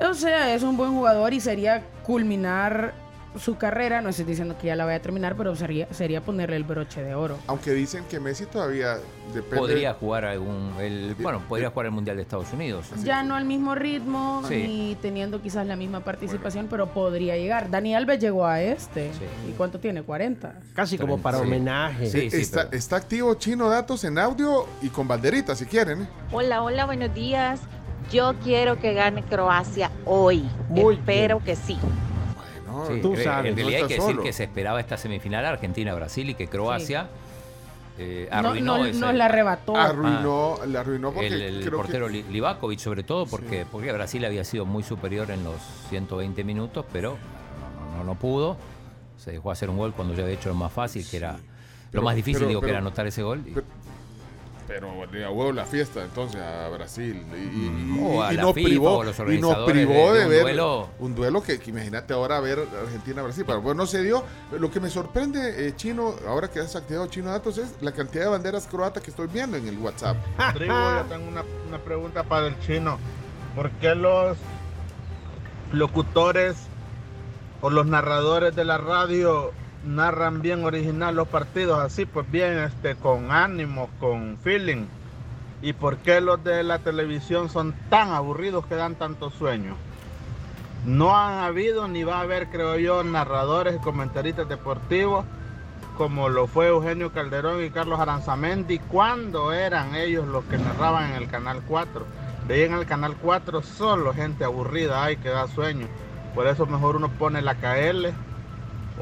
O 0.08 0.14
sea, 0.14 0.54
es 0.54 0.62
un 0.62 0.76
buen 0.76 0.92
jugador 0.92 1.32
y 1.34 1.40
sería 1.40 1.82
culminar 2.04 2.94
su 3.38 3.56
carrera. 3.56 4.00
No 4.02 4.08
estoy 4.08 4.24
diciendo 4.24 4.56
que 4.60 4.66
ya 4.68 4.76
la 4.76 4.84
vaya 4.84 4.96
a 4.98 5.02
terminar, 5.02 5.36
pero 5.36 5.54
sería, 5.56 5.86
sería 5.92 6.20
ponerle 6.20 6.56
el 6.56 6.64
broche 6.64 7.02
de 7.02 7.14
oro. 7.14 7.38
Aunque 7.46 7.72
dicen 7.72 8.04
que 8.10 8.18
Messi 8.20 8.46
todavía 8.46 8.96
depende. 9.34 9.56
podría 9.56 9.94
jugar 9.94 10.24
algún. 10.24 10.72
El, 10.80 11.14
bueno, 11.20 11.40
podría 11.48 11.70
jugar 11.70 11.86
el 11.86 11.92
Mundial 11.92 12.16
de 12.16 12.22
Estados 12.22 12.52
Unidos. 12.52 12.86
Ya 13.04 13.22
no 13.22 13.34
al 13.36 13.44
mismo 13.44 13.74
ritmo 13.74 14.42
Sí. 14.48 14.54
ni 14.66 14.94
teniendo 15.00 15.40
quizás 15.40 15.66
la 15.66 15.76
misma 15.76 16.00
participación, 16.00 16.66
pero 16.68 16.88
podría 16.88 17.36
llegar. 17.36 17.70
Dani 17.70 17.94
Alves 17.94 18.18
llegó 18.20 18.46
a 18.46 18.60
este. 18.60 19.12
Sí. 19.14 19.24
¿Y 19.48 19.52
cuánto 19.52 19.78
tiene? 19.78 20.02
40. 20.02 20.54
Casi 20.74 20.98
como 20.98 21.18
para 21.18 21.38
Sí. 21.38 21.44
homenaje. 21.44 22.06
Sí, 22.06 22.30
sí, 22.30 22.36
está, 22.42 22.64
pero- 22.64 22.76
está 22.76 22.96
activo 22.96 23.34
Chino 23.34 23.68
Datos 23.68 24.04
en 24.04 24.18
audio 24.18 24.66
y 24.82 24.88
con 24.88 25.06
banderitas 25.06 25.58
si 25.58 25.66
quieren. 25.66 26.02
¿eh? 26.02 26.08
Hola, 26.32 26.62
hola, 26.62 26.86
buenos 26.86 27.14
días. 27.14 27.60
Yo 28.10 28.34
quiero 28.42 28.80
que 28.80 28.92
gane 28.92 29.22
Croacia 29.22 29.90
hoy. 30.04 30.48
Muy 30.68 30.94
Espero 30.96 31.38
que 31.44 31.54
sí. 31.54 31.78
Bueno, 32.70 32.94
Sí, 32.94 33.00
Tú 33.02 33.16
sabes, 33.16 33.50
en 33.50 33.50
no 33.52 33.56
realidad 33.56 33.82
hay 33.82 33.88
que 33.88 33.94
decir 33.94 34.10
solo. 34.12 34.22
que 34.22 34.32
se 34.32 34.44
esperaba 34.44 34.80
esta 34.80 34.96
semifinal 34.96 35.44
Argentina-Brasil 35.46 36.30
y 36.30 36.34
que 36.34 36.46
Croacia 36.48 37.08
eh, 37.98 38.28
No, 38.30 38.38
arruinó 38.50 38.78
no, 38.78 38.84
ese- 38.86 39.12
la 39.12 39.24
arrebató. 39.26 39.76
arruinó, 39.76 40.58
le 40.66 40.78
arruinó 40.78 41.12
porque 41.12 41.26
el, 41.26 41.42
el 41.42 41.64
creo 41.66 41.76
portero 41.76 42.06
que 42.06 42.24
Livakovic 42.30 42.78
sobre 42.78 43.02
todo 43.02 43.26
porque, 43.26 43.66
porque 43.70 43.92
Brasil 43.92 44.24
había 44.24 44.44
sido 44.44 44.64
muy 44.64 44.82
superior 44.82 45.30
en 45.30 45.44
los 45.44 45.56
120 45.90 46.42
minutos, 46.44 46.84
pero 46.92 47.18
no, 47.92 47.98
no, 47.98 48.04
no 48.04 48.14
pudo. 48.14 48.56
Se 49.18 49.32
dejó 49.32 49.50
hacer 49.50 49.68
un 49.68 49.76
gol 49.76 49.92
cuando 49.92 50.14
ya 50.14 50.22
había 50.22 50.34
hecho 50.36 50.48
lo 50.48 50.54
más 50.54 50.72
fácil, 50.72 51.06
que 51.10 51.18
era 51.18 51.32
Pero- 51.90 52.00
lo 52.00 52.02
más 52.02 52.16
difícil, 52.16 52.38
pero- 52.38 52.48
digo, 52.48 52.60
que 52.62 52.70
era 52.70 52.78
anotar 52.78 53.06
ese 53.06 53.22
gol. 53.22 53.42
y- 53.46 53.52
pero- 54.70 55.06
le 55.10 55.24
a 55.24 55.30
huevo 55.30 55.52
la 55.52 55.64
fiesta 55.66 56.02
entonces 56.04 56.40
a 56.40 56.68
Brasil. 56.68 57.24
Y, 57.32 57.36
y- 57.36 57.96
y- 57.96 58.00
O 58.00 58.22
a 58.22 58.32
y 58.32 58.36
la 58.36 58.42
no 58.42 58.54
FIFA 58.54 58.68
privó 58.68 58.98
o 58.98 59.04
los 59.04 59.18
y 59.18 59.38
nos 59.38 59.56
privó 59.70 60.12
de- 60.12 60.12
de, 60.12 60.18
de 60.20 60.24
un 60.24 60.30
ver 60.30 60.42
duelo. 60.42 60.88
un 61.00 61.14
duelo 61.14 61.42
que, 61.42 61.58
que 61.58 61.70
imagínate 61.70 62.14
ahora 62.14 62.38
ver 62.40 62.60
Argentina 62.84 63.22
Brasil 63.22 63.44
pero 63.46 63.60
bueno 63.60 63.82
no 63.82 63.86
se 63.86 64.02
dio. 64.02 64.22
Lo 64.58 64.70
que 64.70 64.78
me 64.80 64.88
sorprende 64.90 65.66
eh, 65.68 65.74
chino 65.76 66.14
ahora 66.28 66.48
que 66.48 66.60
has 66.60 66.76
activado 66.76 67.06
chino 67.08 67.30
datos 67.30 67.58
es 67.58 67.74
la 67.80 67.92
cantidad 67.92 68.24
de 68.24 68.30
banderas 68.30 68.66
croatas 68.66 69.02
que 69.02 69.10
estoy 69.10 69.26
viendo 69.26 69.56
en 69.56 69.66
el 69.66 69.76
WhatsApp. 69.78 70.16
Tribu, 70.54 70.72
yo 70.72 71.04
tengo 71.08 71.28
una, 71.28 71.44
una 71.68 71.78
pregunta 71.78 72.22
para 72.22 72.46
el 72.46 72.58
chino. 72.60 72.98
¿Por 73.56 73.70
qué 73.72 73.94
los 73.96 74.36
locutores 75.72 76.56
o 77.60 77.70
los 77.70 77.86
narradores 77.86 78.54
de 78.56 78.64
la 78.64 78.78
radio 78.78 79.52
narran 79.84 80.42
bien 80.42 80.64
original 80.64 81.14
los 81.16 81.28
partidos 81.28 81.78
así, 81.78 82.06
pues 82.06 82.30
bien, 82.30 82.58
este, 82.58 82.96
con 82.96 83.30
ánimo, 83.32 83.88
con 83.98 84.38
feeling? 84.38 84.86
¿Y 85.62 85.72
por 85.72 85.98
qué 85.98 86.20
los 86.20 86.42
de 86.42 86.62
la 86.62 86.78
televisión 86.78 87.50
son 87.50 87.74
tan 87.88 88.10
aburridos 88.10 88.66
que 88.66 88.74
dan 88.74 88.94
tanto 88.94 89.30
sueño? 89.30 89.74
No 90.86 91.16
han 91.16 91.44
habido 91.44 91.88
ni 91.88 92.04
va 92.04 92.18
a 92.18 92.22
haber, 92.22 92.48
creo 92.48 92.76
yo, 92.78 93.04
narradores 93.04 93.76
y 93.76 93.78
comentaristas 93.78 94.48
deportivos 94.48 95.24
como 96.00 96.30
lo 96.30 96.46
fue 96.46 96.68
Eugenio 96.68 97.12
Calderón 97.12 97.62
y 97.62 97.68
Carlos 97.68 98.00
Aranzamendi 98.00 98.78
cuando 98.78 99.52
eran 99.52 99.94
ellos 99.94 100.26
los 100.26 100.44
que 100.46 100.56
narraban 100.56 101.10
en 101.10 101.16
el 101.16 101.28
Canal 101.28 101.60
4. 101.68 102.06
De 102.48 102.54
ahí 102.54 102.62
en 102.62 102.72
el 102.72 102.86
Canal 102.86 103.16
4 103.20 103.60
solo 103.60 104.14
gente 104.14 104.44
aburrida 104.44 105.04
hay 105.04 105.18
que 105.18 105.28
da 105.28 105.46
sueño. 105.46 105.86
Por 106.34 106.46
eso 106.46 106.64
mejor 106.64 106.96
uno 106.96 107.10
pone 107.10 107.42
la 107.42 107.56
KL. 107.56 108.14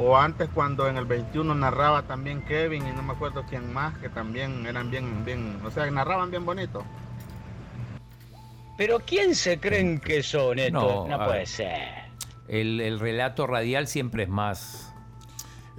O 0.00 0.16
antes 0.16 0.48
cuando 0.54 0.88
en 0.88 0.96
el 0.96 1.04
21 1.06 1.54
narraba 1.54 2.02
también 2.02 2.42
Kevin 2.42 2.86
y 2.86 2.92
no 2.92 3.02
me 3.02 3.12
acuerdo 3.12 3.44
quién 3.48 3.72
más, 3.72 3.96
que 3.98 4.08
también 4.08 4.64
eran 4.66 4.90
bien, 4.90 5.24
bien, 5.24 5.60
o 5.64 5.70
sea, 5.70 5.90
narraban 5.90 6.30
bien 6.30 6.44
bonito. 6.44 6.84
Pero 8.76 9.00
¿quién 9.00 9.34
se 9.34 9.58
creen 9.58 9.98
que 9.98 10.22
son 10.22 10.58
estos? 10.58 11.08
No, 11.08 11.16
puede 11.18 11.38
ver. 11.38 11.46
ser. 11.48 11.78
El, 12.46 12.80
el 12.80 13.00
relato 13.00 13.46
radial 13.46 13.88
siempre 13.88 14.22
es 14.22 14.28
más. 14.28 14.94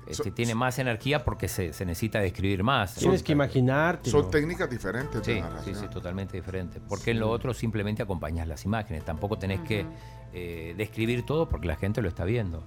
este, 0.05 0.31
tiene 0.31 0.53
más 0.53 0.79
energía 0.79 1.23
porque 1.23 1.47
se, 1.47 1.71
se 1.71 1.85
necesita 1.85 2.19
describir 2.19 2.61
más. 2.63 2.95
Tienes 2.95 3.23
que 3.23 3.31
imaginarte. 3.31 4.09
son 4.09 4.29
técnicas 4.29 4.69
diferentes 4.69 5.23
de 5.25 5.35
Sí, 5.35 5.39
narración. 5.41 5.75
sí, 5.75 5.81
sí, 5.81 5.87
totalmente 5.87 6.35
diferente. 6.35 6.81
Porque 6.89 7.11
en 7.11 7.19
lo 7.21 7.29
otro 7.29 7.53
simplemente 7.53 8.03
acompañas 8.03 8.47
las 8.47 8.65
imágenes. 8.65 9.05
Tampoco 9.05 9.37
tenés 9.39 9.61
que 9.61 9.85
eh, 10.33 10.73
describir 10.77 11.25
todo 11.25 11.47
porque 11.47 11.67
la 11.67 11.77
gente 11.77 12.01
lo 12.01 12.09
está 12.09 12.25
viendo. 12.25 12.65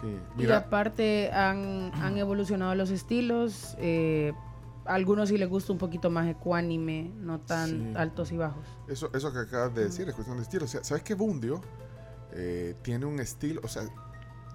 Sí, 0.00 0.16
Y 0.38 0.50
aparte 0.50 1.30
han, 1.32 1.92
han 1.94 2.16
evolucionado 2.18 2.74
los 2.74 2.90
estilos. 2.90 3.76
eh, 3.78 4.32
a 4.84 4.94
algunos 4.94 5.28
sí 5.28 5.38
les 5.38 5.48
gusta 5.48 5.72
un 5.72 5.78
poquito 5.78 6.10
más 6.10 6.26
ecuánime, 6.28 7.12
no 7.20 7.38
tan 7.38 7.68
Sí. 7.70 7.92
altos 7.96 8.32
y 8.32 8.36
bajos. 8.36 8.66
Eso, 8.88 9.10
eso 9.14 9.32
que 9.32 9.38
acabas 9.38 9.72
de 9.74 9.84
decir 9.84 10.08
es 10.08 10.14
cuestión 10.14 10.38
de 10.38 10.42
estilo. 10.42 10.64
O 10.64 10.68
sea, 10.68 10.82
¿Sabes 10.82 11.04
que 11.04 11.14
Bundio 11.14 11.60
eh, 12.32 12.74
tiene 12.82 13.06
un 13.06 13.20
estilo? 13.20 13.60
O 13.62 13.68
sea, 13.68 13.84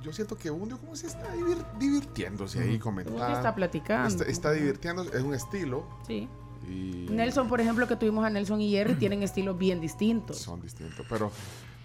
yo 0.02 0.12
siento 0.12 0.36
que 0.38 0.50
Bundio 0.50 0.78
como 0.80 0.96
si 0.98 1.06
está 1.06 1.34
divir- 1.34 1.66
divirtiéndose 1.80 2.60
ahí, 2.60 2.78
comentando. 2.78 3.26
Está 3.26 3.56
platicando. 3.56 4.08
Está, 4.10 4.24
está 4.26 4.52
divirtiéndose, 4.52 5.16
es 5.18 5.24
un 5.24 5.34
estilo. 5.34 5.86
Sí. 6.06 6.28
Y 6.68 7.08
Nelson, 7.10 7.48
por 7.48 7.62
ejemplo, 7.62 7.88
que 7.88 7.96
tuvimos 7.96 8.26
a 8.26 8.30
Nelson 8.30 8.60
y 8.60 8.72
Jerry, 8.72 8.96
tienen 8.96 9.24
estilos 9.24 9.58
bien 9.58 9.80
distintos. 9.80 10.38
son 10.40 10.60
distintos. 10.62 11.06
Pero, 11.08 11.32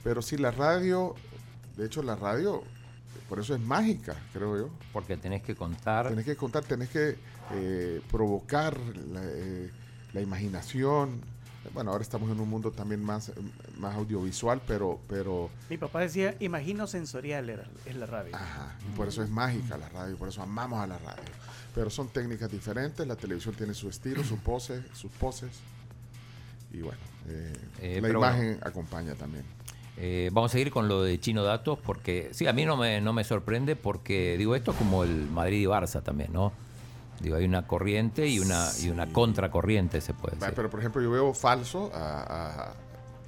pero 0.02 0.20
sí, 0.22 0.36
la 0.36 0.50
radio 0.50 1.14
De 1.76 1.86
hecho, 1.86 2.02
la 2.02 2.16
radio, 2.16 2.62
por 3.32 3.40
eso 3.40 3.54
es 3.54 3.62
mágica, 3.62 4.14
creo 4.34 4.58
yo. 4.58 4.68
Porque 4.92 5.16
tenés 5.16 5.42
que 5.42 5.54
contar. 5.54 6.06
Tenés 6.06 6.26
que 6.26 6.36
contar, 6.36 6.64
tenés 6.64 6.90
que 6.90 7.16
eh, 7.52 8.02
provocar 8.10 8.76
la, 9.10 9.22
eh, 9.24 9.70
la 10.12 10.20
imaginación. 10.20 11.22
Bueno, 11.72 11.92
ahora 11.92 12.02
estamos 12.02 12.30
en 12.30 12.38
un 12.38 12.50
mundo 12.50 12.72
también 12.72 13.02
más, 13.02 13.32
más 13.78 13.94
audiovisual, 13.94 14.60
pero, 14.66 15.00
pero 15.08 15.48
Mi 15.70 15.78
papá 15.78 16.00
decía, 16.00 16.34
imagino 16.40 16.86
sensorial 16.86 17.48
era, 17.48 17.64
es 17.86 17.96
la 17.96 18.04
radio. 18.04 18.36
Ajá, 18.36 18.76
y 18.86 18.94
por 18.94 19.08
eso 19.08 19.22
es 19.22 19.30
mágica 19.30 19.78
la 19.78 19.88
radio, 19.88 20.14
por 20.18 20.28
eso 20.28 20.42
amamos 20.42 20.80
a 20.80 20.86
la 20.86 20.98
radio. 20.98 21.22
Pero 21.74 21.88
son 21.88 22.08
técnicas 22.08 22.50
diferentes, 22.50 23.06
la 23.06 23.16
televisión 23.16 23.54
tiene 23.54 23.72
su 23.72 23.88
estilo, 23.88 24.22
su 24.24 24.36
pose, 24.40 24.82
sus 24.92 25.10
poses. 25.10 25.52
Y 26.70 26.82
bueno, 26.82 27.00
eh, 27.28 27.52
Eh, 27.80 27.98
la 28.02 28.10
imagen 28.10 28.44
bueno. 28.56 28.60
acompaña 28.66 29.14
también. 29.14 29.44
Eh, 29.98 30.30
vamos 30.32 30.50
a 30.50 30.52
seguir 30.52 30.70
con 30.70 30.88
lo 30.88 31.02
de 31.02 31.20
Chino 31.20 31.44
Datos 31.44 31.78
porque, 31.84 32.30
sí, 32.32 32.46
a 32.46 32.52
mí 32.52 32.64
no 32.64 32.76
me, 32.76 33.00
no 33.00 33.12
me 33.12 33.24
sorprende 33.24 33.76
porque, 33.76 34.36
digo, 34.38 34.54
esto 34.56 34.70
es 34.70 34.76
como 34.78 35.04
el 35.04 35.28
Madrid 35.30 35.60
y 35.60 35.64
Barça 35.66 36.02
también, 36.02 36.32
¿no? 36.32 36.52
Digo, 37.20 37.36
hay 37.36 37.44
una 37.44 37.66
corriente 37.66 38.26
y 38.26 38.40
una, 38.40 38.68
y 38.82 38.88
una 38.88 39.06
contracorriente, 39.12 40.00
se 40.00 40.14
puede 40.14 40.36
decir. 40.36 40.54
Pero 40.56 40.70
por 40.70 40.80
ejemplo, 40.80 41.00
yo 41.02 41.10
veo 41.10 41.34
falso 41.34 41.90
a, 41.94 42.70
a- 42.70 42.74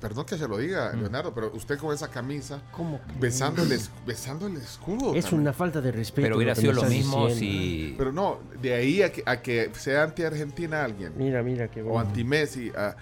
perdón 0.00 0.24
que 0.26 0.36
se 0.36 0.48
lo 0.48 0.56
diga, 0.58 0.92
Mm. 0.94 1.00
Leonardo, 1.00 1.32
pero 1.34 1.52
usted 1.54 1.78
con 1.78 1.94
esa 1.94 2.08
camisa, 2.08 2.60
¿Cómo 2.72 2.98
besando 3.20 3.62
el, 3.62 3.70
es- 3.72 3.90
besando 4.06 4.46
el 4.48 4.56
escudo. 4.56 5.14
Es 5.14 5.24
también. 5.26 5.42
una 5.42 5.52
falta 5.52 5.80
de 5.80 5.92
respeto. 5.92 6.24
Pero 6.26 6.36
hubiera 6.38 6.54
sido 6.54 6.72
lo 6.72 6.82
mismo 6.84 7.28
diciendo. 7.28 7.38
si... 7.62 7.94
Pero 7.96 8.10
no, 8.12 8.38
de 8.60 8.74
ahí 8.74 9.02
a 9.02 9.12
que, 9.12 9.22
a 9.24 9.40
que 9.42 9.70
sea 9.74 10.02
anti-Argentina 10.02 10.82
alguien. 10.84 11.12
Mira, 11.16 11.42
mira, 11.42 11.68
qué 11.68 11.82
O 11.82 11.86
bueno. 11.86 12.08
anti-Messi. 12.08 12.72
ah, 12.76 12.96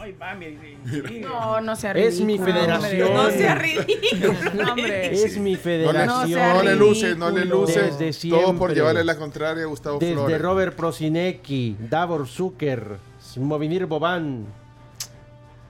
Ay, 0.00 0.14
mami. 0.18 0.58
No, 1.20 1.60
no 1.60 1.76
sea 1.76 1.92
Es 1.92 2.20
mi 2.20 2.38
ridículo, 2.38 2.52
federación. 2.54 3.14
No 3.14 3.30
sea 3.30 3.54
ridículo, 3.56 4.32
hombre. 4.72 5.12
Es 5.24 5.38
mi 5.38 5.52
no, 5.52 5.58
federación. 5.58 6.40
no 6.56 6.62
le 6.62 6.76
luce, 6.76 7.14
no 7.14 7.30
le 7.30 7.40
ridículo. 7.42 7.60
luce. 7.62 7.92
Desde 7.98 8.30
Todo 8.30 8.56
por 8.56 8.74
llevarle 8.74 9.04
la 9.04 9.16
contraria 9.16 9.64
a 9.64 9.66
Gustavo 9.66 9.98
Desde 9.98 10.14
Flores. 10.14 10.40
Robert 10.40 10.76
Prosinecki, 10.76 11.76
Davor 11.78 12.26
Zucker, 12.26 12.96
Movinir 13.36 13.86
Boban, 13.86 14.46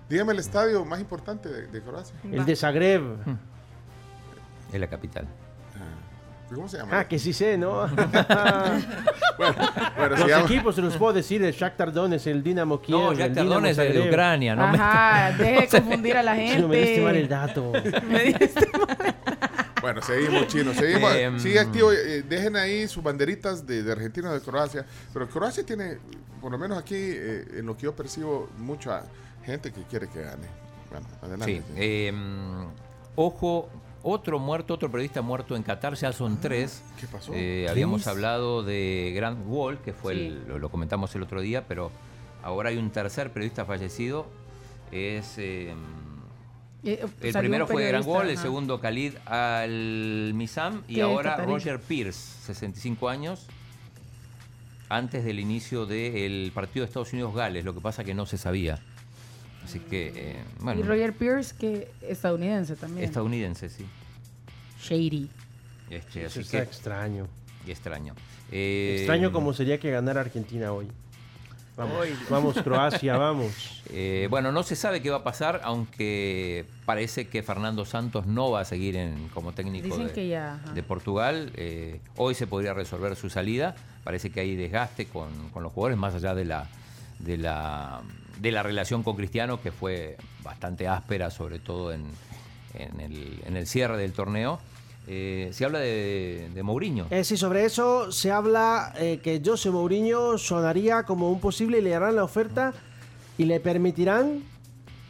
Dígame 0.09 0.33
el 0.35 0.39
estadio 0.39 0.85
más 0.85 1.01
importante 1.01 1.49
de, 1.49 1.67
de 1.67 1.83
Croacia. 1.83 2.15
el 2.31 2.45
de 2.47 2.55
Zagreb. 2.55 3.03
Es 4.73 4.79
la 4.81 4.87
capital. 4.87 5.27
¿Cómo 6.55 6.69
se 6.69 6.79
llama? 6.79 7.01
Ah, 7.01 7.09
que 7.09 7.19
sí 7.19 7.33
sé, 7.33 7.59
¿no? 7.59 7.87
bueno, 9.39 9.55
los 10.11 10.21
se 10.21 10.29
llama- 10.29 10.45
equipos 10.45 10.75
se 10.77 10.83
los 10.83 10.97
puedo 10.97 11.13
decir, 11.13 11.43
el 11.43 11.53
Shakhtar 11.53 11.93
Donetsk, 11.93 12.29
el 12.29 12.43
Dinamo 12.43 12.81
Kiev, 12.81 12.99
No, 12.99 13.13
Shakhtar 13.15 13.47
Donetsk 13.47 13.81
es 13.81 13.95
de. 13.95 14.09
Ucrania, 14.09 14.55
no 14.55 14.69
me- 14.69 14.79
Ajá, 14.79 15.33
deje 15.39 15.61
de 15.63 15.69
confundir 15.69 16.17
a 16.17 16.23
la 16.23 16.37
Sí, 16.37 16.59
no 16.61 16.69
me 16.69 16.77
diste 16.77 17.01
mal 17.01 17.17
el 17.17 17.29
gente. 17.29 17.35
dato. 17.35 17.73
Bueno, 19.81 20.03
seguimos, 20.03 20.47
chino. 20.49 20.73
Seguimos. 20.75 21.15
Em, 21.15 21.39
Sigue 21.39 21.61
activo. 21.61 21.93
eh, 21.93 22.23
dejen 22.23 22.57
ahí 22.57 22.89
sus 22.89 23.03
banderitas 23.03 23.67
de, 23.67 23.83
de 23.83 23.93
Argentina 23.93 24.31
o 24.31 24.35
de 24.35 24.41
Croacia. 24.41 24.85
Pero 25.13 25.29
Croacia 25.29 25.65
tiene, 25.65 25.99
por 26.41 26.51
lo 26.51 26.59
menos 26.59 26.79
aquí, 26.79 26.95
eh, 26.97 27.45
en 27.59 27.67
lo 27.67 27.77
que 27.77 27.83
yo 27.85 27.95
percibo, 27.95 28.49
mucha 28.59 29.05
gente 29.45 29.73
que 29.73 29.83
quiere 29.83 30.09
que 30.09 30.23
gane. 30.23 30.47
Bueno, 30.91 31.07
adelante. 31.23 31.63
Sí. 31.67 31.73
eh, 31.77 32.13
ojo, 33.17 33.69
otro 34.09 34.39
muerto, 34.39 34.75
otro 34.75 34.89
periodista 34.91 35.21
muerto 35.21 35.57
en 35.57 35.63
Qatar, 35.65 35.95
ya 35.95 36.13
son 36.13 36.41
tres. 36.41 36.83
Ah, 36.87 36.97
¿Qué 37.01 37.07
pasó? 37.09 37.33
Eh, 37.35 37.67
habíamos 37.69 38.03
¿Tres? 38.03 38.09
hablado 38.15 38.63
de 38.63 39.13
Grant 39.17 39.41
Wall, 39.47 39.79
que 39.79 39.93
fue 39.93 40.15
Sí. 40.15 40.21
el- 40.27 40.49
lo, 40.49 40.59
lo 40.61 40.69
comentamos 40.69 41.13
el 41.17 41.23
otro 41.23 41.41
día, 41.41 41.67
pero 41.67 41.91
ahora 42.45 42.69
hay 42.71 42.77
un 42.77 42.91
tercer 42.91 43.33
periodista 43.33 43.65
fallecido. 43.65 44.27
Es 44.93 45.39
eh, 45.39 45.75
Eh, 46.85 47.05
el 47.21 47.33
primero 47.33 47.67
fue 47.67 47.89
Grant 47.89 48.07
Wall, 48.07 48.31
el 48.31 48.39
segundo 48.39 48.81
Khalid 48.81 49.15
Al-Misam 49.27 50.83
y 50.87 51.01
ahora. 51.01 51.37
Roger 51.45 51.81
Pierce, 51.81 52.21
65 52.45 53.09
años, 53.09 53.47
antes 54.89 55.25
del 55.25 55.41
inicio 55.41 55.85
del 55.85 56.53
partido 56.55 56.85
de 56.85 56.89
Estados 56.91 57.13
Unidos-Gales, 57.13 57.65
lo 57.65 57.75
que 57.75 57.81
pasa 57.81 58.05
que 58.05 58.15
no 58.15 58.25
se 58.25 58.39
sabía. 58.39 58.79
Así 59.67 59.81
que, 59.81 60.13
eh, 60.15 60.37
bueno, 60.61 60.81
Y 60.81 60.85
Roger 60.85 61.13
Pierce, 61.13 61.55
que 61.59 61.89
estadounidense 62.03 62.77
también. 62.77 63.05
estadounidense, 63.05 63.69
sí. 63.69 63.85
Shady. 64.81 65.29
Este, 65.91 66.21
Eso 66.21 66.27
así 66.29 66.41
está 66.41 66.59
que, 66.59 66.65
extraño. 66.65 67.27
y 67.67 67.71
extraño. 67.73 68.15
Eh, 68.53 68.95
Extraño 68.99 69.33
como 69.33 69.53
sería 69.53 69.79
que 69.79 69.91
ganara 69.91 70.21
Argentina 70.21 70.73
hoy. 70.73 70.87
Vamos, 71.77 71.97
Hoy. 72.01 72.09
vamos 72.31 72.57
Croacia, 72.63 73.17
vamos. 73.19 73.83
Eh, 73.91 74.29
bueno, 74.31 74.51
no 74.51 74.63
se 74.63 74.77
sabe 74.77 75.03
qué 75.03 75.11
va 75.11 75.19
a 75.19 75.25
pasar, 75.25 75.61
aunque 75.65 76.65
parece 76.87 77.29
que 77.29 77.43
Fernando 77.43 77.85
Santos 77.85 78.25
no 78.27 78.51
va 78.51 78.61
a 78.61 78.65
seguir 78.65 78.97
en, 78.97 79.29
como 79.29 79.53
técnico 79.53 79.99
de, 79.99 80.29
ya. 80.29 80.59
de 80.75 80.83
Portugal. 80.83 81.51
Eh, 81.55 82.01
hoy 82.17 82.35
se 82.35 82.47
podría 82.47 82.73
resolver 82.73 83.15
su 83.17 83.29
salida. 83.29 83.75
Parece 84.05 84.31
que 84.31 84.41
hay 84.41 84.57
desgaste 84.57 85.07
con, 85.07 85.51
con 85.51 85.63
los 85.65 85.73
jugadores, 85.73 85.99
más 85.99 86.15
allá 86.15 86.35
de 86.35 86.47
la, 86.47 86.67
de, 87.19 87.37
la, 87.37 88.01
de 88.41 88.53
la 88.53 88.63
relación 88.63 89.03
con 89.03 89.17
Cristiano, 89.17 89.61
que 89.61 89.73
fue 89.73 90.17
bastante 90.43 90.89
áspera, 90.89 91.31
sobre 91.31 91.59
todo 91.59 91.93
en, 91.93 92.05
en 92.75 93.01
el, 93.01 93.41
en 93.47 93.57
el 93.57 93.67
cierre 93.67 93.97
del 93.97 94.13
torneo. 94.13 94.59
Eh, 95.09 95.51
se 95.53 95.65
habla 95.65 95.79
de, 95.79 96.51
de 96.53 96.63
Mourinho. 96.63 97.07
Eh, 97.11 97.23
sí, 97.23 97.37
sobre 97.37 97.65
eso 97.65 98.11
se 98.11 98.33
habla 98.33 98.93
eh, 98.99 99.21
que 99.23 99.41
José 99.45 99.71
Mourinho 99.71 100.37
sonaría 100.37 101.05
como 101.05 101.31
un 101.31 101.41
posible 101.41 101.79
y 101.79 101.83
le 101.83 101.95
harán 101.95 102.17
la 102.17 102.25
oferta 102.25 102.75
y 103.39 103.45
le 103.45 103.61
permitirán 103.61 104.43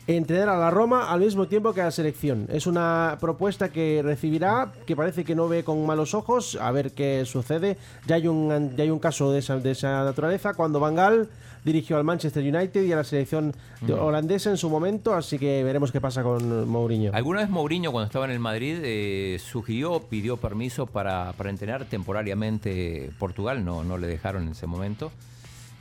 entrenar 0.06 0.50
a 0.50 0.58
la 0.58 0.70
Roma 0.70 1.10
al 1.10 1.20
mismo 1.20 1.48
tiempo 1.48 1.72
que 1.72 1.80
a 1.80 1.86
la 1.86 1.90
selección. 1.90 2.46
Es 2.52 2.66
una 2.66 3.16
propuesta 3.20 3.70
que 3.70 4.02
recibirá, 4.04 4.70
que 4.86 4.94
parece 4.94 5.24
que 5.24 5.34
no 5.34 5.48
ve 5.48 5.64
con 5.64 5.84
malos 5.86 6.14
ojos, 6.14 6.56
a 6.60 6.70
ver 6.72 6.92
qué 6.92 7.24
sucede. 7.24 7.78
Ya 8.06 8.16
hay 8.16 8.28
un, 8.28 8.76
ya 8.76 8.84
hay 8.84 8.90
un 8.90 8.98
caso 8.98 9.32
de 9.32 9.38
esa, 9.38 9.56
de 9.56 9.70
esa 9.70 10.04
naturaleza 10.04 10.54
cuando 10.54 10.78
Van 10.78 10.94
Gaal 10.94 11.28
dirigió 11.66 11.96
al 11.96 12.04
Manchester 12.04 12.42
United 12.44 12.84
y 12.84 12.92
a 12.92 12.96
la 12.96 13.02
selección 13.04 13.52
de- 13.80 13.92
Mm. 13.92 13.98
holandesa 13.98 14.50
en 14.50 14.56
su 14.56 14.70
momento, 14.70 15.12
así 15.14 15.36
que 15.36 15.64
veremos 15.64 15.90
qué 15.90 16.00
pasa 16.00 16.22
con 16.22 16.68
Mourinho. 16.68 17.10
Alguna 17.12 17.40
vez 17.40 17.50
Mourinho, 17.50 17.90
cuando 17.90 18.06
estaba 18.06 18.24
en 18.24 18.30
el 18.30 18.38
Madrid, 18.38 18.78
eh, 18.84 19.38
sugirió, 19.44 19.98
pidió 20.00 20.36
permiso 20.36 20.86
para, 20.86 21.32
para 21.32 21.50
entrenar 21.50 21.84
temporariamente 21.86 23.10
Portugal, 23.18 23.64
no, 23.64 23.82
no 23.82 23.98
le 23.98 24.06
dejaron 24.06 24.44
en 24.44 24.50
ese 24.50 24.68
momento. 24.68 25.10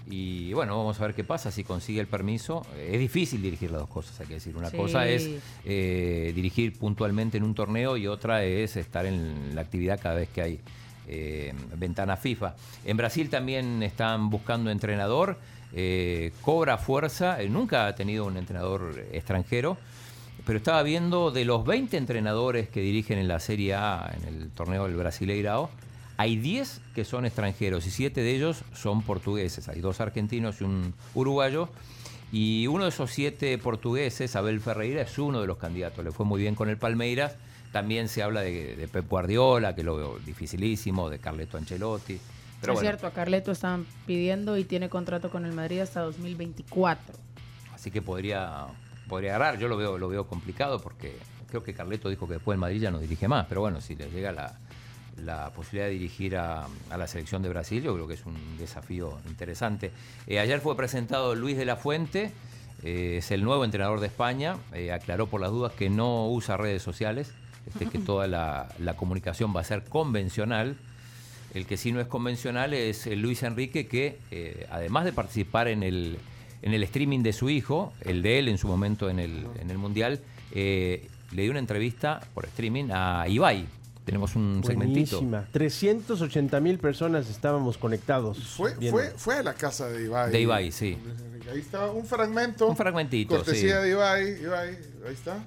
Y 0.10 0.54
bueno, 0.54 0.76
vamos 0.78 1.00
a 1.00 1.06
ver 1.06 1.16
qué 1.16 1.24
pasa 1.24 1.52
si 1.52 1.64
consigue 1.64 2.00
el 2.00 2.08
permiso. 2.08 2.66
Es 2.90 3.00
difícil 3.00 3.42
dirigir 3.42 3.70
las 3.72 3.82
dos 3.82 3.90
cosas, 3.90 4.20
hay 4.20 4.28
que 4.28 4.34
decir. 4.36 4.56
Una 4.58 4.70
Sí. 4.72 4.78
cosa 4.78 5.08
es 5.08 5.30
eh, 5.66 6.32
dirigir 6.36 6.74
puntualmente 6.78 7.38
en 7.38 7.44
un 7.44 7.54
torneo 7.56 7.96
y 7.98 8.08
otra 8.08 8.44
es 8.44 8.76
estar 8.76 9.06
en 9.06 9.54
la 9.56 9.62
actividad 9.62 10.00
cada 10.02 10.16
vez 10.16 10.30
que 10.30 10.42
hay 10.42 10.60
eh, 11.08 11.54
ventana 11.78 12.18
FIFA. 12.18 12.56
En 12.84 12.98
Brasil 12.98 13.30
también 13.30 13.84
están 13.84 14.32
buscando 14.32 14.72
entrenador. 14.72 15.38
Eh, 15.74 16.32
cobra 16.42 16.78
fuerza. 16.78 17.42
eh, 17.42 17.50
nunca 17.50 17.88
ha 17.88 17.96
tenido 17.96 18.26
un 18.26 18.38
entrenador 18.38 19.06
extranjero. 19.12 19.78
Pero 20.46 20.58
estaba 20.58 20.84
viendo 20.84 21.32
de 21.32 21.44
los 21.46 21.66
20 21.66 21.98
entrenadores 21.98 22.70
que 22.70 22.82
dirigen 22.82 23.18
en 23.18 23.28
la 23.28 23.40
Serie 23.40 23.74
A, 23.74 24.14
en 24.16 24.28
el 24.28 24.50
torneo 24.52 24.86
del 24.86 24.96
Brasileirao, 24.96 25.72
hay 26.18 26.38
10 26.38 26.82
que 26.94 27.04
son 27.04 27.26
extranjeros 27.26 27.86
y 27.88 27.92
7 27.92 28.22
de 28.22 28.36
ellos 28.36 28.64
son 28.74 29.02
portugueses. 29.02 29.68
Hay 29.68 29.82
dos 29.82 30.00
argentinos 30.00 30.62
y 30.62 30.64
un 30.64 30.94
uruguayo. 31.14 31.70
Y 32.32 32.68
uno 32.68 32.84
de 32.84 32.90
esos 32.90 33.12
7 33.12 33.58
portugueses, 33.58 34.36
Abel 34.36 34.60
Ferreira, 34.60 35.02
es 35.02 35.18
uno 35.18 35.42
de 35.42 35.48
los 35.48 35.58
candidatos. 35.58 36.04
Le 36.04 36.12
fue 36.12 36.26
muy 36.26 36.42
bien 36.42 36.56
con 36.56 36.70
el 36.70 36.78
Palmeiras. 36.78 37.36
También 37.72 38.08
se 38.08 38.24
habla 38.24 38.42
de, 38.42 38.76
de 38.76 38.88
Pep 38.88 39.10
Guardiola, 39.10 39.76
que 39.76 39.84
lo 39.84 39.98
veo 39.98 40.20
dificilísimo, 40.20 41.10
de 41.10 41.20
Carleto 41.20 41.58
Ancelotti. 41.58 42.20
Pero 42.66 42.74
es 42.74 42.78
bueno, 42.80 42.90
cierto, 42.90 43.08
a 43.08 43.12
Carleto 43.12 43.52
están 43.52 43.86
pidiendo 44.06 44.58
y 44.58 44.64
tiene 44.64 44.90
contrato 44.90 45.30
con 45.30 45.46
el 45.46 45.54
Madrid 45.54 45.80
hasta 45.82 46.02
2024. 46.02 47.16
Así 47.74 47.92
que 47.92 48.02
podría, 48.02 48.66
podría 49.08 49.36
agarrar. 49.36 49.60
Yo 49.60 49.68
lo 49.68 49.78
veo, 49.78 49.98
lo 49.98 50.08
veo 50.08 50.28
complicado 50.28 50.80
porque 50.80 51.16
creo 51.48 51.64
que 51.64 51.74
Carleto 51.74 52.10
dijo 52.10 52.28
que 52.28 52.34
después 52.34 52.56
el 52.56 52.60
Madrid 52.60 52.82
ya 52.82 52.92
no 52.92 53.00
dirige 53.00 53.28
más. 53.28 53.46
Pero 53.48 53.62
bueno, 53.62 53.82
si 53.82 53.96
le 53.96 54.10
llega 54.10 54.32
la, 54.32 54.58
la 55.24 55.52
posibilidad 55.52 55.86
de 55.88 55.94
dirigir 55.94 56.38
a, 56.38 56.68
a 56.90 56.98
la 56.98 57.08
selección 57.08 57.42
de 57.42 57.50
Brasil, 57.50 57.84
yo 57.84 57.94
creo 57.94 58.08
que 58.08 58.16
es 58.16 58.26
un 58.26 58.58
desafío 58.58 59.20
interesante. 59.28 59.92
Eh, 60.28 60.40
ayer 60.40 60.60
fue 60.60 60.76
presentado 60.76 61.36
Luis 61.36 61.58
de 61.58 61.66
la 61.66 61.76
Fuente, 61.76 62.32
eh, 62.84 63.18
es 63.18 63.32
el 63.32 63.44
nuevo 63.44 63.66
entrenador 63.66 64.00
de 64.00 64.08
España. 64.08 64.58
Eh, 64.74 64.92
aclaró 64.92 65.28
por 65.28 65.42
las 65.42 65.52
dudas 65.52 65.74
que 65.74 65.90
no 65.90 66.28
usa 66.30 66.58
redes 66.58 66.84
sociales, 66.84 67.32
este, 67.68 67.86
que 67.88 68.00
toda 68.06 68.28
la, 68.28 68.70
la 68.80 68.96
comunicación 68.96 69.56
va 69.56 69.62
a 69.62 69.64
ser 69.64 69.84
convencional. 69.84 70.78
El 71.56 71.66
que 71.66 71.78
sí 71.78 71.94
no 71.94 72.02
es 72.02 72.08
convencional 72.08 72.74
es 72.74 73.08
el 73.08 73.22
Luis 73.22 73.42
Enrique, 73.42 73.88
que 73.88 74.20
eh, 74.30 74.68
además 74.70 75.06
de 75.06 75.14
participar 75.14 75.70
en 75.70 75.84
el, 75.84 76.18
en 76.62 76.74
el 76.74 76.84
streaming 76.84 77.24
de 77.24 77.32
su 77.32 77.50
hijo, 77.50 77.94
el 78.02 78.22
de 78.22 78.40
él 78.40 78.50
en 78.50 78.58
su 78.58 78.68
momento 78.68 79.10
en 79.10 79.20
el, 79.20 79.48
en 79.62 79.72
el 79.72 79.78
Mundial, 79.78 80.20
eh, 80.52 81.08
le 81.32 81.44
dio 81.44 81.52
una 81.52 81.62
entrevista 81.62 82.20
por 82.34 82.46
streaming 82.46 82.90
a 82.92 83.30
Ibai. 83.30 83.66
Tenemos 84.04 84.36
un 84.36 84.64
segmentito. 84.66 85.22
Buenísima. 85.22 85.48
380 85.54 86.60
mil 86.60 86.78
personas 86.78 87.30
estábamos 87.30 87.78
conectados. 87.78 88.38
Fue, 88.50 88.76
fue, 88.92 89.14
fue 89.16 89.38
a 89.38 89.44
la 89.44 89.54
casa 89.54 89.88
de 89.88 90.04
Ibai. 90.04 90.32
De 90.34 90.42
Ibai, 90.42 90.74
sí. 90.74 90.98
Ahí 91.50 91.60
está 91.60 91.90
un 91.90 92.06
fragmento. 92.06 92.68
Un 92.68 92.76
fragmentito, 92.76 93.34
Cortesía 93.34 93.78
sí. 93.78 93.84
de 93.84 93.92
Ibai. 93.92 94.42
Ibai, 94.44 94.70
ahí 95.08 95.14
está. 95.14 95.42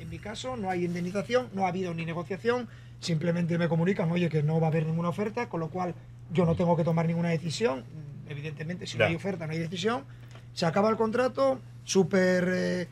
En 0.00 0.08
mi 0.08 0.18
caso 0.18 0.56
no 0.56 0.70
hay 0.70 0.86
indemnización, 0.86 1.48
no 1.52 1.66
ha 1.66 1.68
habido 1.68 1.92
ni 1.92 2.06
negociación, 2.06 2.68
simplemente 3.00 3.56
me 3.58 3.68
comunican, 3.68 4.10
oye, 4.10 4.28
que 4.28 4.42
no 4.42 4.60
va 4.60 4.68
a 4.68 4.70
haber 4.70 4.86
ninguna 4.86 5.08
oferta, 5.10 5.48
con 5.48 5.60
lo 5.60 5.68
cual 5.68 5.94
yo 6.32 6.44
no 6.44 6.54
tengo 6.56 6.76
que 6.76 6.84
tomar 6.84 7.06
ninguna 7.06 7.28
decisión. 7.30 7.84
Evidentemente, 8.28 8.86
si 8.86 8.98
no 8.98 9.04
hay 9.04 9.14
oferta, 9.14 9.46
no 9.46 9.52
hay 9.52 9.58
decisión. 9.58 10.04
Se 10.52 10.66
acaba 10.66 10.90
el 10.90 10.96
contrato, 10.96 11.60
súper 11.84 12.48
eh, 12.50 12.88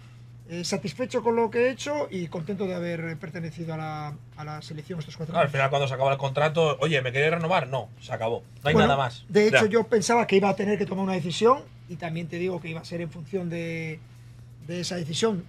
eh, 0.50 0.64
satisfecho 0.64 1.22
con 1.22 1.34
lo 1.34 1.50
que 1.50 1.66
he 1.66 1.70
hecho 1.70 2.06
y 2.10 2.28
contento 2.28 2.66
de 2.66 2.74
haber 2.74 3.00
eh, 3.00 3.16
pertenecido 3.16 3.74
a 3.74 3.76
la, 3.78 4.14
a 4.36 4.44
la 4.44 4.62
selección 4.62 4.98
estos 5.00 5.16
cuatro 5.16 5.32
Claro, 5.32 5.40
al 5.40 5.46
años. 5.46 5.52
final 5.52 5.70
cuando 5.70 5.88
se 5.88 5.94
acaba 5.94 6.12
el 6.12 6.18
contrato, 6.18 6.76
oye, 6.80 7.00
¿me 7.02 7.10
queréis 7.10 7.32
renovar? 7.32 7.68
No, 7.68 7.88
se 8.00 8.12
acabó. 8.12 8.42
No 8.62 8.68
hay 8.68 8.74
Bueno, 8.74 8.88
nada 8.88 8.98
más. 8.98 9.24
De 9.28 9.48
hecho, 9.48 9.64
Ya. 9.64 9.70
yo 9.70 9.84
pensaba 9.84 10.26
que 10.26 10.36
iba 10.36 10.50
a 10.50 10.54
tener 10.54 10.78
que 10.78 10.86
tomar 10.86 11.04
una 11.04 11.14
decisión 11.14 11.62
y 11.88 11.96
también 11.96 12.28
te 12.28 12.38
digo 12.38 12.60
que 12.60 12.68
iba 12.68 12.80
a 12.80 12.84
ser 12.84 13.00
en 13.00 13.10
función 13.10 13.48
de, 13.48 13.98
de 14.66 14.80
esa 14.80 14.96
decisión, 14.96 15.44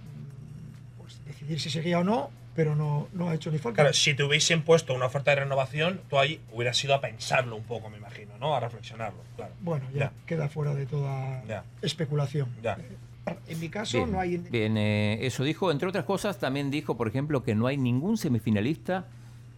pues 0.98 1.20
decidir 1.26 1.60
si 1.60 1.68
seguía 1.70 2.00
o 2.00 2.04
no, 2.04 2.30
pero 2.56 2.74
no, 2.74 3.06
no 3.12 3.28
ha 3.28 3.34
hecho 3.34 3.50
ni 3.50 3.58
falta. 3.58 3.82
Claro, 3.82 3.94
si 3.94 4.14
te 4.14 4.24
hubiesen 4.24 4.62
puesto 4.62 4.94
una 4.94 5.06
oferta 5.06 5.30
de 5.32 5.40
renovación, 5.42 6.00
tú 6.08 6.18
ahí 6.18 6.40
hubieras 6.52 6.82
ido 6.82 6.94
a 6.94 7.00
pensarlo 7.00 7.54
un 7.56 7.64
poco, 7.64 7.90
me 7.90 7.98
imagino, 7.98 8.32
¿no? 8.40 8.54
A 8.56 8.60
reflexionarlo, 8.60 9.18
claro. 9.36 9.52
Bueno, 9.60 9.84
ya, 9.94 10.12
queda 10.26 10.48
fuera 10.48 10.74
de 10.74 10.86
toda 10.86 11.44
Ya. 11.46 11.64
especulación. 11.82 12.48
Ya. 12.62 12.78
En 13.48 13.60
mi 13.60 13.68
caso, 13.68 13.98
Bien, 13.98 14.12
no 14.12 14.20
hay. 14.20 14.36
bien, 14.38 14.76
eh, 14.76 15.18
eso 15.26 15.42
dijo. 15.44 15.70
Entre 15.72 15.88
otras 15.88 16.04
cosas, 16.04 16.38
también 16.38 16.70
dijo, 16.70 16.96
por 16.96 17.08
ejemplo, 17.08 17.42
que 17.42 17.54
no 17.54 17.66
hay 17.66 17.76
ningún 17.76 18.16
semifinalista 18.16 19.06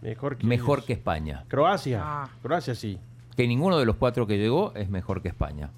mejor 0.01 0.37
que, 0.37 0.47
mejor 0.47 0.83
que 0.85 0.93
España. 0.93 1.45
Croacia. 1.47 2.29
Croacia 2.41 2.73
sí. 2.75 2.97
Que 3.37 3.47
ninguno 3.47 3.77
de 3.79 3.85
los 3.85 3.95
cuatro 3.95 4.25
que 4.27 4.37
llegó 4.37 4.73
es 4.75 4.89
mejor 4.89 5.21
que 5.21 5.27
España. 5.29 5.69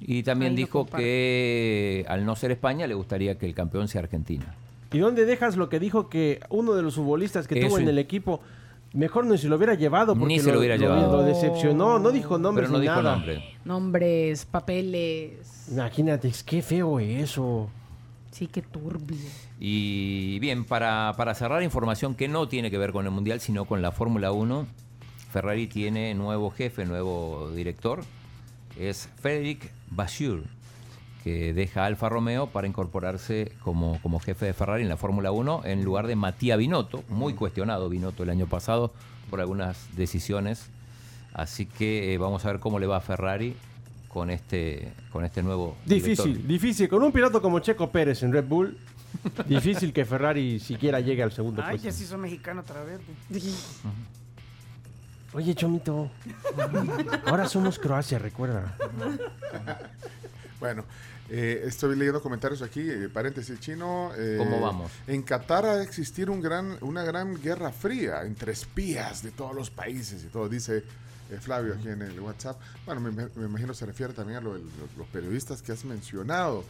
Y 0.00 0.24
también 0.24 0.50
Ahí 0.50 0.56
dijo 0.56 0.84
que 0.84 2.04
al 2.08 2.26
no 2.26 2.36
ser 2.36 2.50
España 2.50 2.86
le 2.86 2.94
gustaría 2.94 3.38
que 3.38 3.46
el 3.46 3.54
campeón 3.54 3.88
sea 3.88 4.02
Argentina. 4.02 4.54
¿Y 4.92 4.98
dónde 4.98 5.24
dejas 5.24 5.56
lo 5.56 5.68
que 5.68 5.80
dijo 5.80 6.08
que 6.08 6.40
uno 6.48 6.74
de 6.74 6.82
los 6.82 6.94
futbolistas 6.94 7.46
que 7.48 7.58
Eso 7.58 7.68
tuvo 7.68 7.78
en 7.78 7.88
el 7.88 7.98
equipo 7.98 8.40
mejor 8.92 9.26
no 9.26 9.36
se 9.36 9.48
lo 9.48 9.56
hubiera 9.56 9.74
llevado 9.74 10.14
porque 10.14 10.34
Ni 10.34 10.40
se 10.40 10.52
lo 10.52 10.58
hubiera 10.58 10.76
llevado. 10.76 11.18
Lo 11.18 11.22
decepcionó, 11.22 11.98
no 11.98 12.10
dijo 12.10 12.38
nombres 12.38 12.68
Pero 12.68 12.72
no 12.72 12.78
ni 12.78 12.88
dijo 12.88 13.02
nada. 13.02 13.16
nombre. 13.16 13.44
Nombres, 13.64 14.44
papeles. 14.46 15.68
Imagínate, 15.70 16.28
es 16.28 16.42
que 16.42 16.62
feo 16.62 16.98
eso. 17.00 17.68
Sí, 18.30 18.46
qué 18.46 18.62
turbio. 18.62 19.16
Y 19.58 20.38
bien, 20.40 20.64
para, 20.64 21.14
para 21.16 21.34
cerrar, 21.34 21.62
información 21.62 22.14
que 22.14 22.28
no 22.28 22.48
tiene 22.48 22.70
que 22.70 22.78
ver 22.78 22.92
con 22.92 23.06
el 23.06 23.10
Mundial, 23.10 23.40
sino 23.40 23.64
con 23.64 23.82
la 23.82 23.92
Fórmula 23.92 24.32
1. 24.32 24.66
Ferrari 25.32 25.66
tiene 25.66 26.14
nuevo 26.14 26.50
jefe, 26.50 26.84
nuevo 26.84 27.50
director. 27.54 28.00
Es 28.78 29.08
Frédéric 29.20 29.72
Vasseur, 29.90 30.42
que 31.26 31.52
deja 31.52 31.84
Alfa 31.84 32.08
Romeo 32.08 32.46
para 32.46 32.68
incorporarse 32.68 33.50
como, 33.64 34.00
como 34.00 34.20
jefe 34.20 34.46
de 34.46 34.54
Ferrari 34.54 34.84
en 34.84 34.88
la 34.88 34.96
Fórmula 34.96 35.32
1 35.32 35.62
en 35.64 35.84
lugar 35.84 36.06
de 36.06 36.14
Matías 36.14 36.56
Binotto, 36.56 37.02
muy 37.08 37.34
cuestionado 37.34 37.88
Binotto 37.88 38.22
el 38.22 38.30
año 38.30 38.46
pasado 38.46 38.92
por 39.28 39.40
algunas 39.40 39.88
decisiones. 39.96 40.68
Así 41.34 41.66
que 41.66 42.14
eh, 42.14 42.18
vamos 42.18 42.44
a 42.44 42.52
ver 42.52 42.60
cómo 42.60 42.78
le 42.78 42.86
va 42.86 42.98
a 42.98 43.00
Ferrari 43.00 43.56
con 44.06 44.30
este, 44.30 44.92
con 45.10 45.24
este 45.24 45.42
nuevo 45.42 45.76
Difícil, 45.84 46.26
director. 46.26 46.46
difícil. 46.46 46.88
Con 46.88 47.02
un 47.02 47.10
piloto 47.10 47.42
como 47.42 47.58
Checo 47.58 47.90
Pérez 47.90 48.22
en 48.22 48.32
Red 48.32 48.44
Bull, 48.44 48.78
difícil 49.48 49.92
que 49.92 50.04
Ferrari 50.04 50.60
siquiera 50.60 51.00
llegue 51.00 51.24
al 51.24 51.32
segundo 51.32 51.60
Ay, 51.60 51.70
puesto. 51.70 51.86
ya 51.88 51.92
se 51.92 52.04
hizo 52.04 52.16
mexicano 52.18 52.60
otra 52.60 52.84
vez. 52.84 53.00
Oye, 55.32 55.56
Chomito, 55.56 56.08
ahora 57.26 57.48
somos 57.48 57.80
Croacia, 57.80 58.16
recuerda. 58.20 58.76
Bueno, 60.60 60.84
eh, 61.28 61.62
estoy 61.66 61.96
leyendo 61.96 62.22
comentarios 62.22 62.62
aquí, 62.62 62.80
eh, 62.80 63.08
paréntesis 63.12 63.58
chino. 63.60 64.10
eh, 64.16 64.36
¿Cómo 64.38 64.60
vamos? 64.60 64.90
En 65.06 65.22
Qatar 65.22 65.66
ha 65.66 65.76
de 65.76 65.84
existir 65.84 66.30
un 66.30 66.40
gran, 66.40 66.76
una 66.80 67.02
gran 67.02 67.40
guerra 67.40 67.72
fría 67.72 68.22
entre 68.22 68.52
espías 68.52 69.22
de 69.22 69.30
todos 69.32 69.54
los 69.54 69.70
países 69.70 70.22
y 70.24 70.28
todo, 70.28 70.48
dice 70.48 70.84
eh, 71.30 71.38
Flavio 71.40 71.74
aquí 71.74 71.88
en 71.88 72.02
el 72.02 72.20
WhatsApp. 72.20 72.60
Bueno, 72.84 73.00
me, 73.00 73.10
me 73.10 73.46
imagino 73.46 73.74
se 73.74 73.86
refiere 73.86 74.12
también 74.12 74.38
a 74.38 74.40
lo 74.40 74.54
de 74.54 74.60
los, 74.96 75.06
periodistas 75.08 75.62
que 75.62 75.72
has 75.72 75.84
mencionado. 75.84 76.64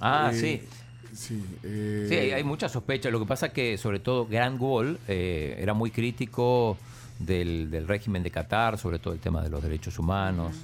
Ah, 0.00 0.30
Eh, 0.32 0.38
sí. 0.38 0.68
Sí, 1.14 1.42
Sí, 1.62 2.14
hay, 2.14 2.32
hay 2.32 2.44
mucha 2.44 2.68
sospecha. 2.68 3.08
Lo 3.10 3.18
que 3.18 3.24
pasa 3.26 3.48
que, 3.50 3.78
sobre 3.78 3.98
todo, 3.98 4.28
Wall 4.58 4.98
eh, 5.08 5.56
era 5.58 5.72
muy 5.72 5.90
crítico 5.90 6.76
del, 7.18 7.70
del 7.70 7.88
régimen 7.88 8.22
de 8.22 8.30
Qatar, 8.30 8.78
sobre 8.78 8.98
todo 8.98 9.14
el 9.14 9.20
tema 9.20 9.42
de 9.42 9.48
los 9.48 9.62
derechos 9.62 9.98
humanos. 9.98 10.54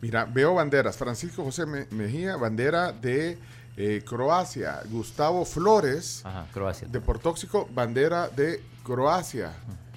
Mira, 0.00 0.24
veo 0.24 0.54
banderas. 0.54 0.96
Francisco 0.96 1.42
José 1.44 1.66
Me- 1.66 1.86
Mejía, 1.90 2.36
bandera 2.36 2.92
de 2.92 3.38
eh, 3.76 4.02
Croacia. 4.06 4.80
Gustavo 4.90 5.44
Flores, 5.44 6.22
Croacia. 6.52 6.86
de 6.88 7.00
Portóxico, 7.00 7.68
bandera 7.74 8.28
de 8.28 8.62
Croacia. 8.84 9.52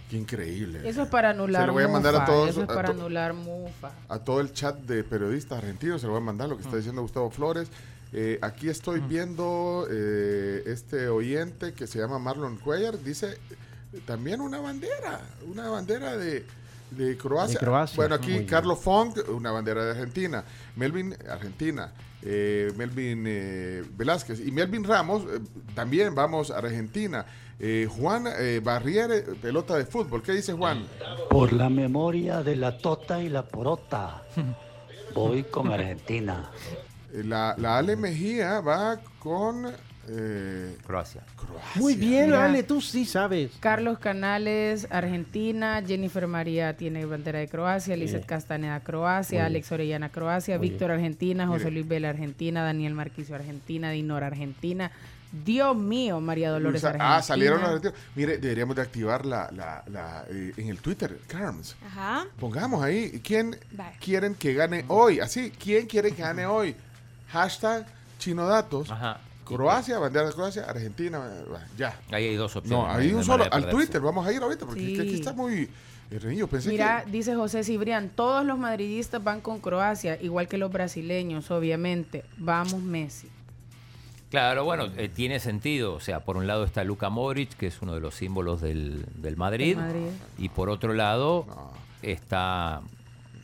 Qué 0.09 0.17
increíble. 0.17 0.81
Eso 0.87 1.03
es 1.03 1.09
para 1.09 1.29
anular 1.29 1.61
Se 1.63 1.67
lo 1.67 1.73
voy 1.73 1.83
a 1.83 1.87
mandar 1.87 2.13
mufa, 2.13 2.23
a 2.23 2.27
todos. 2.27 2.49
Eso 2.49 2.63
es 2.63 2.69
a 2.69 2.73
para 2.73 2.87
to- 2.89 2.93
anular 2.99 3.33
mufa. 3.33 3.91
a 4.09 4.19
todo 4.19 4.41
el 4.41 4.51
chat 4.51 4.75
de 4.79 5.03
periodistas 5.03 5.59
argentinos, 5.59 6.01
se 6.01 6.07
lo 6.07 6.13
voy 6.13 6.21
a 6.21 6.25
mandar 6.25 6.49
lo 6.49 6.57
que 6.57 6.63
está 6.63 6.75
diciendo 6.75 7.01
Gustavo 7.01 7.29
Flores. 7.31 7.69
Eh, 8.13 8.37
aquí 8.41 8.67
estoy 8.67 8.99
viendo 8.99 9.87
eh, 9.89 10.63
este 10.65 11.07
oyente 11.07 11.73
que 11.73 11.87
se 11.87 11.97
llama 11.99 12.19
Marlon 12.19 12.57
Cuellar, 12.57 12.99
dice 13.01 13.37
también 14.05 14.41
una 14.41 14.59
bandera, 14.59 15.21
una 15.47 15.69
bandera 15.69 16.17
de, 16.17 16.45
de 16.91 17.17
Croacia. 17.17 17.59
De 17.59 17.65
Croacia, 17.65 17.95
Bueno, 17.97 18.15
muy 18.17 18.23
aquí 18.23 18.31
bien. 18.33 18.45
Carlos 18.45 18.79
Fong, 18.79 19.13
una 19.29 19.51
bandera 19.51 19.83
de 19.85 19.91
Argentina. 19.91 20.43
Melvin, 20.75 21.15
Argentina. 21.29 21.91
Eh, 22.23 22.71
Melvin 22.77 23.23
eh, 23.27 23.83
Velázquez 23.97 24.39
y 24.45 24.51
Melvin 24.51 24.83
Ramos, 24.83 25.23
eh, 25.23 25.39
también 25.73 26.13
vamos 26.13 26.51
a 26.51 26.57
Argentina. 26.59 27.25
Eh, 27.59 27.87
Juan 27.89 28.25
eh, 28.27 28.59
Barriere, 28.63 29.21
pelota 29.41 29.75
de 29.77 29.85
fútbol. 29.85 30.21
¿Qué 30.21 30.33
dice 30.33 30.53
Juan? 30.53 30.85
Por 31.29 31.53
la 31.53 31.69
memoria 31.69 32.43
de 32.43 32.55
la 32.55 32.77
tota 32.77 33.21
y 33.21 33.29
la 33.29 33.43
porota. 33.43 34.23
Voy 35.15 35.43
con 35.43 35.71
Argentina. 35.71 36.49
La, 37.13 37.55
la 37.57 37.77
Ale 37.77 37.95
Mejía 37.95 38.61
va 38.61 38.99
con 39.19 39.71
eh, 40.09 40.75
Croacia. 40.85 41.21
Muy 41.75 41.95
bien, 41.95 42.27
Mira. 42.27 42.45
Ale, 42.45 42.63
tú 42.63 42.81
sí 42.81 43.05
sabes. 43.05 43.51
Carlos 43.59 43.99
Canales, 43.99 44.87
Argentina. 44.89 45.81
Jennifer 45.85 46.27
María 46.27 46.75
tiene 46.75 47.05
bandera 47.05 47.39
de 47.39 47.47
Croacia. 47.47 47.95
Lizeth. 47.95 48.25
Castaneda, 48.25 48.79
Croacia. 48.79 49.45
Alex 49.45 49.71
Orellana, 49.71 50.09
Croacia. 50.09 50.57
Muy 50.57 50.69
Víctor, 50.69 50.89
bien. 50.89 50.99
Argentina. 50.99 51.47
José 51.47 51.65
Mire. 51.65 51.71
Luis 51.75 51.87
Vela, 51.87 52.09
Argentina. 52.09 52.63
Daniel 52.63 52.93
Marquicio, 52.93 53.35
Argentina. 53.35 53.91
Dinora, 53.91 54.27
Argentina. 54.27 54.91
Dios 55.45 55.77
mío, 55.77 56.19
María 56.19 56.49
Dolores, 56.49 56.81
Luisa- 56.81 56.87
Argentina. 56.89 57.15
ah, 57.15 57.21
salieron 57.21 57.61
los 57.61 57.69
argentinos. 57.69 57.95
Mire, 58.15 58.37
deberíamos 58.37 58.75
de 58.75 58.81
activar 58.81 59.25
la, 59.25 59.49
la, 59.55 59.81
la, 59.87 60.25
eh, 60.29 60.51
en 60.57 60.67
el 60.67 60.79
Twitter, 60.79 61.17
Carms. 61.27 61.77
Ajá. 61.85 62.25
Pongamos 62.37 62.83
ahí, 62.83 63.21
¿quién 63.23 63.55
quieren 64.01 64.35
que 64.35 64.53
gane 64.53 64.83
hoy? 64.89 65.21
Así, 65.21 65.51
¿quién 65.57 65.85
quiere 65.87 66.11
que 66.11 66.21
gane 66.21 66.45
hoy? 66.45 66.75
Hashtag 67.29 67.85
Chinodatos. 68.19 68.91
Croacia, 69.55 69.99
bandera 69.99 70.27
de 70.27 70.33
Croacia, 70.33 70.63
Argentina, 70.63 71.21
eh, 71.31 71.43
ya. 71.77 71.99
Ahí 72.11 72.25
hay 72.27 72.35
dos 72.35 72.55
opciones. 72.55 72.85
No, 72.87 72.91
hay- 72.91 73.13
un 73.13 73.23
solo. 73.23 73.45
Al. 73.51 73.69
Twitter, 73.69 74.01
vamos 74.01 74.25
a 74.25 74.31
ir 74.33 74.41
ahorita, 74.41 74.65
porque 74.65 74.81
Sí. 74.81 74.91
es 74.93 74.97
que 74.99 75.03
aquí 75.07 75.15
está 75.15 75.33
muy 75.33 75.69
eh, 76.09 76.19
reñido. 76.19 76.47
Pensé 76.47 76.69
Mira, 76.69 77.03
que. 77.05 77.11
dice 77.11 77.35
José 77.35 77.63
Cibrián, 77.63 78.09
todos 78.13 78.45
los 78.45 78.57
madridistas 78.59 79.23
van 79.23 79.39
con 79.41 79.59
Croacia, 79.59 80.21
igual 80.21 80.47
que 80.47 80.57
los 80.57 80.71
brasileños, 80.71 81.49
obviamente. 81.51 82.23
Vamos, 82.37 82.81
Messi. 82.81 83.29
Claro, 84.29 84.63
bueno, 84.63 84.85
eh, 84.97 85.09
tiene 85.09 85.39
sentido. 85.41 85.93
O 85.93 85.99
sea, 85.99 86.21
por 86.21 86.37
un 86.37 86.47
lado 86.47 86.63
está 86.63 86.83
Luka 86.85 87.09
Modric, 87.09 87.49
que 87.57 87.67
es 87.67 87.81
uno 87.81 87.93
de 87.93 87.99
los 87.99 88.15
símbolos 88.15 88.61
del, 88.61 89.05
del 89.15 89.35
Madrid, 89.37 89.75
Del 89.75 89.85
Madrid. 89.85 90.07
y 90.37 90.47
por 90.49 90.69
otro 90.69 90.93
lado 90.93 91.45
está, 92.01 92.81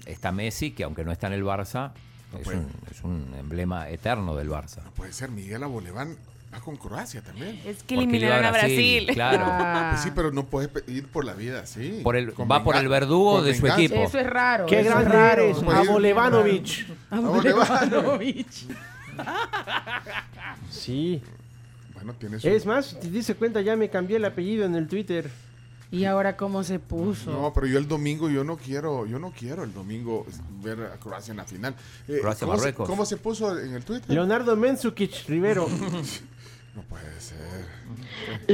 está 0.05 0.31
Messi, 0.31 0.71
que 0.71 0.84
aunque 0.84 1.03
no 1.03 1.11
está 1.11 1.27
en 1.27 1.34
el 1.34 1.43
Barça, 1.43 1.91
es, 2.39 2.47
un, 2.47 2.67
es 2.91 3.03
un 3.03 3.33
emblema 3.39 3.89
eterno 3.89 4.35
del 4.35 4.49
Barça. 4.49 4.81
Puede 4.95 5.13
ser 5.13 5.29
Miguel 5.31 5.63
Aboleván. 5.63 6.15
Va 6.53 6.61
con 6.61 6.77
Croacia 6.77 7.21
también. 7.21 7.59
Es 7.65 7.83
que 7.83 7.95
eliminaron 7.95 8.45
a 8.45 8.51
Brasil, 8.51 9.03
Brasil. 9.05 9.13
claro. 9.13 9.45
Ah. 9.49 9.89
Pues 9.91 10.01
sí, 10.03 10.11
pero 10.15 10.31
no 10.31 10.45
puedes 10.45 10.69
ir 10.87 11.05
por 11.07 11.25
la 11.25 11.33
vida 11.33 11.59
así. 11.59 11.99
Por 12.03 12.15
el- 12.15 12.29
va 12.49 12.63
por 12.63 12.77
el 12.77 12.87
verdugo 12.87 13.41
de 13.41 13.53
su 13.53 13.67
equipo. 13.67 13.95
Eso 13.95 14.17
es 14.19 14.27
raro. 14.27 14.65
Qué 14.65 14.79
eso 14.79 14.97
es 14.97 15.07
raro. 15.09 15.43
eres, 15.43 15.61
ir- 15.61 15.69
Abolevanovic. 15.69 16.87
Abolevanovic. 17.09 18.47
Sí. 20.69 21.21
Bueno, 21.93 22.13
tiene 22.13 22.39
su- 22.39 22.47
Es 22.47 22.65
más, 22.65 22.97
te 22.99 23.09
dice 23.09 23.35
cuenta, 23.35 23.61
ya 23.61 23.75
me 23.75 23.89
cambié 23.89 24.17
el 24.17 24.25
apellido 24.25 24.65
en 24.65 24.75
el 24.75 24.87
Twitter. 24.87 25.29
¿Y 25.91 26.03
ahora 26.05 26.35
cómo 26.35 26.64
se 26.64 26.80
puso? 26.80 27.31
No, 27.31 27.53
pero 27.53 27.68
yo 27.68 27.77
el 27.77 27.88
domingo 27.88 28.30
yo 28.30 28.43
no 28.43 28.57
quiero, 28.57 29.05
yo 29.05 29.19
no 29.19 29.31
quiero 29.31 29.64
el 29.64 29.73
domingo 29.73 30.26
ver 30.61 30.81
a 30.81 30.97
Croacia 30.97 31.31
en 31.31 31.38
la 31.38 31.45
final. 31.45 31.76
Eh, 32.07 32.19
Croacia, 32.22 32.45
¿cómo, 32.45 32.57
se, 32.57 32.59
Marruecos. 32.59 32.89
cómo 32.89 33.05
se 33.05 33.18
puso 33.18 33.57
en 33.57 33.73
el 33.73 33.85
Twitter? 33.85 34.09
Leonardo 34.09 34.55
Mensukic 34.55 35.27
Rivero. 35.27 35.68
No 36.76 36.84
puede 36.84 37.19
ser. 37.19 37.65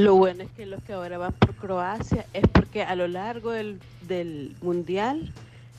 Lo 0.02 0.16
bueno 0.16 0.44
es 0.44 0.52
que 0.52 0.66
los 0.66 0.82
que 0.84 0.94
ahora 0.94 1.18
van 1.18 1.34
por 1.34 1.54
Croacia 1.56 2.26
es 2.32 2.48
porque 2.48 2.82
a 2.82 2.96
lo 2.96 3.06
largo 3.10 3.52
del, 3.52 3.82
del 4.08 4.56
mundial 4.62 5.34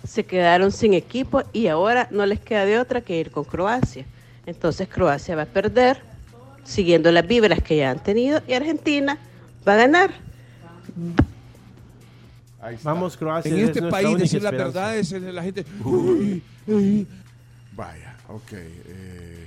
se 0.06 0.26
quedaron 0.26 0.70
sin 0.70 0.92
equipo 0.92 1.42
y 1.54 1.68
ahora 1.68 2.06
no 2.10 2.26
les 2.26 2.40
queda 2.40 2.66
de 2.66 2.78
otra 2.78 3.00
que 3.00 3.18
ir 3.18 3.30
con 3.30 3.44
Croacia. 3.44 4.04
Entonces 4.44 4.88
Croacia 4.88 5.36
va 5.36 5.42
a 5.42 5.46
perder 5.46 6.02
siguiendo 6.64 7.10
las 7.12 7.26
vibras 7.26 7.62
que 7.62 7.78
ya 7.78 7.90
han 7.90 8.02
tenido 8.02 8.42
y 8.46 8.52
Argentina 8.52 9.16
va 9.66 9.72
a 9.72 9.76
ganar. 9.76 10.10
Vamos, 12.82 13.16
Croacia. 13.16 13.50
En 13.50 13.58
es 13.58 13.68
este 13.68 13.82
país, 13.82 14.18
decir 14.18 14.42
la 14.42 14.50
verdad 14.50 14.96
es 14.96 15.10
la 15.12 15.42
gente. 15.42 15.64
"Uy, 15.84 16.42
uy". 16.66 17.06
Vaya, 17.76 18.16
ok. 18.28 18.52
eh, 18.52 19.46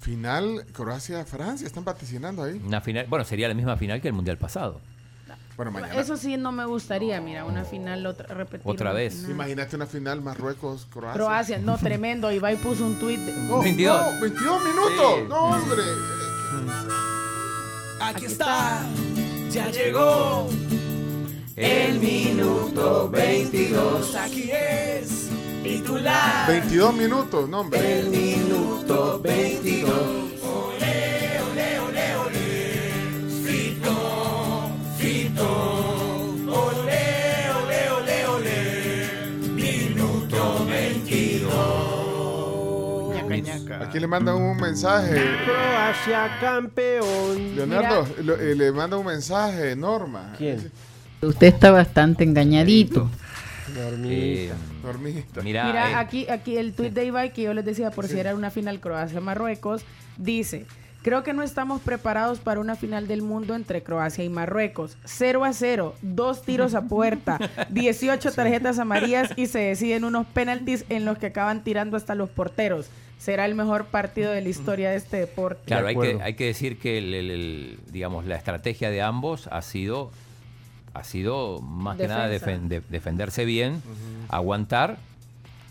final 0.00 0.64
Croacia-Francia, 0.72 1.66
están 1.66 1.84
vaticinando 1.84 2.42
ahí. 2.42 2.60
Una 2.64 2.80
final, 2.80 3.06
bueno, 3.08 3.24
sería 3.24 3.48
la 3.48 3.54
misma 3.54 3.76
final 3.76 4.00
que 4.00 4.08
el 4.08 4.14
mundial 4.14 4.36
pasado. 4.36 4.80
Bueno, 5.56 5.70
mañana. 5.70 5.94
Eso 6.00 6.16
sí 6.16 6.36
no 6.38 6.50
me 6.50 6.64
gustaría, 6.64 7.20
mira, 7.20 7.44
una 7.44 7.64
final 7.64 8.04
otra, 8.06 8.26
repetir. 8.34 8.62
Otra 8.64 8.92
vez. 8.92 9.14
final. 9.16 9.30
Imagínate 9.32 9.76
una 9.76 9.86
final 9.86 10.22
Marruecos-Croacia. 10.22 11.12
Croacia, 11.12 11.58
no, 11.58 11.76
tremendo. 11.78 12.32
Ibai 12.32 12.56
puso 12.56 12.86
un 12.86 12.98
tweet. 12.98 13.18
de- 13.18 13.32
No, 13.48 13.60
22. 13.60 14.00
no, 14.14 14.20
22 14.20 14.64
minutos. 14.64 15.14
Sí. 15.18 15.24
No, 15.28 15.44
hombre. 15.44 15.82
Aquí 18.00 18.24
está, 18.26 18.82
ya 19.50 19.70
llegó 19.70 20.48
el 21.56 21.98
minuto 22.00 23.08
22. 23.10 24.14
Aquí 24.16 24.50
es 24.52 25.28
titular. 25.62 26.46
22 26.48 26.94
minutos, 26.94 27.48
no, 27.48 27.60
hombre. 27.60 28.00
El 28.00 28.08
minuto 28.08 29.20
22. 29.22 29.92
Ole, 30.42 31.40
ole, 31.50 31.78
ole, 31.80 32.16
ole. 32.16 32.40
Fito, 33.44 34.70
Fito. 34.98 35.48
Ole, 36.48 37.50
ole, 37.62 37.90
ole, 37.90 38.26
ole. 38.26 38.58
Minuto 39.54 40.64
22. 40.66 41.52
Aquí 43.82 43.98
le 44.00 44.06
mandan 44.06 44.36
un 44.36 44.56
mensaje. 44.56 45.20
Croacia 45.44 46.38
campeón. 46.40 47.56
Leonardo, 47.56 48.06
lo- 48.22 48.36
eh, 48.36 48.54
le 48.54 48.72
manda 48.72 48.96
un 48.96 49.04
mensaje, 49.06 49.76
Norma. 49.76 50.32
¿Quién? 50.38 50.70
Usted 51.22 51.46
está 51.46 51.70
bastante 51.70 52.24
engañadito. 52.24 53.08
Eh, 54.04 54.50
Normita. 54.82 55.42
mira, 55.42 55.64
Mira, 55.64 55.90
eh, 55.90 55.94
aquí, 55.94 56.28
aquí 56.28 56.56
el 56.56 56.72
tweet 56.74 56.90
de 56.90 57.06
Ibai 57.06 57.32
que 57.32 57.42
yo 57.42 57.54
les 57.54 57.64
decía 57.64 57.90
por 57.90 58.06
si 58.08 58.18
era 58.18 58.34
una 58.34 58.50
final 58.50 58.80
Croacia-Marruecos, 58.80 59.82
dice, 60.18 60.66
creo 61.02 61.22
que 61.22 61.32
no 61.32 61.42
estamos 61.42 61.80
preparados 61.80 62.40
para 62.40 62.60
una 62.60 62.74
final 62.74 63.06
del 63.06 63.22
mundo 63.22 63.54
entre 63.54 63.82
Croacia 63.82 64.24
y 64.24 64.28
Marruecos. 64.28 64.98
0 65.04 65.44
a 65.44 65.52
0, 65.52 65.94
dos 66.02 66.42
tiros 66.42 66.74
a 66.74 66.82
puerta, 66.82 67.38
18 67.70 68.32
tarjetas 68.32 68.78
amarillas 68.80 69.30
y 69.36 69.46
se 69.46 69.58
deciden 69.68 70.04
unos 70.04 70.26
penaltis 70.26 70.84
en 70.88 71.04
los 71.04 71.16
que 71.18 71.26
acaban 71.26 71.62
tirando 71.64 71.96
hasta 71.96 72.14
los 72.16 72.28
porteros. 72.30 72.86
Será 73.18 73.46
el 73.46 73.54
mejor 73.54 73.84
partido 73.86 74.32
de 74.32 74.40
la 74.42 74.48
historia 74.48 74.90
de 74.90 74.96
este 74.96 75.18
deporte. 75.18 75.62
Claro, 75.66 75.86
hay 75.86 75.94
que, 75.96 76.18
hay 76.20 76.34
que 76.34 76.46
decir 76.46 76.78
que 76.80 76.98
el, 76.98 77.14
el- 77.14 77.30
el- 77.30 77.78
digamos, 77.92 78.26
la 78.26 78.34
estrategia 78.36 78.90
de 78.90 79.00
ambos 79.00 79.46
ha 79.52 79.62
sido, 79.62 80.10
ha 80.94 81.04
sido 81.04 81.60
más 81.60 81.96
que 81.96 82.02
nada 82.08 82.28
defen- 82.46 82.68
de- 82.68 82.82
defenderse 82.88 83.44
bien, 83.44 83.82
aguantar 84.28 84.98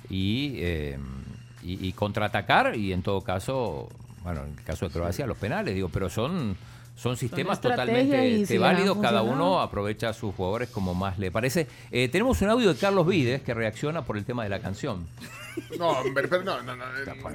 y, 0.10 0.54
eh, 0.58 0.98
y- 1.64 1.88
y 1.88 1.94
contraatacar 1.94 2.76
y 2.76 2.92
en 2.94 3.02
todo 3.04 3.22
caso, 3.22 3.88
bueno, 4.24 4.44
en 4.44 4.58
el 4.58 4.64
caso 4.64 4.88
de 4.88 4.92
Croacia, 4.92 5.26
los 5.28 5.38
penales, 5.38 5.76
digo, 5.76 5.90
pero 5.90 6.10
son, 6.10 6.58
son 6.96 7.18
sistemas 7.18 7.60
totalmente 7.62 8.18
este, 8.42 8.54
si 8.54 8.58
válidos, 8.58 8.98
cada 9.02 9.22
uno 9.36 9.62
aprovecha 9.62 10.10
a 10.10 10.14
sus 10.14 10.34
jugadores 10.36 10.70
como 10.70 10.94
más 10.94 11.18
le 11.20 11.32
parece. 11.32 11.68
Eh, 11.92 12.10
tenemos 12.10 12.42
un 12.42 12.50
audio 12.50 12.74
de 12.74 12.80
Carlos 12.80 13.06
Vides 13.08 13.42
que 13.42 13.54
reacciona 13.54 14.02
por 14.04 14.18
el 14.18 14.26
tema 14.26 14.44
de 14.44 14.50
la 14.50 14.60
canción. 14.60 15.06
No, 15.78 15.90
hombre, 15.92 16.28
pero 16.28 16.44
no, 16.44 16.62
no, 16.62 16.76
no. 16.76 16.84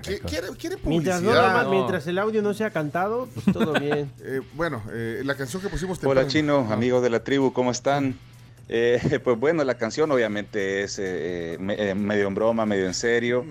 ¿Qui- 0.03 0.21
¿Quiere, 0.21 0.49
quiere 0.59 0.77
Mientras, 0.85 1.21
no, 1.23 1.31
publicidad? 1.31 1.43
normal, 1.55 1.69
mientras 1.71 2.07
el 2.07 2.19
audio 2.19 2.43
no 2.43 2.55
sea 2.55 2.71
cantado, 2.71 3.29
pues 3.35 3.47
todo 3.53 3.73
bien. 3.81 4.11
Eh, 4.23 4.41
bueno, 4.55 4.83
eh, 4.93 5.23
la 5.25 5.35
canción 5.35 5.61
que 5.63 5.69
pusimos 5.69 5.99
Hola 6.05 6.23
temprano. 6.23 6.29
chino, 6.65 6.73
amigos 6.73 7.03
de 7.03 7.11
la 7.11 7.21
tribu, 7.25 7.53
¿cómo 7.53 7.71
están? 7.71 8.15
Eh, 8.69 9.21
pues 9.25 9.39
bueno, 9.39 9.63
la 9.65 9.75
canción 9.77 10.11
obviamente 10.11 10.83
es 10.83 10.99
eh, 10.99 11.57
me- 11.61 11.75
eh, 11.91 11.95
medio 11.95 12.27
en 12.29 12.35
broma, 12.35 12.67
medio 12.67 12.87
en 12.87 12.95
serio. 12.95 13.45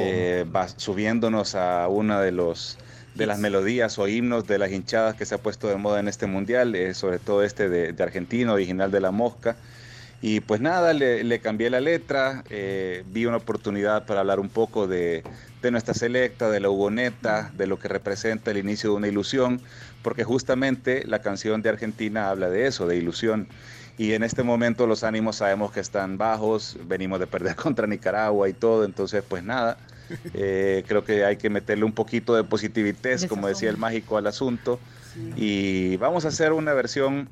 Eh, 0.00 0.44
va 0.54 0.68
subiéndonos 0.68 1.54
a 1.54 1.88
una 1.88 2.20
de 2.20 2.32
los 2.32 2.78
de 3.14 3.26
las 3.26 3.40
melodías 3.40 3.98
o 3.98 4.06
himnos 4.06 4.46
de 4.46 4.56
las 4.58 4.70
hinchadas 4.70 5.16
que 5.16 5.26
se 5.26 5.34
ha 5.34 5.38
puesto 5.38 5.66
de 5.66 5.74
moda 5.76 5.98
en 5.98 6.06
este 6.06 6.26
mundial, 6.26 6.74
eh, 6.76 6.94
sobre 6.94 7.18
todo 7.18 7.42
este 7.42 7.68
de, 7.68 7.92
de 7.92 8.02
Argentina, 8.02 8.52
original 8.52 8.90
de 8.92 9.00
La 9.00 9.10
Mosca. 9.10 9.56
Y 10.22 10.40
pues 10.40 10.60
nada, 10.60 10.92
le, 10.92 11.24
le 11.24 11.40
cambié 11.40 11.70
la 11.70 11.80
letra, 11.80 12.44
eh, 12.50 13.04
vi 13.06 13.24
una 13.24 13.38
oportunidad 13.38 14.04
para 14.04 14.20
hablar 14.20 14.38
un 14.38 14.50
poco 14.50 14.86
de, 14.86 15.22
de 15.62 15.70
nuestra 15.70 15.94
selecta, 15.94 16.50
de 16.50 16.60
la 16.60 16.68
Hugoneta, 16.68 17.50
de 17.56 17.66
lo 17.66 17.78
que 17.78 17.88
representa 17.88 18.50
el 18.50 18.58
inicio 18.58 18.90
de 18.90 18.96
una 18.96 19.08
ilusión, 19.08 19.62
porque 20.02 20.24
justamente 20.24 21.04
la 21.06 21.20
canción 21.20 21.62
de 21.62 21.70
Argentina 21.70 22.28
habla 22.28 22.50
de 22.50 22.66
eso, 22.66 22.86
de 22.86 22.96
ilusión. 22.96 23.48
Y 23.96 24.12
en 24.12 24.22
este 24.22 24.42
momento 24.42 24.86
los 24.86 25.04
ánimos 25.04 25.36
sabemos 25.36 25.72
que 25.72 25.80
están 25.80 26.18
bajos, 26.18 26.78
venimos 26.86 27.18
de 27.18 27.26
perder 27.26 27.56
contra 27.56 27.86
Nicaragua 27.86 28.48
y 28.48 28.52
todo, 28.52 28.84
entonces 28.84 29.24
pues 29.26 29.42
nada, 29.42 29.78
eh, 30.34 30.84
creo 30.86 31.02
que 31.02 31.24
hay 31.24 31.36
que 31.36 31.48
meterle 31.48 31.84
un 31.84 31.92
poquito 31.92 32.34
de 32.34 32.44
positividad, 32.44 33.20
como 33.28 33.48
decía 33.48 33.70
el 33.70 33.78
mágico, 33.78 34.18
al 34.18 34.26
asunto. 34.26 34.78
Y 35.34 35.96
vamos 35.96 36.24
a 36.24 36.28
hacer 36.28 36.52
una 36.52 36.72
versión 36.72 37.28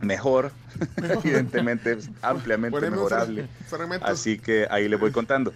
mejor, 0.00 0.52
evidentemente 0.96 1.92
es 1.92 2.08
ampliamente 2.22 2.80
mejorable. 2.90 3.48
Así 4.02 4.38
que 4.38 4.66
ahí 4.70 4.88
les 4.88 4.98
voy 5.00 5.10
contando. 5.12 5.52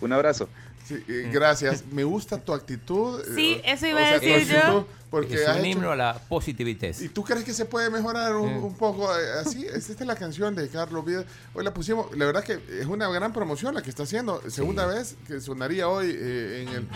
Un 0.00 0.12
abrazo. 0.12 0.48
Sí, 0.86 1.02
eh, 1.08 1.30
gracias. 1.32 1.84
Me 1.90 2.04
gusta 2.04 2.38
tu 2.38 2.52
actitud. 2.54 3.20
eh, 3.20 3.32
Sí, 3.34 3.60
eso 3.64 3.86
iba 3.88 4.00
o 4.00 4.04
a 4.04 4.08
sea, 4.08 4.18
decir 4.20 4.54
yo. 4.54 4.86
Porque 5.10 5.34
es 5.34 5.48
un 5.48 5.56
hecho- 5.56 5.66
himno 5.66 5.90
a 5.92 5.96
la 5.96 6.14
positividad. 6.28 6.94
¿Y 7.00 7.08
tú 7.08 7.24
crees 7.24 7.42
que 7.44 7.52
se 7.52 7.64
puede 7.64 7.90
mejorar 7.90 8.36
un, 8.36 8.48
un 8.52 8.76
poco 8.76 9.08
eh, 9.18 9.22
así? 9.40 9.64
Esta 9.66 9.92
es 9.92 10.00
la 10.06 10.14
canción 10.16 10.54
de 10.54 10.68
Carlos 10.68 11.04
Vida. 11.04 11.24
Hoy 11.54 11.64
la 11.64 11.72
pusimos. 11.74 12.16
La 12.16 12.26
verdad 12.26 12.44
que 12.44 12.60
es 12.80 12.86
una 12.86 13.08
gran 13.08 13.32
promoción 13.32 13.74
la 13.74 13.82
que 13.82 13.90
está 13.90 14.02
haciendo. 14.04 14.40
Segunda 14.48 14.86
vez 14.86 15.16
que 15.26 15.40
sonaría 15.40 15.88
hoy 15.88 16.12
eh, 16.16 16.62
en 16.62 16.68
el. 16.74 16.88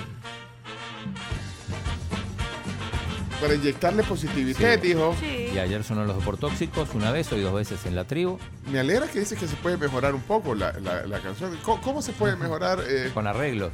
Para 3.40 3.54
inyectarle 3.54 4.02
positividad, 4.02 4.74
Sí. 4.74 4.88
dijo. 4.88 5.14
Y 5.54 5.58
ayer 5.58 5.82
sonó 5.82 6.04
los 6.04 6.16
deportóxicos 6.16 6.94
una 6.94 7.10
vez, 7.10 7.32
hoy 7.32 7.40
dos 7.40 7.54
veces 7.54 7.86
en 7.86 7.96
la 7.96 8.04
tribu. 8.04 8.38
Me 8.70 8.78
alegra 8.80 9.06
que 9.08 9.20
dice 9.20 9.34
que 9.36 9.46
se 9.48 9.56
puede 9.56 9.76
mejorar 9.78 10.14
un 10.14 10.20
poco 10.22 10.54
la, 10.54 10.72
la- 10.80 11.06
la 11.06 11.18
canción. 11.20 11.56
¿Cómo, 11.62 11.80
cómo 11.80 12.02
se 12.02 12.12
puede 12.12 12.36
mejorar? 12.36 12.80
eh, 12.86 13.10
Con 13.14 13.26
arreglos. 13.26 13.72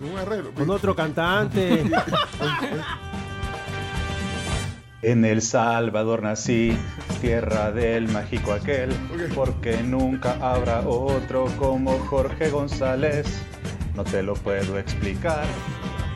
un 0.00 0.18
arreglo. 0.18 0.50
Con 0.52 0.68
otro 0.70 0.94
cantante. 0.94 1.84
En 5.02 5.24
El 5.24 5.40
Salvador 5.42 6.22
nací, 6.22 6.76
tierra 7.20 7.70
del 7.70 8.08
mágico 8.08 8.52
aquel, 8.52 8.90
porque 9.36 9.82
nunca 9.82 10.36
habrá 10.40 10.80
otro 10.80 11.44
como 11.58 11.98
Jorge 12.06 12.50
González. 12.50 13.26
No 13.94 14.02
te 14.04 14.22
lo 14.22 14.34
puedo 14.34 14.78
explicar, 14.78 15.44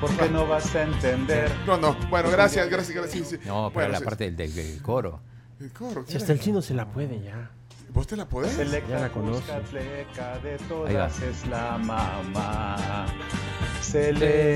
porque 0.00 0.28
no 0.30 0.46
vas 0.46 0.74
a 0.74 0.82
entender. 0.84 1.50
No, 1.66 1.76
no. 1.76 1.94
Bueno, 2.08 2.30
gracias, 2.30 2.68
gracias, 2.70 2.96
gracias. 2.96 3.28
sí, 3.28 3.36
sí. 3.36 3.42
No, 3.46 3.70
pero 3.72 3.86
Bueno, 3.86 3.92
la 3.92 3.98
sí. 3.98 4.04
parte 4.04 4.24
del, 4.24 4.36
del- 4.36 4.54
del 4.54 4.82
coro. 4.82 5.20
El 5.60 5.70
coro, 5.72 6.04
Si 6.06 6.16
hasta 6.16 6.32
el 6.32 6.40
chino 6.40 6.62
se 6.62 6.72
la 6.74 6.86
puede 6.86 7.20
ya. 7.20 7.50
¿Vos 7.92 8.06
te 8.06 8.16
la 8.16 8.24
podés? 8.28 8.56
Ya 8.88 9.00
la 9.00 9.08
conoce. 9.10 9.42
Selecta 9.70 10.38
de 10.38 10.50
Ahí 10.52 10.58
va. 10.60 10.68
todas 10.68 11.20
es 11.22 11.46
la 11.48 11.76
mamá. 11.78 13.06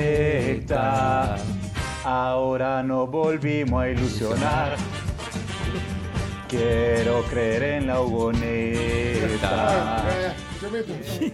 Selecta. 0.04 1.36
Ahora 2.04 2.82
no 2.82 3.06
volvimos 3.06 3.82
a 3.82 3.88
ilusionar. 3.88 4.76
Quiero 6.56 7.22
creer 7.24 7.62
en 7.62 7.86
la 7.88 8.00
Hugoneta. 8.00 10.04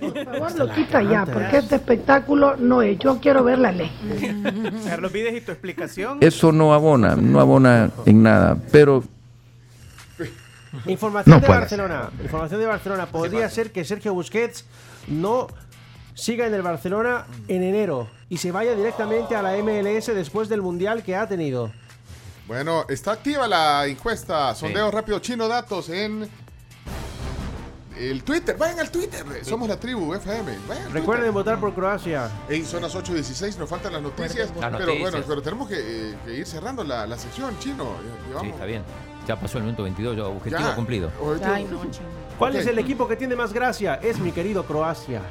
Por 0.00 0.24
favor, 0.24 0.58
lo 0.58 0.74
quita 0.74 1.02
ya, 1.02 1.26
porque 1.26 1.58
este 1.58 1.76
espectáculo 1.76 2.56
no 2.56 2.82
es. 2.82 2.98
Yo 2.98 3.20
quiero 3.20 3.44
ver 3.44 3.58
la 3.58 3.72
ley. 3.72 3.90
Carlos 4.86 5.12
Vides 5.12 5.36
y 5.36 5.40
tu 5.42 5.52
explicación. 5.52 6.18
Eso 6.20 6.52
no 6.52 6.74
abona, 6.74 7.16
no 7.16 7.40
abona 7.40 7.90
en 8.06 8.22
nada, 8.22 8.56
pero 8.72 9.04
Información 10.86 11.36
No 11.36 11.40
de 11.40 11.48
Barcelona. 11.48 12.10
Información 12.22 12.60
de 12.60 12.66
Barcelona. 12.66 13.06
Podría 13.06 13.48
ser 13.50 13.72
que 13.72 13.84
Sergio 13.84 14.14
Busquets 14.14 14.64
no 15.08 15.48
siga 16.14 16.46
en 16.46 16.54
el 16.54 16.62
Barcelona 16.62 17.26
en 17.48 17.62
enero 17.62 18.08
y 18.28 18.38
se 18.38 18.52
vaya 18.52 18.74
directamente 18.74 19.34
a 19.34 19.42
la 19.42 19.56
MLS 19.56 20.06
después 20.06 20.48
del 20.48 20.62
Mundial 20.62 21.02
que 21.02 21.16
ha 21.16 21.28
tenido. 21.28 21.72
Bueno, 22.50 22.84
está 22.88 23.12
activa 23.12 23.46
la 23.46 23.86
encuesta. 23.86 24.52
Sondeo 24.56 24.90
rápido 24.90 25.20
chino 25.20 25.46
datos 25.46 25.88
en 25.88 26.28
el 27.96 28.24
Twitter. 28.24 28.56
Vayan 28.58 28.80
al 28.80 28.90
Twitter. 28.90 29.24
Somos 29.44 29.68
la 29.68 29.78
tribu 29.78 30.12
FM. 30.14 30.58
Vayan 30.66 30.86
al 30.86 30.92
Recuerden 30.92 31.32
votar 31.32 31.60
por 31.60 31.72
Croacia. 31.72 32.28
En 32.48 32.66
zonas 32.66 32.92
8.16 32.96 33.56
nos 33.56 33.68
faltan 33.70 33.92
las 33.92 34.02
noticias. 34.02 34.48
Las 34.48 34.68
pero 34.72 34.78
noticias. 34.86 35.00
bueno, 35.12 35.24
pero 35.28 35.42
tenemos 35.42 35.68
que, 35.68 35.76
eh, 36.10 36.16
que 36.24 36.34
ir 36.38 36.44
cerrando 36.44 36.82
la, 36.82 37.06
la 37.06 37.16
sección 37.16 37.56
chino. 37.60 37.86
Sí, 38.40 38.48
está 38.48 38.64
bien. 38.64 38.82
Ya 39.28 39.38
pasó 39.38 39.58
el 39.58 39.62
minuto 39.64 39.84
22, 39.84 40.16
ya 40.16 40.24
objetivo 40.24 40.60
Ya. 40.60 40.74
cumplido. 40.74 41.12
Objetivo- 41.22 41.52
Ay, 41.54 41.68
no, 41.70 41.88
chino. 41.88 42.06
¿Cuál 42.36 42.56
es 42.56 42.66
el 42.66 42.80
equipo 42.80 43.06
que 43.06 43.14
tiene 43.14 43.36
más 43.36 43.52
gracia? 43.52 43.94
Es 44.02 44.18
mi 44.18 44.32
querido 44.32 44.64
Croacia. 44.64 45.22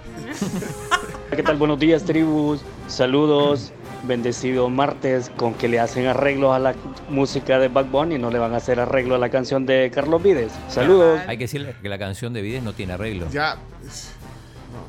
¿Qué 1.36 1.44
tal? 1.44 1.58
Buenos 1.58 1.80
días, 1.80 2.06
tribus. 2.06 2.62
Saludos. 2.88 3.74
Bendecido 4.04 4.70
martes 4.70 5.30
con 5.38 5.54
que 5.54 5.68
le 5.68 5.80
hacen 5.80 6.08
arreglos 6.08 6.54
a 6.56 6.60
la 6.60 6.74
música 7.10 7.60
de 7.60 7.68
Bad 7.68 7.86
Bunny 7.86 8.16
y 8.16 8.18
no 8.20 8.30
le 8.32 8.40
van 8.40 8.54
a 8.54 8.58
hacer 8.58 8.80
arreglo 8.80 9.16
a 9.16 9.18
la 9.18 9.30
canción 9.30 9.66
de 9.66 9.92
Carlos 9.94 10.22
Vides. 10.24 10.52
Saludos. 10.70 11.20
Hay 11.28 11.38
que 11.38 11.44
decirle 11.46 11.76
que 11.82 11.90
la 11.90 11.98
canción 12.00 12.34
de 12.34 12.42
Vides 12.42 12.64
no 12.64 12.74
tiene 12.74 12.94
arreglo. 12.94 13.28
Ya. 13.32 13.58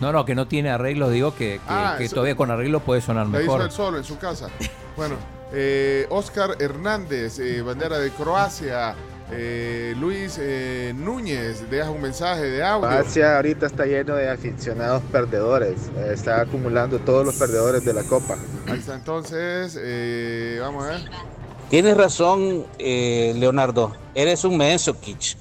No, 0.00 0.12
no, 0.12 0.24
que 0.24 0.34
no 0.34 0.46
tiene 0.46 0.70
arreglos, 0.70 1.10
digo 1.12 1.32
que, 1.34 1.54
que- 1.54 1.60
Ah, 1.68 1.94
que 1.98 2.04
eso- 2.04 2.14
todavía 2.14 2.34
con 2.36 2.50
arreglos 2.50 2.82
puede 2.82 3.00
sonar 3.00 3.26
La 3.26 3.38
hizo 3.42 3.52
mejor. 3.52 3.62
él 3.62 3.70
solo 3.70 3.98
en 3.98 4.04
su 4.04 4.18
casa. 4.18 4.48
Bueno, 4.96 5.16
eh, 5.52 6.06
Oscar 6.10 6.56
Hernández, 6.58 7.38
eh, 7.38 7.60
bandera 7.62 7.98
de 7.98 8.10
Croacia. 8.10 8.94
Eh, 9.32 9.94
Luis 9.98 10.38
eh, 10.40 10.92
Núñez, 10.96 11.68
deja 11.70 11.90
un 11.90 12.00
mensaje 12.02 12.42
de 12.42 12.62
audio. 12.64 12.88
Croacia 12.88 13.36
ahorita 13.36 13.66
está 13.66 13.86
lleno 13.86 14.14
de 14.16 14.28
aficionados 14.30 15.02
perdedores. 15.12 15.90
Eh, 15.96 16.10
Está 16.12 16.40
acumulando 16.40 16.98
todos 16.98 17.24
los 17.24 17.34
perdedores 17.36 17.84
de 17.84 17.92
la 17.94 18.02
Copa. 18.04 18.36
Ahí 18.66 18.78
está 18.78 18.94
entonces. 18.94 19.78
eh, 19.80 20.58
vamos 20.60 20.84
a 20.84 20.88
ver. 20.88 21.00
Tienes 21.68 21.96
razón, 21.96 22.66
eh, 22.78 23.32
Leonardo. 23.36 23.92
Eres 24.14 24.44
un 24.44 24.56
menso, 24.56 24.98
Kitsch. 25.00 25.36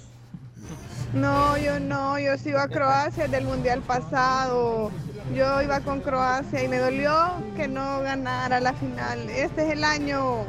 No, 1.13 1.57
yo 1.57 1.79
no, 1.79 2.19
yo 2.19 2.37
sigo 2.37 2.59
a 2.59 2.67
Croacia 2.67 3.27
del 3.27 3.45
Mundial 3.45 3.81
pasado. 3.81 4.91
Yo 5.35 5.61
iba 5.61 5.79
con 5.81 6.01
Croacia 6.01 6.63
y 6.63 6.67
me 6.67 6.77
dolió 6.77 7.13
que 7.55 7.67
no 7.67 8.01
ganara 8.01 8.59
la 8.59 8.73
final. 8.73 9.27
Este 9.29 9.65
es 9.67 9.73
el 9.73 9.83
año. 9.83 10.43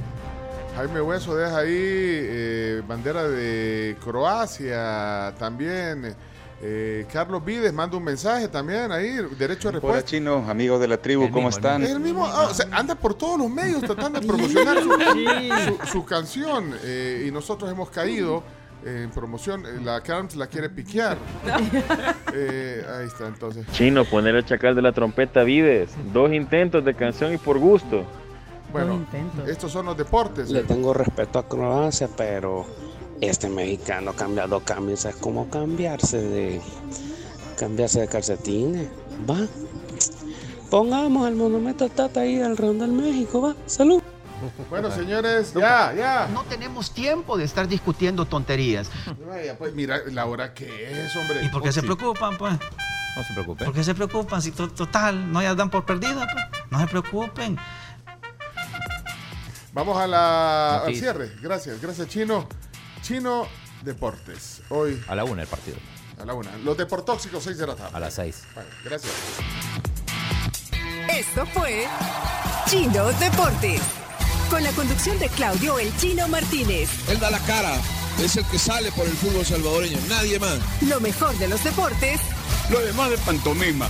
Jaime 0.80 1.02
Hueso 1.02 1.36
deja 1.36 1.58
ahí 1.58 1.68
eh, 1.74 2.82
bandera 2.88 3.28
de 3.28 3.96
Croacia 4.02 5.34
también. 5.38 6.14
eh, 6.62 7.06
Carlos 7.12 7.44
Vides 7.44 7.70
manda 7.74 7.98
un 7.98 8.04
mensaje 8.04 8.48
también 8.48 8.90
ahí, 8.90 9.18
derecho 9.38 9.68
a 9.68 9.72
Hola 9.72 9.80
respuesta. 9.80 10.04
chino, 10.10 10.44
amigos 10.48 10.80
de 10.80 10.88
la 10.88 10.96
tribu, 10.96 11.30
¿cómo 11.30 11.50
están? 11.50 11.82
Es 11.82 11.90
el 11.90 12.00
mismo, 12.00 12.24
ah, 12.26 12.48
o 12.50 12.54
sea, 12.54 12.66
anda 12.72 12.94
por 12.94 13.12
todos 13.12 13.38
los 13.38 13.50
medios 13.50 13.82
tratando 13.82 14.20
de 14.20 14.26
promocionar 14.26 14.78
su, 14.82 14.90
su- 14.90 15.86
su 15.92 16.04
canción 16.06 16.74
eh, 16.82 17.24
y 17.28 17.30
nosotros 17.30 17.70
hemos 17.70 17.90
caído 17.90 18.42
en 18.82 19.10
promoción. 19.10 19.66
eh, 19.66 19.80
La 19.84 20.00
Carms 20.00 20.34
la 20.36 20.46
quiere 20.46 20.70
piquear. 20.70 21.18
Eh, 22.32 22.86
ahí 22.88 23.06
está, 23.08 23.26
entonces. 23.26 23.66
Chino, 23.72 24.04
poner 24.04 24.36
el 24.36 24.44
chacal 24.44 24.76
de 24.76 24.82
la 24.82 24.92
trompeta 24.92 25.42
Vides. 25.42 25.90
Dos 26.12 26.32
intentos 26.32 26.84
de 26.84 26.94
canción 26.94 27.34
y 27.34 27.38
por 27.38 27.58
gusto. 27.58 28.04
Bueno, 28.72 29.04
estos 29.46 29.72
son 29.72 29.86
los 29.86 29.96
deportes. 29.96 30.50
Le 30.50 30.62
tengo 30.62 30.92
respeto 30.94 31.38
a 31.38 31.46
Croacia, 31.48 32.08
pero 32.16 32.66
este 33.20 33.48
mexicano 33.48 34.12
cambia 34.14 34.46
dos 34.46 34.62
cambios. 34.62 35.04
Es 35.04 35.16
como 35.16 35.48
cambiarse 35.50 36.18
de 36.20 36.60
cambiarse 37.58 38.00
de 38.00 38.08
calcetines. 38.08 38.88
Va. 39.28 39.36
Pongamos 40.70 41.28
el 41.28 41.34
monumento 41.34 41.88
Tata 41.88 42.20
ahí 42.20 42.40
al 42.40 42.56
Ron 42.56 42.78
del 42.78 42.92
México, 42.92 43.42
va. 43.42 43.54
Salud. 43.66 44.00
Bueno, 44.70 44.90
señores, 44.90 45.52
ya, 45.52 45.92
ya. 45.94 46.28
No 46.32 46.44
tenemos 46.44 46.92
tiempo 46.92 47.36
de 47.36 47.44
estar 47.44 47.68
discutiendo 47.68 48.24
tonterías. 48.24 48.88
Vaya, 49.28 49.58
pues 49.58 49.74
mira 49.74 49.98
la 50.12 50.24
hora 50.26 50.54
que 50.54 51.04
es, 51.04 51.14
hombre. 51.16 51.44
¿Y 51.44 51.48
por 51.48 51.62
qué 51.62 51.72
se 51.72 51.80
Sí. 51.80 51.86
preocupan, 51.86 52.38
pues? 52.38 52.54
No 53.16 53.24
se 53.24 53.34
preocupen. 53.34 53.64
¿Por 53.66 53.74
qué 53.74 53.84
se 53.84 53.94
preocupan? 53.94 54.40
Si 54.40 54.52
to- 54.52 54.70
total, 54.70 55.30
no 55.30 55.42
ya 55.42 55.54
dan 55.54 55.68
por 55.68 55.84
perdida, 55.84 56.26
pues. 56.32 56.62
No 56.70 56.78
se 56.80 56.86
preocupen. 56.86 57.58
Vamos 59.72 59.96
a 60.00 60.06
la, 60.06 60.78
al 60.84 60.96
cierre. 60.96 61.30
Gracias, 61.40 61.80
gracias, 61.80 62.08
Chino. 62.08 62.48
Chino 63.02 63.46
Deportes. 63.82 64.62
Hoy 64.68 65.02
A 65.08 65.14
la 65.14 65.24
una 65.24 65.42
el 65.42 65.48
partido. 65.48 65.76
a 66.20 66.24
la 66.24 66.34
una. 66.34 66.50
Los 66.58 66.76
deportóxicos, 66.76 67.44
6 67.44 67.56
de 67.58 67.66
la 67.66 67.74
tarde. 67.76 67.96
A 67.96 68.00
las 68.00 68.14
seis. 68.14 68.42
Bueno, 68.54 68.68
gracias. 68.84 69.12
Esto 71.08 71.46
fue 71.46 71.86
Chino 72.68 73.06
Deportes. 73.12 73.80
Con 74.50 74.62
la 74.64 74.70
conducción 74.72 75.18
de 75.20 75.28
Claudio 75.28 75.78
El 75.78 75.96
Chino 75.96 76.26
Martínez. 76.28 76.90
Él 77.08 77.20
da 77.20 77.30
la 77.30 77.38
cara, 77.40 77.72
es 78.18 78.36
el 78.36 78.44
que 78.46 78.58
sale 78.58 78.90
por 78.92 79.06
el 79.06 79.12
fútbol 79.12 79.44
salvadoreño, 79.46 79.98
nadie 80.08 80.38
más. 80.40 80.58
Lo 80.82 81.00
mejor 81.00 81.32
de 81.38 81.46
los 81.46 81.62
deportes 81.62 82.20
Lo 82.68 82.80
demás 82.80 83.10
de 83.10 83.18
pantomima. 83.18 83.88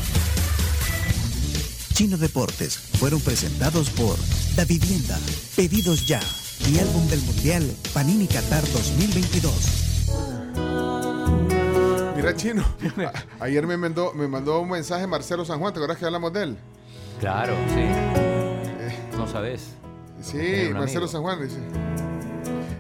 Chino 2.01 2.17
Deportes 2.17 2.79
fueron 2.79 3.21
presentados 3.21 3.91
por 3.91 4.17
Da 4.57 4.65
Vivienda, 4.65 5.19
Pedidos 5.55 6.07
Ya 6.07 6.19
y 6.67 6.79
Álbum 6.79 7.07
del 7.09 7.21
Mundial 7.21 7.63
Panini 7.93 8.27
Qatar 8.27 8.65
2022. 8.73 9.53
Mira, 12.17 12.35
Chino. 12.35 12.65
a- 13.39 13.45
ayer 13.45 13.67
me 13.67 13.77
mandó, 13.77 14.15
me 14.15 14.27
mandó 14.29 14.61
un 14.63 14.71
mensaje 14.71 15.07
Marcelo 15.07 15.45
San 15.45 15.59
Juan. 15.61 15.75
¿Te 15.75 15.79
acuerdas 15.79 15.99
que 15.99 16.07
hablamos 16.07 16.33
de 16.33 16.43
él? 16.45 16.57
Claro, 17.21 17.55
sí. 17.75 17.83
No 19.19 19.27
sabes. 19.31 19.61
Sí, 20.23 20.71
Marcelo 20.73 21.05
amigo. 21.05 21.09
San 21.09 21.21
Juan 21.21 21.43
dice. 21.43 21.59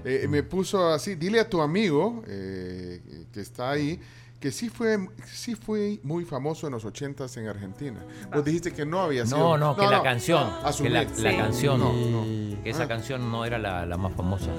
Eh, 0.02 0.28
me 0.30 0.42
puso 0.44 0.88
así, 0.94 1.14
dile 1.16 1.40
a 1.40 1.46
tu 1.46 1.60
amigo 1.60 2.22
eh, 2.26 3.02
que 3.34 3.42
está 3.42 3.70
ahí 3.72 4.00
que 4.40 4.50
sí 4.50 4.70
fue, 4.70 4.98
sí 5.26 5.54
fue 5.54 6.00
muy 6.02 6.24
famoso 6.24 6.66
en 6.66 6.72
los 6.72 6.84
80s 6.86 7.36
en 7.36 7.46
Argentina. 7.48 8.00
Vos 8.32 8.42
dijiste 8.44 8.72
que 8.72 8.86
no 8.86 9.00
había 9.00 9.26
sido. 9.26 9.38
No, 9.38 9.58
no, 9.58 9.76
que 9.76 9.86
la 9.86 10.02
canción. 10.02 10.50
que 10.82 10.88
la, 10.88 11.02
la 11.04 11.30
Sí. 11.30 11.36
canción. 11.36 11.78
No, 11.78 11.92
no. 11.92 12.62
Que 12.62 12.70
esa 12.70 12.84
Ah. 12.84 12.88
canción 12.88 13.30
no 13.30 13.44
era 13.44 13.58
la, 13.58 13.84
la 13.84 13.96
más 13.98 14.14
famosa. 14.14 14.50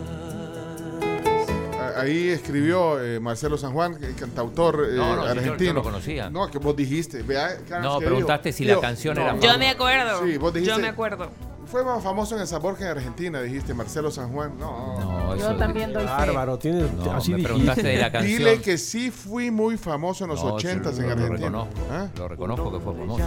Ahí 1.98 2.30
escribió 2.30 3.04
eh, 3.04 3.20
Marcelo 3.20 3.58
San 3.58 3.74
Juan, 3.74 3.98
el 4.02 4.16
cantautor 4.16 4.88
eh, 4.92 4.96
No, 4.96 5.16
no, 5.16 5.22
sí, 5.24 5.28
yo- 5.28 5.32
argentino. 5.32 5.70
yo 5.72 5.74
lo 5.74 5.84
conocía. 5.84 6.30
No, 6.30 6.48
que 6.50 6.58
vos 6.58 6.76
dijiste. 6.76 7.22
Vea, 7.22 7.58
No, 7.82 8.00
preguntaste 8.00 8.50
dijo- 8.50 8.58
si 8.58 8.64
la 8.66 8.70
dijo, 8.74 8.82
canción 8.82 9.16
no, 9.16 9.22
era 9.22 9.34
no. 9.34 9.42
Yo 9.42 9.58
me 9.58 9.70
acuerdo. 9.70 10.24
Sí, 10.26 10.38
vos 10.38 10.54
dijiste. 10.54 10.76
Yo 10.76 10.82
me 10.82 10.88
acuerdo. 10.88 11.30
Fue 11.72 11.86
más 11.86 12.04
famoso 12.04 12.36
en 12.36 12.42
el 12.42 12.48
sabor 12.48 12.76
que 12.78 12.84
en 12.84 12.90
Argentina, 12.90 13.42
dijiste 13.42 13.74
Marcelo 13.74 14.12
San 14.12 14.30
Juan. 14.34 14.52
No, 14.60 15.00
No, 15.00 15.36
Yo 15.38 15.56
también 15.56 15.94
doy. 15.94 16.04
Bárbaro, 16.04 16.60
tienes 16.60 16.92
No, 16.94 17.14
así 17.14 17.32
me 17.32 17.38
dijiste. 17.38 17.44
preguntaste 17.44 17.84
de 17.84 17.98
la 17.98 18.12
canción. 18.12 18.38
Dile 18.40 18.62
que 18.62 18.78
sí 18.78 19.10
fui 19.10 19.52
muy 19.52 19.78
famoso 19.78 20.26
en 20.26 20.32
los 20.32 20.44
No, 20.44 20.56
80s 20.58 20.92
sí, 20.96 21.02
en 21.02 21.10
lo- 21.10 21.16
lo 21.16 21.22
Argentina. 21.24 21.48
reconozco. 21.48 21.74
¿Ah? 21.90 22.08
Lo 22.18 22.28
reconozco 22.28 22.72
que 22.74 22.80
fue 22.82 22.94
famoso. 22.94 23.24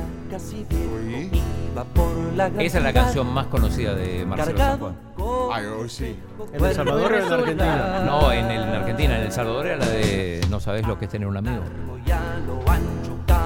Oí. 0.94 1.30
Esa 2.58 2.78
es 2.78 2.84
la 2.84 2.92
canción 2.92 3.32
más 3.32 3.46
conocida 3.46 3.94
de 3.94 4.26
Marcelo 4.26 4.58
San 4.58 4.78
Juan. 4.78 4.96
Ay, 5.52 5.64
hoy 5.66 5.88
sí. 5.88 6.16
¿En 6.52 6.64
El 6.64 6.74
Salvador 6.74 7.12
o 7.12 7.16
en 7.16 7.32
Argentina? 7.32 8.02
No, 8.04 8.30
en, 8.30 8.44
el, 8.44 8.62
en 8.62 8.68
Argentina, 8.68 9.16
en 9.18 9.22
El 9.24 9.32
Salvador 9.32 9.66
era 9.66 9.76
la 9.78 9.86
de 9.88 10.40
No 10.50 10.60
sabes 10.60 10.86
lo 10.86 10.98
que 10.98 11.06
es 11.06 11.10
tener 11.10 11.26
un 11.26 11.38
amigo. 11.38 11.62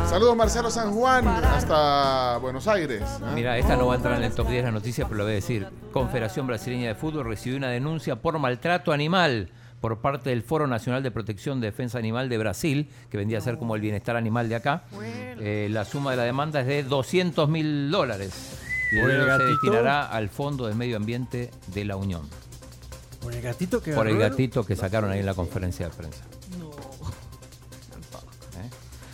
Saludos 0.08 0.36
Marcelo 0.36 0.70
San 0.70 0.94
Juan 0.94 1.26
hasta 1.28 2.38
Buenos 2.38 2.66
Aires. 2.66 3.02
¿ah? 3.22 3.32
Mira, 3.34 3.58
esta 3.58 3.76
no 3.76 3.86
va 3.86 3.92
a 3.92 3.96
entrar 3.96 4.16
en 4.16 4.24
el 4.24 4.32
top 4.32 4.48
10 4.48 4.58
de 4.60 4.62
las 4.64 4.72
noticias, 4.72 5.06
pero 5.06 5.18
lo 5.18 5.24
voy 5.24 5.32
a 5.32 5.34
decir. 5.36 5.66
Confederación 5.92 6.46
Brasileña 6.46 6.88
de 6.88 6.94
Fútbol 6.94 7.26
recibió 7.26 7.58
una 7.58 7.68
denuncia 7.68 8.16
por 8.16 8.38
maltrato 8.38 8.92
animal 8.92 9.50
por 9.80 9.98
parte 9.98 10.30
del 10.30 10.42
Foro 10.42 10.66
Nacional 10.66 11.02
de 11.02 11.10
Protección 11.10 11.58
y 11.58 11.60
Defensa 11.62 11.98
Animal 11.98 12.28
de 12.28 12.38
Brasil, 12.38 12.88
que 13.10 13.18
vendría 13.18 13.38
a 13.38 13.42
ser 13.42 13.58
como 13.58 13.74
el 13.76 13.80
bienestar 13.82 14.16
animal 14.16 14.48
de 14.48 14.56
acá. 14.56 14.84
Eh, 15.02 15.68
la 15.70 15.84
suma 15.84 16.12
de 16.12 16.16
la 16.16 16.24
demanda 16.24 16.60
es 16.60 16.66
de 16.66 16.82
200 16.82 17.48
mil 17.48 17.90
dólares. 17.90 18.58
Y 18.90 18.96
el 18.96 19.02
¿Por 19.02 19.10
el 19.10 19.16
dinero 19.18 19.36
se 19.36 19.44
gatito? 19.44 19.50
destinará 19.60 20.06
al 20.06 20.30
Fondo 20.30 20.66
del 20.66 20.74
Medio 20.74 20.96
Ambiente 20.96 21.50
de 21.66 21.84
la 21.84 21.96
Unión. 21.96 22.22
Por 23.20 23.34
el 23.34 23.42
gatito 23.42 23.82
que 23.82 23.92
Por 23.92 24.08
el 24.08 24.18
gatito 24.18 24.64
que 24.64 24.74
sacaron 24.74 25.10
ahí 25.10 25.20
en 25.20 25.26
la 25.26 25.34
conferencia 25.34 25.86
de 25.88 25.94
prensa. 25.94 26.24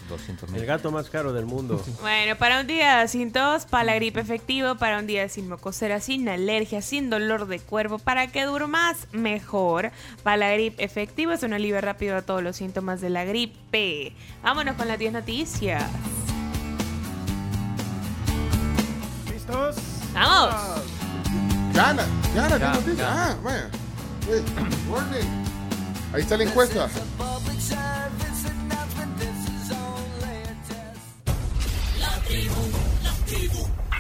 200 0.09 0.51
mil. 0.51 0.60
El 0.60 0.66
gato 0.66 0.90
más 0.90 1.09
caro 1.10 1.32
del 1.32 1.47
mundo. 1.47 1.82
Bueno, 2.01 2.36
para 2.36 2.60
un 2.60 2.66
día 2.66 3.06
sin 3.09 3.32
tos, 3.32 3.64
para 3.66 3.85
la 3.85 3.94
gripe 3.94 4.20
efectivo, 4.20 4.74
para 4.76 4.98
un 4.98 5.06
día 5.06 5.28
sin 5.28 5.48
mocosera, 5.48 6.01
sin 6.01 6.28
alergia, 6.28 6.82
sin 6.82 7.10
dolor 7.10 7.47
de 7.47 7.59
cuerpo, 7.60 7.98
para 7.98 8.26
que 8.26 8.44
durmas 8.44 9.06
mejor. 9.12 9.90
Para 10.22 10.36
la 10.36 10.52
gripe 10.52 10.85
efectivo 10.85 11.32
es 11.32 11.43
un 11.43 11.52
alivio 11.55 11.81
rápido 11.81 12.16
a 12.16 12.22
todos 12.22 12.43
los 12.43 12.56
síntomas 12.56 13.01
de 13.01 13.10
la 13.10 13.24
gripe. 13.24 14.12
Vámonos 14.43 14.76
con 14.76 14.89
las 14.89 14.98
10 14.98 15.12
noticias. 15.14 15.82
¿Listos? 19.32 19.76
¡Vamos! 20.14 20.55
Gana, 21.74 22.05
gana, 22.35 22.59
Ya, 22.59 22.59
¿qué 22.59 22.78
noticia? 22.78 22.94
ya. 23.05 23.31
Ah, 23.31 23.36
vaya. 23.43 23.68
Eh, 24.28 24.43
Ahí 32.28 32.46
está 32.46 33.05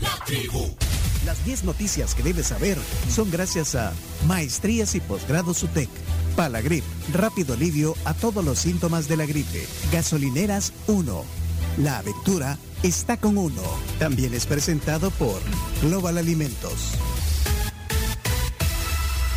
la 0.00 0.08
encuesta. 0.36 0.84
Las 1.24 1.42
10 1.46 1.64
noticias 1.64 2.14
que 2.14 2.22
debes 2.22 2.48
saber 2.48 2.76
son 3.08 3.30
gracias 3.30 3.74
a 3.74 3.92
Maestrías 4.26 4.94
y 4.94 5.00
Posgrados 5.00 5.62
UTEC, 5.62 5.88
Palagrip, 6.36 6.84
rápido 7.14 7.54
alivio 7.54 7.94
a 8.04 8.12
todos 8.12 8.44
los 8.44 8.58
síntomas 8.58 9.08
de 9.08 9.16
la 9.16 9.24
gripe. 9.24 9.66
Gasolineras 9.90 10.72
1. 10.86 11.24
La 11.78 11.98
aventura 11.98 12.58
está 12.82 13.16
con 13.16 13.38
uno. 13.38 13.62
También 13.98 14.34
es 14.34 14.44
presentado 14.44 15.10
por 15.12 15.40
Global 15.82 16.18
Alimentos. 16.18 16.92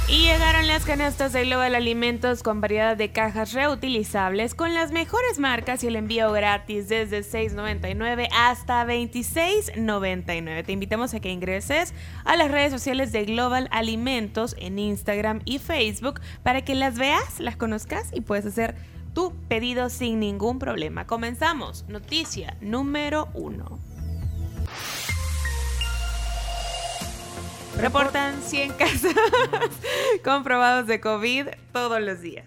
Y 0.10 0.20
llegaron 0.20 0.68
las 0.68 0.86
canastas 0.86 1.34
de 1.34 1.44
Global 1.44 1.76
Alimentos 1.76 2.42
con 2.42 2.62
variedad 2.62 2.96
de 2.96 3.12
cajas 3.12 3.52
reutilizables 3.52 4.56
con 4.56 4.74
las 4.74 4.94
mejores 4.94 5.38
marcas 5.38 5.84
y 5.84 5.88
el 5.88 5.98
envío 5.98 6.32
gratis 6.32 6.88
desde 6.88 7.20
$6.99 7.24 8.30
hasta 8.34 8.86
$26.99. 8.86 10.66
Te 10.66 10.72
invitamos 10.72 11.14
a 11.14 11.20
que 11.20 11.30
ingreses 11.30 11.94
a 12.24 12.38
las 12.38 12.50
redes 12.50 12.72
sociales 12.72 13.12
de 13.12 13.26
Global 13.26 13.68
Alimentos 13.70 14.56
en 14.60 14.80
Instagram 14.80 15.42
y 15.44 15.60
Facebook 15.60 16.22
para 16.42 16.64
que 16.64 16.76
las 16.76 16.98
veas, 16.98 17.42
las 17.42 17.58
conozcas 17.58 18.08
y 18.14 18.22
puedes 18.22 18.46
hacer 18.46 18.76
tu 19.14 19.34
pedido 19.50 19.90
sin 19.90 20.22
ningún 20.22 20.58
problema. 20.58 21.06
Comenzamos. 21.06 21.84
Noticia 21.90 22.56
número 22.62 23.28
uno. 23.34 23.87
Reportan 27.80 28.42
100 28.42 28.74
casos 28.74 29.12
comprobados 30.24 30.88
de 30.88 31.00
COVID 31.00 31.48
todos 31.72 32.02
los 32.02 32.22
días. 32.22 32.46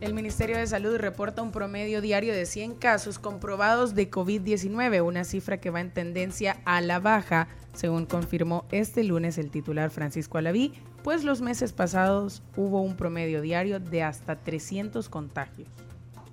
El 0.00 0.14
Ministerio 0.14 0.56
de 0.56 0.66
Salud 0.66 0.96
reporta 0.96 1.42
un 1.42 1.50
promedio 1.52 2.00
diario 2.00 2.32
de 2.32 2.46
100 2.46 2.76
casos 2.76 3.18
comprobados 3.18 3.94
de 3.94 4.10
COVID-19, 4.10 5.04
una 5.04 5.24
cifra 5.24 5.58
que 5.60 5.70
va 5.70 5.80
en 5.80 5.90
tendencia 5.90 6.58
a 6.64 6.80
la 6.80 7.00
baja, 7.00 7.48
según 7.74 8.06
confirmó 8.06 8.64
este 8.70 9.04
lunes 9.04 9.36
el 9.36 9.50
titular 9.50 9.90
Francisco 9.90 10.38
Alaví, 10.38 10.72
pues 11.02 11.24
los 11.24 11.42
meses 11.42 11.72
pasados 11.72 12.42
hubo 12.56 12.80
un 12.80 12.96
promedio 12.96 13.42
diario 13.42 13.78
de 13.80 14.02
hasta 14.02 14.36
300 14.36 15.08
contagios. 15.10 15.68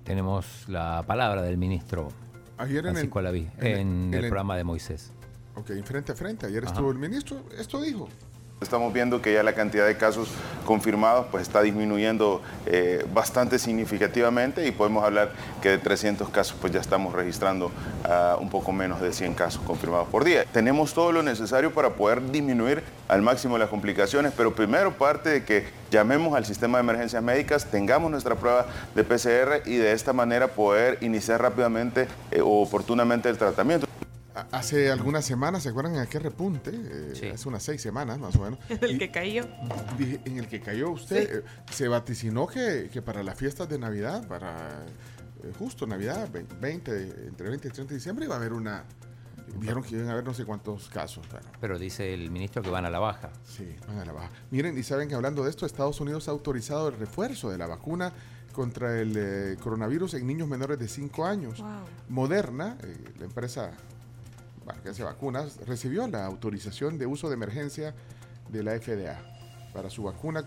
Tenemos 0.04 0.66
la 0.68 1.02
palabra 1.06 1.42
del 1.42 1.58
ministro 1.58 2.08
Ayer 2.56 2.78
en 2.78 2.86
el- 2.86 2.92
Francisco 2.92 3.18
Alaví 3.18 3.48
en 3.58 3.66
el- 3.66 3.72
en, 3.78 3.78
en 4.08 4.14
el 4.14 4.24
el- 4.24 4.30
programa 4.30 4.56
de 4.56 4.64
Moisés. 4.64 5.12
Ok, 5.56 5.72
frente 5.84 6.12
a 6.12 6.14
frente. 6.14 6.46
Ayer 6.46 6.62
Ajá. 6.64 6.72
estuvo 6.72 6.90
el 6.92 6.98
ministro. 6.98 7.42
Esto 7.58 7.80
dijo. 7.82 8.08
Estamos 8.60 8.92
viendo 8.92 9.22
que 9.22 9.32
ya 9.32 9.44
la 9.44 9.52
cantidad 9.52 9.86
de 9.86 9.96
casos 9.96 10.28
confirmados 10.66 11.26
pues 11.30 11.42
está 11.42 11.62
disminuyendo 11.62 12.42
eh, 12.66 13.06
bastante 13.14 13.56
significativamente 13.56 14.66
y 14.66 14.72
podemos 14.72 15.04
hablar 15.04 15.30
que 15.62 15.68
de 15.68 15.78
300 15.78 16.28
casos 16.30 16.56
pues 16.60 16.72
ya 16.72 16.80
estamos 16.80 17.14
registrando 17.14 17.70
ah, 18.04 18.36
un 18.40 18.50
poco 18.50 18.72
menos 18.72 19.00
de 19.00 19.12
100 19.12 19.34
casos 19.34 19.62
confirmados 19.64 20.08
por 20.08 20.24
día. 20.24 20.44
Tenemos 20.52 20.92
todo 20.92 21.12
lo 21.12 21.22
necesario 21.22 21.72
para 21.72 21.90
poder 21.90 22.32
disminuir 22.32 22.82
al 23.06 23.22
máximo 23.22 23.58
las 23.58 23.68
complicaciones, 23.68 24.32
pero 24.36 24.52
primero 24.52 24.92
parte 24.92 25.30
de 25.30 25.44
que 25.44 25.68
llamemos 25.92 26.34
al 26.34 26.44
sistema 26.44 26.78
de 26.78 26.82
emergencias 26.82 27.22
médicas, 27.22 27.66
tengamos 27.66 28.10
nuestra 28.10 28.34
prueba 28.34 28.66
de 28.96 29.04
PCR 29.04 29.68
y 29.68 29.76
de 29.76 29.92
esta 29.92 30.12
manera 30.12 30.48
poder 30.48 30.98
iniciar 31.00 31.40
rápidamente 31.40 32.08
eh, 32.32 32.40
o 32.40 32.60
oportunamente 32.60 33.28
el 33.28 33.38
tratamiento. 33.38 33.86
Hace 34.52 34.90
algunas 34.90 35.24
semanas, 35.24 35.62
¿se 35.62 35.68
acuerdan 35.70 35.94
en 35.94 36.00
aquel 36.00 36.22
repunte? 36.22 36.70
Eh, 36.74 37.32
Hace 37.34 37.48
unas 37.48 37.62
seis 37.62 37.80
semanas 37.80 38.18
más 38.18 38.34
o 38.36 38.40
menos. 38.42 38.58
El 38.82 38.92
Y- 38.92 38.98
que 38.98 39.10
cayó. 39.10 39.46
Dije, 39.96 40.20
en 40.24 40.38
el 40.38 40.48
que 40.48 40.60
cayó 40.60 40.90
usted, 40.90 41.38
eh, 41.38 41.44
se 41.70 41.88
vaticinó 41.88 42.46
que, 42.46 42.90
que 42.92 43.02
para 43.02 43.22
las 43.22 43.36
fiestas 43.36 43.68
de 43.68 43.78
Navidad, 43.78 44.26
para 44.28 44.84
eh, 45.42 45.52
justo 45.58 45.86
Navidad, 45.86 46.28
ve- 46.32 46.46
20, 46.60 47.26
entre 47.28 47.48
20 47.48 47.68
y 47.68 47.70
30 47.70 47.90
de 47.90 47.94
diciembre, 47.96 48.24
iba 48.26 48.34
a 48.34 48.38
haber 48.38 48.52
una... 48.52 48.84
Dijeron 49.58 49.82
que 49.82 49.94
iban 49.96 50.08
a 50.08 50.12
haber 50.12 50.24
no 50.24 50.34
sé 50.34 50.44
cuántos 50.44 50.90
casos. 50.90 51.26
Bueno, 51.30 51.46
Pero 51.58 51.78
dice 51.78 52.12
el 52.12 52.30
ministro 52.30 52.60
que 52.62 52.68
van 52.68 52.84
a 52.84 52.90
la 52.90 52.98
baja. 52.98 53.30
Sí, 53.44 53.66
van 53.88 53.98
a 53.98 54.04
la 54.04 54.12
baja. 54.12 54.30
Miren, 54.50 54.76
y 54.76 54.82
saben 54.82 55.08
que 55.08 55.14
hablando 55.14 55.42
de 55.42 55.48
esto, 55.50 55.64
Estados 55.64 56.00
Unidos 56.02 56.28
ha 56.28 56.32
autorizado 56.32 56.88
el 56.88 56.98
refuerzo 56.98 57.48
de 57.50 57.56
la 57.56 57.66
vacuna 57.66 58.12
contra 58.52 59.00
el 59.00 59.14
eh, 59.16 59.56
coronavirus 59.62 60.14
en 60.14 60.26
niños 60.26 60.48
menores 60.48 60.78
de 60.78 60.86
5 60.86 61.24
años. 61.24 61.64
Moderna, 62.10 62.76
eh, 62.82 62.94
la 63.18 63.24
empresa 63.24 63.70
hace 64.88 65.02
vacunas, 65.02 65.58
recibió 65.66 66.06
la 66.08 66.26
autorización 66.26 66.98
de 66.98 67.06
uso 67.06 67.28
de 67.28 67.34
emergencia 67.34 67.94
de 68.50 68.62
la 68.62 68.78
FDA 68.78 69.20
para 69.72 69.90
su 69.90 70.02
vacuna 70.02 70.44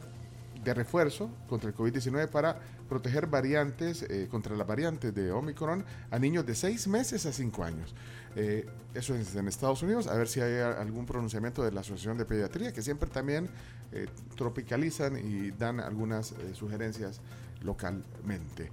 de 0.64 0.73
refuerzo 0.73 1.30
contra 1.48 1.69
el 1.69 1.76
COVID-19 1.76 2.27
para 2.30 2.60
proteger 2.88 3.27
variantes, 3.27 4.03
eh, 4.03 4.27
contra 4.30 4.56
las 4.56 4.68
variantes 4.68 5.14
de 5.14 5.31
Omicron 5.31 5.84
a 6.11 6.19
niños 6.19 6.45
de 6.45 6.56
6 6.56 6.88
meses 6.88 7.26
a 7.26 7.34
5 7.34 7.64
años. 7.64 7.95
Eh, 8.35 8.68
eso 8.93 9.15
es 9.15 9.35
en 9.35 9.48
Estados 9.48 9.81
Unidos, 9.81 10.07
a 10.07 10.15
ver 10.15 10.27
si 10.27 10.41
hay 10.41 10.60
algún 10.60 11.06
pronunciamiento 11.06 11.64
de 11.64 11.72
la 11.72 11.81
Asociación 11.81 12.18
de 12.18 12.26
Pediatría, 12.26 12.73
que 12.73 12.81
siempre 12.81 13.10
también 13.10 13.49
eh, 13.91 14.07
tropicalizan 14.35 15.18
y 15.18 15.52
dan 15.52 15.80
algunas 15.80 16.34
sugerencias 16.53 17.22
localmente. 17.64 18.69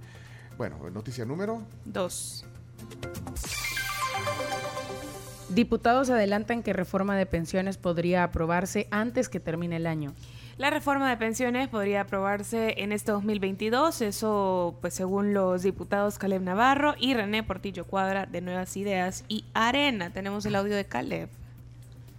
Bueno, 0.57 0.89
noticia 0.89 1.25
número 1.25 1.63
Dos. 1.85 2.45
Diputados 5.49 6.11
adelantan 6.11 6.61
que 6.61 6.73
reforma 6.73 7.17
de 7.17 7.25
pensiones 7.25 7.77
podría 7.77 8.23
aprobarse 8.23 8.87
antes 8.91 9.29
que 9.29 9.39
termine 9.39 9.77
el 9.77 9.87
año. 9.87 10.13
La 10.59 10.69
reforma 10.69 11.09
de 11.09 11.17
pensiones 11.17 11.69
podría 11.69 12.01
aprobarse 12.01 12.75
en 12.83 12.91
este 12.91 13.11
2022, 13.11 14.01
eso 14.01 14.77
pues 14.79 14.93
según 14.93 15.33
los 15.33 15.63
diputados 15.63 16.19
Caleb 16.19 16.43
Navarro 16.43 16.93
y 16.99 17.15
René 17.15 17.41
Portillo 17.41 17.85
Cuadra 17.85 18.27
de 18.27 18.41
Nuevas 18.41 18.77
Ideas 18.77 19.25
y 19.27 19.43
Arena. 19.53 20.11
Tenemos 20.11 20.45
el 20.45 20.55
audio 20.55 20.75
de 20.75 20.85
Caleb. 20.85 21.29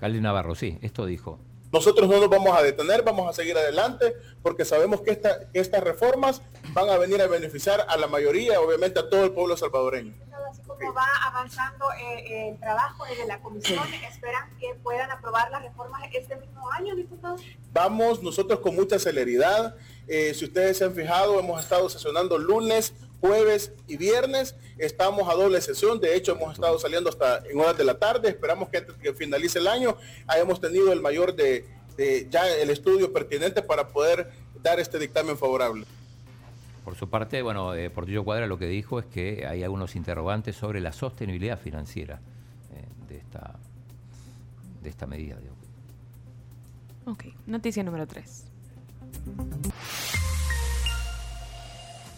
Caldi 0.01 0.21
Navarro, 0.21 0.55
sí, 0.57 0.79
esto 0.81 1.07
dijo. 1.07 1.39
Nosotros 1.73 2.09
no 2.09 2.19
nos 2.19 2.29
vamos 2.29 2.57
a 2.59 2.63
detener, 2.63 3.03
vamos 3.03 3.29
a 3.29 3.33
seguir 3.33 3.57
adelante 3.57 4.15
porque 4.43 4.65
sabemos 4.65 5.03
que, 5.03 5.13
esta- 5.13 5.49
que 5.51 5.61
estas 5.61 5.83
reformas 5.85 6.43
van 6.73 6.89
a 6.91 6.99
venir 6.99 7.23
a 7.23 7.27
beneficiar 7.29 7.87
a 7.89 7.97
la 7.97 8.07
mayoría, 8.09 8.61
obviamente 8.61 8.99
a 8.99 9.09
todo 9.09 9.25
el 9.25 9.33
pueblo 9.33 9.57
salvadoreño. 9.57 10.15
así 10.51 10.63
como 10.63 10.93
va 10.95 11.07
avanzando 11.27 11.85
eh, 11.93 12.49
el 12.51 12.59
trabajo 12.59 13.05
desde 13.05 13.25
la 13.27 13.41
comisión, 13.41 13.85
esperan 14.09 14.51
que 14.59 14.75
puedan 14.83 15.09
aprobar 15.13 15.49
las 15.53 15.63
reformas 15.63 16.03
este 16.13 16.35
mismo 16.37 16.69
año, 16.73 16.97
diputados. 16.97 17.41
Vamos 17.73 18.21
nosotros 18.21 18.59
con 18.59 18.75
mucha 18.75 18.99
celeridad. 18.99 19.77
Eh, 20.09 20.35
si 20.35 20.47
ustedes 20.47 20.79
se 20.79 20.85
han 20.85 20.93
fijado, 20.95 21.39
hemos 21.39 21.63
estado 21.63 21.89
sesionando 21.89 22.37
lunes, 22.37 22.95
jueves 23.21 23.73
y 23.87 23.97
viernes. 23.97 24.55
Estamos 24.79 25.29
a 25.29 25.35
doble 25.35 25.61
sesión. 25.61 26.01
De 26.01 26.17
hecho, 26.17 26.33
hemos 26.33 26.55
estado 26.55 26.79
saliendo 26.79 27.11
hasta 27.11 27.43
en 27.49 27.61
horas 27.61 27.77
de 27.77 27.85
la 27.85 27.99
tarde. 27.99 28.29
Esperamos 28.29 28.69
que 28.69 28.79
antes 28.79 28.97
que 28.97 29.13
finalice 29.13 29.59
el 29.59 29.69
año 29.69 29.97
hayamos 30.27 30.61
tenido 30.61 30.93
el 30.93 31.01
mayor 31.01 31.35
de, 31.35 31.67
de 31.97 32.27
ya 32.31 32.49
el 32.49 32.71
estudio 32.71 33.13
pertinente 33.13 33.63
para 33.63 33.89
poder 33.89 34.31
dar 34.63 34.81
este 34.81 34.99
dictamen 34.99 35.37
favorable. 35.37 35.85
Por 36.85 36.97
su 36.97 37.09
parte, 37.09 37.43
bueno, 37.43 37.75
eh, 37.75 37.91
Portillo 37.91 38.25
Cuadra 38.25 38.47
lo 38.47 38.59
que 38.59 38.67
dijo 38.67 38.99
es 38.99 39.07
que 39.07 39.47
hay 39.47 39.63
algunos 39.63 39.97
interrogantes 39.97 40.57
sobre 40.57 40.81
la 40.81 40.93
sostenibilidad 40.93 41.59
financiera 41.59 42.21
eh, 42.73 42.85
de, 43.09 43.19
esta, 43.19 43.55
de 44.83 44.89
esta 44.89 45.07
medida. 45.07 45.37
digo. 45.37 45.55
Ok, 47.05 47.25
noticia 47.47 47.83
número 47.83 48.07
3. 48.07 48.45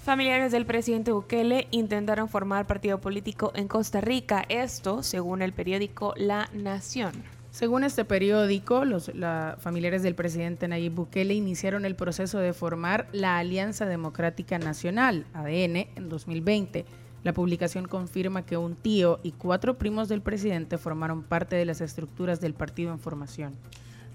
Familiares 0.05 0.51
del 0.51 0.67
presidente 0.67 1.13
Bukele 1.13 1.69
intentaron 1.71 2.29
formar 2.29 2.67
partido 2.67 3.01
político 3.01 3.53
en 3.55 3.69
Costa 3.69 4.01
Rica, 4.01 4.45
esto 4.49 5.03
según 5.05 5.43
el 5.43 5.53
periódico 5.53 6.13
La 6.17 6.49
Nación. 6.53 7.13
Según 7.53 7.85
este 7.85 8.05
periódico, 8.05 8.85
los 8.85 9.15
la- 9.15 9.57
familiares 9.61 10.03
del 10.03 10.15
presidente 10.17 10.67
Nayib 10.67 10.93
Bukele 10.95 11.35
iniciaron 11.35 11.85
el 11.85 11.95
proceso 11.95 12.39
de 12.39 12.53
formar 12.53 13.07
la 13.13 13.39
Alianza 13.39 13.87
Democrática 13.87 14.59
Nacional, 14.59 15.25
ADN, 15.35 15.87
en 15.95 16.09
2020. 16.09 16.85
La 17.23 17.33
publicación 17.33 17.87
confirma 17.87 18.45
que 18.45 18.57
un 18.57 18.75
tío 18.75 19.21
y 19.23 19.31
cuatro 19.33 19.79
primos 19.79 20.09
del 20.09 20.23
presidente 20.23 20.79
formaron 20.79 21.23
parte 21.23 21.55
de 21.55 21.65
las 21.67 21.81
estructuras 21.81 22.41
del 22.41 22.55
partido 22.55 22.91
en 22.91 22.99
formación. 22.99 23.53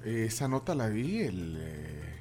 Eh, 0.03 0.25
esa 0.27 0.49
nota 0.49 0.75
la 0.75 0.89
vi 0.89 1.19
el. 1.21 1.55
eh, 1.57 2.16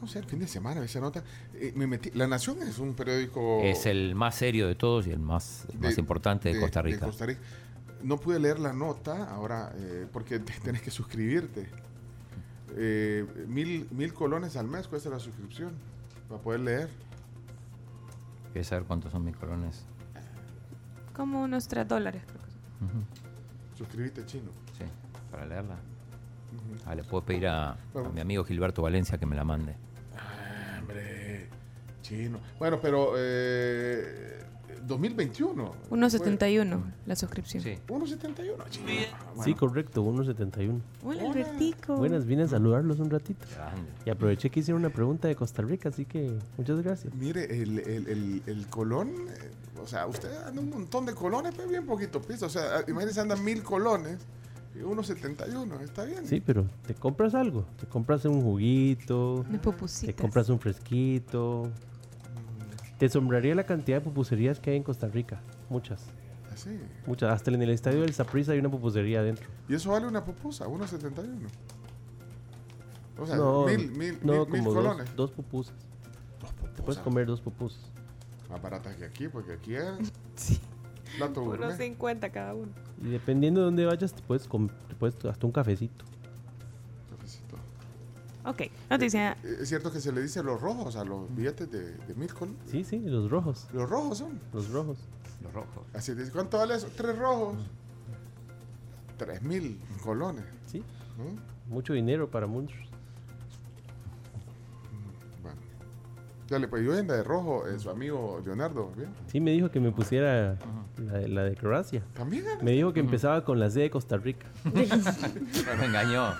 no 0.00 0.06
sé, 0.06 0.18
el 0.20 0.24
fin 0.26 0.38
de 0.38 0.46
semana, 0.48 0.84
esa 0.84 1.00
nota. 1.00 1.22
Eh, 1.54 1.72
me 1.74 1.86
metí- 1.88 2.12
La 2.14 2.26
Nación 2.26 2.62
es 2.62 2.78
un 2.78 2.94
periódico. 2.94 3.60
Es 3.62 3.86
el 3.86 4.14
más 4.14 4.34
serio 4.36 4.68
de 4.68 4.74
todos 4.74 5.06
y 5.06 5.10
el 5.10 5.18
más, 5.18 5.66
el 5.72 5.78
más 5.80 5.96
de- 5.96 6.00
importante 6.00 6.52
de, 6.52 6.60
Costa 6.60 6.82
Rica. 6.82 7.06
Costa 7.06 7.26
Rica. 7.26 7.40
No 8.02 8.16
pude 8.18 8.38
leer 8.38 8.60
la 8.60 8.72
nota 8.72 9.24
ahora 9.30 9.72
eh, 9.76 10.06
porque 10.12 10.38
te- 10.38 10.52
tenés 10.60 10.82
que 10.82 10.90
suscribirte. 10.90 11.68
Eh, 12.76 13.24
mil, 13.48 13.88
mil 13.90 14.12
colones 14.14 14.56
al 14.56 14.68
mes 14.68 14.86
cuesta 14.86 15.08
la 15.10 15.18
suscripción 15.18 15.72
para 16.28 16.40
poder 16.40 16.60
leer. 16.60 16.88
¿Quieres 18.52 18.68
saber 18.68 18.84
cuántos 18.84 19.10
son 19.12 19.24
mis 19.24 19.36
colones? 19.36 19.84
Como 21.14 21.42
unos 21.42 21.66
3 21.66 21.88
dólares, 21.88 22.22
creo 22.26 22.40
que 22.44 22.50
son. 22.50 22.86
Ujú. 23.00 23.04
Suscribirte 23.76 24.24
chino. 24.26 24.50
Sí, 24.76 24.84
para 25.30 25.44
leerla. 25.46 25.76
Ah, 26.86 26.94
le 26.94 27.04
puedo 27.04 27.24
pedir 27.24 27.46
a, 27.48 27.76
mi 28.14 28.20
amigo 28.20 28.44
Gilberto 28.44 28.82
Valencia 28.82 29.18
que 29.18 29.26
me 29.26 29.36
la 29.36 29.44
mande. 29.44 29.74
Chino. 32.02 32.38
Bueno, 32.58 32.78
pero 32.80 33.12
eh, 33.16 34.38
2021. 34.86 35.72
Unos 35.90 36.12
fue- 36.12 36.18
71 36.20 36.82
la 37.06 37.16
suscripción. 37.16 37.62
Sí. 37.62 37.78
1.71, 37.88 38.68
chino. 38.70 38.86
Ah, 39.12 39.24
bueno. 39.34 39.42
Sí, 39.44 39.54
correcto, 39.54 40.02
1.71. 40.02 40.80
Hola, 41.04 41.22
Albertico. 41.30 41.96
Buenas, 41.96 42.24
vine 42.26 42.44
a 42.44 42.48
saludarlos 42.48 42.98
un 43.00 43.10
ratito. 43.10 43.46
Grande. 43.54 43.82
Y 44.06 44.10
aproveché 44.10 44.50
que 44.50 44.60
hicieron 44.60 44.80
una 44.82 44.90
pregunta 44.92 45.28
de 45.28 45.36
Costa 45.36 45.62
Rica, 45.62 45.88
así 45.90 46.04
que 46.04 46.32
muchas 46.56 46.80
gracias. 46.80 47.14
Mire, 47.14 47.44
el, 47.62 47.78
el, 47.80 48.06
el, 48.08 48.42
el 48.46 48.66
colón, 48.68 49.08
eh, 49.08 49.50
o 49.82 49.86
sea, 49.86 50.06
usted 50.06 50.30
anda 50.46 50.60
un 50.60 50.70
montón 50.70 51.06
de 51.06 51.14
colones, 51.14 51.52
pero 51.56 51.68
bien 51.68 51.84
poquito 51.86 52.20
piso. 52.22 52.46
O 52.46 52.50
sea, 52.50 52.82
imagínense, 52.88 53.20
andan 53.20 53.44
mil 53.44 53.62
colones 53.62 54.18
1.71, 54.82 55.80
está 55.80 56.04
bien. 56.04 56.26
Sí, 56.26 56.40
pero 56.44 56.66
te 56.86 56.94
compras 56.94 57.34
algo. 57.34 57.64
Te 57.78 57.86
compras 57.86 58.24
un 58.24 58.42
juguito. 58.42 59.44
Te 60.04 60.14
compras 60.14 60.48
un 60.48 60.58
fresquito. 60.58 61.70
Te 62.98 63.06
asombraría 63.06 63.54
la 63.54 63.64
cantidad 63.64 63.98
de 63.98 64.04
pupuserías 64.04 64.58
que 64.58 64.70
hay 64.70 64.76
en 64.76 64.82
Costa 64.82 65.08
Rica. 65.08 65.40
Muchas. 65.68 66.04
Así. 66.52 66.78
Muchas. 67.06 67.32
Hasta 67.32 67.50
en 67.50 67.62
el 67.62 67.70
estadio 67.70 68.00
del 68.00 68.12
Saprissa 68.12 68.52
hay 68.52 68.58
una 68.58 68.70
pupusería 68.70 69.20
adentro. 69.20 69.48
Y 69.68 69.74
eso 69.74 69.90
vale 69.90 70.06
una 70.06 70.24
pupusa, 70.24 70.66
1.71. 70.66 71.48
O 73.20 73.26
sea, 73.26 73.36
no, 73.36 73.66
mil, 73.66 73.90
mil, 73.92 74.18
no, 74.22 74.44
mil, 74.44 74.52
mil 74.52 74.60
como 74.62 74.74
colones. 74.74 75.06
dos, 75.08 75.16
dos 75.16 75.30
pupusas. 75.32 75.74
Dos 76.40 76.74
Te 76.74 76.82
puedes 76.82 77.00
comer 77.00 77.26
dos 77.26 77.40
pupusas. 77.40 77.80
Más 78.48 78.62
baratas 78.62 78.96
que 78.96 79.04
aquí, 79.04 79.28
porque 79.28 79.52
aquí 79.52 79.74
es. 79.74 80.60
Plato 81.18 81.42
Unos 81.42 81.58
gourmet. 81.58 81.76
50 81.76 82.30
cada 82.30 82.54
uno. 82.54 82.72
Y 83.02 83.08
dependiendo 83.10 83.60
de 83.60 83.66
dónde 83.66 83.84
vayas, 83.84 84.12
te 84.14 84.22
puedes, 84.22 84.48
te 84.48 84.94
puedes 84.94 85.24
hasta 85.24 85.46
un 85.46 85.52
cafecito. 85.52 86.04
Ok, 88.44 88.62
noticia. 88.88 89.32
Eh, 89.44 89.58
Es 89.60 89.68
cierto 89.68 89.92
que 89.92 90.00
se 90.00 90.10
le 90.10 90.22
dice 90.22 90.42
los 90.42 90.58
rojos 90.60 90.96
a 90.96 91.04
los 91.04 91.34
billetes 91.34 91.70
de, 91.70 91.92
de 91.92 92.14
mil 92.14 92.32
colones. 92.32 92.58
Sí, 92.70 92.82
sí, 92.82 92.98
los 93.00 93.30
rojos. 93.30 93.66
Los 93.74 93.90
rojos 93.90 94.18
son. 94.18 94.40
Los 94.54 94.70
rojos. 94.70 94.96
Los 95.42 95.52
rojos. 95.52 95.84
Así 95.92 96.14
dice, 96.14 96.32
¿cuánto 96.32 96.56
vale 96.56 96.74
eso? 96.76 96.88
Tres 96.96 97.18
rojos. 97.18 97.56
Tres 99.18 99.42
mil 99.42 99.78
colones. 100.02 100.44
Sí. 100.66 100.78
¿Mm? 100.78 101.72
Mucho 101.72 101.92
dinero 101.92 102.30
para 102.30 102.46
muchos. 102.46 102.78
Dale, 106.48 106.66
pues 106.68 106.82
yo 106.84 106.92
anda 106.96 107.14
de 107.14 107.22
rojo, 107.22 107.66
eh, 107.68 107.78
su 107.78 107.90
amigo 107.90 108.40
Leonardo, 108.44 108.90
¿bien? 108.96 109.10
Sí, 109.26 109.38
me 109.40 109.50
dijo 109.52 109.70
que 109.70 109.80
me 109.80 109.92
pusiera 109.92 110.56
la, 110.96 111.12
de- 111.18 111.28
la 111.28 111.44
de 111.44 111.54
Croacia. 111.56 112.02
¿También? 112.14 112.44
Me 112.62 112.70
dijo 112.72 112.92
que 112.94 113.00
empezaba 113.00 113.44
con 113.44 113.60
la 113.60 113.68
C 113.70 113.80
de 113.80 113.90
Costa 113.90 114.16
Rica. 114.16 114.46
me 114.74 115.84
engañó. 115.86 116.32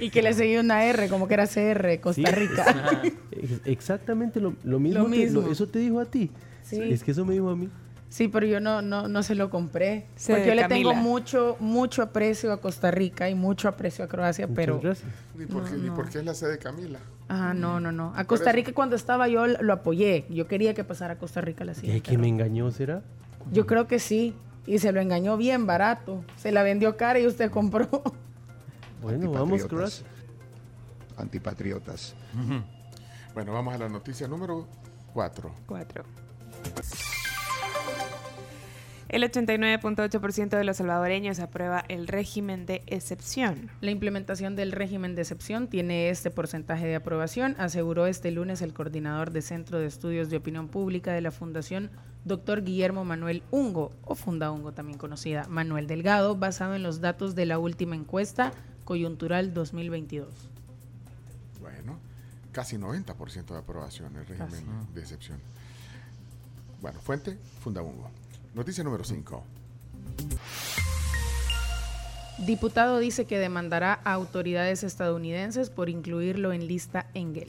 Y 0.00 0.10
que 0.10 0.22
le 0.22 0.32
seguía 0.34 0.60
una 0.60 0.84
R, 0.84 1.08
como 1.08 1.28
que 1.28 1.34
era 1.34 1.46
CR, 1.46 2.00
Costa 2.00 2.22
Sí, 2.30 2.34
Rica. 2.34 3.02
Ex- 3.32 3.60
Exactamente 3.66 4.40
lo, 4.40 4.54
lo 4.64 4.78
mismo. 4.80 5.00
Lo 5.04 5.10
que- 5.10 5.16
mismo. 5.16 5.48
eso 5.50 5.66
te 5.66 5.78
dijo 5.78 6.00
a 6.00 6.04
ti. 6.06 6.30
Sí. 6.62 6.80
Es 6.82 7.02
que 7.04 7.10
eso 7.12 7.24
me 7.24 7.34
dijo 7.34 7.48
a 7.50 7.56
mí. 7.56 7.68
Sí, 8.10 8.28
pero 8.28 8.46
yo 8.46 8.60
no, 8.60 8.80
no, 8.80 9.08
no 9.08 9.22
se 9.22 9.34
lo 9.34 9.50
compré. 9.50 10.06
Se 10.16 10.32
porque 10.32 10.48
yo 10.48 10.54
le 10.54 10.62
Camila. 10.62 10.90
tengo 10.90 10.94
mucho, 10.94 11.56
mucho 11.60 12.02
aprecio 12.02 12.52
a 12.52 12.60
Costa 12.60 12.90
Rica 12.90 13.28
y 13.28 13.34
mucho 13.34 13.68
aprecio 13.68 14.04
a 14.04 14.08
Croacia, 14.08 14.48
pero. 14.48 14.80
gracias. 14.80 15.10
Ni 15.36 15.44
porque, 15.46 15.72
No, 15.72 15.76
ni 15.76 15.88
no. 15.88 15.94
porque 15.94 16.18
es 16.18 16.24
la 16.24 16.32
sede 16.34 16.52
de 16.52 16.58
Camila. 16.58 16.98
Ah, 17.28 17.52
no, 17.54 17.78
no, 17.80 17.92
no. 17.92 18.12
A 18.16 18.24
Costa. 18.24 18.52
Rica 18.52 18.72
cuando 18.72 18.96
estaba 18.96 19.28
yo 19.28 19.46
lo 19.46 19.72
apoyé. 19.72 20.24
Yo 20.30 20.46
quería 20.48 20.72
que 20.74 20.82
pasara 20.84 21.14
a 21.14 21.18
Costa 21.18 21.40
Rica 21.40 21.64
la 21.64 21.72
¿Y 21.72 21.74
siguiente. 21.74 22.02
que 22.10 22.16
me 22.18 22.26
engañó 22.28 22.70
será? 22.70 23.02
Yo 23.52 23.66
creo 23.66 23.86
que 23.86 23.98
sí. 23.98 24.34
Y 24.66 24.78
se 24.78 24.92
lo 24.92 25.00
engañó 25.00 25.36
bien 25.36 25.66
barato. 25.66 26.24
Se 26.36 26.52
la 26.52 26.62
vendió 26.62 26.96
cara 26.96 27.18
y 27.20 27.26
usted 27.26 27.50
compró. 27.50 27.88
Bueno, 29.00 29.30
vamos 29.30 29.60
Antipatriotas. 29.62 29.68
Croacia. 29.68 30.06
Antipatriotas. 31.18 32.14
Bueno, 33.32 33.52
vamos 33.52 33.72
a 33.74 33.78
la 33.78 33.88
noticia 33.88 34.26
número 34.26 34.66
4. 35.14 35.52
4. 35.66 36.04
El 39.08 39.22
89.8% 39.22 40.50
de 40.50 40.64
los 40.64 40.76
salvadoreños 40.76 41.38
aprueba 41.40 41.82
el 41.88 42.08
régimen 42.08 42.66
de 42.66 42.82
excepción. 42.86 43.70
La 43.80 43.90
implementación 43.90 44.54
del 44.54 44.70
régimen 44.70 45.14
de 45.14 45.22
excepción 45.22 45.68
tiene 45.68 46.10
este 46.10 46.30
porcentaje 46.30 46.86
de 46.86 46.96
aprobación, 46.96 47.56
aseguró 47.58 48.06
este 48.06 48.30
lunes 48.30 48.60
el 48.60 48.74
coordinador 48.74 49.30
de 49.30 49.40
Centro 49.40 49.78
de 49.78 49.86
Estudios 49.86 50.28
de 50.28 50.36
Opinión 50.36 50.68
Pública 50.68 51.14
de 51.14 51.22
la 51.22 51.30
Fundación, 51.30 51.90
doctor 52.26 52.62
Guillermo 52.62 53.06
Manuel 53.06 53.42
Ungo, 53.50 53.92
o 54.04 54.14
Funda 54.14 54.50
Ungo 54.50 54.72
también 54.72 54.98
conocida, 54.98 55.46
Manuel 55.48 55.86
Delgado, 55.86 56.36
basado 56.36 56.74
en 56.74 56.82
los 56.82 57.00
datos 57.00 57.34
de 57.34 57.46
la 57.46 57.58
última 57.58 57.96
encuesta 57.96 58.52
coyuntural 58.84 59.54
2022. 59.54 60.28
Bueno, 61.62 61.98
casi 62.52 62.76
90% 62.76 63.46
de 63.46 63.56
aprobación 63.56 64.14
el 64.16 64.26
régimen 64.26 64.50
Casi. 64.50 64.92
de 64.92 65.00
excepción. 65.00 65.38
Bueno, 66.82 67.00
fuente, 67.00 67.38
Fundabungo. 67.62 68.10
Noticia 68.54 68.84
número 68.84 69.04
5. 69.04 69.44
Diputado 72.38 72.98
dice 72.98 73.24
que 73.24 73.38
demandará 73.38 74.00
a 74.04 74.12
autoridades 74.12 74.84
estadounidenses 74.84 75.70
por 75.70 75.88
incluirlo 75.88 76.52
en 76.52 76.66
lista 76.66 77.06
Engel. 77.14 77.48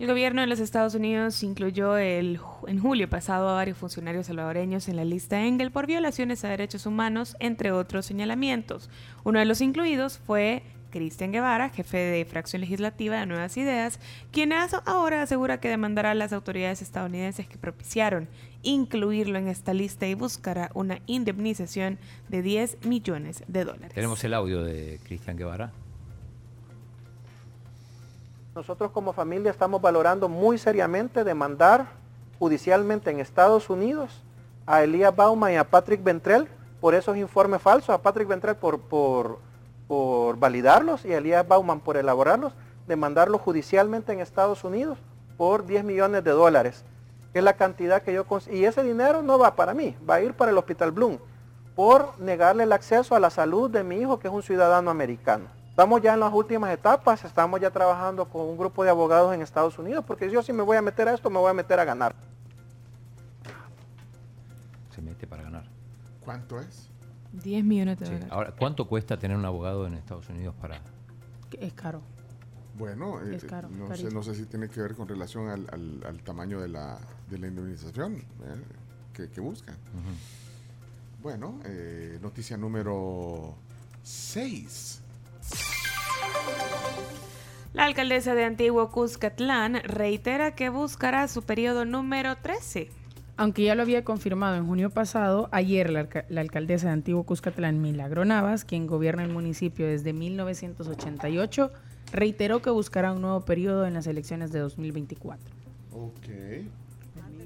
El 0.00 0.08
gobierno 0.08 0.40
de 0.40 0.48
los 0.48 0.58
Estados 0.58 0.96
Unidos 0.96 1.40
incluyó 1.44 1.96
el, 1.96 2.40
en 2.66 2.80
julio 2.80 3.08
pasado 3.08 3.48
a 3.48 3.54
varios 3.54 3.78
funcionarios 3.78 4.26
salvadoreños 4.26 4.88
en 4.88 4.96
la 4.96 5.04
lista 5.04 5.40
Engel 5.44 5.70
por 5.70 5.86
violaciones 5.86 6.44
a 6.44 6.48
derechos 6.48 6.84
humanos, 6.84 7.36
entre 7.38 7.70
otros 7.70 8.06
señalamientos. 8.06 8.90
Uno 9.22 9.38
de 9.38 9.44
los 9.44 9.60
incluidos 9.60 10.18
fue 10.18 10.64
Cristian 10.94 11.32
Guevara, 11.32 11.70
jefe 11.70 11.96
de 11.96 12.24
fracción 12.24 12.60
legislativa 12.60 13.18
de 13.18 13.26
Nuevas 13.26 13.56
Ideas, 13.56 13.98
quien 14.30 14.52
ahora 14.52 15.22
asegura 15.22 15.58
que 15.58 15.68
demandará 15.68 16.12
a 16.12 16.14
las 16.14 16.32
autoridades 16.32 16.82
estadounidenses 16.82 17.48
que 17.48 17.58
propiciaron 17.58 18.28
incluirlo 18.62 19.36
en 19.36 19.48
esta 19.48 19.74
lista 19.74 20.06
y 20.06 20.14
buscará 20.14 20.70
una 20.72 21.00
indemnización 21.06 21.98
de 22.28 22.42
10 22.42 22.86
millones 22.86 23.42
de 23.48 23.64
dólares. 23.64 23.92
Tenemos 23.92 24.22
el 24.22 24.34
audio 24.34 24.62
de 24.62 25.00
Cristian 25.02 25.36
Guevara. 25.36 25.72
Nosotros 28.54 28.92
como 28.92 29.12
familia 29.12 29.50
estamos 29.50 29.82
valorando 29.82 30.28
muy 30.28 30.58
seriamente 30.58 31.24
demandar 31.24 31.88
judicialmente 32.38 33.10
en 33.10 33.18
Estados 33.18 33.68
Unidos 33.68 34.22
a 34.64 34.84
Elías 34.84 35.14
Bauman 35.14 35.54
y 35.54 35.56
a 35.56 35.64
Patrick 35.64 36.04
Ventrell 36.04 36.46
por 36.80 36.94
esos 36.94 37.16
informes 37.16 37.60
falsos, 37.60 37.90
a 37.90 38.00
Patrick 38.00 38.28
Ventrell 38.28 38.54
por, 38.54 38.78
por, 38.78 39.40
por 39.88 40.38
validarlos 40.38 41.04
y 41.04 41.12
a 41.12 41.18
Elías 41.18 41.46
Bauman 41.46 41.80
por 41.80 41.96
elaborarlos, 41.96 42.52
demandarlos 42.86 43.40
judicialmente 43.40 44.12
en 44.12 44.20
Estados 44.20 44.64
Unidos 44.64 44.98
por 45.36 45.66
10 45.66 45.84
millones 45.84 46.24
de 46.24 46.30
dólares. 46.30 46.84
que 47.32 47.40
Es 47.40 47.44
la 47.44 47.54
cantidad 47.54 48.02
que 48.02 48.12
yo... 48.12 48.24
Y 48.50 48.64
ese 48.64 48.82
dinero 48.82 49.22
no 49.22 49.38
va 49.38 49.56
para 49.56 49.74
mí, 49.74 49.96
va 50.08 50.16
a 50.16 50.22
ir 50.22 50.34
para 50.34 50.50
el 50.50 50.58
Hospital 50.58 50.92
Bloom 50.92 51.18
por 51.74 52.18
negarle 52.20 52.62
el 52.62 52.72
acceso 52.72 53.14
a 53.16 53.20
la 53.20 53.30
salud 53.30 53.70
de 53.70 53.82
mi 53.82 53.96
hijo, 53.96 54.18
que 54.18 54.28
es 54.28 54.34
un 54.34 54.42
ciudadano 54.42 54.90
americano. 54.90 55.46
Estamos 55.68 56.00
ya 56.00 56.14
en 56.14 56.20
las 56.20 56.32
últimas 56.32 56.72
etapas, 56.72 57.24
estamos 57.24 57.60
ya 57.60 57.70
trabajando 57.70 58.26
con 58.26 58.42
un 58.42 58.56
grupo 58.56 58.84
de 58.84 58.90
abogados 58.90 59.34
en 59.34 59.42
Estados 59.42 59.76
Unidos, 59.76 60.04
porque 60.06 60.30
yo 60.30 60.40
si 60.40 60.52
me 60.52 60.62
voy 60.62 60.76
a 60.76 60.82
meter 60.82 61.08
a 61.08 61.14
esto, 61.14 61.30
me 61.30 61.38
voy 61.38 61.50
a 61.50 61.54
meter 61.54 61.80
a 61.80 61.84
ganar. 61.84 62.14
Se 64.94 65.02
mete 65.02 65.26
para 65.26 65.42
ganar. 65.42 65.64
¿Cuánto 66.24 66.60
es? 66.60 66.83
10 67.42 67.64
millones 67.64 67.98
de 67.98 68.06
Sí. 68.06 68.12
dólares. 68.12 68.32
Ahora, 68.32 68.52
¿cuánto 68.58 68.86
cuesta 68.86 69.18
tener 69.18 69.36
un 69.36 69.44
abogado 69.44 69.86
en 69.86 69.94
Estados 69.94 70.28
Unidos 70.28 70.54
para...? 70.60 70.80
Es 71.60 71.72
caro. 71.72 72.02
Bueno, 72.76 73.20
eh, 73.24 73.38
caro, 73.48 73.68
no, 73.68 73.94
sé, 73.94 74.10
no 74.10 74.22
sé 74.24 74.34
si 74.34 74.46
tiene 74.46 74.68
que 74.68 74.80
ver 74.80 74.94
con 74.96 75.06
relación 75.06 75.48
al, 75.48 75.66
al- 75.70 76.04
al 76.06 76.18
tamaño 76.22 76.60
de 76.60 76.66
la, 76.68 76.98
de 77.30 77.38
la 77.38 77.46
indemnización 77.46 78.16
¿eh? 78.16 78.22
que, 79.12 79.30
que 79.30 79.40
buscan. 79.40 79.76
Bueno, 81.22 81.60
eh, 81.64 82.18
noticia 82.20 82.56
número 82.56 83.54
6. 84.02 85.00
La 87.74 87.84
alcaldesa 87.84 88.34
de 88.34 88.44
Antiguo 88.44 88.90
Cuscatlán 88.90 89.74
reitera 89.84 90.54
que 90.54 90.68
buscará 90.68 91.26
su 91.28 91.42
periodo 91.42 91.84
número 91.84 92.36
13. 92.36 92.90
Aunque 93.36 93.64
ya 93.64 93.74
lo 93.74 93.82
había 93.82 94.04
confirmado 94.04 94.54
en 94.56 94.66
junio 94.66 94.90
pasado, 94.90 95.48
ayer 95.50 95.90
la, 95.90 96.06
la 96.28 96.40
alcaldesa 96.40 96.86
de 96.86 96.92
Antiguo 96.92 97.24
Cuscatlán, 97.24 97.80
Milagro 97.82 98.24
Navas, 98.24 98.64
quien 98.64 98.86
gobierna 98.86 99.24
el 99.24 99.30
municipio 99.30 99.86
desde 99.88 100.12
1988, 100.12 101.72
reiteró 102.12 102.62
que 102.62 102.70
buscará 102.70 103.12
un 103.12 103.22
nuevo 103.22 103.40
periodo 103.40 103.86
en 103.86 103.94
las 103.94 104.06
elecciones 104.06 104.52
de 104.52 104.60
2024. 104.60 105.44
Ok. 105.92 106.26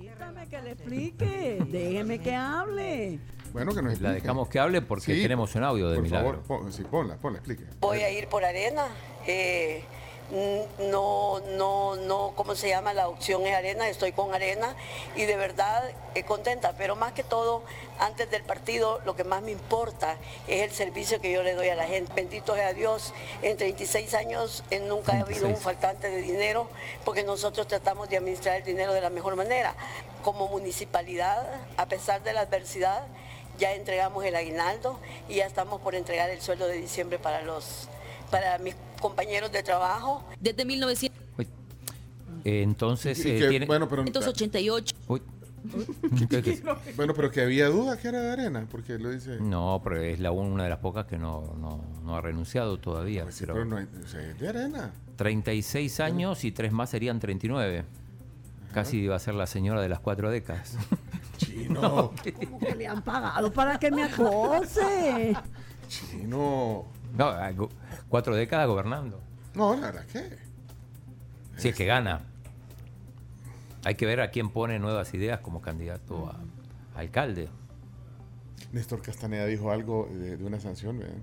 Déjame 0.02 0.47
que 0.48 0.62
le 0.62 0.70
explique, 0.73 1.65
déjeme 1.70 2.19
que 2.19 2.35
hable. 2.35 3.19
Bueno, 3.55 3.70
que 3.74 3.77
nos 3.81 3.85
La 3.85 3.93
explique. 3.93 4.15
dejamos 4.15 4.48
que 4.51 4.59
hable 4.59 4.82
porque 4.82 5.15
Sí, 5.15 5.23
tenemos 5.23 5.55
un 5.55 5.65
audio 5.65 5.89
de 5.89 5.94
Por 5.97 6.05
Milagro. 6.05 6.43
favor, 6.43 6.65
pon- 6.65 6.73
sí, 6.73 6.82
ponla, 6.85 7.16
ponla, 7.16 7.39
explique. 7.39 7.65
Voy 7.81 8.01
a 8.01 8.10
ir 8.10 8.28
por 8.28 8.44
arena. 8.44 8.85
eh, 9.27 9.82
no, 10.31 11.41
no, 11.57 11.97
no, 11.97 12.33
¿cómo 12.37 12.55
se 12.55 12.69
llama? 12.69 12.93
La 12.93 13.09
opción 13.09 13.47
es 13.47 13.55
arena, 13.55 13.89
estoy 13.89 14.13
con 14.13 14.35
arena 14.35 14.75
y 15.17 15.25
de 15.25 15.37
verdad 15.37 15.91
eh, 16.15 16.25
contenta, 16.25 16.75
pero 16.77 16.97
más 16.97 17.13
que 17.13 17.23
todo, 17.23 17.63
antes 17.99 18.31
del 18.31 18.43
partido, 18.43 19.01
lo 19.07 19.17
que 19.17 19.25
más 19.25 19.43
me 19.43 19.53
importa 19.53 20.17
es 20.47 20.63
el 20.63 20.71
servicio 20.71 21.21
que 21.21 21.33
yo 21.33 21.43
le 21.43 21.55
doy 21.55 21.69
a 21.69 21.75
la 21.75 21.87
gente. 21.87 22.13
Bendito 22.15 22.55
sea 22.55 22.73
Dios, 22.75 23.15
en 23.43 23.57
36 23.57 24.15
años 24.15 24.65
eh, 24.71 24.81
nunca 24.81 25.13
ha 25.13 25.21
habido 25.21 25.47
un 25.47 25.55
36. 25.55 25.65
faltante 25.65 26.11
de 26.11 26.21
dinero 26.21 26.69
porque 27.05 27.25
nosotros 27.25 27.67
tratamos 27.67 28.09
de 28.09 28.19
administrar 28.19 28.57
el 28.57 28.65
dinero 28.65 28.93
de 28.93 29.01
la 29.01 29.11
mejor 29.11 29.35
manera. 29.37 29.75
Como 30.23 30.49
municipalidad, 30.49 31.47
a 31.77 31.87
pesar 31.87 32.23
de 32.23 32.35
la 32.35 32.41
adversidad, 32.41 33.07
ya 33.59 33.73
entregamos 33.73 34.25
el 34.25 34.37
aguinaldo 34.37 34.99
y 35.29 35.37
ya 35.37 35.47
estamos 35.47 35.81
por 35.81 35.95
entregar 35.95 36.29
el 36.31 36.41
sueldo 36.41 36.67
de 36.69 36.75
diciembre 36.75 37.19
para 37.19 37.43
los 37.43 37.89
para 38.31 38.59
mis 38.59 38.75
compañeros 39.01 39.51
de 39.53 39.63
trabajo. 39.63 40.25
Desde 40.41 40.65
1988. 40.65 41.19
Eh, 42.45 42.63
entonces, 42.63 43.19
Y 43.25 43.31
eh, 43.31 43.39
que, 43.41 43.49
tiene... 43.49 43.67
bueno, 43.67 43.89
pero 43.89 44.03
1988. 44.05 44.95
Uy, 45.09 45.23
¿Qué- 46.31 46.43
qué- 46.43 46.63
Bueno, 46.97 47.13
pero 47.15 47.31
que 47.31 47.43
había 47.43 47.67
duda 47.69 47.99
que 47.99 48.09
era 48.09 48.21
de 48.21 48.31
arena, 48.31 48.67
porque 48.71 48.99
lo 48.99 49.11
dice. 49.11 49.39
No, 49.41 49.81
pero 49.83 50.01
es 50.01 50.21
la 50.21 50.31
una 50.31 50.65
de 50.65 50.71
las 50.71 50.79
pocas 50.79 51.07
que 51.07 51.19
no, 51.19 51.55
no, 51.59 51.83
no 52.05 52.17
ha 52.17 52.21
renunciado 52.21 52.79
todavía. 52.79 53.25
Pues 53.25 53.35
sí, 53.35 53.41
pero 53.45 53.55
pero 53.55 53.65
no 53.67 53.77
hay, 53.77 53.87
o 54.03 54.07
sea, 54.09 54.21
es 54.23 54.39
de 54.39 54.49
arena. 54.49 54.93
36 55.17 55.99
años 56.01 56.45
y 56.45 56.53
tres 56.53 56.73
más 56.73 56.91
serían 56.91 57.19
39. 57.19 57.85
Casi 58.73 58.99
iba 58.99 59.17
a 59.17 59.19
ser 59.19 59.35
la 59.35 59.47
señora 59.47 59.81
de 59.83 59.89
las 59.89 59.99
cuatro 59.99 60.31
décadas. 60.31 60.77
Chino. 61.39 62.13
¿Cómo 62.45 62.59
que 62.61 62.75
le 62.77 62.87
han 62.87 63.03
pagado 63.03 63.53
para 63.53 63.79
que 63.79 63.91
me 63.91 64.05
acose? 64.05 65.35
Chino. 65.89 66.87
No, 67.17 67.35
cuatro 68.09 68.35
décadas 68.37 68.67
gobernando. 68.69 69.21
No, 69.55 69.75
la 69.75 69.91
verdad 69.91 70.07
que. 70.07 70.37
Si 71.57 71.69
es 71.69 71.75
que 71.75 71.87
gana. 71.87 72.21
Hay 73.85 73.95
que 73.95 74.07
ver 74.07 74.21
a 74.21 74.31
quién 74.31 74.51
pone 74.51 74.79
nuevas 74.79 75.13
ideas 75.15 75.41
como 75.41 75.61
candidato 75.61 76.29
a, 76.29 76.37
a 76.97 77.01
alcalde. 77.01 77.49
Néstor 78.73 79.01
Castaneda 79.03 79.47
dijo 79.47 79.71
algo 79.71 80.09
de, 80.13 80.37
de 80.37 80.45
una 80.45 80.61
sanción, 80.61 80.99
¿verdad? 80.99 81.15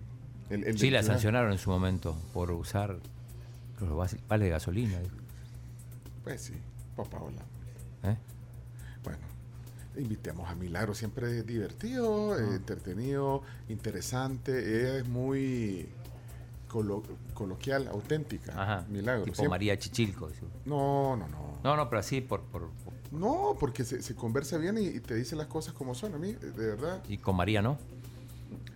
El- 0.49 0.63
el 0.63 0.77
Sí, 0.79 0.89
la 0.89 1.03
sancionaron 1.03 1.51
en 1.51 1.57
su 1.57 1.69
momento 1.69 2.17
por 2.33 2.51
usar 2.51 2.97
los 3.79 3.95
vales 4.27 4.45
de 4.45 4.49
gasolina. 4.49 4.97
Pues 6.23 6.41
sí, 6.41 6.53
papá, 6.95 7.17
hola. 7.19 7.41
¿Eh? 8.03 8.17
Invitemos 9.97 10.49
a 10.49 10.55
Milagro, 10.55 10.93
siempre 10.93 11.39
es 11.39 11.45
divertido, 11.45 12.37
entretenido, 12.37 13.41
interesante. 13.69 14.51
Ella 14.81 14.97
es 14.99 15.07
muy 15.07 15.87
colo- 16.69 17.03
coloquial, 17.33 17.87
auténtica. 17.87 18.51
Ajá. 18.61 18.85
Milagro. 18.89 19.23
Tipo 19.23 19.35
siempre- 19.35 19.49
María 19.49 19.77
Chichilco. 19.79 20.29
No, 20.65 21.15
no, 21.15 21.27
no. 21.27 21.55
No, 21.63 21.75
no, 21.75 21.89
pero 21.89 21.99
así 21.99 22.21
por, 22.21 22.41
por- 22.43 22.69
por- 22.69 22.93
No, 23.11 23.55
porque 23.59 23.83
se, 23.85 24.01
se 24.01 24.15
conversa 24.15 24.57
bien 24.57 24.77
y, 24.77 24.87
y 24.87 24.99
te 24.99 25.15
dice 25.15 25.35
las 25.35 25.47
cosas 25.47 25.73
como 25.73 25.95
son. 25.95 26.13
A 26.13 26.17
mí, 26.17 26.33
de 26.33 26.51
verdad, 26.67 27.01
Y 27.07 27.17
con 27.17 27.35
María 27.35 27.61
no. 27.61 27.77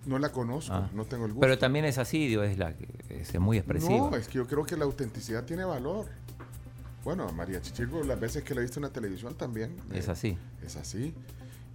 no 0.05 0.17
la 0.19 0.31
conozco, 0.31 0.73
Ah. 0.73 0.89
no 0.93 1.05
tengo 1.05 1.25
el 1.25 1.31
gusto. 1.33 1.41
Pero 1.41 1.57
también 1.59 1.85
es 1.85 1.97
así, 1.97 2.27
digo, 2.27 2.43
es, 2.43 2.57
la, 2.57 2.73
es 3.09 3.37
muy 3.39 3.57
expresiva. 3.57 4.09
No, 4.09 4.15
es 4.15 4.27
que 4.27 4.35
yo 4.35 4.47
creo 4.47 4.65
que 4.65 4.77
la 4.77 4.85
autenticidad 4.85 5.43
tiene 5.43 5.65
valor. 5.65 6.05
Bueno, 7.09 7.27
a 7.27 7.31
María 7.31 7.59
Chichilco, 7.59 8.03
las 8.03 8.19
veces 8.19 8.43
que 8.43 8.53
la 8.53 8.61
he 8.61 8.63
visto 8.65 8.77
en 8.77 8.83
la 8.83 8.91
televisión 8.91 9.33
también. 9.33 9.75
Es 9.91 10.07
eh, 10.07 10.11
así. 10.11 10.37
Es 10.63 10.75
así. 10.75 11.11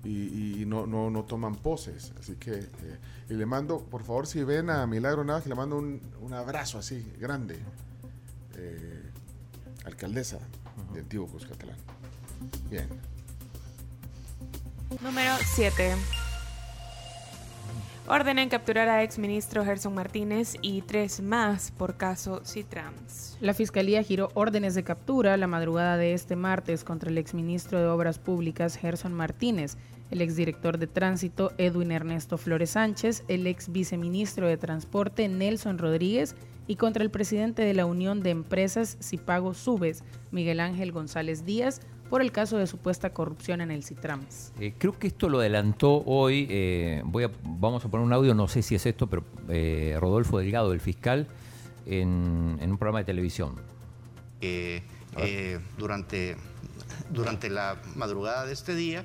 Y, 0.04 0.62
y 0.62 0.64
no, 0.64 0.86
no, 0.86 1.10
no 1.10 1.24
toman 1.24 1.56
poses. 1.56 2.12
Así 2.20 2.36
que, 2.36 2.52
eh, 2.52 2.98
y 3.28 3.34
le 3.34 3.44
mando, 3.44 3.80
por 3.80 4.04
favor, 4.04 4.28
si 4.28 4.44
ven 4.44 4.70
a 4.70 4.86
Milagro 4.86 5.24
Navas, 5.24 5.42
que 5.42 5.48
le 5.48 5.56
mando 5.56 5.76
un, 5.76 6.00
un 6.20 6.34
abrazo 6.34 6.78
así, 6.78 7.04
grande. 7.18 7.58
Eh, 8.54 9.10
alcaldesa 9.84 10.38
de 10.92 11.00
Antiguo 11.00 11.26
Cuscatlán. 11.26 11.78
Bien. 12.70 12.88
Número 15.02 15.34
7. 15.56 15.96
Ordenen 18.06 18.50
capturar 18.50 18.86
a 18.90 19.02
exministro 19.02 19.64
Gerson 19.64 19.94
Martínez 19.94 20.56
y 20.60 20.82
tres 20.82 21.22
más 21.22 21.70
por 21.70 21.96
caso 21.96 22.42
Citrans. 22.44 23.38
La 23.40 23.54
Fiscalía 23.54 24.02
giró 24.02 24.28
órdenes 24.34 24.74
de 24.74 24.84
captura 24.84 25.38
la 25.38 25.46
madrugada 25.46 25.96
de 25.96 26.12
este 26.12 26.36
martes 26.36 26.84
contra 26.84 27.08
el 27.08 27.16
exministro 27.16 27.80
de 27.80 27.86
Obras 27.86 28.18
Públicas 28.18 28.76
Gerson 28.76 29.14
Martínez, 29.14 29.78
el 30.10 30.20
exdirector 30.20 30.76
de 30.76 30.86
Tránsito 30.86 31.52
Edwin 31.56 31.92
Ernesto 31.92 32.36
Flores 32.36 32.70
Sánchez, 32.70 33.24
el 33.28 33.46
ex 33.46 33.72
viceministro 33.72 34.48
de 34.48 34.58
Transporte 34.58 35.26
Nelson 35.26 35.78
Rodríguez 35.78 36.36
y 36.66 36.76
contra 36.76 37.02
el 37.02 37.10
presidente 37.10 37.62
de 37.62 37.72
la 37.72 37.86
Unión 37.86 38.22
de 38.22 38.30
Empresas 38.30 38.98
Cipago 39.00 39.54
Subes, 39.54 40.04
Miguel 40.30 40.60
Ángel 40.60 40.92
González 40.92 41.46
Díaz, 41.46 41.80
por 42.10 42.22
el 42.22 42.30
caso 42.32 42.58
de 42.58 42.66
supuesta 42.66 43.10
corrupción 43.10 43.60
en 43.60 43.70
el 43.70 43.82
Citrams. 43.84 44.52
Eh, 44.60 44.74
creo 44.78 44.98
que 44.98 45.06
esto 45.08 45.28
lo 45.28 45.40
adelantó 45.40 46.02
hoy. 46.06 46.46
eh, 46.50 47.02
voy 47.04 47.24
a, 47.24 47.30
vamos 47.44 47.84
a 47.84 47.88
poner 47.88 48.06
un 48.06 48.12
audio, 48.12 48.34
no 48.34 48.46
sé 48.48 48.62
si 48.62 48.74
es 48.74 48.86
esto, 48.86 49.06
pero 49.08 49.24
eh, 49.48 49.96
Rodolfo 50.00 50.38
Delgado, 50.38 50.72
el 50.72 50.80
fiscal, 50.80 51.26
en, 51.86 52.58
en 52.60 52.70
un 52.70 52.78
programa 52.78 52.98
de 53.00 53.04
televisión. 53.04 53.56
Eh, 54.40 54.82
eh, 55.16 55.58
durante, 55.78 56.36
durante 57.10 57.48
la 57.50 57.80
madrugada 57.96 58.44
de 58.46 58.52
este 58.52 58.74
día, 58.74 59.04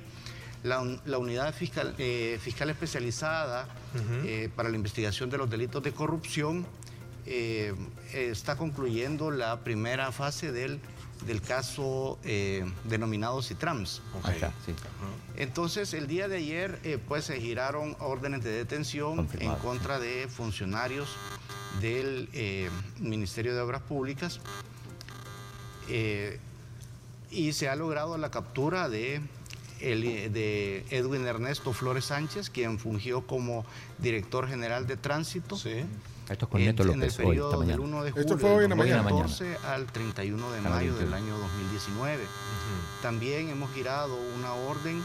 la, 0.62 0.80
un- 0.80 1.00
la 1.06 1.16
unidad 1.18 1.54
fiscal, 1.54 1.94
eh, 1.98 2.38
fiscal 2.40 2.68
especializada 2.70 3.66
eh, 4.24 4.50
para 4.54 4.68
la 4.68 4.76
investigación 4.76 5.30
de 5.30 5.38
los 5.38 5.48
delitos 5.48 5.82
de 5.82 5.92
corrupción 5.92 6.66
está 8.12 8.56
concluyendo 8.56 9.30
la 9.30 9.60
primera 9.60 10.10
fase 10.10 10.50
del, 10.52 10.80
del 11.26 11.40
caso 11.42 12.18
eh, 12.24 12.64
denominado 12.84 13.42
Citrams. 13.42 14.02
Sí. 14.66 14.72
Entonces, 15.36 15.94
el 15.94 16.06
día 16.06 16.28
de 16.28 16.36
ayer, 16.38 16.78
eh, 16.84 16.98
pues 17.08 17.24
se 17.26 17.40
giraron 17.40 17.96
órdenes 18.00 18.42
de 18.44 18.50
detención 18.50 19.16
Confirmado, 19.16 19.56
en 19.56 19.62
contra 19.62 19.98
de 19.98 20.28
funcionarios 20.28 21.08
del 21.80 22.28
eh, 22.32 22.68
Ministerio 22.98 23.54
de 23.54 23.60
Obras 23.60 23.82
Públicas 23.82 24.40
eh, 25.88 26.38
y 27.30 27.52
se 27.52 27.68
ha 27.68 27.76
logrado 27.76 28.18
la 28.18 28.30
captura 28.30 28.88
de, 28.88 29.20
el- 29.80 30.32
de 30.32 30.84
Edwin 30.90 31.26
Ernesto 31.26 31.72
Flores 31.72 32.06
Sánchez, 32.06 32.50
quien 32.50 32.78
fungió 32.78 33.26
como 33.26 33.64
director 33.98 34.48
general 34.48 34.86
de 34.86 34.96
tránsito. 34.96 35.56
Esto 36.30 36.44
es 36.46 36.50
con 36.50 36.60
en- 36.60 36.66
Neto 36.68 36.82
en 36.84 36.88
el 36.90 36.98
López 37.00 37.18
hoy, 37.18 37.26
periodo 37.26 37.48
esta 37.50 37.58
del 37.58 37.66
mañana. 37.66 37.82
1 37.84 38.02
de 38.04 38.08
Esto 38.10 38.22
julio 38.22 38.38
fue 38.38 38.50
hoy 38.50 38.64
en 38.64 38.70
la 38.70 38.76
del 38.76 38.78
mañana. 38.78 39.02
2014 39.10 39.56
al 39.66 39.86
31 39.86 40.50
de 40.52 40.60
mayo 40.60 40.94
del 40.94 41.08
21. 41.10 41.16
año 41.16 41.38
2019. 41.38 42.24
También 43.02 43.48
hemos 43.48 43.70
girado 43.72 44.16
una 44.38 44.52
orden 44.54 45.02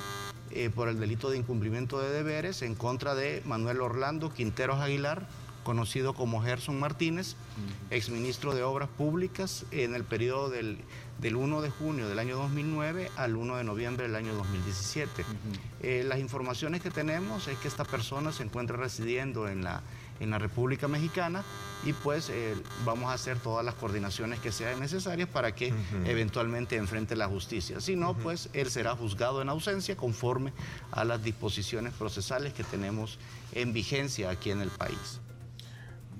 eh, 0.51 0.69
por 0.69 0.87
el 0.87 0.99
delito 0.99 1.29
de 1.29 1.37
incumplimiento 1.37 1.99
de 1.99 2.09
deberes 2.11 2.61
en 2.61 2.75
contra 2.75 3.15
de 3.15 3.41
Manuel 3.45 3.81
Orlando 3.81 4.31
Quinteros 4.31 4.79
Aguilar, 4.79 5.27
conocido 5.63 6.13
como 6.13 6.43
Gerson 6.43 6.79
Martínez, 6.79 7.35
exministro 7.89 8.53
de 8.53 8.61
Obras 8.61 8.87
Públicas 8.87 9.65
en 9.71 9.95
el 9.95 10.03
periodo 10.03 10.51
del, 10.51 10.77
del 11.19 11.35
1 11.35 11.61
de 11.61 11.71
junio 11.71 12.07
del 12.07 12.19
año 12.19 12.37
2009 12.37 13.09
al 13.17 13.35
1 13.35 13.55
de 13.57 13.63
noviembre 13.63 14.05
del 14.05 14.15
año 14.15 14.35
2017. 14.35 15.25
Eh, 15.81 16.03
las 16.07 16.19
informaciones 16.19 16.81
que 16.83 16.91
tenemos 16.91 17.47
es 17.47 17.57
que 17.57 17.67
esta 17.67 17.83
persona 17.83 18.31
se 18.31 18.43
encuentra 18.43 18.77
residiendo 18.77 19.47
en 19.47 19.63
la, 19.63 19.81
en 20.19 20.29
la 20.29 20.39
República 20.39 20.87
Mexicana 20.87 21.43
y 21.85 21.93
pues 21.93 22.29
eh, 22.29 22.55
vamos 22.85 23.09
a 23.09 23.13
hacer 23.13 23.37
todas 23.39 23.65
las 23.65 23.75
coordinaciones 23.75 24.39
que 24.39 24.51
sean 24.51 24.79
necesarias 24.79 25.29
para 25.29 25.53
que 25.53 25.73
eventualmente 26.05 26.77
enfrente 26.77 27.15
la 27.15 27.27
justicia. 27.27 27.79
Si 27.81 27.95
no, 27.95 28.15
pues 28.15 28.49
él 28.53 28.69
será 28.69 28.95
juzgado 28.95 29.41
en 29.41 29.49
ausencia 29.49 29.95
conforme 29.95 30.53
a 30.91 31.03
las 31.05 31.23
disposiciones 31.23 31.93
procesales 31.93 32.53
que 32.53 32.63
tenemos 32.63 33.19
en 33.53 33.73
vigencia 33.73 34.29
aquí 34.29 34.51
en 34.51 34.61
el 34.61 34.69
país. 34.69 35.19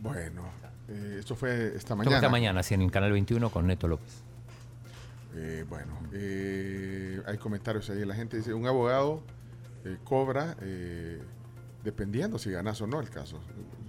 Bueno, 0.02 0.44
eh, 0.88 1.18
esto 1.20 1.36
fue 1.36 1.68
esta 1.68 1.78
Esto 1.78 1.88
fue 1.88 1.96
mañana. 1.98 2.16
Esta 2.18 2.30
mañana, 2.30 2.64
sí, 2.64 2.74
en 2.74 2.82
el 2.82 2.92
canal 2.92 3.12
21 3.12 3.50
con 3.50 3.66
Neto 3.66 3.88
López. 3.88 4.24
Eh, 5.36 5.66
bueno, 5.68 6.00
eh, 6.14 7.22
hay 7.26 7.38
comentarios 7.38 7.90
ahí. 7.90 8.06
La 8.06 8.16
gente 8.16 8.38
dice, 8.38 8.54
un 8.54 8.68
abogado 8.68 9.24
eh, 9.84 9.98
cobra 10.04 10.56
eh, 10.62 11.22
dependiendo 11.84 12.40
si 12.40 12.52
ganas 12.52 12.82
o 12.82 12.88
no 12.88 13.00
el 13.00 13.10
caso. 13.10 13.40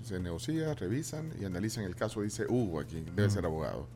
Se 0.07 0.21
negocia, 0.21 0.73
revisan 0.75 1.33
y 1.41 1.45
analizan 1.45 1.83
el 1.83 1.97
caso, 1.97 2.23
dice 2.23 2.45
Hugo 2.49 2.79
aquí, 2.79 3.05
debe 3.17 3.29
ser 3.29 3.45
abogado. 3.45 3.89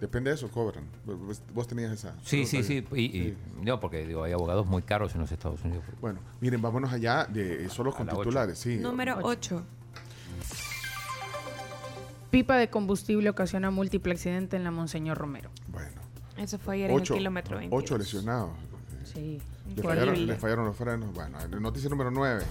Depende 0.00 0.30
de 0.30 0.36
eso, 0.36 0.48
cobran. 0.50 0.84
Vos, 1.04 1.42
vos 1.52 1.66
tenías 1.68 1.92
esa. 1.92 2.14
Sí, 2.24 2.46
sí, 2.46 2.62
sí. 2.62 2.82
Y, 2.94 3.02
y- 3.02 3.36
no, 3.62 3.80
porque 3.80 4.06
digo, 4.06 4.24
hay 4.24 4.32
abogados 4.32 4.64
muy 4.66 4.80
caros 4.80 5.14
en 5.14 5.20
los 5.20 5.30
Estados 5.30 5.62
Unidos. 5.62 5.84
Bueno, 6.00 6.20
miren, 6.40 6.62
vámonos 6.62 6.90
allá 6.90 7.26
de 7.26 7.66
eh, 7.66 7.68
solo 7.68 7.92
con 7.92 8.08
titulares. 8.08 8.58
Sí, 8.58 8.78
Número 8.78 9.18
8. 9.20 9.62
Pipa 12.30 12.56
de 12.56 12.70
combustible 12.70 13.28
ocasiona 13.28 13.70
múltiple 13.70 14.14
accidente 14.14 14.56
en 14.56 14.64
la 14.64 14.70
Monseñor 14.70 15.18
Romero. 15.18 15.50
Eso 16.38 16.58
fue 16.58 16.76
ayer 16.76 16.90
en 16.90 16.96
el 16.98 17.02
kilómetro 17.02 17.58
20. 17.58 17.76
ocho 17.76 17.98
lesionados. 17.98 18.50
Sí. 19.04 19.40
Le 19.76 19.82
fallaron, 19.82 20.26
le 20.26 20.34
fallaron 20.36 20.64
los 20.64 20.76
frenos. 20.76 21.12
Bueno, 21.12 21.38
noticia 21.60 21.90
número 21.90 22.10
9. 22.10 22.42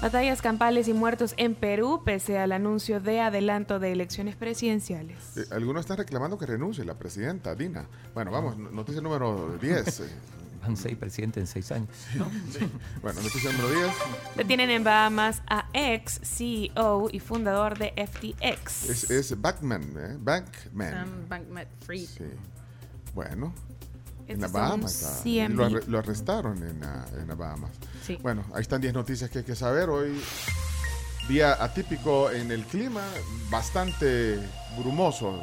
Batallas 0.00 0.40
campales 0.42 0.86
y 0.86 0.92
muertos 0.92 1.34
en 1.38 1.54
Perú 1.56 2.02
pese 2.04 2.38
al 2.38 2.52
anuncio 2.52 3.00
de 3.00 3.20
adelanto 3.20 3.80
de 3.80 3.90
elecciones 3.92 4.36
presidenciales. 4.36 5.16
Eh, 5.36 5.44
algunos 5.50 5.80
están 5.80 5.96
reclamando 5.96 6.38
que 6.38 6.46
renuncie 6.46 6.84
la 6.84 6.94
presidenta, 6.94 7.54
Dina. 7.56 7.86
Bueno, 8.14 8.30
vamos, 8.30 8.56
noticia 8.56 9.00
número 9.02 9.58
10. 9.60 10.00
eh. 10.00 10.04
Van 10.62 10.76
seis 10.76 10.96
presidentes 10.96 11.40
en 11.42 11.46
seis 11.46 11.70
años. 11.72 11.88
Bueno, 13.00 13.20
noticia 13.22 13.50
número 13.52 13.70
10. 13.70 13.90
Detienen 14.36 14.70
en 14.70 14.82
Bahamas 14.84 15.40
a 15.48 15.68
ex 15.72 16.20
CEO 16.24 17.08
y 17.12 17.20
fundador 17.20 17.78
de 17.78 17.92
FTX. 17.96 18.90
Es, 18.90 19.10
es 19.10 19.40
Bankman, 19.40 19.82
¿eh? 19.96 20.16
Bankman. 20.18 20.90
Sam 20.90 21.28
Bankman-Fried. 21.28 22.06
Sí. 22.08 22.24
Bueno, 23.14 23.54
en 24.28 24.40
las 24.40 24.52
Bahamas. 24.52 25.02
ah. 25.04 25.20
Lo, 25.48 25.68
lo 25.86 25.98
arrestaron 25.98 26.62
en, 26.62 26.82
ah, 26.84 27.04
en 27.20 27.28
las 27.28 27.36
Bahamas. 27.36 27.70
Sí. 28.06 28.18
Bueno, 28.22 28.44
ahí 28.54 28.62
están 28.62 28.80
10 28.80 28.94
noticias 28.94 29.28
que 29.30 29.38
hay 29.38 29.44
que 29.44 29.54
saber. 29.56 29.88
Hoy, 29.88 30.20
día 31.28 31.62
atípico 31.62 32.30
en 32.30 32.50
el 32.50 32.64
clima, 32.64 33.02
bastante 33.50 34.38
brumoso. 34.78 35.34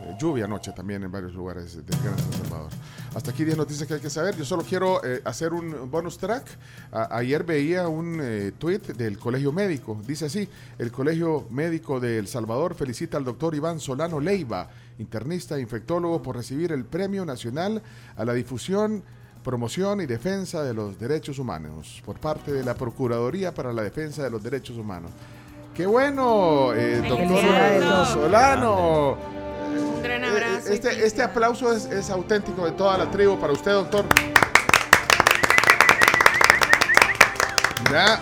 eh, 0.00 0.16
lluvia 0.18 0.44
anoche 0.46 0.72
también 0.72 1.02
en 1.02 1.10
varios 1.12 1.32
lugares 1.34 1.74
del 1.76 2.00
Gran 2.02 2.18
San 2.18 2.32
Salvador. 2.32 2.70
Hasta 3.14 3.30
aquí 3.30 3.44
10 3.44 3.56
noticias 3.58 3.86
que 3.86 3.94
hay 3.94 4.00
que 4.00 4.10
saber. 4.10 4.36
Yo 4.36 4.44
solo 4.44 4.62
quiero 4.64 5.04
eh, 5.04 5.20
hacer 5.24 5.52
un 5.52 5.90
bonus 5.90 6.18
track. 6.18 6.44
A- 6.92 7.16
ayer 7.18 7.44
veía 7.44 7.86
un 7.88 8.18
eh, 8.22 8.52
tweet 8.58 8.80
del 8.96 9.18
Colegio 9.18 9.52
Médico. 9.52 10.00
Dice 10.06 10.26
así, 10.26 10.48
el 10.78 10.90
Colegio 10.90 11.46
Médico 11.50 12.00
de 12.00 12.18
El 12.18 12.26
Salvador 12.26 12.74
felicita 12.74 13.16
al 13.18 13.24
doctor 13.24 13.54
Iván 13.54 13.80
Solano 13.80 14.18
Leiva, 14.18 14.68
internista 14.98 15.56
e 15.56 15.60
infectólogo, 15.60 16.22
por 16.22 16.36
recibir 16.36 16.72
el 16.72 16.84
Premio 16.84 17.24
Nacional 17.24 17.82
a 18.16 18.24
la 18.24 18.32
difusión 18.34 19.02
promoción 19.42 20.00
y 20.00 20.06
defensa 20.06 20.62
de 20.62 20.72
los 20.72 20.98
derechos 21.00 21.38
humanos 21.40 22.00
por 22.04 22.20
parte 22.20 22.52
de 22.52 22.62
la 22.62 22.74
Procuraduría 22.74 23.52
para 23.52 23.72
la 23.72 23.82
Defensa 23.82 24.22
de 24.22 24.30
los 24.30 24.40
Derechos 24.42 24.76
Humanos. 24.76 25.10
¡Qué 25.74 25.84
bueno, 25.84 26.72
eh, 26.74 27.02
doctor. 27.08 28.06
Solano! 28.06 29.16
Un 29.96 30.02
gran 30.02 30.22
Eh, 30.22 30.26
abrazo. 30.28 30.68
Este, 30.68 31.04
este 31.06 31.22
aplauso 31.22 31.72
es, 31.72 31.86
es 31.86 32.08
auténtico 32.10 32.64
de 32.66 32.72
toda 32.72 32.96
la 32.98 33.10
tribu 33.10 33.36
para 33.40 33.52
usted, 33.52 33.72
doctor. 33.72 34.04
Mira, 37.88 38.20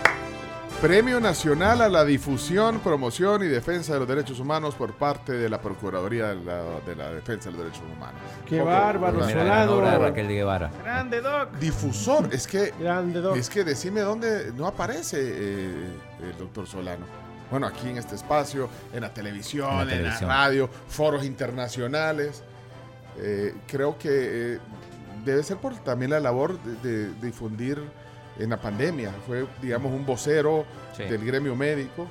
Premio 0.80 1.20
Nacional 1.20 1.82
a 1.82 1.90
la 1.90 2.06
Difusión, 2.06 2.80
Promoción 2.80 3.44
y 3.44 3.48
Defensa 3.48 3.92
de 3.92 3.98
los 3.98 4.08
Derechos 4.08 4.40
Humanos 4.40 4.74
por 4.74 4.94
parte 4.94 5.32
de 5.34 5.50
la 5.50 5.60
Procuraduría 5.60 6.28
de 6.28 6.36
la, 6.42 6.62
de 6.86 6.96
la 6.96 7.10
Defensa 7.12 7.50
de 7.50 7.56
los 7.56 7.64
Derechos 7.66 7.82
Humanos. 7.94 8.18
Qué 8.46 8.56
Poco, 8.60 8.70
bárbaro, 8.70 9.26
de 9.26 9.98
Raquel 9.98 10.28
de 10.28 10.34
Guevara. 10.34 10.70
Grande, 10.82 11.20
Doc. 11.20 11.52
Difusor, 11.58 12.32
es 12.32 12.46
que, 12.46 12.72
Grande, 12.80 13.20
doc. 13.20 13.36
es 13.36 13.50
que 13.50 13.62
decime 13.62 14.00
dónde 14.00 14.52
no 14.56 14.66
aparece 14.66 15.18
eh, 15.20 15.88
el 16.22 16.38
doctor 16.38 16.66
Solano. 16.66 17.04
Bueno, 17.50 17.66
aquí 17.66 17.90
en 17.90 17.98
este 17.98 18.14
espacio, 18.14 18.70
en 18.94 19.02
la 19.02 19.12
televisión, 19.12 19.68
En 19.70 19.76
la 19.76 19.82
en 19.82 19.88
la, 19.88 19.94
televisión. 19.96 20.30
radio, 20.30 20.70
foros 20.88 21.26
internacionales. 21.26 22.42
Eh, 23.18 23.54
creo 23.66 23.98
que 23.98 24.54
eh, 24.54 24.58
debe 25.26 25.42
ser 25.42 25.58
por 25.58 25.74
también 25.80 26.12
la 26.12 26.20
labor 26.20 26.58
de, 26.62 27.08
de 27.10 27.26
difundir 27.26 27.82
en 28.40 28.50
la 28.50 28.60
pandemia. 28.60 29.12
Fue, 29.26 29.46
digamos, 29.62 29.92
un 29.92 30.04
vocero 30.06 30.64
Sí. 30.96 31.04
del 31.04 31.24
gremio 31.24 31.54
médico, 31.54 32.06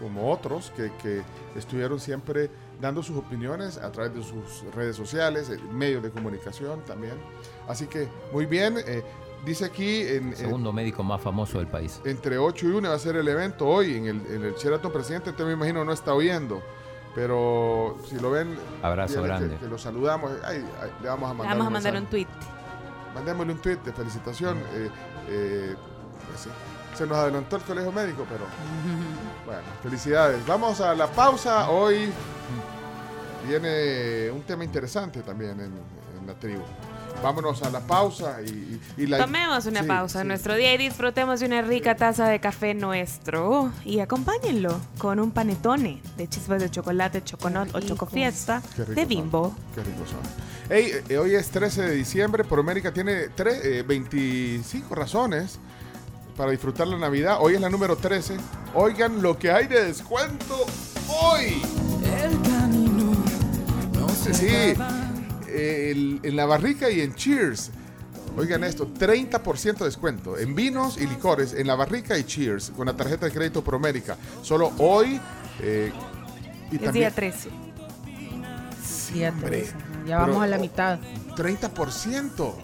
como 0.00 0.30
otros, 0.30 0.72
que, 0.76 0.90
que 1.02 1.22
estuvieron 1.56 2.00
siempre 2.00 2.50
dando 2.80 3.02
sus 3.02 3.16
opiniones 3.16 3.78
a 3.78 3.90
través 3.92 4.12
de 4.14 4.22
sus 4.22 4.64
redes 4.74 4.96
sociales, 4.96 5.48
eh, 5.50 5.58
medios 5.72 6.02
de 6.02 6.10
comunicación 6.10 6.80
también. 6.84 7.14
Así 7.68 7.86
que, 7.86 8.08
muy 8.32 8.44
bien. 8.46 8.76
eh, 8.78 9.02
dice 9.46 9.64
aquí, 9.66 10.00
en, 10.02 10.28
en- 10.30 10.36
Segundo 10.36 10.72
médico 10.72 11.02
más 11.04 11.20
famoso 11.20 11.58
del 11.58 11.68
país. 11.68 12.00
entre 12.04 12.36
8 12.38 12.66
y 12.66 12.70
1 12.72 12.88
va 12.88 12.94
a 12.96 12.98
ser 12.98 13.16
el 13.16 13.28
evento 13.28 13.66
hoy 13.68 13.94
en 13.96 14.06
el, 14.06 14.26
en 14.26 14.44
el 14.44 14.54
Sheraton 14.54 14.92
Presidente. 14.92 15.32
Te 15.32 15.44
me 15.44 15.52
imagino 15.52 15.84
no 15.84 15.92
está 15.92 16.12
oyendo. 16.12 16.60
Pero 17.14 17.96
si 18.08 18.18
lo 18.18 18.30
ven, 18.32 18.56
Abrazo 18.82 19.22
grande. 19.22 19.54
Que, 19.54 19.60
que 19.60 19.66
lo 19.68 19.78
saludamos. 19.78 20.32
Ay, 20.44 20.64
ay, 20.82 20.90
le 21.00 21.08
vamos 21.08 21.30
a 21.30 21.32
Le 21.32 21.38
mandar 21.38 21.56
vamos 21.56 21.64
a 21.64 21.68
un 21.68 21.72
mandar 21.72 21.92
un 21.94 22.00
mensaje. 22.00 22.10
tweet. 22.10 23.14
Mandémosle 23.14 23.52
un 23.52 23.58
tweet 23.60 23.76
de 23.84 23.92
felicitación. 23.92 24.58
eh, 24.74 24.90
eh, 25.28 25.74
pues 26.28 26.40
sí. 26.40 26.50
Se 26.96 27.06
nos 27.06 27.18
adelantó 27.18 27.56
el 27.56 27.62
colegio 27.62 27.90
médico, 27.90 28.24
pero 28.28 28.44
bueno, 29.46 29.62
felicidades. 29.82 30.46
Vamos 30.46 30.80
a 30.80 30.94
la 30.94 31.08
pausa. 31.08 31.68
Hoy 31.70 32.12
viene 33.46 34.30
un 34.30 34.42
tema 34.42 34.64
interesante 34.64 35.22
también 35.22 35.58
en, 35.60 35.72
en 36.20 36.26
la 36.26 36.34
tribu. 36.34 36.62
Vámonos 37.22 37.62
a 37.62 37.70
la 37.70 37.80
pausa 37.80 38.38
y, 38.46 38.80
y- 38.98 39.06
la... 39.06 39.18
Tomemos 39.18 39.64
una 39.66 39.80
Sí, 39.82 39.86
pausa 39.88 40.18
en 40.20 40.24
sí. 40.24 40.28
nuestro 40.28 40.54
día 40.56 40.74
y 40.74 40.78
disfrutemos 40.78 41.40
de 41.40 41.46
una 41.46 41.62
rica 41.62 41.96
taza 41.96 42.28
de 42.28 42.38
café 42.38 42.74
nuestro. 42.74 43.72
Y 43.84 44.00
acompáñenlo 44.00 44.78
con 44.98 45.18
un 45.20 45.30
panetone 45.30 46.02
de 46.18 46.28
chispas 46.28 46.60
de 46.60 46.70
chocolate, 46.70 47.24
choconot 47.24 47.74
o 47.74 47.80
chocofiesta 47.80 48.60
Qué 48.76 48.84
rico 48.84 48.92
de 48.94 49.00
son. 49.02 49.08
bimbo. 49.08 49.54
Qué 49.74 49.82
rico 49.84 50.04
son. 50.06 50.20
Hey, 50.68 50.92
eh, 51.08 51.16
hoy 51.18 51.34
es 51.34 51.48
13 51.50 51.82
de 51.82 51.94
diciembre, 51.94 52.44
por 52.44 52.58
América 52.58 52.92
tiene 52.92 53.28
tre- 53.30 53.58
eh, 53.62 53.82
25 53.86 54.94
razones 54.94 55.58
para 56.36 56.50
disfrutar 56.50 56.86
la 56.88 56.98
Navidad. 56.98 57.38
Hoy 57.40 57.54
es 57.54 57.60
la 57.60 57.70
número 57.70 57.96
13. 57.96 58.36
Oigan 58.74 59.22
lo 59.22 59.38
que 59.38 59.50
hay 59.50 59.66
de 59.66 59.84
descuento 59.86 60.66
hoy. 61.08 61.62
El 62.22 62.32
camino 62.42 63.12
no 63.98 64.08
se 64.10 64.34
Sí, 64.34 64.72
acaba. 64.72 65.03
El- 65.54 66.20
en 66.22 66.36
la 66.36 66.46
barrica 66.46 66.90
y 66.90 67.00
en 67.00 67.14
Cheers. 67.14 67.70
Oigan 68.36 68.64
esto, 68.64 68.88
30% 68.88 69.78
de 69.84 69.84
descuento 69.84 70.36
en 70.36 70.54
vinos 70.56 70.98
y 71.00 71.06
licores 71.06 71.52
en 71.54 71.66
la 71.68 71.76
barrica 71.76 72.18
y 72.18 72.24
Cheers 72.24 72.70
con 72.76 72.86
la 72.86 72.92
tarjeta 72.96 73.26
de 73.26 73.32
crédito 73.32 73.62
Promérica. 73.62 74.16
Solo 74.42 74.72
hoy 74.78 75.20
eh, 75.60 75.92
y 76.72 76.76
Es 76.76 76.82
también 76.82 76.92
día 76.92 77.10
13. 77.12 77.48
Día 79.12 79.28
hombre. 79.30 79.48
13. 79.48 79.74
Ya 80.06 80.18
vamos 80.18 80.42
a 80.42 80.46
la 80.48 80.58
mitad. 80.58 80.98
30%. 81.36 82.54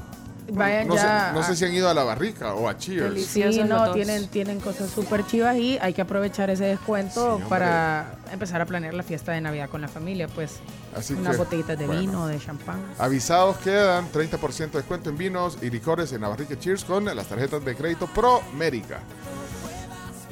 Vayan 0.52 0.89
no, 0.89 0.94
ya 0.94 1.01
sé, 1.28 1.35
no 1.35 1.40
a- 1.40 1.44
sé 1.44 1.56
si 1.56 1.64
han 1.64 1.74
ido 1.74 1.89
a 1.89 1.94
la 1.94 2.05
barrica 2.05 2.55
o 2.55 2.68
a 2.68 2.77
Cheers. 2.77 3.05
Sí, 3.06 3.40
Deliciosos 3.43 3.68
los 3.68 3.68
no, 3.89 3.93
tienen, 3.93 4.28
tienen 4.28 4.60
cosas 4.60 4.90
súper 4.90 5.27
chivas 5.27 5.56
y 5.56 5.78
hay 5.81 5.93
que 5.94 6.02
aprovechar 6.02 6.51
ese 6.51 6.64
descuento 6.64 7.40
para 7.48 8.14
empezar 8.32 8.60
a 8.60 8.66
planear 8.66 8.94
la 8.94 9.02
fiesta 9.02 9.32
de 9.32 9.40
Navidad 9.40 9.68
con 9.68 9.81
la 9.81 9.89
familia, 9.89 10.28
pues 10.28 10.56
Así 10.97 11.14
unas 11.14 11.32
que, 11.32 11.39
botellitas 11.39 11.78
de 11.78 11.86
bueno. 11.86 12.01
vino, 12.01 12.27
de 12.27 12.39
champán. 12.39 12.81
Avisados 12.98 13.56
quedan 13.59 14.10
30% 14.12 14.70
de 14.72 14.78
descuento 14.78 15.10
en 15.10 15.16
vinos 15.18 15.59
y 15.62 15.70
licores 15.70 16.12
en 16.12 16.20
la 16.22 16.28
barrica 16.28 16.59
Cheers 16.59 16.85
con 16.85 17.05
las 17.05 17.27
tarjetas 17.27 17.64
de 17.64 17.74
crédito 17.77 18.06
Promérica. 18.09 19.01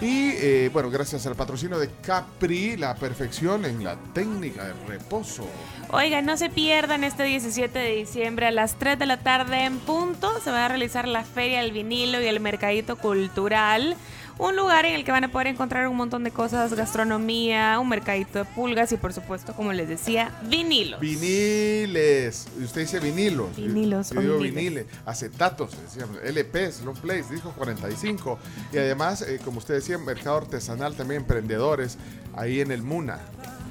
Y 0.00 0.30
eh, 0.36 0.70
bueno, 0.72 0.90
gracias 0.90 1.26
al 1.26 1.34
patrocinio 1.34 1.78
de 1.78 1.90
Capri, 2.02 2.76
la 2.76 2.94
perfección 2.94 3.64
en 3.64 3.82
la 3.82 3.96
técnica 4.14 4.64
de 4.64 4.72
reposo. 4.86 5.44
Oigan, 5.90 6.24
no 6.24 6.36
se 6.36 6.50
pierdan 6.50 7.02
este 7.02 7.24
17 7.24 7.76
de 7.76 7.96
diciembre 7.96 8.46
a 8.46 8.52
las 8.52 8.78
3 8.78 8.96
de 8.98 9.06
la 9.06 9.16
tarde 9.16 9.64
en 9.64 9.78
punto. 9.80 10.40
Se 10.40 10.52
va 10.52 10.66
a 10.66 10.68
realizar 10.68 11.08
la 11.08 11.24
Feria 11.24 11.62
del 11.62 11.72
Vinilo 11.72 12.20
y 12.20 12.26
el 12.26 12.38
Mercadito 12.38 12.96
Cultural. 12.96 13.96
Un 14.38 14.54
lugar 14.54 14.86
en 14.86 14.94
el 14.94 15.04
que 15.04 15.10
van 15.10 15.24
a 15.24 15.32
poder 15.32 15.48
encontrar 15.48 15.88
un 15.88 15.96
montón 15.96 16.22
de 16.22 16.30
cosas, 16.30 16.72
gastronomía, 16.72 17.78
un 17.80 17.88
mercadito 17.88 18.38
de 18.38 18.44
pulgas 18.44 18.92
y 18.92 18.96
por 18.96 19.12
supuesto, 19.12 19.52
como 19.54 19.72
les 19.72 19.88
decía, 19.88 20.30
vinilos. 20.44 21.00
Viniles. 21.00 22.46
Y 22.60 22.62
Usted 22.64 22.82
dice 22.82 23.00
vinilos. 23.00 23.54
Vinilos 23.56 24.10
Yo 24.10 24.18
o 24.18 24.22
digo 24.22 24.38
viniles. 24.38 24.54
viniles. 24.54 24.86
Acetatos, 25.06 25.76
decíamos. 25.82 26.18
LPs, 26.22 26.82
long 26.84 26.96
plays, 26.96 27.28
dijo 27.30 27.50
45. 27.52 28.38
Y 28.72 28.78
además, 28.78 29.22
eh, 29.22 29.40
como 29.44 29.58
usted 29.58 29.74
decía, 29.74 29.98
mercado 29.98 30.36
artesanal 30.36 30.94
también, 30.94 31.22
emprendedores, 31.22 31.98
ahí 32.36 32.60
en 32.60 32.70
el 32.70 32.82
Muna. 32.82 33.18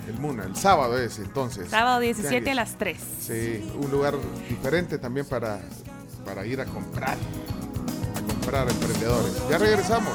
El 0.10 0.20
Muna, 0.20 0.44
el 0.44 0.56
sábado 0.58 0.98
es 1.00 1.18
entonces. 1.20 1.70
Sábado 1.70 2.00
17 2.02 2.52
a 2.52 2.56
las 2.56 2.78
3. 2.78 2.98
Sí, 3.22 3.72
un 3.82 3.90
lugar 3.90 4.16
diferente 4.50 4.98
también 4.98 5.26
para, 5.26 5.60
para 6.26 6.46
ir 6.46 6.60
a 6.60 6.66
comprar. 6.66 7.18
A 8.16 8.34
comprar 8.34 8.70
emprendedores. 8.70 9.34
Ya 9.50 9.58
regresamos. 9.58 10.14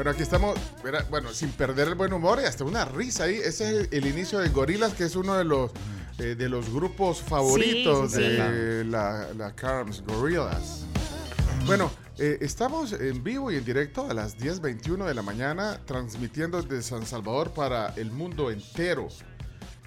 Bueno, 0.00 0.12
aquí 0.12 0.22
estamos, 0.22 0.58
bueno, 1.10 1.30
sin 1.32 1.50
perder 1.50 1.88
el 1.88 1.94
buen 1.94 2.12
humor 2.14 2.40
y 2.42 2.46
hasta 2.46 2.64
una 2.64 2.86
risa 2.86 3.24
ahí. 3.24 3.36
Ese 3.36 3.48
es 3.48 3.60
el, 3.60 3.88
el 3.90 4.06
inicio 4.06 4.38
de 4.38 4.48
Gorilas, 4.48 4.94
que 4.94 5.04
es 5.04 5.14
uno 5.14 5.36
de 5.36 5.44
los 5.44 5.72
eh, 6.20 6.34
de 6.34 6.48
los 6.48 6.72
grupos 6.72 7.20
favoritos 7.22 8.12
Sí, 8.12 8.18
sí, 8.18 8.22
sí. 8.22 8.36
de 8.36 8.84
la, 8.84 9.28
la 9.36 9.54
Carms, 9.54 10.02
Gorillaz. 10.06 10.84
Bueno, 11.66 11.90
eh, 12.18 12.38
estamos 12.40 12.92
en 12.92 13.22
vivo 13.24 13.50
y 13.50 13.56
en 13.56 13.64
directo 13.64 14.08
a 14.10 14.14
las 14.14 14.38
10.21 14.38 15.06
de 15.06 15.14
la 15.14 15.22
mañana, 15.22 15.80
transmitiendo 15.86 16.60
desde 16.62 16.82
San 16.82 17.06
Salvador 17.06 17.52
para 17.52 17.94
el 17.96 18.10
mundo 18.10 18.50
entero. 18.50 19.08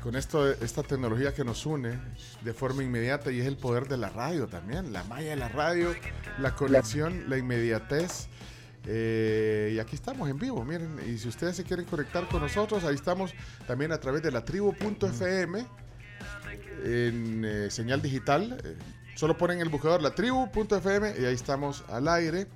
Con 0.01 0.15
esto, 0.15 0.51
esta 0.51 0.83
tecnología 0.83 1.33
que 1.33 1.43
nos 1.45 1.65
une 1.65 1.97
de 2.41 2.53
forma 2.53 2.83
inmediata 2.83 3.31
y 3.31 3.39
es 3.39 3.45
el 3.47 3.55
poder 3.55 3.87
de 3.87 3.97
la 3.97 4.09
radio 4.09 4.47
también, 4.47 4.91
la 4.91 5.03
malla 5.05 5.29
de 5.29 5.35
la 5.37 5.47
radio, 5.47 5.93
la 6.39 6.55
conexión, 6.55 7.29
la 7.29 7.37
inmediatez. 7.37 8.27
Eh, 8.85 9.71
y 9.75 9.79
aquí 9.79 9.95
estamos 9.95 10.29
en 10.29 10.37
vivo, 10.37 10.65
miren, 10.65 10.99
y 11.07 11.17
si 11.17 11.29
ustedes 11.29 11.55
se 11.55 11.63
quieren 11.63 11.85
conectar 11.85 12.27
con 12.27 12.41
nosotros, 12.41 12.83
ahí 12.83 12.95
estamos 12.95 13.31
también 13.65 13.93
a 13.93 13.99
través 13.99 14.21
de 14.21 14.31
la 14.31 14.43
tribu.fm 14.43 15.65
en 16.83 17.43
eh, 17.45 17.69
señal 17.71 18.01
digital. 18.01 18.57
eh, 18.63 18.75
solo 19.15 19.37
ponen 19.37 19.59
el 19.59 19.69
buscador 19.69 20.01
la 20.01 20.15
tribu.fm 20.15 21.13
y 21.19 21.25
ahí 21.25 21.33
estamos 21.35 21.83
al 21.89 22.07
aire. 22.07 22.47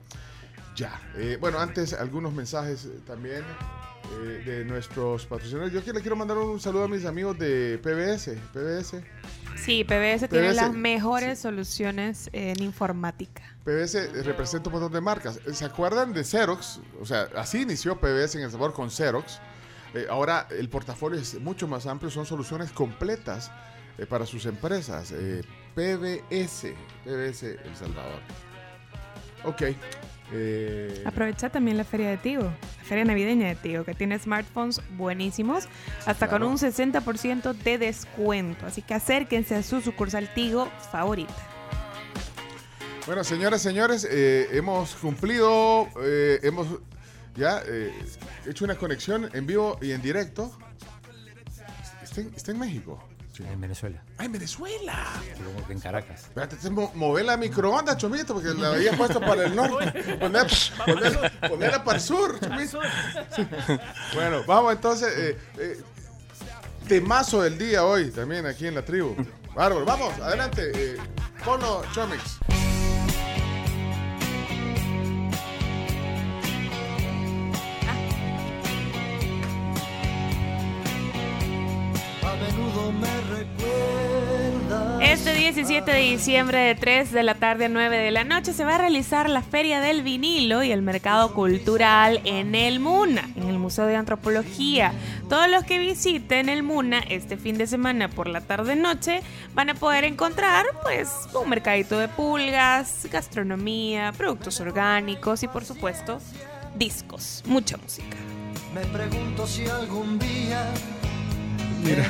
Ya. 0.75 0.99
Eh, 1.15 1.37
bueno, 1.39 1.59
antes 1.59 1.93
algunos 1.93 2.33
mensajes 2.33 2.85
eh, 2.85 2.99
también. 3.05 3.43
eh, 4.21 4.41
de 4.45 4.65
nuestros 4.65 5.25
patrocinadores. 5.25 5.73
Yo 5.73 5.83
que 5.83 5.91
le 5.91 5.99
quiero 6.01 6.15
mandar 6.15 6.37
un 6.37 6.59
saludo 6.59 6.85
a 6.85 6.87
mis 6.87 7.03
amigos 7.05 7.37
de 7.37 7.77
PBS. 7.83 8.37
PBS. 8.53 9.03
Sí, 9.55 9.83
PBS, 9.83 10.29
tiene 10.29 10.49
PBS, 10.49 10.55
las 10.55 10.73
mejores 10.73 11.39
soluciones 11.39 12.29
en 12.31 12.61
informática. 12.63 13.41
PBS 13.65 14.23
representa 14.23 14.69
un 14.69 14.73
montón 14.73 14.93
de 14.93 15.01
marcas. 15.01 15.39
¿Se 15.51 15.65
acuerdan 15.65 16.13
de 16.13 16.23
Xerox? 16.23 16.79
O 17.01 17.05
sea, 17.05 17.27
así 17.35 17.63
inició 17.63 17.99
PBS 17.99 18.35
en 18.35 18.43
El 18.43 18.51
Salvador 18.51 18.73
con 18.73 18.89
Xerox. 18.91 19.39
Eh, 19.93 20.05
ahora 20.09 20.47
el 20.51 20.69
portafolio 20.69 21.19
es 21.19 21.39
mucho 21.41 21.67
más 21.67 21.85
amplio, 21.87 22.09
son 22.11 22.25
soluciones 22.25 22.71
completas 22.71 23.51
eh, 23.97 24.05
para 24.05 24.25
sus 24.25 24.45
empresas. 24.45 25.11
Eh, 25.11 25.41
PBS, 25.75 26.73
PBS 27.03 27.43
El 27.43 27.75
Salvador. 27.75 28.19
Ok. 29.43 29.61
eh, 30.33 31.03
Aprovecha 31.05 31.49
también 31.49 31.77
la 31.77 31.83
feria 31.83 32.09
de 32.09 32.17
Tigo, 32.17 32.43
la 32.43 32.83
feria 32.83 33.05
navideña 33.05 33.47
de 33.47 33.55
Tigo, 33.55 33.83
que 33.85 33.93
tiene 33.93 34.17
smartphones 34.19 34.81
buenísimos, 34.97 35.67
hasta 36.05 36.27
Claro. 36.27 36.45
con 36.45 36.51
un 36.53 36.57
60% 36.57 37.53
de 37.53 37.77
descuento. 37.77 38.65
Así 38.65 38.81
que 38.81 38.93
acérquense 38.93 39.55
a 39.55 39.63
su 39.63 39.79
sucursal 39.81 40.33
Tigo 40.33 40.67
favorita. 40.91 41.33
Bueno, 43.05 43.23
señoras, 43.23 43.61
señores, 43.61 44.05
eh, 44.09 44.49
hemos 44.51 44.95
cumplido, 44.95 45.87
eh, 46.03 46.39
hemos 46.43 46.67
ya 47.35 47.61
hecho 48.45 48.65
una 48.65 48.75
conexión 48.75 49.29
en 49.33 49.45
vivo 49.45 49.77
y 49.81 49.91
en 49.91 50.01
directo. 50.01 50.51
¿Está 52.03 52.21
en, 52.21 52.33
está 52.35 52.51
en 52.51 52.59
México? 52.59 53.01
En 53.39 53.61
Venezuela. 53.61 54.01
¡Ah, 54.17 54.25
en 54.25 54.31
Venezuela! 54.31 55.05
Luego 55.41 55.59
En 55.69 55.79
Caracas. 55.79 56.23
Espérate, 56.23 56.55
te 56.55 56.69
mo- 56.69 56.91
mover 56.95 57.25
la 57.25 57.37
microondas, 57.37 57.97
Chomito, 57.97 58.33
porque 58.33 58.49
la 58.59 58.69
había 58.73 58.93
puesto 58.97 59.19
para 59.19 59.45
el 59.45 59.55
norte. 59.55 59.91
Poner, 60.19 60.47
poner- 60.85 61.49
ponerla 61.49 61.83
para 61.83 61.97
el 61.97 62.03
sur, 62.03 62.39
Chomito. 62.39 62.79
Sí. 63.35 63.47
Bueno, 64.15 64.43
vamos 64.47 64.73
entonces. 64.73 65.13
eh, 65.15 65.37
eh, 65.59 65.79
temazo 66.87 67.41
del 67.41 67.57
día 67.57 67.83
hoy, 67.85 68.11
también 68.11 68.45
aquí 68.45 68.65
en 68.67 68.75
la 68.75 68.83
tribu. 68.85 69.15
Bárbaro, 69.53 69.85
vamos, 69.85 70.13
adelante. 70.21 70.71
Eh, 70.73 70.97
ponlo, 71.43 71.83
Chomix. 71.93 72.37
Este 85.01 85.33
17 85.33 85.91
de 85.91 85.99
diciembre 85.99 86.59
de 86.59 86.75
3 86.75 87.11
de 87.11 87.23
la 87.23 87.35
tarde 87.35 87.65
a 87.65 87.69
9 87.69 87.97
de 87.97 88.11
la 88.11 88.23
noche 88.23 88.53
se 88.53 88.65
va 88.65 88.75
a 88.75 88.77
realizar 88.77 89.29
la 89.29 89.41
Feria 89.41 89.79
del 89.79 90.03
Vinilo 90.03 90.63
y 90.63 90.71
el 90.71 90.81
Mercado 90.81 91.33
Cultural 91.33 92.21
en 92.23 92.55
el 92.55 92.79
MUNA, 92.79 93.29
en 93.35 93.49
el 93.49 93.57
Museo 93.57 93.85
de 93.85 93.95
Antropología. 93.95 94.93
Todos 95.29 95.49
los 95.49 95.63
que 95.63 95.79
visiten 95.79 96.49
el 96.49 96.63
MUNA 96.63 96.99
este 96.99 97.37
fin 97.37 97.57
de 97.57 97.67
semana 97.67 98.09
por 98.09 98.27
la 98.27 98.41
tarde-noche 98.41 99.21
van 99.53 99.69
a 99.69 99.75
poder 99.75 100.03
encontrar 100.03 100.65
pues 100.83 101.09
un 101.33 101.49
mercadito 101.49 101.97
de 101.97 102.07
pulgas, 102.07 103.07
gastronomía, 103.11 104.11
productos 104.11 104.59
orgánicos 104.59 105.41
y 105.43 105.47
por 105.47 105.65
supuesto 105.65 106.19
discos, 106.75 107.43
mucha 107.47 107.77
música. 107.77 108.17
Me 108.73 108.81
pregunto 108.85 109.47
si 109.47 109.67
algún 109.67 110.19
día 110.19 110.71
Mira, 111.83 112.05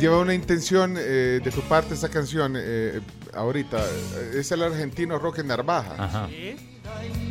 lleva 0.00 0.18
una 0.20 0.34
intención 0.34 0.94
eh, 0.98 1.40
de 1.42 1.50
tu 1.50 1.60
parte 1.62 1.94
esa 1.94 2.08
canción 2.08 2.54
eh, 2.56 3.00
ahorita. 3.34 3.78
Eh, 3.78 4.32
Es 4.40 4.52
el 4.52 4.62
argentino 4.62 5.18
Roque 5.18 5.42
Narvaja. 5.42 5.94
Ajá. 5.98 6.28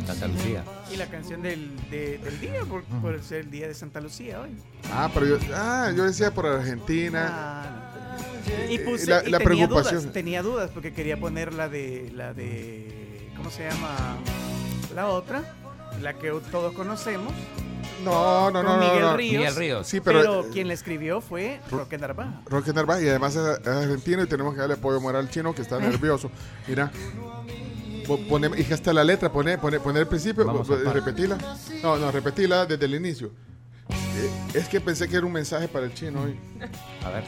Santa 0.06 0.28
Lucía. 0.28 0.64
Y 0.92 0.96
la 0.96 1.06
canción 1.06 1.42
del, 1.42 1.76
de- 1.90 2.18
del 2.18 2.40
día, 2.40 2.60
por, 2.68 2.82
por 2.84 3.22
ser 3.22 3.40
el 3.40 3.50
día 3.50 3.66
de 3.68 3.74
Santa 3.74 4.00
Lucía 4.00 4.40
hoy. 4.40 4.50
Ah, 4.92 5.10
pero 5.12 5.26
yo, 5.26 5.38
ah, 5.54 5.92
yo 5.94 6.04
decía 6.04 6.32
por 6.32 6.46
Argentina. 6.46 7.26
Ah, 7.30 8.16
Y 8.70 8.78
puse, 8.78 9.06
la- 9.06 9.22
y 9.26 9.30
la 9.30 9.38
tenía 9.38 9.66
preocupación. 9.66 10.00
Dudas, 10.00 10.12
tenía 10.12 10.42
dudas 10.42 10.70
porque 10.72 10.92
quería 10.92 11.18
poner 11.18 11.52
la 11.52 11.68
de, 11.68 12.10
la 12.14 12.32
de, 12.32 13.30
¿cómo 13.36 13.50
se 13.50 13.68
llama? 13.68 14.16
La 14.94 15.08
otra, 15.08 15.42
la 16.00 16.14
que 16.14 16.30
todos 16.50 16.72
conocemos. 16.72 17.32
No, 18.04 18.50
no, 18.50 18.62
no, 18.62 18.68
con 18.70 18.80
no, 18.80 18.86
Miguel 18.86 19.00
no. 19.02 19.16
Ríos. 19.16 19.32
Miguel 19.38 19.56
Ríos. 19.56 19.86
Sí, 19.86 20.00
pero, 20.00 20.20
pero, 20.20 20.40
eh, 20.42 20.48
quien 20.52 20.68
la 20.68 20.74
escribió 20.74 21.20
fue 21.20 21.60
Roque 21.70 21.98
Narvaja. 21.98 22.40
Roque 22.46 22.72
Narvaja 22.72 23.02
y 23.02 23.08
además 23.08 23.34
es, 23.36 23.58
es 23.60 23.66
argentino 23.66 24.22
y 24.22 24.26
tenemos 24.26 24.54
que 24.54 24.60
darle 24.60 24.74
apoyo 24.74 25.00
moral 25.00 25.22
al 25.26 25.30
chino 25.30 25.54
que 25.54 25.62
está 25.62 25.78
nervioso. 25.78 26.30
Mira. 26.66 26.90
Po- 28.06 28.18
Pone, 28.28 28.50
y 28.56 28.72
hasta 28.72 28.92
la 28.94 29.04
letra, 29.04 29.30
pone, 29.30 29.58
pone, 29.58 29.80
pone 29.80 30.00
el 30.00 30.06
principio, 30.06 30.44
Vamos 30.46 30.66
po- 30.66 30.74
a 30.74 30.82
par. 30.82 30.94
repetila. 30.94 31.36
No, 31.82 31.96
no, 31.98 32.10
repetila 32.10 32.64
desde 32.64 32.84
el 32.86 32.94
inicio. 32.94 33.32
Eh, 33.90 34.30
es 34.54 34.68
que 34.68 34.80
pensé 34.80 35.08
que 35.08 35.16
era 35.16 35.26
un 35.26 35.32
mensaje 35.32 35.68
para 35.68 35.84
el 35.86 35.92
chino 35.94 36.22
hoy. 36.22 36.38
A 37.04 37.10
ver. 37.10 37.24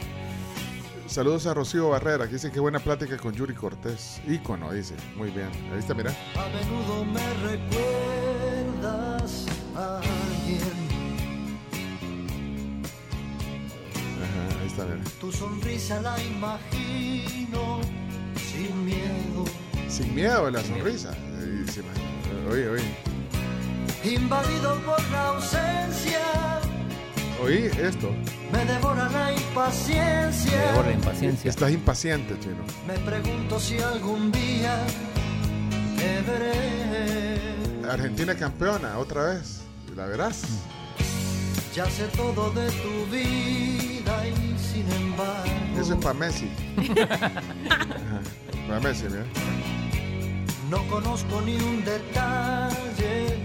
Saludos 1.06 1.46
a 1.46 1.54
Rocío 1.54 1.88
Barrera, 1.88 2.26
que 2.28 2.34
dice 2.34 2.50
que 2.52 2.60
buena 2.60 2.78
plática 2.78 3.16
con 3.18 3.32
Yuri 3.34 3.52
Cortés. 3.54 4.20
Ícono, 4.28 4.70
dice. 4.72 4.94
Muy 5.16 5.30
bien. 5.30 5.48
Ahí 5.72 5.80
está, 5.80 5.92
mira. 5.92 6.12
A 6.36 6.46
menudo 6.48 7.04
me 7.04 7.20
recuerdas 8.40 9.46
a 9.74 10.00
Ajá, 14.22 14.60
ahí 14.60 14.66
está, 14.66 14.84
mira. 14.84 15.04
Tu 15.20 15.32
sonrisa 15.32 16.00
la 16.02 16.16
imagino 16.22 17.80
sin 18.36 18.84
miedo. 18.84 19.44
Sin 19.88 20.14
miedo 20.14 20.46
a 20.46 20.50
la 20.50 20.62
sonrisa. 20.62 21.14
Oye, 22.50 22.68
oye. 22.68 22.82
Invadido 24.04 24.76
por 24.80 25.02
la 25.10 25.26
ausencia, 25.28 26.20
Oí 27.42 27.70
esto. 27.82 28.10
me 28.52 28.64
devora 28.64 29.08
la 29.10 29.32
impaciencia. 29.32 30.52
Me 30.52 30.66
devora 30.68 30.88
la 30.88 30.94
impaciencia. 30.94 31.50
Estás 31.50 31.70
impaciente, 31.70 32.38
chino. 32.40 32.64
Me 32.86 32.94
pregunto 32.98 33.58
si 33.60 33.78
algún 33.78 34.32
día 34.32 34.78
te 35.98 36.22
veré. 36.22 37.38
Argentina 37.90 38.34
campeona, 38.34 38.98
otra 38.98 39.34
vez. 39.34 39.62
La 40.00 40.06
verás. 40.06 40.44
Ya 41.74 41.84
sé 41.84 42.06
todo 42.16 42.50
de 42.52 42.70
tu 42.70 43.04
vida 43.12 44.26
y 44.26 44.58
sin 44.58 44.90
embargo. 44.92 45.44
Eso 45.78 45.92
es 45.92 46.00
para 46.00 46.14
Messi. 46.14 46.50
Para 48.66 48.80
Messi, 48.80 49.04
mira. 49.10 49.26
No 50.70 50.88
conozco 50.88 51.42
ni 51.42 51.56
un 51.56 51.84
detalle 51.84 53.36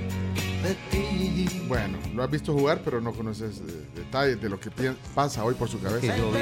de 0.64 0.76
ti. 0.92 1.66
Bueno, 1.68 1.98
lo 2.14 2.24
has 2.24 2.32
visto 2.32 2.54
jugar, 2.54 2.80
pero 2.86 3.02
no 3.02 3.12
conoces 3.12 3.58
eh, 3.58 3.86
detalles 3.94 4.42
de 4.42 4.48
lo 4.48 4.58
que 4.58 4.72
pasa 5.14 5.44
hoy 5.44 5.56
por 5.56 5.68
su 5.68 5.82
cabeza. 5.82 6.16
yo 6.16 6.32
vi 6.32 6.40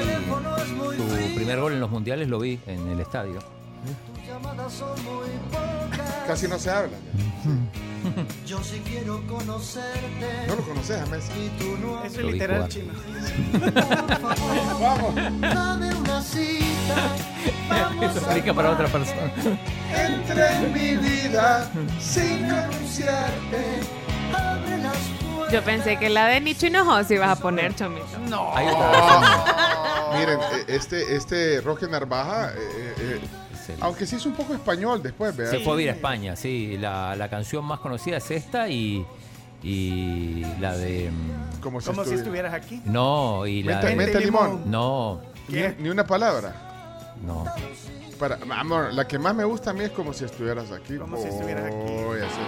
tu 0.96 1.34
primer 1.34 1.58
gol 1.58 1.72
en 1.72 1.80
los 1.80 1.90
mundiales 1.90 2.28
lo 2.28 2.38
vi 2.38 2.60
en 2.68 2.86
el 2.88 3.00
estadio. 3.00 3.40
Tus 3.40 4.28
llamadas 4.28 4.72
son 4.74 4.94
muy 5.02 5.28
pocas. 5.50 6.08
Casi 6.28 6.46
no 6.46 6.56
se 6.56 6.70
habla. 6.70 6.96
Yo 8.46 8.62
sí 8.62 8.82
quiero 8.84 9.22
conocerte. 9.26 10.46
No 10.46 10.56
lo 10.56 10.62
conoces 10.62 11.00
a 11.00 11.06
Messi. 11.06 11.32
Y 11.32 11.48
tú 11.58 11.76
no. 11.78 12.04
Eso 12.04 12.20
es 12.20 12.26
vi 12.26 12.32
literal 12.32 12.68
chino. 12.68 12.92
Vamos. 14.80 15.14
Dame 15.40 15.94
una 15.94 16.22
cita. 16.22 17.16
Eso 18.02 18.26
aplica 18.26 18.52
para 18.54 18.70
otra 18.70 18.88
persona. 18.88 19.32
Entra 19.96 20.62
en 20.62 20.72
mi 20.72 20.96
vida 20.96 21.70
sin 22.00 22.44
anunciarte. 22.50 23.80
Abre 24.34 24.78
las 24.78 24.96
puertas. 24.96 25.52
Yo 25.52 25.62
pensé 25.62 25.98
que 25.98 26.10
la 26.10 26.26
de 26.26 26.40
Nicho 26.40 26.66
Hinojosa 26.66 27.14
ibas 27.14 27.38
a 27.38 27.40
poner, 27.40 27.74
Chomito. 27.74 28.18
No. 28.28 28.52
Versión. 28.54 29.24
Miren, 30.18 30.38
eh, 30.40 30.64
este, 30.68 31.16
este 31.16 31.60
Roque 31.60 31.88
Narvaja, 31.88 32.52
eh, 32.52 32.94
eh, 32.98 33.20
Es 33.22 33.43
el- 33.70 33.76
aunque 33.82 34.06
sí 34.06 34.16
es 34.16 34.26
un 34.26 34.32
poco 34.34 34.54
español 34.54 35.02
después, 35.02 35.36
¿verdad? 35.36 35.52
Se 35.52 35.60
fue 35.60 35.72
a 35.72 35.76
vivir 35.76 35.90
a 35.90 35.94
España, 35.94 36.36
sí. 36.36 36.76
La, 36.78 37.14
la 37.16 37.28
canción 37.28 37.64
más 37.64 37.80
conocida 37.80 38.16
es 38.18 38.30
esta 38.30 38.68
y, 38.68 39.04
y 39.62 40.44
la 40.60 40.76
de... 40.76 41.10
mm, 41.10 41.60
Como 41.60 41.80
si, 41.80 41.86
Como 41.86 42.04
si 42.04 42.10
estuvi- 42.10 42.18
estuvieras 42.18 42.54
aquí. 42.54 42.80
No, 42.84 43.46
y 43.46 43.62
la 43.62 43.72
Menta, 43.74 43.86
de... 43.88 43.96
menta 43.96 44.20
limón. 44.20 44.62
No, 44.70 45.20
Ni, 45.48 45.62
ni 45.82 45.88
una 45.88 46.06
palabra. 46.06 47.14
no. 47.24 47.44
Para, 48.18 48.38
amor, 48.60 48.94
la 48.94 49.08
que 49.08 49.18
más 49.18 49.34
me 49.34 49.42
gusta 49.44 49.70
a 49.70 49.72
mí 49.72 49.82
es 49.82 49.90
como 49.90 50.12
si 50.12 50.24
estuvieras 50.24 50.70
aquí. 50.70 50.96
Como 50.98 51.16
si 51.20 51.26
estuvieras 51.28 51.64
aquí. 51.66 51.92
Voy 52.04 52.20
a 52.20 52.26
hacer. 52.26 52.44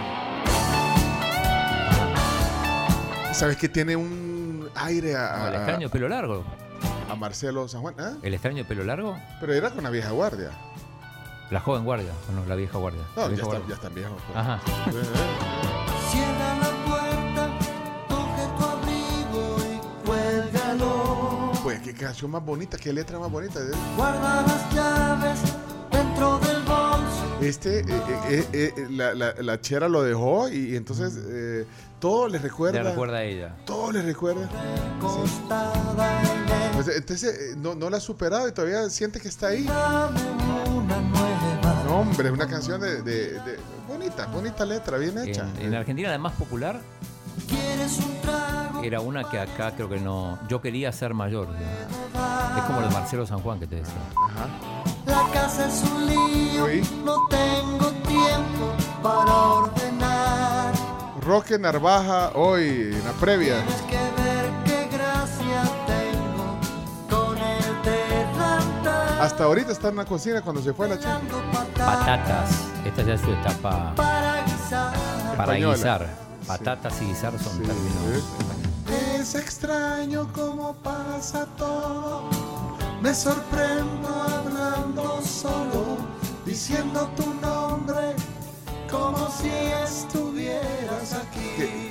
¿Sabes 3.35 3.57
que 3.57 3.69
tiene 3.69 3.97
un 3.97 4.69
aire 4.77 5.17
a, 5.17 5.49
El 5.49 5.55
extraño 5.57 5.89
pelo 5.91 6.09
largo. 6.09 6.45
a 7.11 7.15
Marcelo 7.17 7.67
San 7.69 7.83
Juan? 7.83 7.95
¿Ah? 7.99 8.13
El 8.23 8.33
extraño 8.35 8.65
pelo 8.65 8.85
largo. 8.85 9.19
Pero 9.41 9.53
era 9.53 9.71
con 9.71 9.83
la 9.85 9.91
vieja 9.91 10.11
guardia. 10.13 10.51
La 11.51 11.61
joven 11.61 11.85
guardia, 11.85 12.13
o 12.29 12.33
no, 12.33 12.45
la 12.47 12.55
vieja 12.57 12.77
guardia. 12.79 13.03
No, 13.15 13.23
La 13.23 13.29
ya, 13.29 13.35
vieja 13.35 13.43
está, 13.43 13.59
guardia. 13.59 13.69
ya 13.69 13.75
están 13.75 13.95
viejos. 13.95 14.23
pues. 14.27 14.37
Ajá. 14.37 14.61
Cierra 16.11 16.57
la 16.59 16.71
puerta, 16.87 17.59
coge 18.09 18.47
tu 18.59 18.65
abrigo 18.65 19.57
y 19.73 20.07
cuélgalo. 20.07 21.53
Pues 21.63 21.81
qué 21.81 21.95
canción 21.95 22.31
más 22.33 22.45
bonita, 22.45 22.77
qué 22.79 22.93
letra 22.93 23.19
más 23.19 23.31
bonita. 23.31 23.61
¿eh? 23.61 23.71
Guarda 23.97 24.43
las 24.43 24.75
llaves 24.75 25.41
dentro 25.93 26.39
del 26.41 26.63
bolso 26.63 27.39
Este, 27.41 27.81
eh, 27.81 27.85
eh, 28.29 28.47
eh, 28.53 28.75
eh, 28.77 28.87
la, 28.91 29.15
la- 29.15 29.35
la 29.39 29.61
chera 29.61 29.89
lo 29.89 30.03
dejó 30.03 30.49
y, 30.49 30.73
y 30.73 30.77
entonces 30.77 31.17
eh, 31.29 31.65
todo 32.01 32.29
le 32.29 32.39
recuerda. 32.39 32.83
Le 32.83 32.91
recuerda 32.91 33.19
a 33.19 33.23
ella. 33.25 33.55
Todo 33.65 33.93
le 33.93 34.03
recuerda. 34.03 34.49
Pues, 36.75 36.89
entonces, 36.97 37.53
eh, 37.53 37.55
no, 37.57 37.75
no 37.75 37.89
la 37.89 37.97
ha 37.99 38.01
superado 38.01 38.49
y 38.49 38.53
todavía 38.53 38.89
siente 38.91 39.21
que 39.21 39.29
está 39.29 39.49
ahí. 39.49 39.65
No, 39.65 40.11
hombre, 42.01 42.29
es 42.29 42.35
una 42.35 42.47
canción 42.47 42.81
de, 42.81 43.03
de- 43.03 43.33
de- 43.41 43.59
bonita, 43.89 44.27
bonita 44.27 44.65
letra, 44.65 44.99
bien 44.99 45.17
hecha. 45.19 45.47
En, 45.59 45.67
en 45.67 45.75
Argentina 45.75 46.11
la 46.11 46.19
más 46.19 46.33
popular 46.33 46.81
era 48.83 49.01
una 49.01 49.25
que 49.29 49.39
acá 49.41 49.73
creo 49.75 49.89
que 49.89 49.99
no. 50.01 50.39
Yo 50.49 50.61
quería 50.61 50.93
ser 50.93 51.13
mayor. 51.15 51.49
Es 52.57 52.63
como 52.65 52.81
lo 52.81 52.89
de 52.89 52.95
Marcelo 52.95 53.27
San 53.27 53.41
Juan 53.41 53.59
que 53.59 53.67
te 53.67 53.77
decía. 53.77 53.95
La 55.07 55.27
casa 55.33 55.67
es 55.67 55.83
un 55.83 56.07
lío, 56.07 56.67
no 57.05 57.27
tengo 57.29 57.87
tiempo 58.07 58.75
para 59.03 59.35
ordenar. 59.35 60.75
Roque 61.21 61.59
Narvaja 61.59 62.31
hoy 62.35 62.93
en 62.93 63.05
la 63.05 63.13
previa. 63.13 63.57
Hasta 69.27 69.43
ahorita 69.43 69.73
está 69.73 69.89
en 69.89 69.97
la 69.97 70.05
cocina 70.05 70.41
cuando 70.41 70.63
se 70.63 70.73
fue 70.73 70.89
la 70.89 70.97
chica. 70.99 71.21
Patatas. 71.75 72.69
Esta 72.85 73.03
ya 73.03 73.15
es 73.15 73.21
su 73.21 73.33
etapa 73.33 73.93
Para 73.97 74.45
guisar. 74.45 75.37
para 75.37 75.55
guisar. 75.55 76.07
Patatas 76.47 77.03
y 77.03 77.07
guisar 77.07 77.37
son 77.37 77.59
términos. 77.59 78.23
Es 79.19 79.35
extraño 79.35 80.33
cómo 80.33 80.75
pasa 80.77 81.45
todo. 81.59 82.31
Me 83.03 83.13
sorprendo 83.13 84.09
hablando 84.09 85.21
solo, 85.23 85.97
diciendo 86.45 87.11
tu 87.17 87.35
nombre 87.45 88.15
como 88.89 89.29
si 89.29 89.51
estuvieras 89.83 91.15
aquí. 91.15 91.86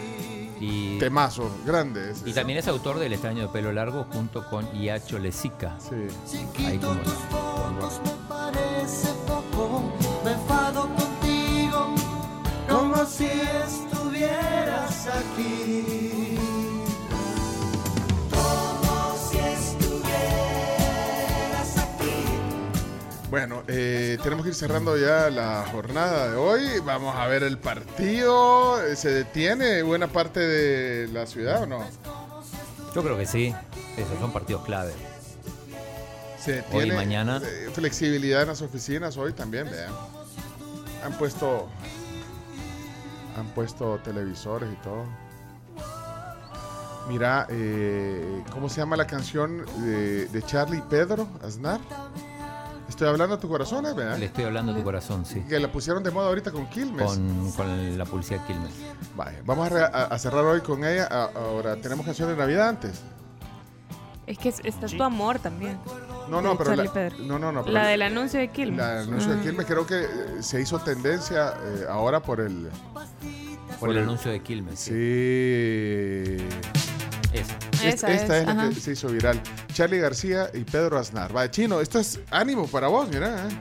Y, 0.68 0.98
Temazo, 0.98 1.52
grande. 1.66 2.11
ese. 2.11 2.27
y 2.30 2.34
también 2.34 2.58
es 2.60 2.68
autor 2.68 2.98
del 2.98 3.14
extraño 3.14 3.44
de 3.44 3.50
pelo 3.50 3.72
largo 3.72 4.06
junto 4.11 4.50
con 4.50 4.66
Iacho 4.76 5.19
Lezica. 5.19 5.77
Ahí 6.58 6.80
como 6.80 7.00
Fotos 7.03 8.02
me 8.03 8.11
parece 8.27 9.10
poco, 9.27 9.84
me 10.24 10.32
enfado 10.32 10.90
contigo 10.95 11.94
como 12.68 13.06
si 13.06 13.26
estuvieras 13.26 15.08
aquí. 15.08 15.94
Bueno, 23.29 23.63
eh, 23.67 24.17
tenemos 24.23 24.43
que 24.43 24.49
ir 24.49 24.55
cerrando 24.55 24.97
ya 24.97 25.29
la 25.29 25.65
jornada 25.71 26.29
de 26.29 26.37
hoy. 26.37 26.79
Vamos 26.85 27.15
a 27.15 27.27
ver 27.27 27.43
el 27.43 27.57
partido. 27.57 28.77
¿Se 28.95 29.09
detiene 29.09 29.81
buena 29.81 30.07
parte 30.07 30.39
de 30.39 31.07
la 31.11 31.25
ciudad 31.25 31.63
o 31.63 31.65
no? 31.65 31.83
Yo 32.93 33.03
creo 33.03 33.17
que 33.17 33.25
sí. 33.25 33.53
Esos 33.97 34.19
son 34.19 34.31
partidos 34.31 34.63
clave. 34.63 34.93
Se 36.39 36.59
Hoy 36.59 36.65
y 36.67 36.71
tiene, 36.71 36.95
mañana. 36.95 37.41
eh, 37.43 37.69
flexibilidad 37.73 38.43
en 38.43 38.49
las 38.49 38.61
oficinas 38.61 39.17
hoy 39.17 39.33
también, 39.33 39.69
vean. 39.71 39.91
Han 41.03 41.17
puesto 41.17 41.67
han 43.37 43.47
puesto 43.47 43.97
televisores 44.03 44.69
y 44.71 44.75
todo. 44.77 45.03
Mira, 47.09 47.47
eh, 47.49 48.43
¿cómo 48.51 48.69
se 48.69 48.77
llama 48.77 48.95
la 48.95 49.05
canción 49.07 49.65
de, 49.83 50.27
de 50.27 50.41
Charlie 50.43 50.77
y 50.77 50.81
Pedro 50.81 51.27
Aznar? 51.43 51.79
Estoy 52.95 53.09
hablando 53.09 53.35
a 53.35 53.40
tu 53.41 53.49
corazón, 53.49 53.85
¿eh? 53.88 53.93
¿verdad? 53.93 54.17
Le 54.17 54.27
estoy 54.27 54.45
hablando 54.45 54.72
a 54.72 54.75
tu 54.75 54.82
corazón, 54.82 55.25
sí. 55.25 55.41
Que 55.49 55.59
la 55.59 55.69
pusieron 55.69 56.01
de 56.01 56.11
moda 56.11 56.30
ahorita 56.30 56.53
con 56.53 56.65
Quilmes. 56.69 57.06
Con, 57.06 57.51
con 57.51 57.98
la 57.98 58.06
publicidad 58.06 58.40
de 58.40 58.48
Quilmes. 58.48 58.72
Vale, 59.17 59.41
vamos 59.45 59.67
a, 59.69 59.69
re- 59.69 59.83
a- 59.83 60.06
a 60.06 60.17
cerrar 60.17 60.45
hoy 60.45 60.61
con 60.61 60.85
ella. 60.85 61.06
A- 61.11 61.30
ahora, 61.35 61.75
¿tenemos 61.75 62.06
canción 62.06 62.30
de 62.30 62.38
Navidad 62.38 62.69
antes? 62.69 63.01
Es 64.25 64.38
que 64.38 64.48
es- 64.48 64.61
está 64.64 64.88
tu 64.88 65.03
amor 65.03 65.40
también. 65.40 65.77
No, 66.30 66.41
no, 66.41 66.57
pero 66.57 66.74
la, 66.74 66.85
no, 67.19 67.38
no, 67.38 67.51
no, 67.51 67.64
pero 67.64 67.74
La 67.74 67.85
del 67.88 68.01
anuncio 68.01 68.40
de 68.40 68.48
Quilmes. 68.48 68.77
La 68.77 68.95
del 68.95 69.09
anuncio 69.09 69.32
de 69.33 69.40
Ah. 69.40 69.43
Quilmes 69.43 69.65
creo 69.65 69.85
que 69.85 70.01
eh, 70.03 70.07
se 70.40 70.61
hizo 70.61 70.80
tendencia 70.80 71.53
eh, 71.65 71.85
ahora 71.90 72.22
por 72.22 72.40
el... 72.40 72.69
Por 73.77 73.90
el 73.90 73.98
anuncio 73.99 74.32
de 74.32 74.40
Quilmes. 74.41 74.80
Sí. 74.80 76.38
Esa. 77.35 77.57
Es- 77.88 77.93
Esa 77.95 78.11
esta 78.14 78.35
es, 78.38 78.41
es, 78.41 78.45
la 78.47 78.51
ajá. 78.53 78.69
que 78.69 78.80
se 78.80 78.91
hizo 78.93 79.07
viral. 79.09 79.41
Charlie 79.73 79.99
García 79.99 80.49
y 80.53 80.64
Pedro 80.64 80.97
Aznar. 80.97 81.35
Va, 81.35 81.49
chino, 81.51 81.81
esto 81.81 81.99
es 81.99 82.19
ánimo 82.31 82.67
para 82.67 82.88
vos, 82.88 83.07
mira. 83.09 83.47
eh. 83.47 83.57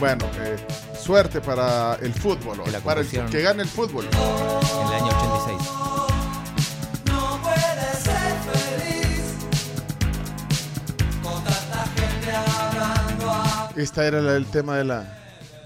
Bueno, 0.00 0.24
eh, 0.40 0.56
suerte 1.00 1.40
para 1.40 1.94
el 2.02 2.12
fútbol, 2.12 2.60
hoy, 2.60 2.72
para 2.84 3.00
el, 3.02 3.06
que 3.08 3.40
gane 3.42 3.62
el 3.62 3.68
fútbol. 3.68 4.06
En 4.06 4.88
el 4.88 4.94
año 4.94 5.06
86. 5.06 5.70
No 7.06 7.40
puedes 7.42 7.98
ser 7.98 8.34
feliz 8.50 9.34
con 11.22 11.44
tanta 11.44 11.84
gente 11.94 12.32
hablando. 12.32 13.30
a- 13.30 13.70
Esta 13.76 14.04
era 14.06 14.20
la- 14.20 14.34
el 14.36 14.46
tema 14.46 14.76
de 14.78 14.84
la... 14.84 15.18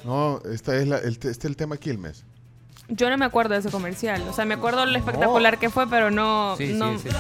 No, 0.05 0.41
esta 0.53 0.77
es 0.77 0.87
la, 0.87 0.99
el, 0.99 1.15
este 1.15 1.31
es 1.31 1.45
el 1.45 1.57
tema 1.57 1.77
Quilmes. 1.79 2.25
Yo 2.89 3.11
no 3.11 3.19
me 3.19 3.25
acuerdo 3.25 3.55
de 3.55 3.61
ese 3.61 3.71
comercial. 3.71 4.23
O 4.29 4.33
sea, 4.33 4.45
me 4.45 4.55
acuerdo 4.55 4.87
lo 4.87 4.97
espectacular 4.97 5.59
que 5.59 5.71
fue, 5.71 5.89
pero 5.89 6.11
no. 6.11 6.55
Sí, 6.57 6.73
no 6.75 6.99
sí, 6.99 7.09
sí. 7.11 7.17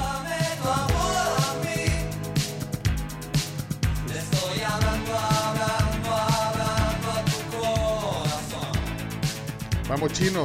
Vamos, 9.88 10.12
chino. 10.12 10.44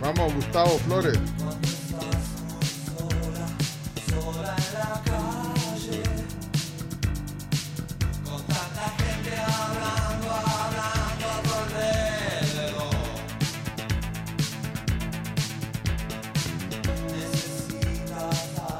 Vamos, 0.00 0.34
Gustavo 0.34 0.78
Flores. 0.78 1.18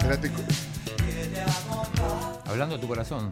Espérate, 0.05 0.31
Hablando 2.47 2.74
de 2.76 2.81
tu 2.81 2.89
corazón. 2.89 3.31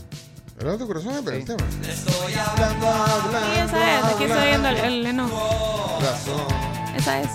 ¿Hablando 0.58 0.72
de 0.72 0.78
tu 0.78 0.86
corazón? 0.86 1.22
Pero 1.24 1.36
el 1.36 1.44
tema. 1.44 1.64
Estoy 1.86 2.34
hablando, 2.34 2.88
hablando. 2.88 3.38
Sí, 3.40 3.60
esa 3.60 3.98
es. 3.98 4.04
Aquí 4.04 4.24
estoy 4.24 4.44
viendo 4.48 4.68
el, 4.68 4.76
el 4.78 5.06
enojo. 5.06 5.98
Razón. 6.00 6.46
Esa 6.96 7.20
es. 7.20 7.28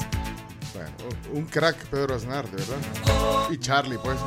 Bueno, 0.74 0.90
un 1.34 1.46
crack 1.46 1.76
Pedro 1.86 2.16
Aznar, 2.16 2.50
de 2.50 2.58
verdad. 2.58 2.78
Y 3.52 3.58
Charlie, 3.60 3.98
pues. 4.00 4.18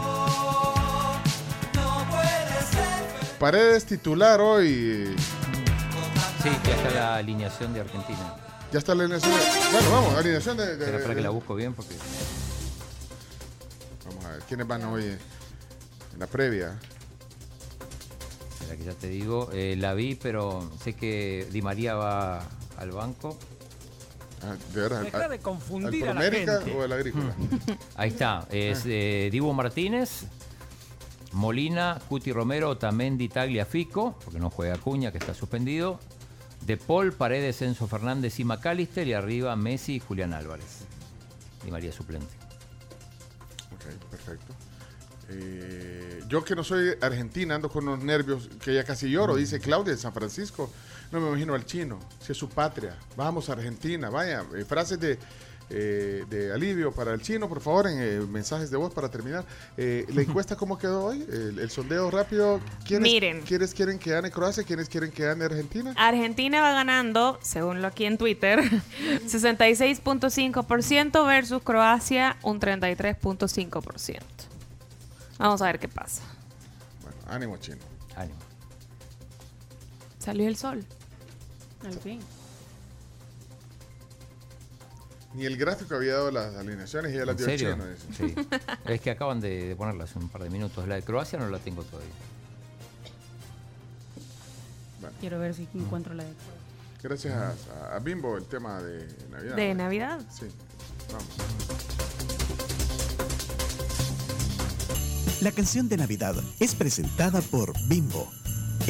Paredes 3.38 3.86
titular 3.86 4.40
hoy. 4.40 5.16
Sí, 6.42 6.50
ya 6.64 6.74
está 6.76 6.90
la 6.90 7.16
alineación 7.16 7.74
de 7.74 7.80
Argentina. 7.80 8.34
Ya 8.72 8.78
está 8.78 8.94
la 8.94 9.02
alineación. 9.04 9.32
de- 9.32 9.72
Bueno, 9.72 9.90
vamos, 9.90 10.14
alineación 10.14 10.56
de. 10.56 10.76
de- 10.76 10.84
Espera, 10.84 11.02
para 11.02 11.14
que 11.16 11.20
la 11.20 11.30
busco 11.30 11.54
bien 11.56 11.74
porque. 11.74 11.96
Vamos 14.06 14.24
a 14.24 14.30
ver, 14.30 14.40
¿quiénes 14.48 14.66
van 14.66 14.84
hoy 14.84 15.04
en 15.04 16.18
la 16.18 16.26
previa? 16.26 16.78
Espera 18.52 18.76
que 18.76 18.84
ya 18.84 18.92
te 18.94 19.08
digo. 19.08 19.50
Eh, 19.52 19.76
la 19.78 19.94
vi, 19.94 20.14
pero 20.14 20.70
sé 20.82 20.94
que 20.94 21.46
Di 21.50 21.62
María 21.62 21.94
va 21.94 22.40
al 22.78 22.90
banco. 22.92 23.36
Ah, 24.42 24.56
de 24.74 24.80
verdad. 24.80 25.02
Deja 25.02 25.24
¿al- 25.24 25.30
de 25.30 25.38
confundir 25.38 26.08
¿Al 26.08 26.16
a 26.18 26.20
la 26.22 26.30
gente. 26.30 26.72
o 26.74 26.82
al 26.82 26.92
Agrícola? 26.92 27.34
Ahí 27.96 28.08
está. 28.10 28.46
Es 28.50 28.82
eh, 28.86 29.28
Dibu 29.30 29.52
Martínez, 29.52 30.22
Molina, 31.32 31.98
Cuti 32.08 32.32
Romero, 32.32 32.78
Tamendi, 32.78 33.28
Tagliafico, 33.28 34.18
porque 34.24 34.40
no 34.40 34.48
juega 34.50 34.78
Cuña, 34.78 35.12
que 35.12 35.18
está 35.18 35.34
suspendido. 35.34 36.00
De 36.66 36.76
Paul, 36.76 37.12
Paredes, 37.12 37.60
Enzo 37.62 37.86
Fernández 37.86 38.38
y 38.40 38.44
McAllister. 38.44 39.06
Y 39.06 39.12
arriba 39.12 39.54
Messi 39.56 39.96
y 39.96 40.00
Julián 40.00 40.32
Álvarez. 40.32 40.84
Di 41.64 41.70
María 41.70 41.92
suplente. 41.92 42.39
Perfecto. 44.30 44.54
Eh, 45.28 46.20
yo 46.28 46.44
que 46.44 46.54
no 46.54 46.64
soy 46.64 46.94
argentina, 47.00 47.54
ando 47.54 47.68
con 47.68 47.86
unos 47.86 48.04
nervios 48.04 48.48
que 48.62 48.74
ya 48.74 48.84
casi 48.84 49.08
lloro, 49.10 49.36
dice 49.36 49.60
Claudia 49.60 49.92
de 49.92 49.98
San 49.98 50.12
Francisco. 50.12 50.70
No 51.12 51.20
me 51.20 51.28
imagino 51.28 51.54
al 51.54 51.64
chino, 51.64 51.98
si 52.20 52.32
es 52.32 52.38
su 52.38 52.48
patria. 52.48 52.96
Vamos 53.16 53.48
a 53.48 53.52
Argentina, 53.54 54.10
vaya. 54.10 54.44
eh, 54.56 54.64
frases 54.64 55.00
de, 55.00 55.18
eh, 55.70 56.24
de 56.28 56.52
alivio 56.52 56.92
para 56.92 57.14
el 57.14 57.22
chino, 57.22 57.48
por 57.48 57.60
favor, 57.60 57.86
en 57.86 58.00
eh, 58.00 58.20
mensajes 58.20 58.70
de 58.70 58.76
voz 58.76 58.92
para 58.92 59.08
terminar. 59.08 59.44
Eh, 59.76 60.06
¿La 60.12 60.22
encuesta 60.22 60.56
cómo 60.56 60.78
quedó 60.78 61.04
hoy? 61.04 61.24
El, 61.30 61.58
el 61.58 61.70
sondeo 61.70 62.10
rápido. 62.10 62.60
¿Quiénes, 62.84 63.10
Miren. 63.10 63.42
¿Quiénes 63.42 63.72
quieren 63.72 63.98
que 63.98 64.10
gane 64.10 64.30
Croacia? 64.30 64.64
¿Quiénes 64.64 64.88
quieren 64.88 65.10
que 65.10 65.24
gane 65.24 65.44
Argentina? 65.44 65.94
Argentina 65.96 66.60
va 66.60 66.72
ganando, 66.72 67.38
según 67.40 67.82
lo 67.82 67.88
aquí 67.88 68.04
en 68.04 68.18
Twitter, 68.18 68.60
66.5% 69.26 71.26
versus 71.26 71.62
Croacia 71.62 72.36
un 72.42 72.60
33.5%. 72.60 74.20
Vamos 75.38 75.62
a 75.62 75.66
ver 75.66 75.78
qué 75.78 75.88
pasa. 75.88 76.22
Bueno, 77.02 77.16
ánimo 77.28 77.56
chino. 77.58 77.78
Ánimo. 78.16 78.38
Salió 80.18 80.48
el 80.48 80.56
sol. 80.56 80.84
Al 81.84 81.94
fin. 81.94 82.20
Ni 85.34 85.44
el 85.46 85.56
gráfico 85.56 85.94
había 85.94 86.14
dado 86.14 86.30
las 86.32 86.56
alineaciones 86.56 87.12
y 87.12 87.16
ya 87.16 87.24
las 87.24 87.36
¿En 87.40 87.46
dio 87.46 87.46
el 87.46 87.58
serio? 87.58 87.74
chino. 88.16 88.34
Sí. 88.34 88.34
es 88.92 89.00
que 89.00 89.10
acaban 89.10 89.40
de, 89.40 89.68
de 89.68 89.76
ponerla 89.76 90.04
hace 90.04 90.18
un 90.18 90.28
par 90.28 90.42
de 90.42 90.50
minutos. 90.50 90.86
La 90.88 90.96
de 90.96 91.02
Croacia 91.02 91.38
no 91.38 91.48
la 91.48 91.58
tengo 91.58 91.82
todavía. 91.84 92.10
Quiero 95.20 95.38
ver 95.38 95.54
si 95.54 95.68
encuentro 95.74 96.14
la 96.14 96.24
de 96.24 96.30
Gracias 97.02 97.34
a, 97.34 97.48
a- 97.92 97.96
a 97.96 97.98
Bimbo 98.00 98.36
el 98.36 98.44
tema 98.44 98.80
de 98.82 99.06
Navidad. 99.30 99.56
¿De 99.56 99.74
¿no? 99.74 99.84
Navidad? 99.84 100.20
Sí. 100.32 100.46
Vamos. 101.12 101.26
La 105.40 105.52
canción 105.52 105.88
de 105.88 105.96
Navidad 105.96 106.34
es 106.58 106.74
presentada 106.74 107.40
por 107.40 107.72
Bimbo. 107.88 108.30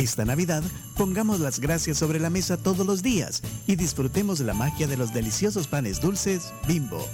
Esta 0.01 0.25
Navidad, 0.25 0.63
pongamos 0.97 1.41
las 1.41 1.61
gracias 1.61 1.99
sobre 1.99 2.19
la 2.21 2.31
mesa 2.31 2.57
todos 2.57 2.87
los 2.87 3.03
días 3.03 3.43
y 3.67 3.77
disfrutemos 3.77 4.41
la 4.41 4.55
magia 4.55 4.87
de 4.87 4.97
los 4.97 5.13
deliciosos 5.13 5.69
panes 5.69 6.01
dulces 6.01 6.55
Bimbo. 6.67 7.07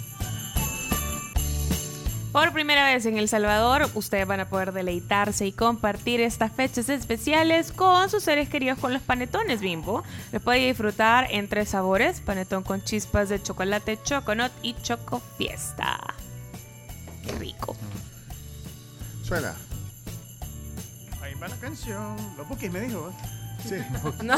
Por 2.30 2.52
primera 2.52 2.86
vez 2.86 3.04
en 3.06 3.18
El 3.18 3.28
Salvador, 3.28 3.90
ustedes 3.94 4.28
van 4.28 4.38
a 4.38 4.48
poder 4.48 4.72
deleitarse 4.72 5.46
y 5.46 5.50
compartir 5.50 6.20
estas 6.20 6.52
fechas 6.52 6.88
especiales 6.88 7.72
con 7.72 8.08
sus 8.08 8.22
seres 8.22 8.48
queridos 8.48 8.78
con 8.78 8.92
los 8.92 9.02
panetones 9.02 9.60
Bimbo. 9.60 10.04
Los 10.30 10.40
puede 10.40 10.68
disfrutar 10.68 11.26
en 11.32 11.48
tres 11.48 11.70
sabores, 11.70 12.20
panetón 12.20 12.62
con 12.62 12.84
chispas 12.84 13.28
de 13.28 13.42
chocolate, 13.42 13.98
choconut 14.04 14.52
y 14.62 14.74
choco 14.82 15.20
fiesta. 15.36 15.98
Qué 17.24 17.32
rico. 17.32 17.74
Suena. 19.24 19.56
Ahí 21.46 21.52
la 21.52 21.58
canción. 21.58 22.16
Los 22.36 22.48
bookies 22.48 22.72
me 22.72 22.80
dijo. 22.80 23.12
Sí. 23.64 23.76
No, 24.22 24.34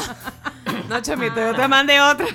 no, 0.87 1.01
chamito, 1.01 1.35
yo 1.37 1.55
te 1.55 1.67
mandé 1.67 1.99
otra. 1.99 2.27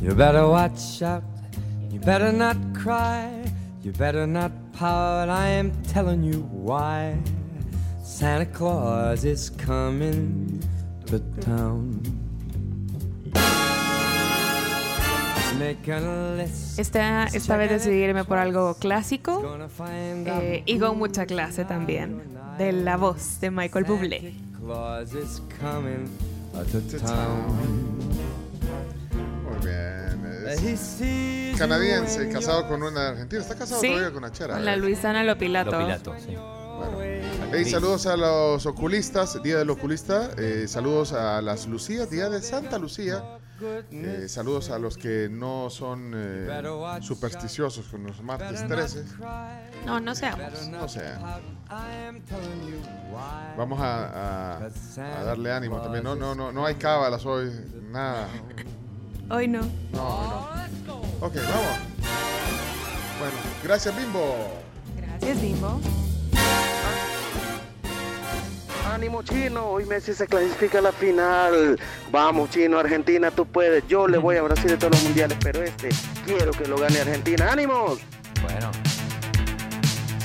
You 0.00 0.14
better 0.16 0.46
watch 0.48 1.00
out. 1.02 1.22
You 1.90 2.00
better 2.00 2.32
not 2.32 2.56
cry. 2.74 3.44
You 3.82 3.92
better 3.92 4.26
not 4.26 4.50
pout. 4.72 5.28
I 5.28 5.46
am 5.46 5.70
telling 5.84 6.24
you 6.24 6.42
why. 6.50 7.16
Santa 8.02 8.46
Claus 8.46 9.24
is 9.24 9.48
coming 9.50 10.60
to 11.06 11.20
town. 11.40 12.21
Esta, 16.78 17.24
esta 17.26 17.56
vez 17.56 17.70
decidí 17.70 17.96
irme 18.02 18.24
por 18.24 18.38
algo 18.38 18.74
clásico 18.74 19.42
eh, 19.88 20.62
y 20.66 20.78
con 20.78 20.98
mucha 20.98 21.26
clase 21.26 21.64
también. 21.64 22.22
De 22.58 22.72
la 22.72 22.96
voz 22.96 23.40
de 23.40 23.50
Michael 23.50 23.84
Bublé. 23.84 24.34
Muy 29.44 29.66
bien. 29.66 30.46
es 30.64 31.58
canadiense, 31.58 32.28
casado 32.30 32.68
con 32.68 32.82
una 32.82 33.08
argentina. 33.08 33.40
¿Está 33.42 33.54
casado 33.56 33.80
Sí, 33.80 33.88
todavía 33.88 34.08
con 34.10 34.18
una 34.24 34.32
chera? 34.32 34.54
con 34.54 34.64
la 34.64 34.76
Luisana 34.76 35.24
Lopilato. 35.24 35.70
Lopilato, 35.72 36.14
sí. 36.18 36.36
Hey, 37.52 37.64
saludos 37.64 38.06
a 38.06 38.16
los 38.16 38.66
oculistas, 38.66 39.40
Día 39.42 39.58
del 39.58 39.70
Oculista. 39.70 40.30
eh, 40.36 40.64
saludos 40.66 41.12
a 41.12 41.40
las 41.42 41.66
Lucías, 41.66 42.10
Día 42.10 42.28
de 42.28 42.42
Santa 42.42 42.78
Lucía. 42.78 43.22
Eh, 43.90 44.28
saludos 44.28 44.70
a 44.70 44.78
los 44.78 44.96
que 44.96 45.28
no 45.30 45.68
son 45.70 46.12
eh, 46.14 46.44
supersticiosos 47.02 47.86
con 47.86 48.04
los 48.04 48.22
martes 48.22 48.66
13. 48.68 49.04
No, 49.86 50.00
no 50.00 50.14
seamos. 50.14 50.68
No 50.68 50.88
sé. 50.88 51.00
Vamos 53.56 53.80
a, 53.80 54.54
a- 54.56 54.66
a 55.20 55.24
darle 55.24 55.52
ánimo 55.52 55.80
también. 55.80 56.04
No, 56.04 56.14
no, 56.16 56.34
no, 56.34 56.52
no 56.52 56.66
hay 56.66 56.74
cábalas 56.76 57.24
hoy. 57.26 57.50
Nada. 57.90 58.28
Hoy 59.30 59.48
no. 59.48 59.60
No, 59.92 60.48
hoy 60.50 60.70
no. 60.86 60.96
Ok, 61.26 61.34
vamos. 61.36 61.78
Bueno, 63.18 63.36
gracias, 63.62 63.96
Bimbo. 63.96 64.34
Gracias, 64.96 65.40
Bimbo. 65.40 65.80
Ánimo 68.92 69.22
chino, 69.22 69.68
hoy 69.68 69.86
Messi 69.86 70.12
se 70.12 70.26
clasifica 70.26 70.78
a 70.78 70.82
la 70.82 70.92
final. 70.92 71.80
Vamos 72.10 72.50
chino, 72.50 72.78
Argentina, 72.78 73.30
tú 73.30 73.46
puedes. 73.46 73.86
Yo 73.88 74.06
le 74.06 74.18
voy 74.18 74.36
a 74.36 74.42
Brasil 74.42 74.66
de 74.66 74.76
todos 74.76 74.92
los 74.92 75.02
mundiales, 75.04 75.38
pero 75.42 75.62
este 75.62 75.88
quiero 76.26 76.52
que 76.52 76.66
lo 76.66 76.76
gane 76.76 77.00
Argentina. 77.00 77.50
¡Ánimos! 77.50 78.00
Bueno. 78.42 78.70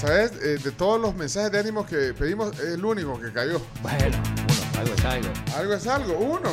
¿Sabes? 0.02 0.34
Eh, 0.44 0.58
de 0.62 0.72
todos 0.72 1.00
los 1.00 1.16
mensajes 1.16 1.50
de 1.54 1.60
ánimo 1.60 1.86
que 1.86 2.14
pedimos, 2.14 2.60
es 2.60 2.74
el 2.74 2.84
único 2.84 3.18
que 3.22 3.32
cayó. 3.32 3.62
Bueno, 3.82 4.18
uno, 4.18 4.80
algo 4.82 4.94
es 4.94 5.06
algo. 5.06 5.30
Algo 5.56 5.74
es 5.74 5.88
algo, 5.88 6.18
uno. 6.18 6.50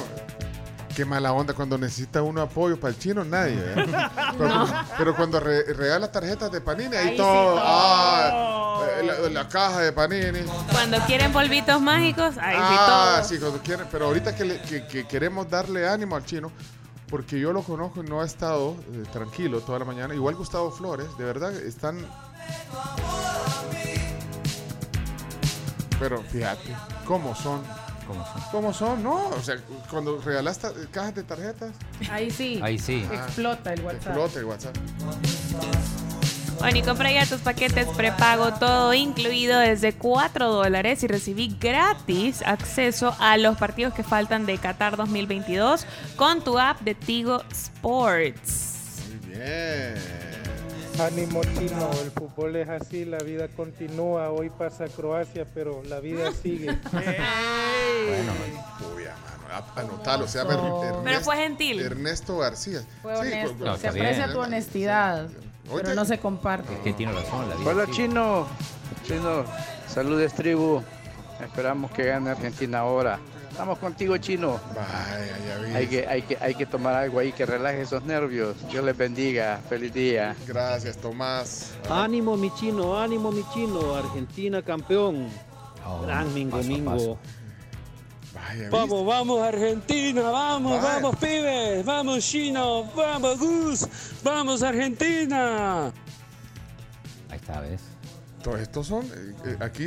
Qué 0.95 1.05
mala 1.05 1.33
onda 1.33 1.55
cuando 1.55 1.77
necesita 1.77 2.23
uno 2.23 2.41
apoyo 2.41 2.79
para 2.79 2.93
el 2.93 2.99
chino, 2.99 3.25
nadie. 3.25 3.57
¿eh? 3.59 3.75
Pero, 4.39 4.67
pero 4.99 5.17
cuando 5.17 5.39
re- 5.41 5.63
regala 5.75 6.11
tarjetas 6.11 6.51
de 6.51 6.61
Panini, 6.61 6.95
ahí, 6.97 7.07
Ahí 7.09 7.11
sí, 7.13 7.17
todo. 7.17 7.55
todo. 7.55 7.61
Ah, 7.65 8.79
la, 9.05 9.29
la 9.29 9.49
caja 9.49 9.79
de 9.81 9.93
Panini. 9.93 10.41
Cuando 10.73 10.99
quieren 11.07 11.33
polvitos 11.33 11.81
mágicos, 11.81 12.37
ahí 12.39 12.57
sí 12.57 12.63
ah, 12.63 13.15
todo. 13.17 13.29
sí, 13.29 13.39
cuando 13.39 13.59
quieren. 13.61 13.87
Pero 13.93 14.07
ahorita 14.07 14.35
que, 14.35 14.45
le- 14.45 14.61
que- 14.63 14.87
que 14.87 15.07
queremos 15.07 15.49
darle 15.49 15.89
ánimo 15.89 16.17
al 16.17 16.25
chino, 16.25 16.51
porque 17.09 17.39
yo 17.39 17.53
lo 17.53 17.63
conozco 17.63 18.03
y 18.03 18.09
no 18.09 18.21
ha 18.21 18.25
estado 18.25 18.75
eh, 18.93 19.05
tranquilo 19.13 19.61
toda 19.61 19.79
la 19.81 19.85
mañana. 19.85 20.15
Igual 20.15 20.35
Gustavo 20.35 20.71
Flores, 20.73 21.07
de 21.17 21.25
verdad, 21.25 21.53
están. 21.55 21.99
Pero 26.01 26.23
fíjate, 26.23 26.75
¿cómo 27.07 27.35
son? 27.37 27.63
¿Cómo 28.07 28.25
son? 28.25 28.43
¿Cómo 28.51 28.73
son? 28.73 29.03
No, 29.03 29.29
o 29.29 29.43
sea, 29.43 29.57
cuando 29.91 30.21
regalas 30.21 30.61
cajas 30.91 31.15
de 31.15 31.23
tarjetas, 31.23 31.71
Ahí 32.11 32.31
sí. 32.31 32.61
Ahí 32.63 32.79
sí. 32.79 33.07
Explota 33.13 33.73
el 33.73 33.81
WhatsApp. 33.81 34.07
explota 34.07 34.39
el 34.39 34.45
WhatsApp. 34.45 34.77
Bueno, 36.59 36.79
y 36.79 36.83
compra 36.83 37.13
ya 37.13 37.27
tus 37.27 37.41
paquetes 37.41 37.87
prepago, 37.97 38.55
todo 38.55 38.95
incluido 38.95 39.59
desde 39.59 39.93
4 39.93 40.51
dólares 40.51 41.03
y 41.03 41.09
recibí 41.09 41.55
gratis 41.61 42.43
acceso 42.43 43.15
a 43.19 43.37
los 43.37 43.59
partidos 43.59 43.93
que 43.93 44.03
faltan 44.03 44.47
de 44.47 44.57
Qatar 44.59 44.97
2022 44.97 45.85
con 46.17 46.43
tu 46.43 46.59
app 46.59 46.81
de 46.81 46.95
Tigo 46.95 47.43
Sports. 47.51 49.03
Muy 49.09 49.35
bien. 49.35 50.24
Ánimo 51.01 51.43
chino, 51.43 51.91
el 52.03 52.11
fútbol 52.13 52.55
es 52.57 52.69
así, 52.69 53.05
la 53.05 53.19
vida 53.19 53.49
continúa. 53.49 54.31
Hoy 54.31 54.49
pasa 54.51 54.87
Croacia, 54.87 55.45
pero 55.53 55.83
la 55.89 55.99
vida 56.01 56.31
sigue. 56.43 56.67
Bueno, 56.67 58.33
mano, 59.49 59.65
anotalo, 59.75 60.29
se 60.29 60.39
llama 60.39 60.55
Er- 60.55 60.61
Pero 60.61 60.99
Ernesto, 61.01 61.25
fue 61.25 61.37
gentil. 61.37 61.81
Ernesto 61.81 62.39
García. 62.39 62.83
Fue 63.03 63.15
Sí, 63.17 63.21
honesto. 63.23 63.59
cu- 63.59 63.71
cu- 63.71 63.77
se 63.77 63.89
aprecia 63.89 64.33
tu 64.33 64.39
honestidad, 64.41 65.29
pero 65.75 65.95
no 65.95 66.05
se 66.05 66.19
comparte. 66.19 66.73
Es 66.73 66.81
que 66.81 66.93
tiene 66.93 67.13
razón 67.13 67.49
la 67.49 67.57
vida. 67.57 67.71
Hola 67.71 67.87
sí. 67.87 67.93
chino, 67.93 68.47
chino, 69.05 69.45
saludes 69.89 70.33
tribu. 70.35 70.81
Esperamos 71.43 71.91
que 71.91 72.05
gane 72.05 72.31
Argentina 72.31 72.79
ahora. 72.81 73.19
Estamos 73.55 73.79
contigo 73.79 74.17
chino. 74.17 74.61
Vaya, 74.75 75.39
ya 75.47 75.59
vi. 75.59 75.75
Hay 75.77 75.87
que, 75.87 76.09
hay 76.09 76.23
que, 76.23 76.37
hay 76.41 76.57
que 76.57 76.67
tomar 76.67 76.93
algo 76.93 77.21
ahí 77.21 77.31
que 77.31 77.47
relaje 77.47 77.83
esos 77.83 78.03
nervios. 78.05 78.57
Dios 78.69 78.85
les 78.85 78.97
bendiga. 78.97 79.61
Feliz 79.69 79.95
día. 79.95 80.35
Gracias, 80.45 80.97
Tomás. 80.97 81.71
Ánimo 81.89 82.37
mi 82.37 82.53
chino, 82.57 82.99
ánimo 83.01 83.31
mi 83.31 83.45
chino, 83.55 83.95
Argentina 83.95 84.61
campeón. 84.61 85.29
Oh, 85.87 86.03
Gran 86.03 86.35
Mingo 86.35 86.57
paso 86.57 86.69
Mingo. 86.69 86.91
paso. 86.91 87.19
Vaya, 88.35 88.71
Vamos, 88.71 89.07
vamos 89.07 89.41
Argentina, 89.41 90.23
vamos, 90.23 90.83
Vaya. 90.83 90.95
vamos 90.95 91.17
pibes, 91.17 91.85
vamos 91.85 92.25
chino, 92.25 92.91
vamos 92.97 93.39
Gus, 93.39 93.87
vamos 94.25 94.65
Argentina. 94.65 95.93
Ahí 97.31 97.37
está, 97.37 97.61
¿ves? 97.61 97.83
Todos 98.43 98.59
estos 98.59 98.89
son, 98.89 99.05
eh, 99.05 99.35
eh, 99.47 99.57
aquí, 99.61 99.87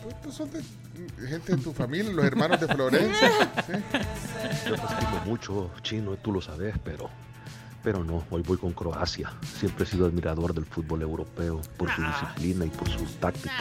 todos 0.00 0.14
estos 0.14 0.34
son 0.34 0.50
de 0.52 0.79
gente 1.28 1.56
de 1.56 1.62
tu 1.62 1.72
familia, 1.72 2.12
los 2.12 2.24
hermanos 2.24 2.60
de 2.60 2.68
Florencia. 2.68 3.30
¿sí? 3.66 3.72
Yo 4.68 4.74
te 4.76 4.82
estimo 4.94 5.22
mucho, 5.26 5.70
chino, 5.82 6.16
tú 6.16 6.32
lo 6.32 6.40
sabes, 6.40 6.74
pero, 6.84 7.08
pero 7.82 8.04
no, 8.04 8.24
hoy 8.30 8.42
voy 8.42 8.56
con 8.58 8.72
Croacia. 8.72 9.32
Siempre 9.58 9.84
he 9.84 9.86
sido 9.86 10.06
admirador 10.06 10.54
del 10.54 10.64
fútbol 10.66 11.02
europeo 11.02 11.60
por 11.76 11.90
su 11.90 12.02
disciplina 12.02 12.64
y 12.64 12.70
por 12.70 12.88
su 12.88 13.04
táctica. 13.20 13.52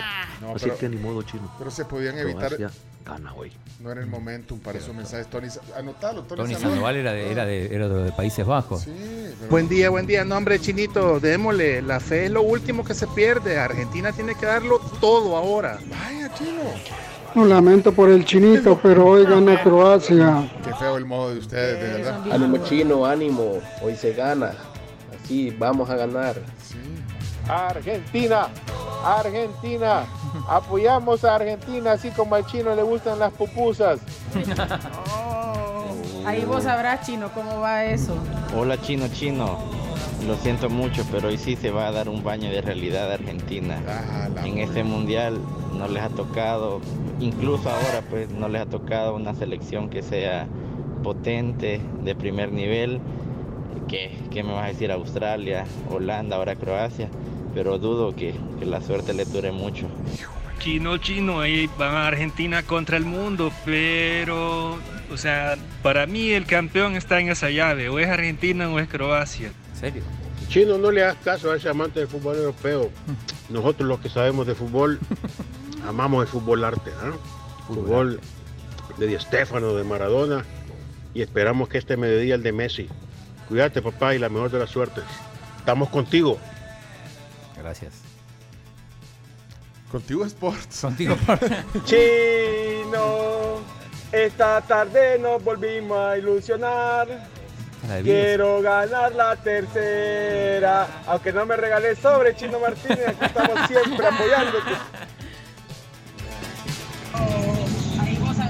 No, 0.42 0.56
Así 0.56 0.66
pero- 0.66 0.78
que 0.78 0.90
ni 0.90 0.98
modo, 0.98 1.22
chino. 1.24 1.52
Pero 1.58 1.72
se 1.72 1.86
podían 1.86 2.18
evitar. 2.18 2.56
Croacia 2.56 2.72
gana 3.06 3.34
hoy. 3.34 3.52
No 3.80 3.92
era 3.92 4.02
el 4.02 4.08
momentum 4.08 4.60
para 4.60 4.78
esos 4.78 4.94
mensajes, 4.94 5.28
Tony. 5.30 5.48
Anotalo, 5.76 6.24
Tony, 6.24 6.42
Tony 6.42 6.54
Sandoval. 6.54 6.72
Sandoval 6.74 6.96
era 6.98 7.14
de, 7.14 7.32
era 7.32 7.46
de, 7.46 7.74
era 7.74 7.88
de 7.88 8.12
Países 8.12 8.46
Bajos. 8.46 8.82
Sí, 8.82 8.92
pero- 9.40 9.50
Buen 9.50 9.70
día, 9.70 9.90
buen 9.90 10.06
día. 10.06 10.26
Nombre 10.26 10.60
chinito, 10.60 11.20
démosle. 11.20 11.82
La 11.82 12.00
fe 12.02 12.26
es 12.26 12.32
lo 12.32 12.42
último 12.42 12.84
que 12.84 12.94
se 12.94 13.08
pierde. 13.08 13.58
Argentina 13.58 14.12
tiene 14.12 14.36
que 14.36 14.46
darlo 14.46 14.80
todo 15.00 15.38
ahora. 15.38 15.80
Vaya, 15.90 16.32
chino. 16.36 16.60
Lo 17.40 17.46
lamento 17.46 17.94
por 17.94 18.10
el 18.10 18.26
chinito, 18.26 18.78
pero 18.84 19.06
hoy 19.06 19.24
gana 19.24 19.64
Croacia. 19.64 20.46
Qué 20.62 20.74
feo 20.74 20.98
el 20.98 21.06
modo 21.06 21.32
de 21.32 21.40
ustedes, 21.40 21.82
de 21.82 22.04
verdad. 22.04 22.20
Ánimo 22.34 22.58
chino, 22.66 23.06
ánimo. 23.06 23.62
Hoy 23.82 23.96
se 23.96 24.12
gana. 24.12 24.52
Así 25.24 25.50
vamos 25.58 25.90
a 25.90 25.96
ganar. 25.96 26.36
Argentina, 27.48 28.50
Argentina. 29.06 30.04
Apoyamos 30.50 31.24
a 31.24 31.36
Argentina 31.36 31.94
así 31.94 32.10
como 32.10 32.36
al 32.36 32.46
chino 32.46 32.76
le 32.76 32.84
gustan 32.84 33.20
las 33.20 33.32
pupusas. 33.32 34.02
Ahí 36.26 36.44
vos 36.44 36.64
sabrás, 36.64 37.06
chino, 37.06 37.32
cómo 37.34 37.62
va 37.62 37.86
eso. 37.86 38.18
Hola 38.54 38.80
chino 38.82 39.08
chino, 39.08 39.58
lo 40.26 40.36
siento 40.36 40.70
mucho, 40.70 41.06
pero 41.12 41.30
hoy 41.30 41.38
sí 41.38 41.56
se 41.56 41.72
va 41.72 41.88
a 41.88 41.92
dar 41.92 42.10
un 42.10 42.24
baño 42.24 42.50
de 42.50 42.62
realidad 42.62 43.12
a 43.12 43.16
Argentina. 43.16 43.82
en 44.44 44.58
este 44.60 44.84
mundial 44.84 45.40
no 45.78 45.88
les 45.88 46.04
ha 46.04 46.10
tocado, 46.10 46.82
incluso 47.20 47.70
ahora 47.70 48.02
pues 48.10 48.30
no 48.30 48.50
les 48.50 48.62
ha 48.62 48.66
tocado 48.66 49.16
una 49.16 49.34
selección 49.34 49.90
que 49.90 50.02
sea 50.02 50.48
potente, 51.04 51.80
de 52.04 52.16
primer 52.16 52.52
nivel. 52.52 53.00
¿Qué, 53.88 54.18
qué 54.30 54.44
me 54.44 54.54
vas 54.54 54.66
a 54.66 54.68
decir? 54.68 54.92
Australia, 54.92 55.66
Holanda, 55.90 56.36
ahora 56.36 56.56
Croacia, 56.56 57.10
pero 57.56 57.80
dudo 57.80 58.16
que, 58.16 58.36
que 58.60 58.66
la 58.66 58.82
suerte 58.82 59.14
les 59.14 59.32
dure 59.32 59.52
mucho. 59.52 59.88
Chino, 60.60 60.98
chino, 60.98 61.40
ahí 61.40 61.70
van 61.78 61.96
a 61.96 62.08
Argentina 62.08 62.64
contra 62.64 62.98
el 62.98 63.06
mundo, 63.06 63.52
pero, 63.64 64.78
o 65.12 65.18
sea, 65.18 65.56
para 65.82 66.06
mí 66.06 66.32
el 66.32 66.46
campeón 66.46 66.98
está 66.98 67.20
en 67.22 67.30
esa 67.30 67.50
llave, 67.50 67.88
o 67.88 67.98
es 67.98 68.10
Argentina 68.10 68.70
o 68.70 68.78
es 68.78 68.90
Croacia. 68.90 69.52
¿En 69.80 69.94
serio? 69.94 70.04
Chino, 70.50 70.78
no 70.78 70.92
le 70.92 71.04
hagas 71.04 71.18
caso 71.24 71.52
a 71.52 71.56
ese 71.56 71.70
amante 71.70 72.00
del 72.00 72.10
fútbol 72.10 72.36
europeo. 72.36 72.90
Nosotros 73.50 73.88
los 73.88 74.00
que 74.00 74.10
sabemos 74.10 74.46
de 74.46 74.56
fútbol, 74.56 75.00
amamos 75.88 76.24
el 76.24 76.28
fútbol 76.28 76.66
arte, 76.66 76.92
¿ah? 77.02 77.14
Fútbol 77.66 78.20
de 78.98 79.08
Di 79.08 79.18
Stéfano, 79.18 79.76
de 79.76 79.84
Maradona, 79.86 80.44
y 81.14 81.22
esperamos 81.22 81.70
que 81.70 81.78
este 81.78 81.96
mediodía 81.96 82.36
el 82.36 82.44
de 82.44 82.52
Messi. 82.52 82.90
Cuídate, 83.48 83.82
papá, 83.82 84.16
y 84.16 84.20
la 84.20 84.28
mejor 84.28 84.52
de 84.52 84.60
las 84.60 84.70
suertes. 84.70 85.06
Estamos 85.58 85.90
contigo. 85.90 86.38
Gracias. 87.58 87.94
Contigo 89.92 90.26
Sports. 90.26 90.82
Contigo 90.82 91.16
Chino, 91.86 93.60
esta 94.12 94.62
tarde 94.62 95.18
nos 95.20 95.44
volvimos 95.44 95.98
a 95.98 96.18
ilusionar. 96.18 97.08
Quiero 98.04 98.62
ganar 98.62 99.14
la 99.14 99.36
tercera. 99.36 100.88
Aunque 101.08 101.32
no 101.34 101.46
me 101.46 101.56
regales 101.56 101.98
sobre, 102.00 102.36
Chino 102.36 102.60
Martínez, 102.60 103.08
aquí 103.08 103.26
estamos 103.26 103.68
siempre 103.68 104.08
apoyándote. 104.08 104.72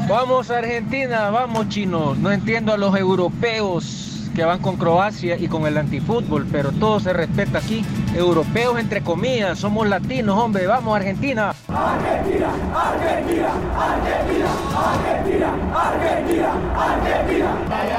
Vamos 0.08 0.50
Argentina, 0.50 1.30
vamos 1.30 1.70
chino. 1.70 2.16
No 2.16 2.32
entiendo 2.32 2.74
a 2.74 2.78
los 2.78 2.98
europeos 2.98 4.32
que 4.36 4.44
van 4.44 4.60
con 4.60 4.78
Croacia 4.78 5.38
y 5.38 5.48
con 5.48 5.68
el 5.68 5.78
antifútbol, 5.78 6.48
pero 6.52 6.72
todo 6.72 7.00
se 7.00 7.14
respeta 7.14 7.60
aquí. 7.60 7.86
Europeos 8.16 8.80
entre 8.80 9.04
comillas, 9.04 9.60
somos 9.60 9.88
latinos, 9.88 10.38
hombre. 10.38 10.66
Vamos 10.66 10.96
Argentina. 10.96 11.54
Argentina, 11.68 12.50
Argentina, 12.74 13.52
Argentina, 13.78 14.48
Argentina, 14.76 15.54
Argentina, 15.76 16.54
Argentina. 16.76 17.54
Ay, 17.70 17.90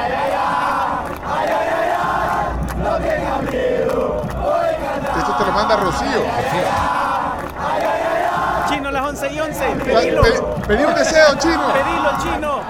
ay, 1.32 1.48
ay, 1.48 1.56
ay, 1.58 1.70
ay, 1.80 1.90
ay, 1.90 1.90
ay, 2.00 3.08
ay. 3.08 3.22
No 3.22 3.50
miedo. 3.50 4.22
Esto 5.18 5.32
te 5.36 5.44
lo 5.44 5.52
manda 5.52 5.76
Rocío. 5.76 6.22
Chino, 8.68 8.90
las 8.90 9.02
11 9.06 9.32
y 9.32 9.40
11. 9.40 9.64
Pe- 9.64 9.84
Pedilo. 9.94 10.22
pe- 10.22 10.42
pedí 10.66 10.84
un 10.84 10.94
deseo, 10.94 11.34
chino. 11.38 11.72
Pedilo, 11.72 12.10
chino. 12.22 12.60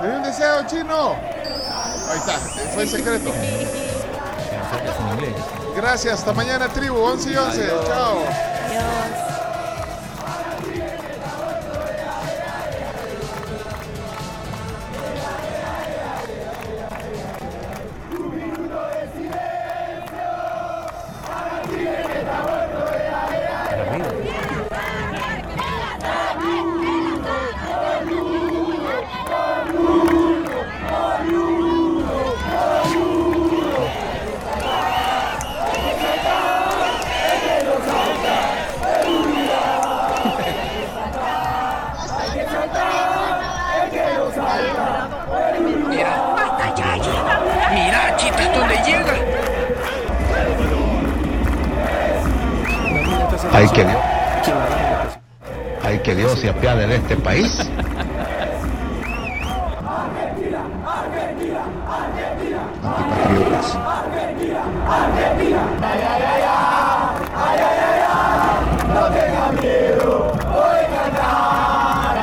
Pedí 0.00 0.12
un 0.16 0.22
deseo, 0.22 0.62
chino. 0.66 1.16
Ahí 2.10 2.18
está, 2.18 2.32
fue 2.74 2.82
el 2.84 2.88
secreto. 2.88 3.30
Gracias, 5.76 6.14
hasta 6.20 6.32
mañana, 6.32 6.68
tribu, 6.68 6.98
11 7.02 7.30
y 7.30 7.36
11. 7.36 7.62
Adiós. 7.62 7.86
Chao. 7.86 8.18
Mira, 8.68 8.82
se 56.40 56.48
apiade 56.48 56.86
de 56.86 56.96
este 56.96 57.16
país. 57.16 57.58
Antipatriotas. 62.82 63.76
Ay. 64.88 65.10
No 68.94 69.02
tengas 69.10 69.52
miedo. 69.60 70.32
Voy 70.50 70.80
a 70.80 71.12
ganar. 71.12 72.16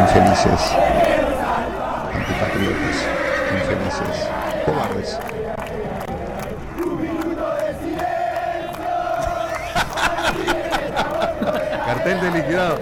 Infelices. 0.00 0.81
De 12.22 12.30
liquidado. 12.30 12.78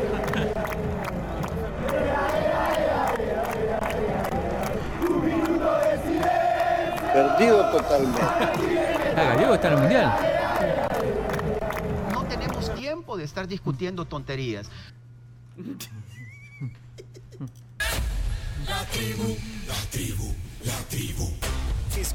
Perdido 7.14 7.70
totalmente. 7.70 8.20
Ah, 8.20 9.24
Gallego 9.34 9.54
está 9.54 9.68
en 9.68 9.74
el 9.74 9.80
mundial. 9.80 10.14
No 12.12 12.24
tenemos 12.24 12.74
tiempo 12.74 13.16
de 13.16 13.24
estar 13.24 13.48
discutiendo 13.48 14.04
tonterías. 14.04 14.70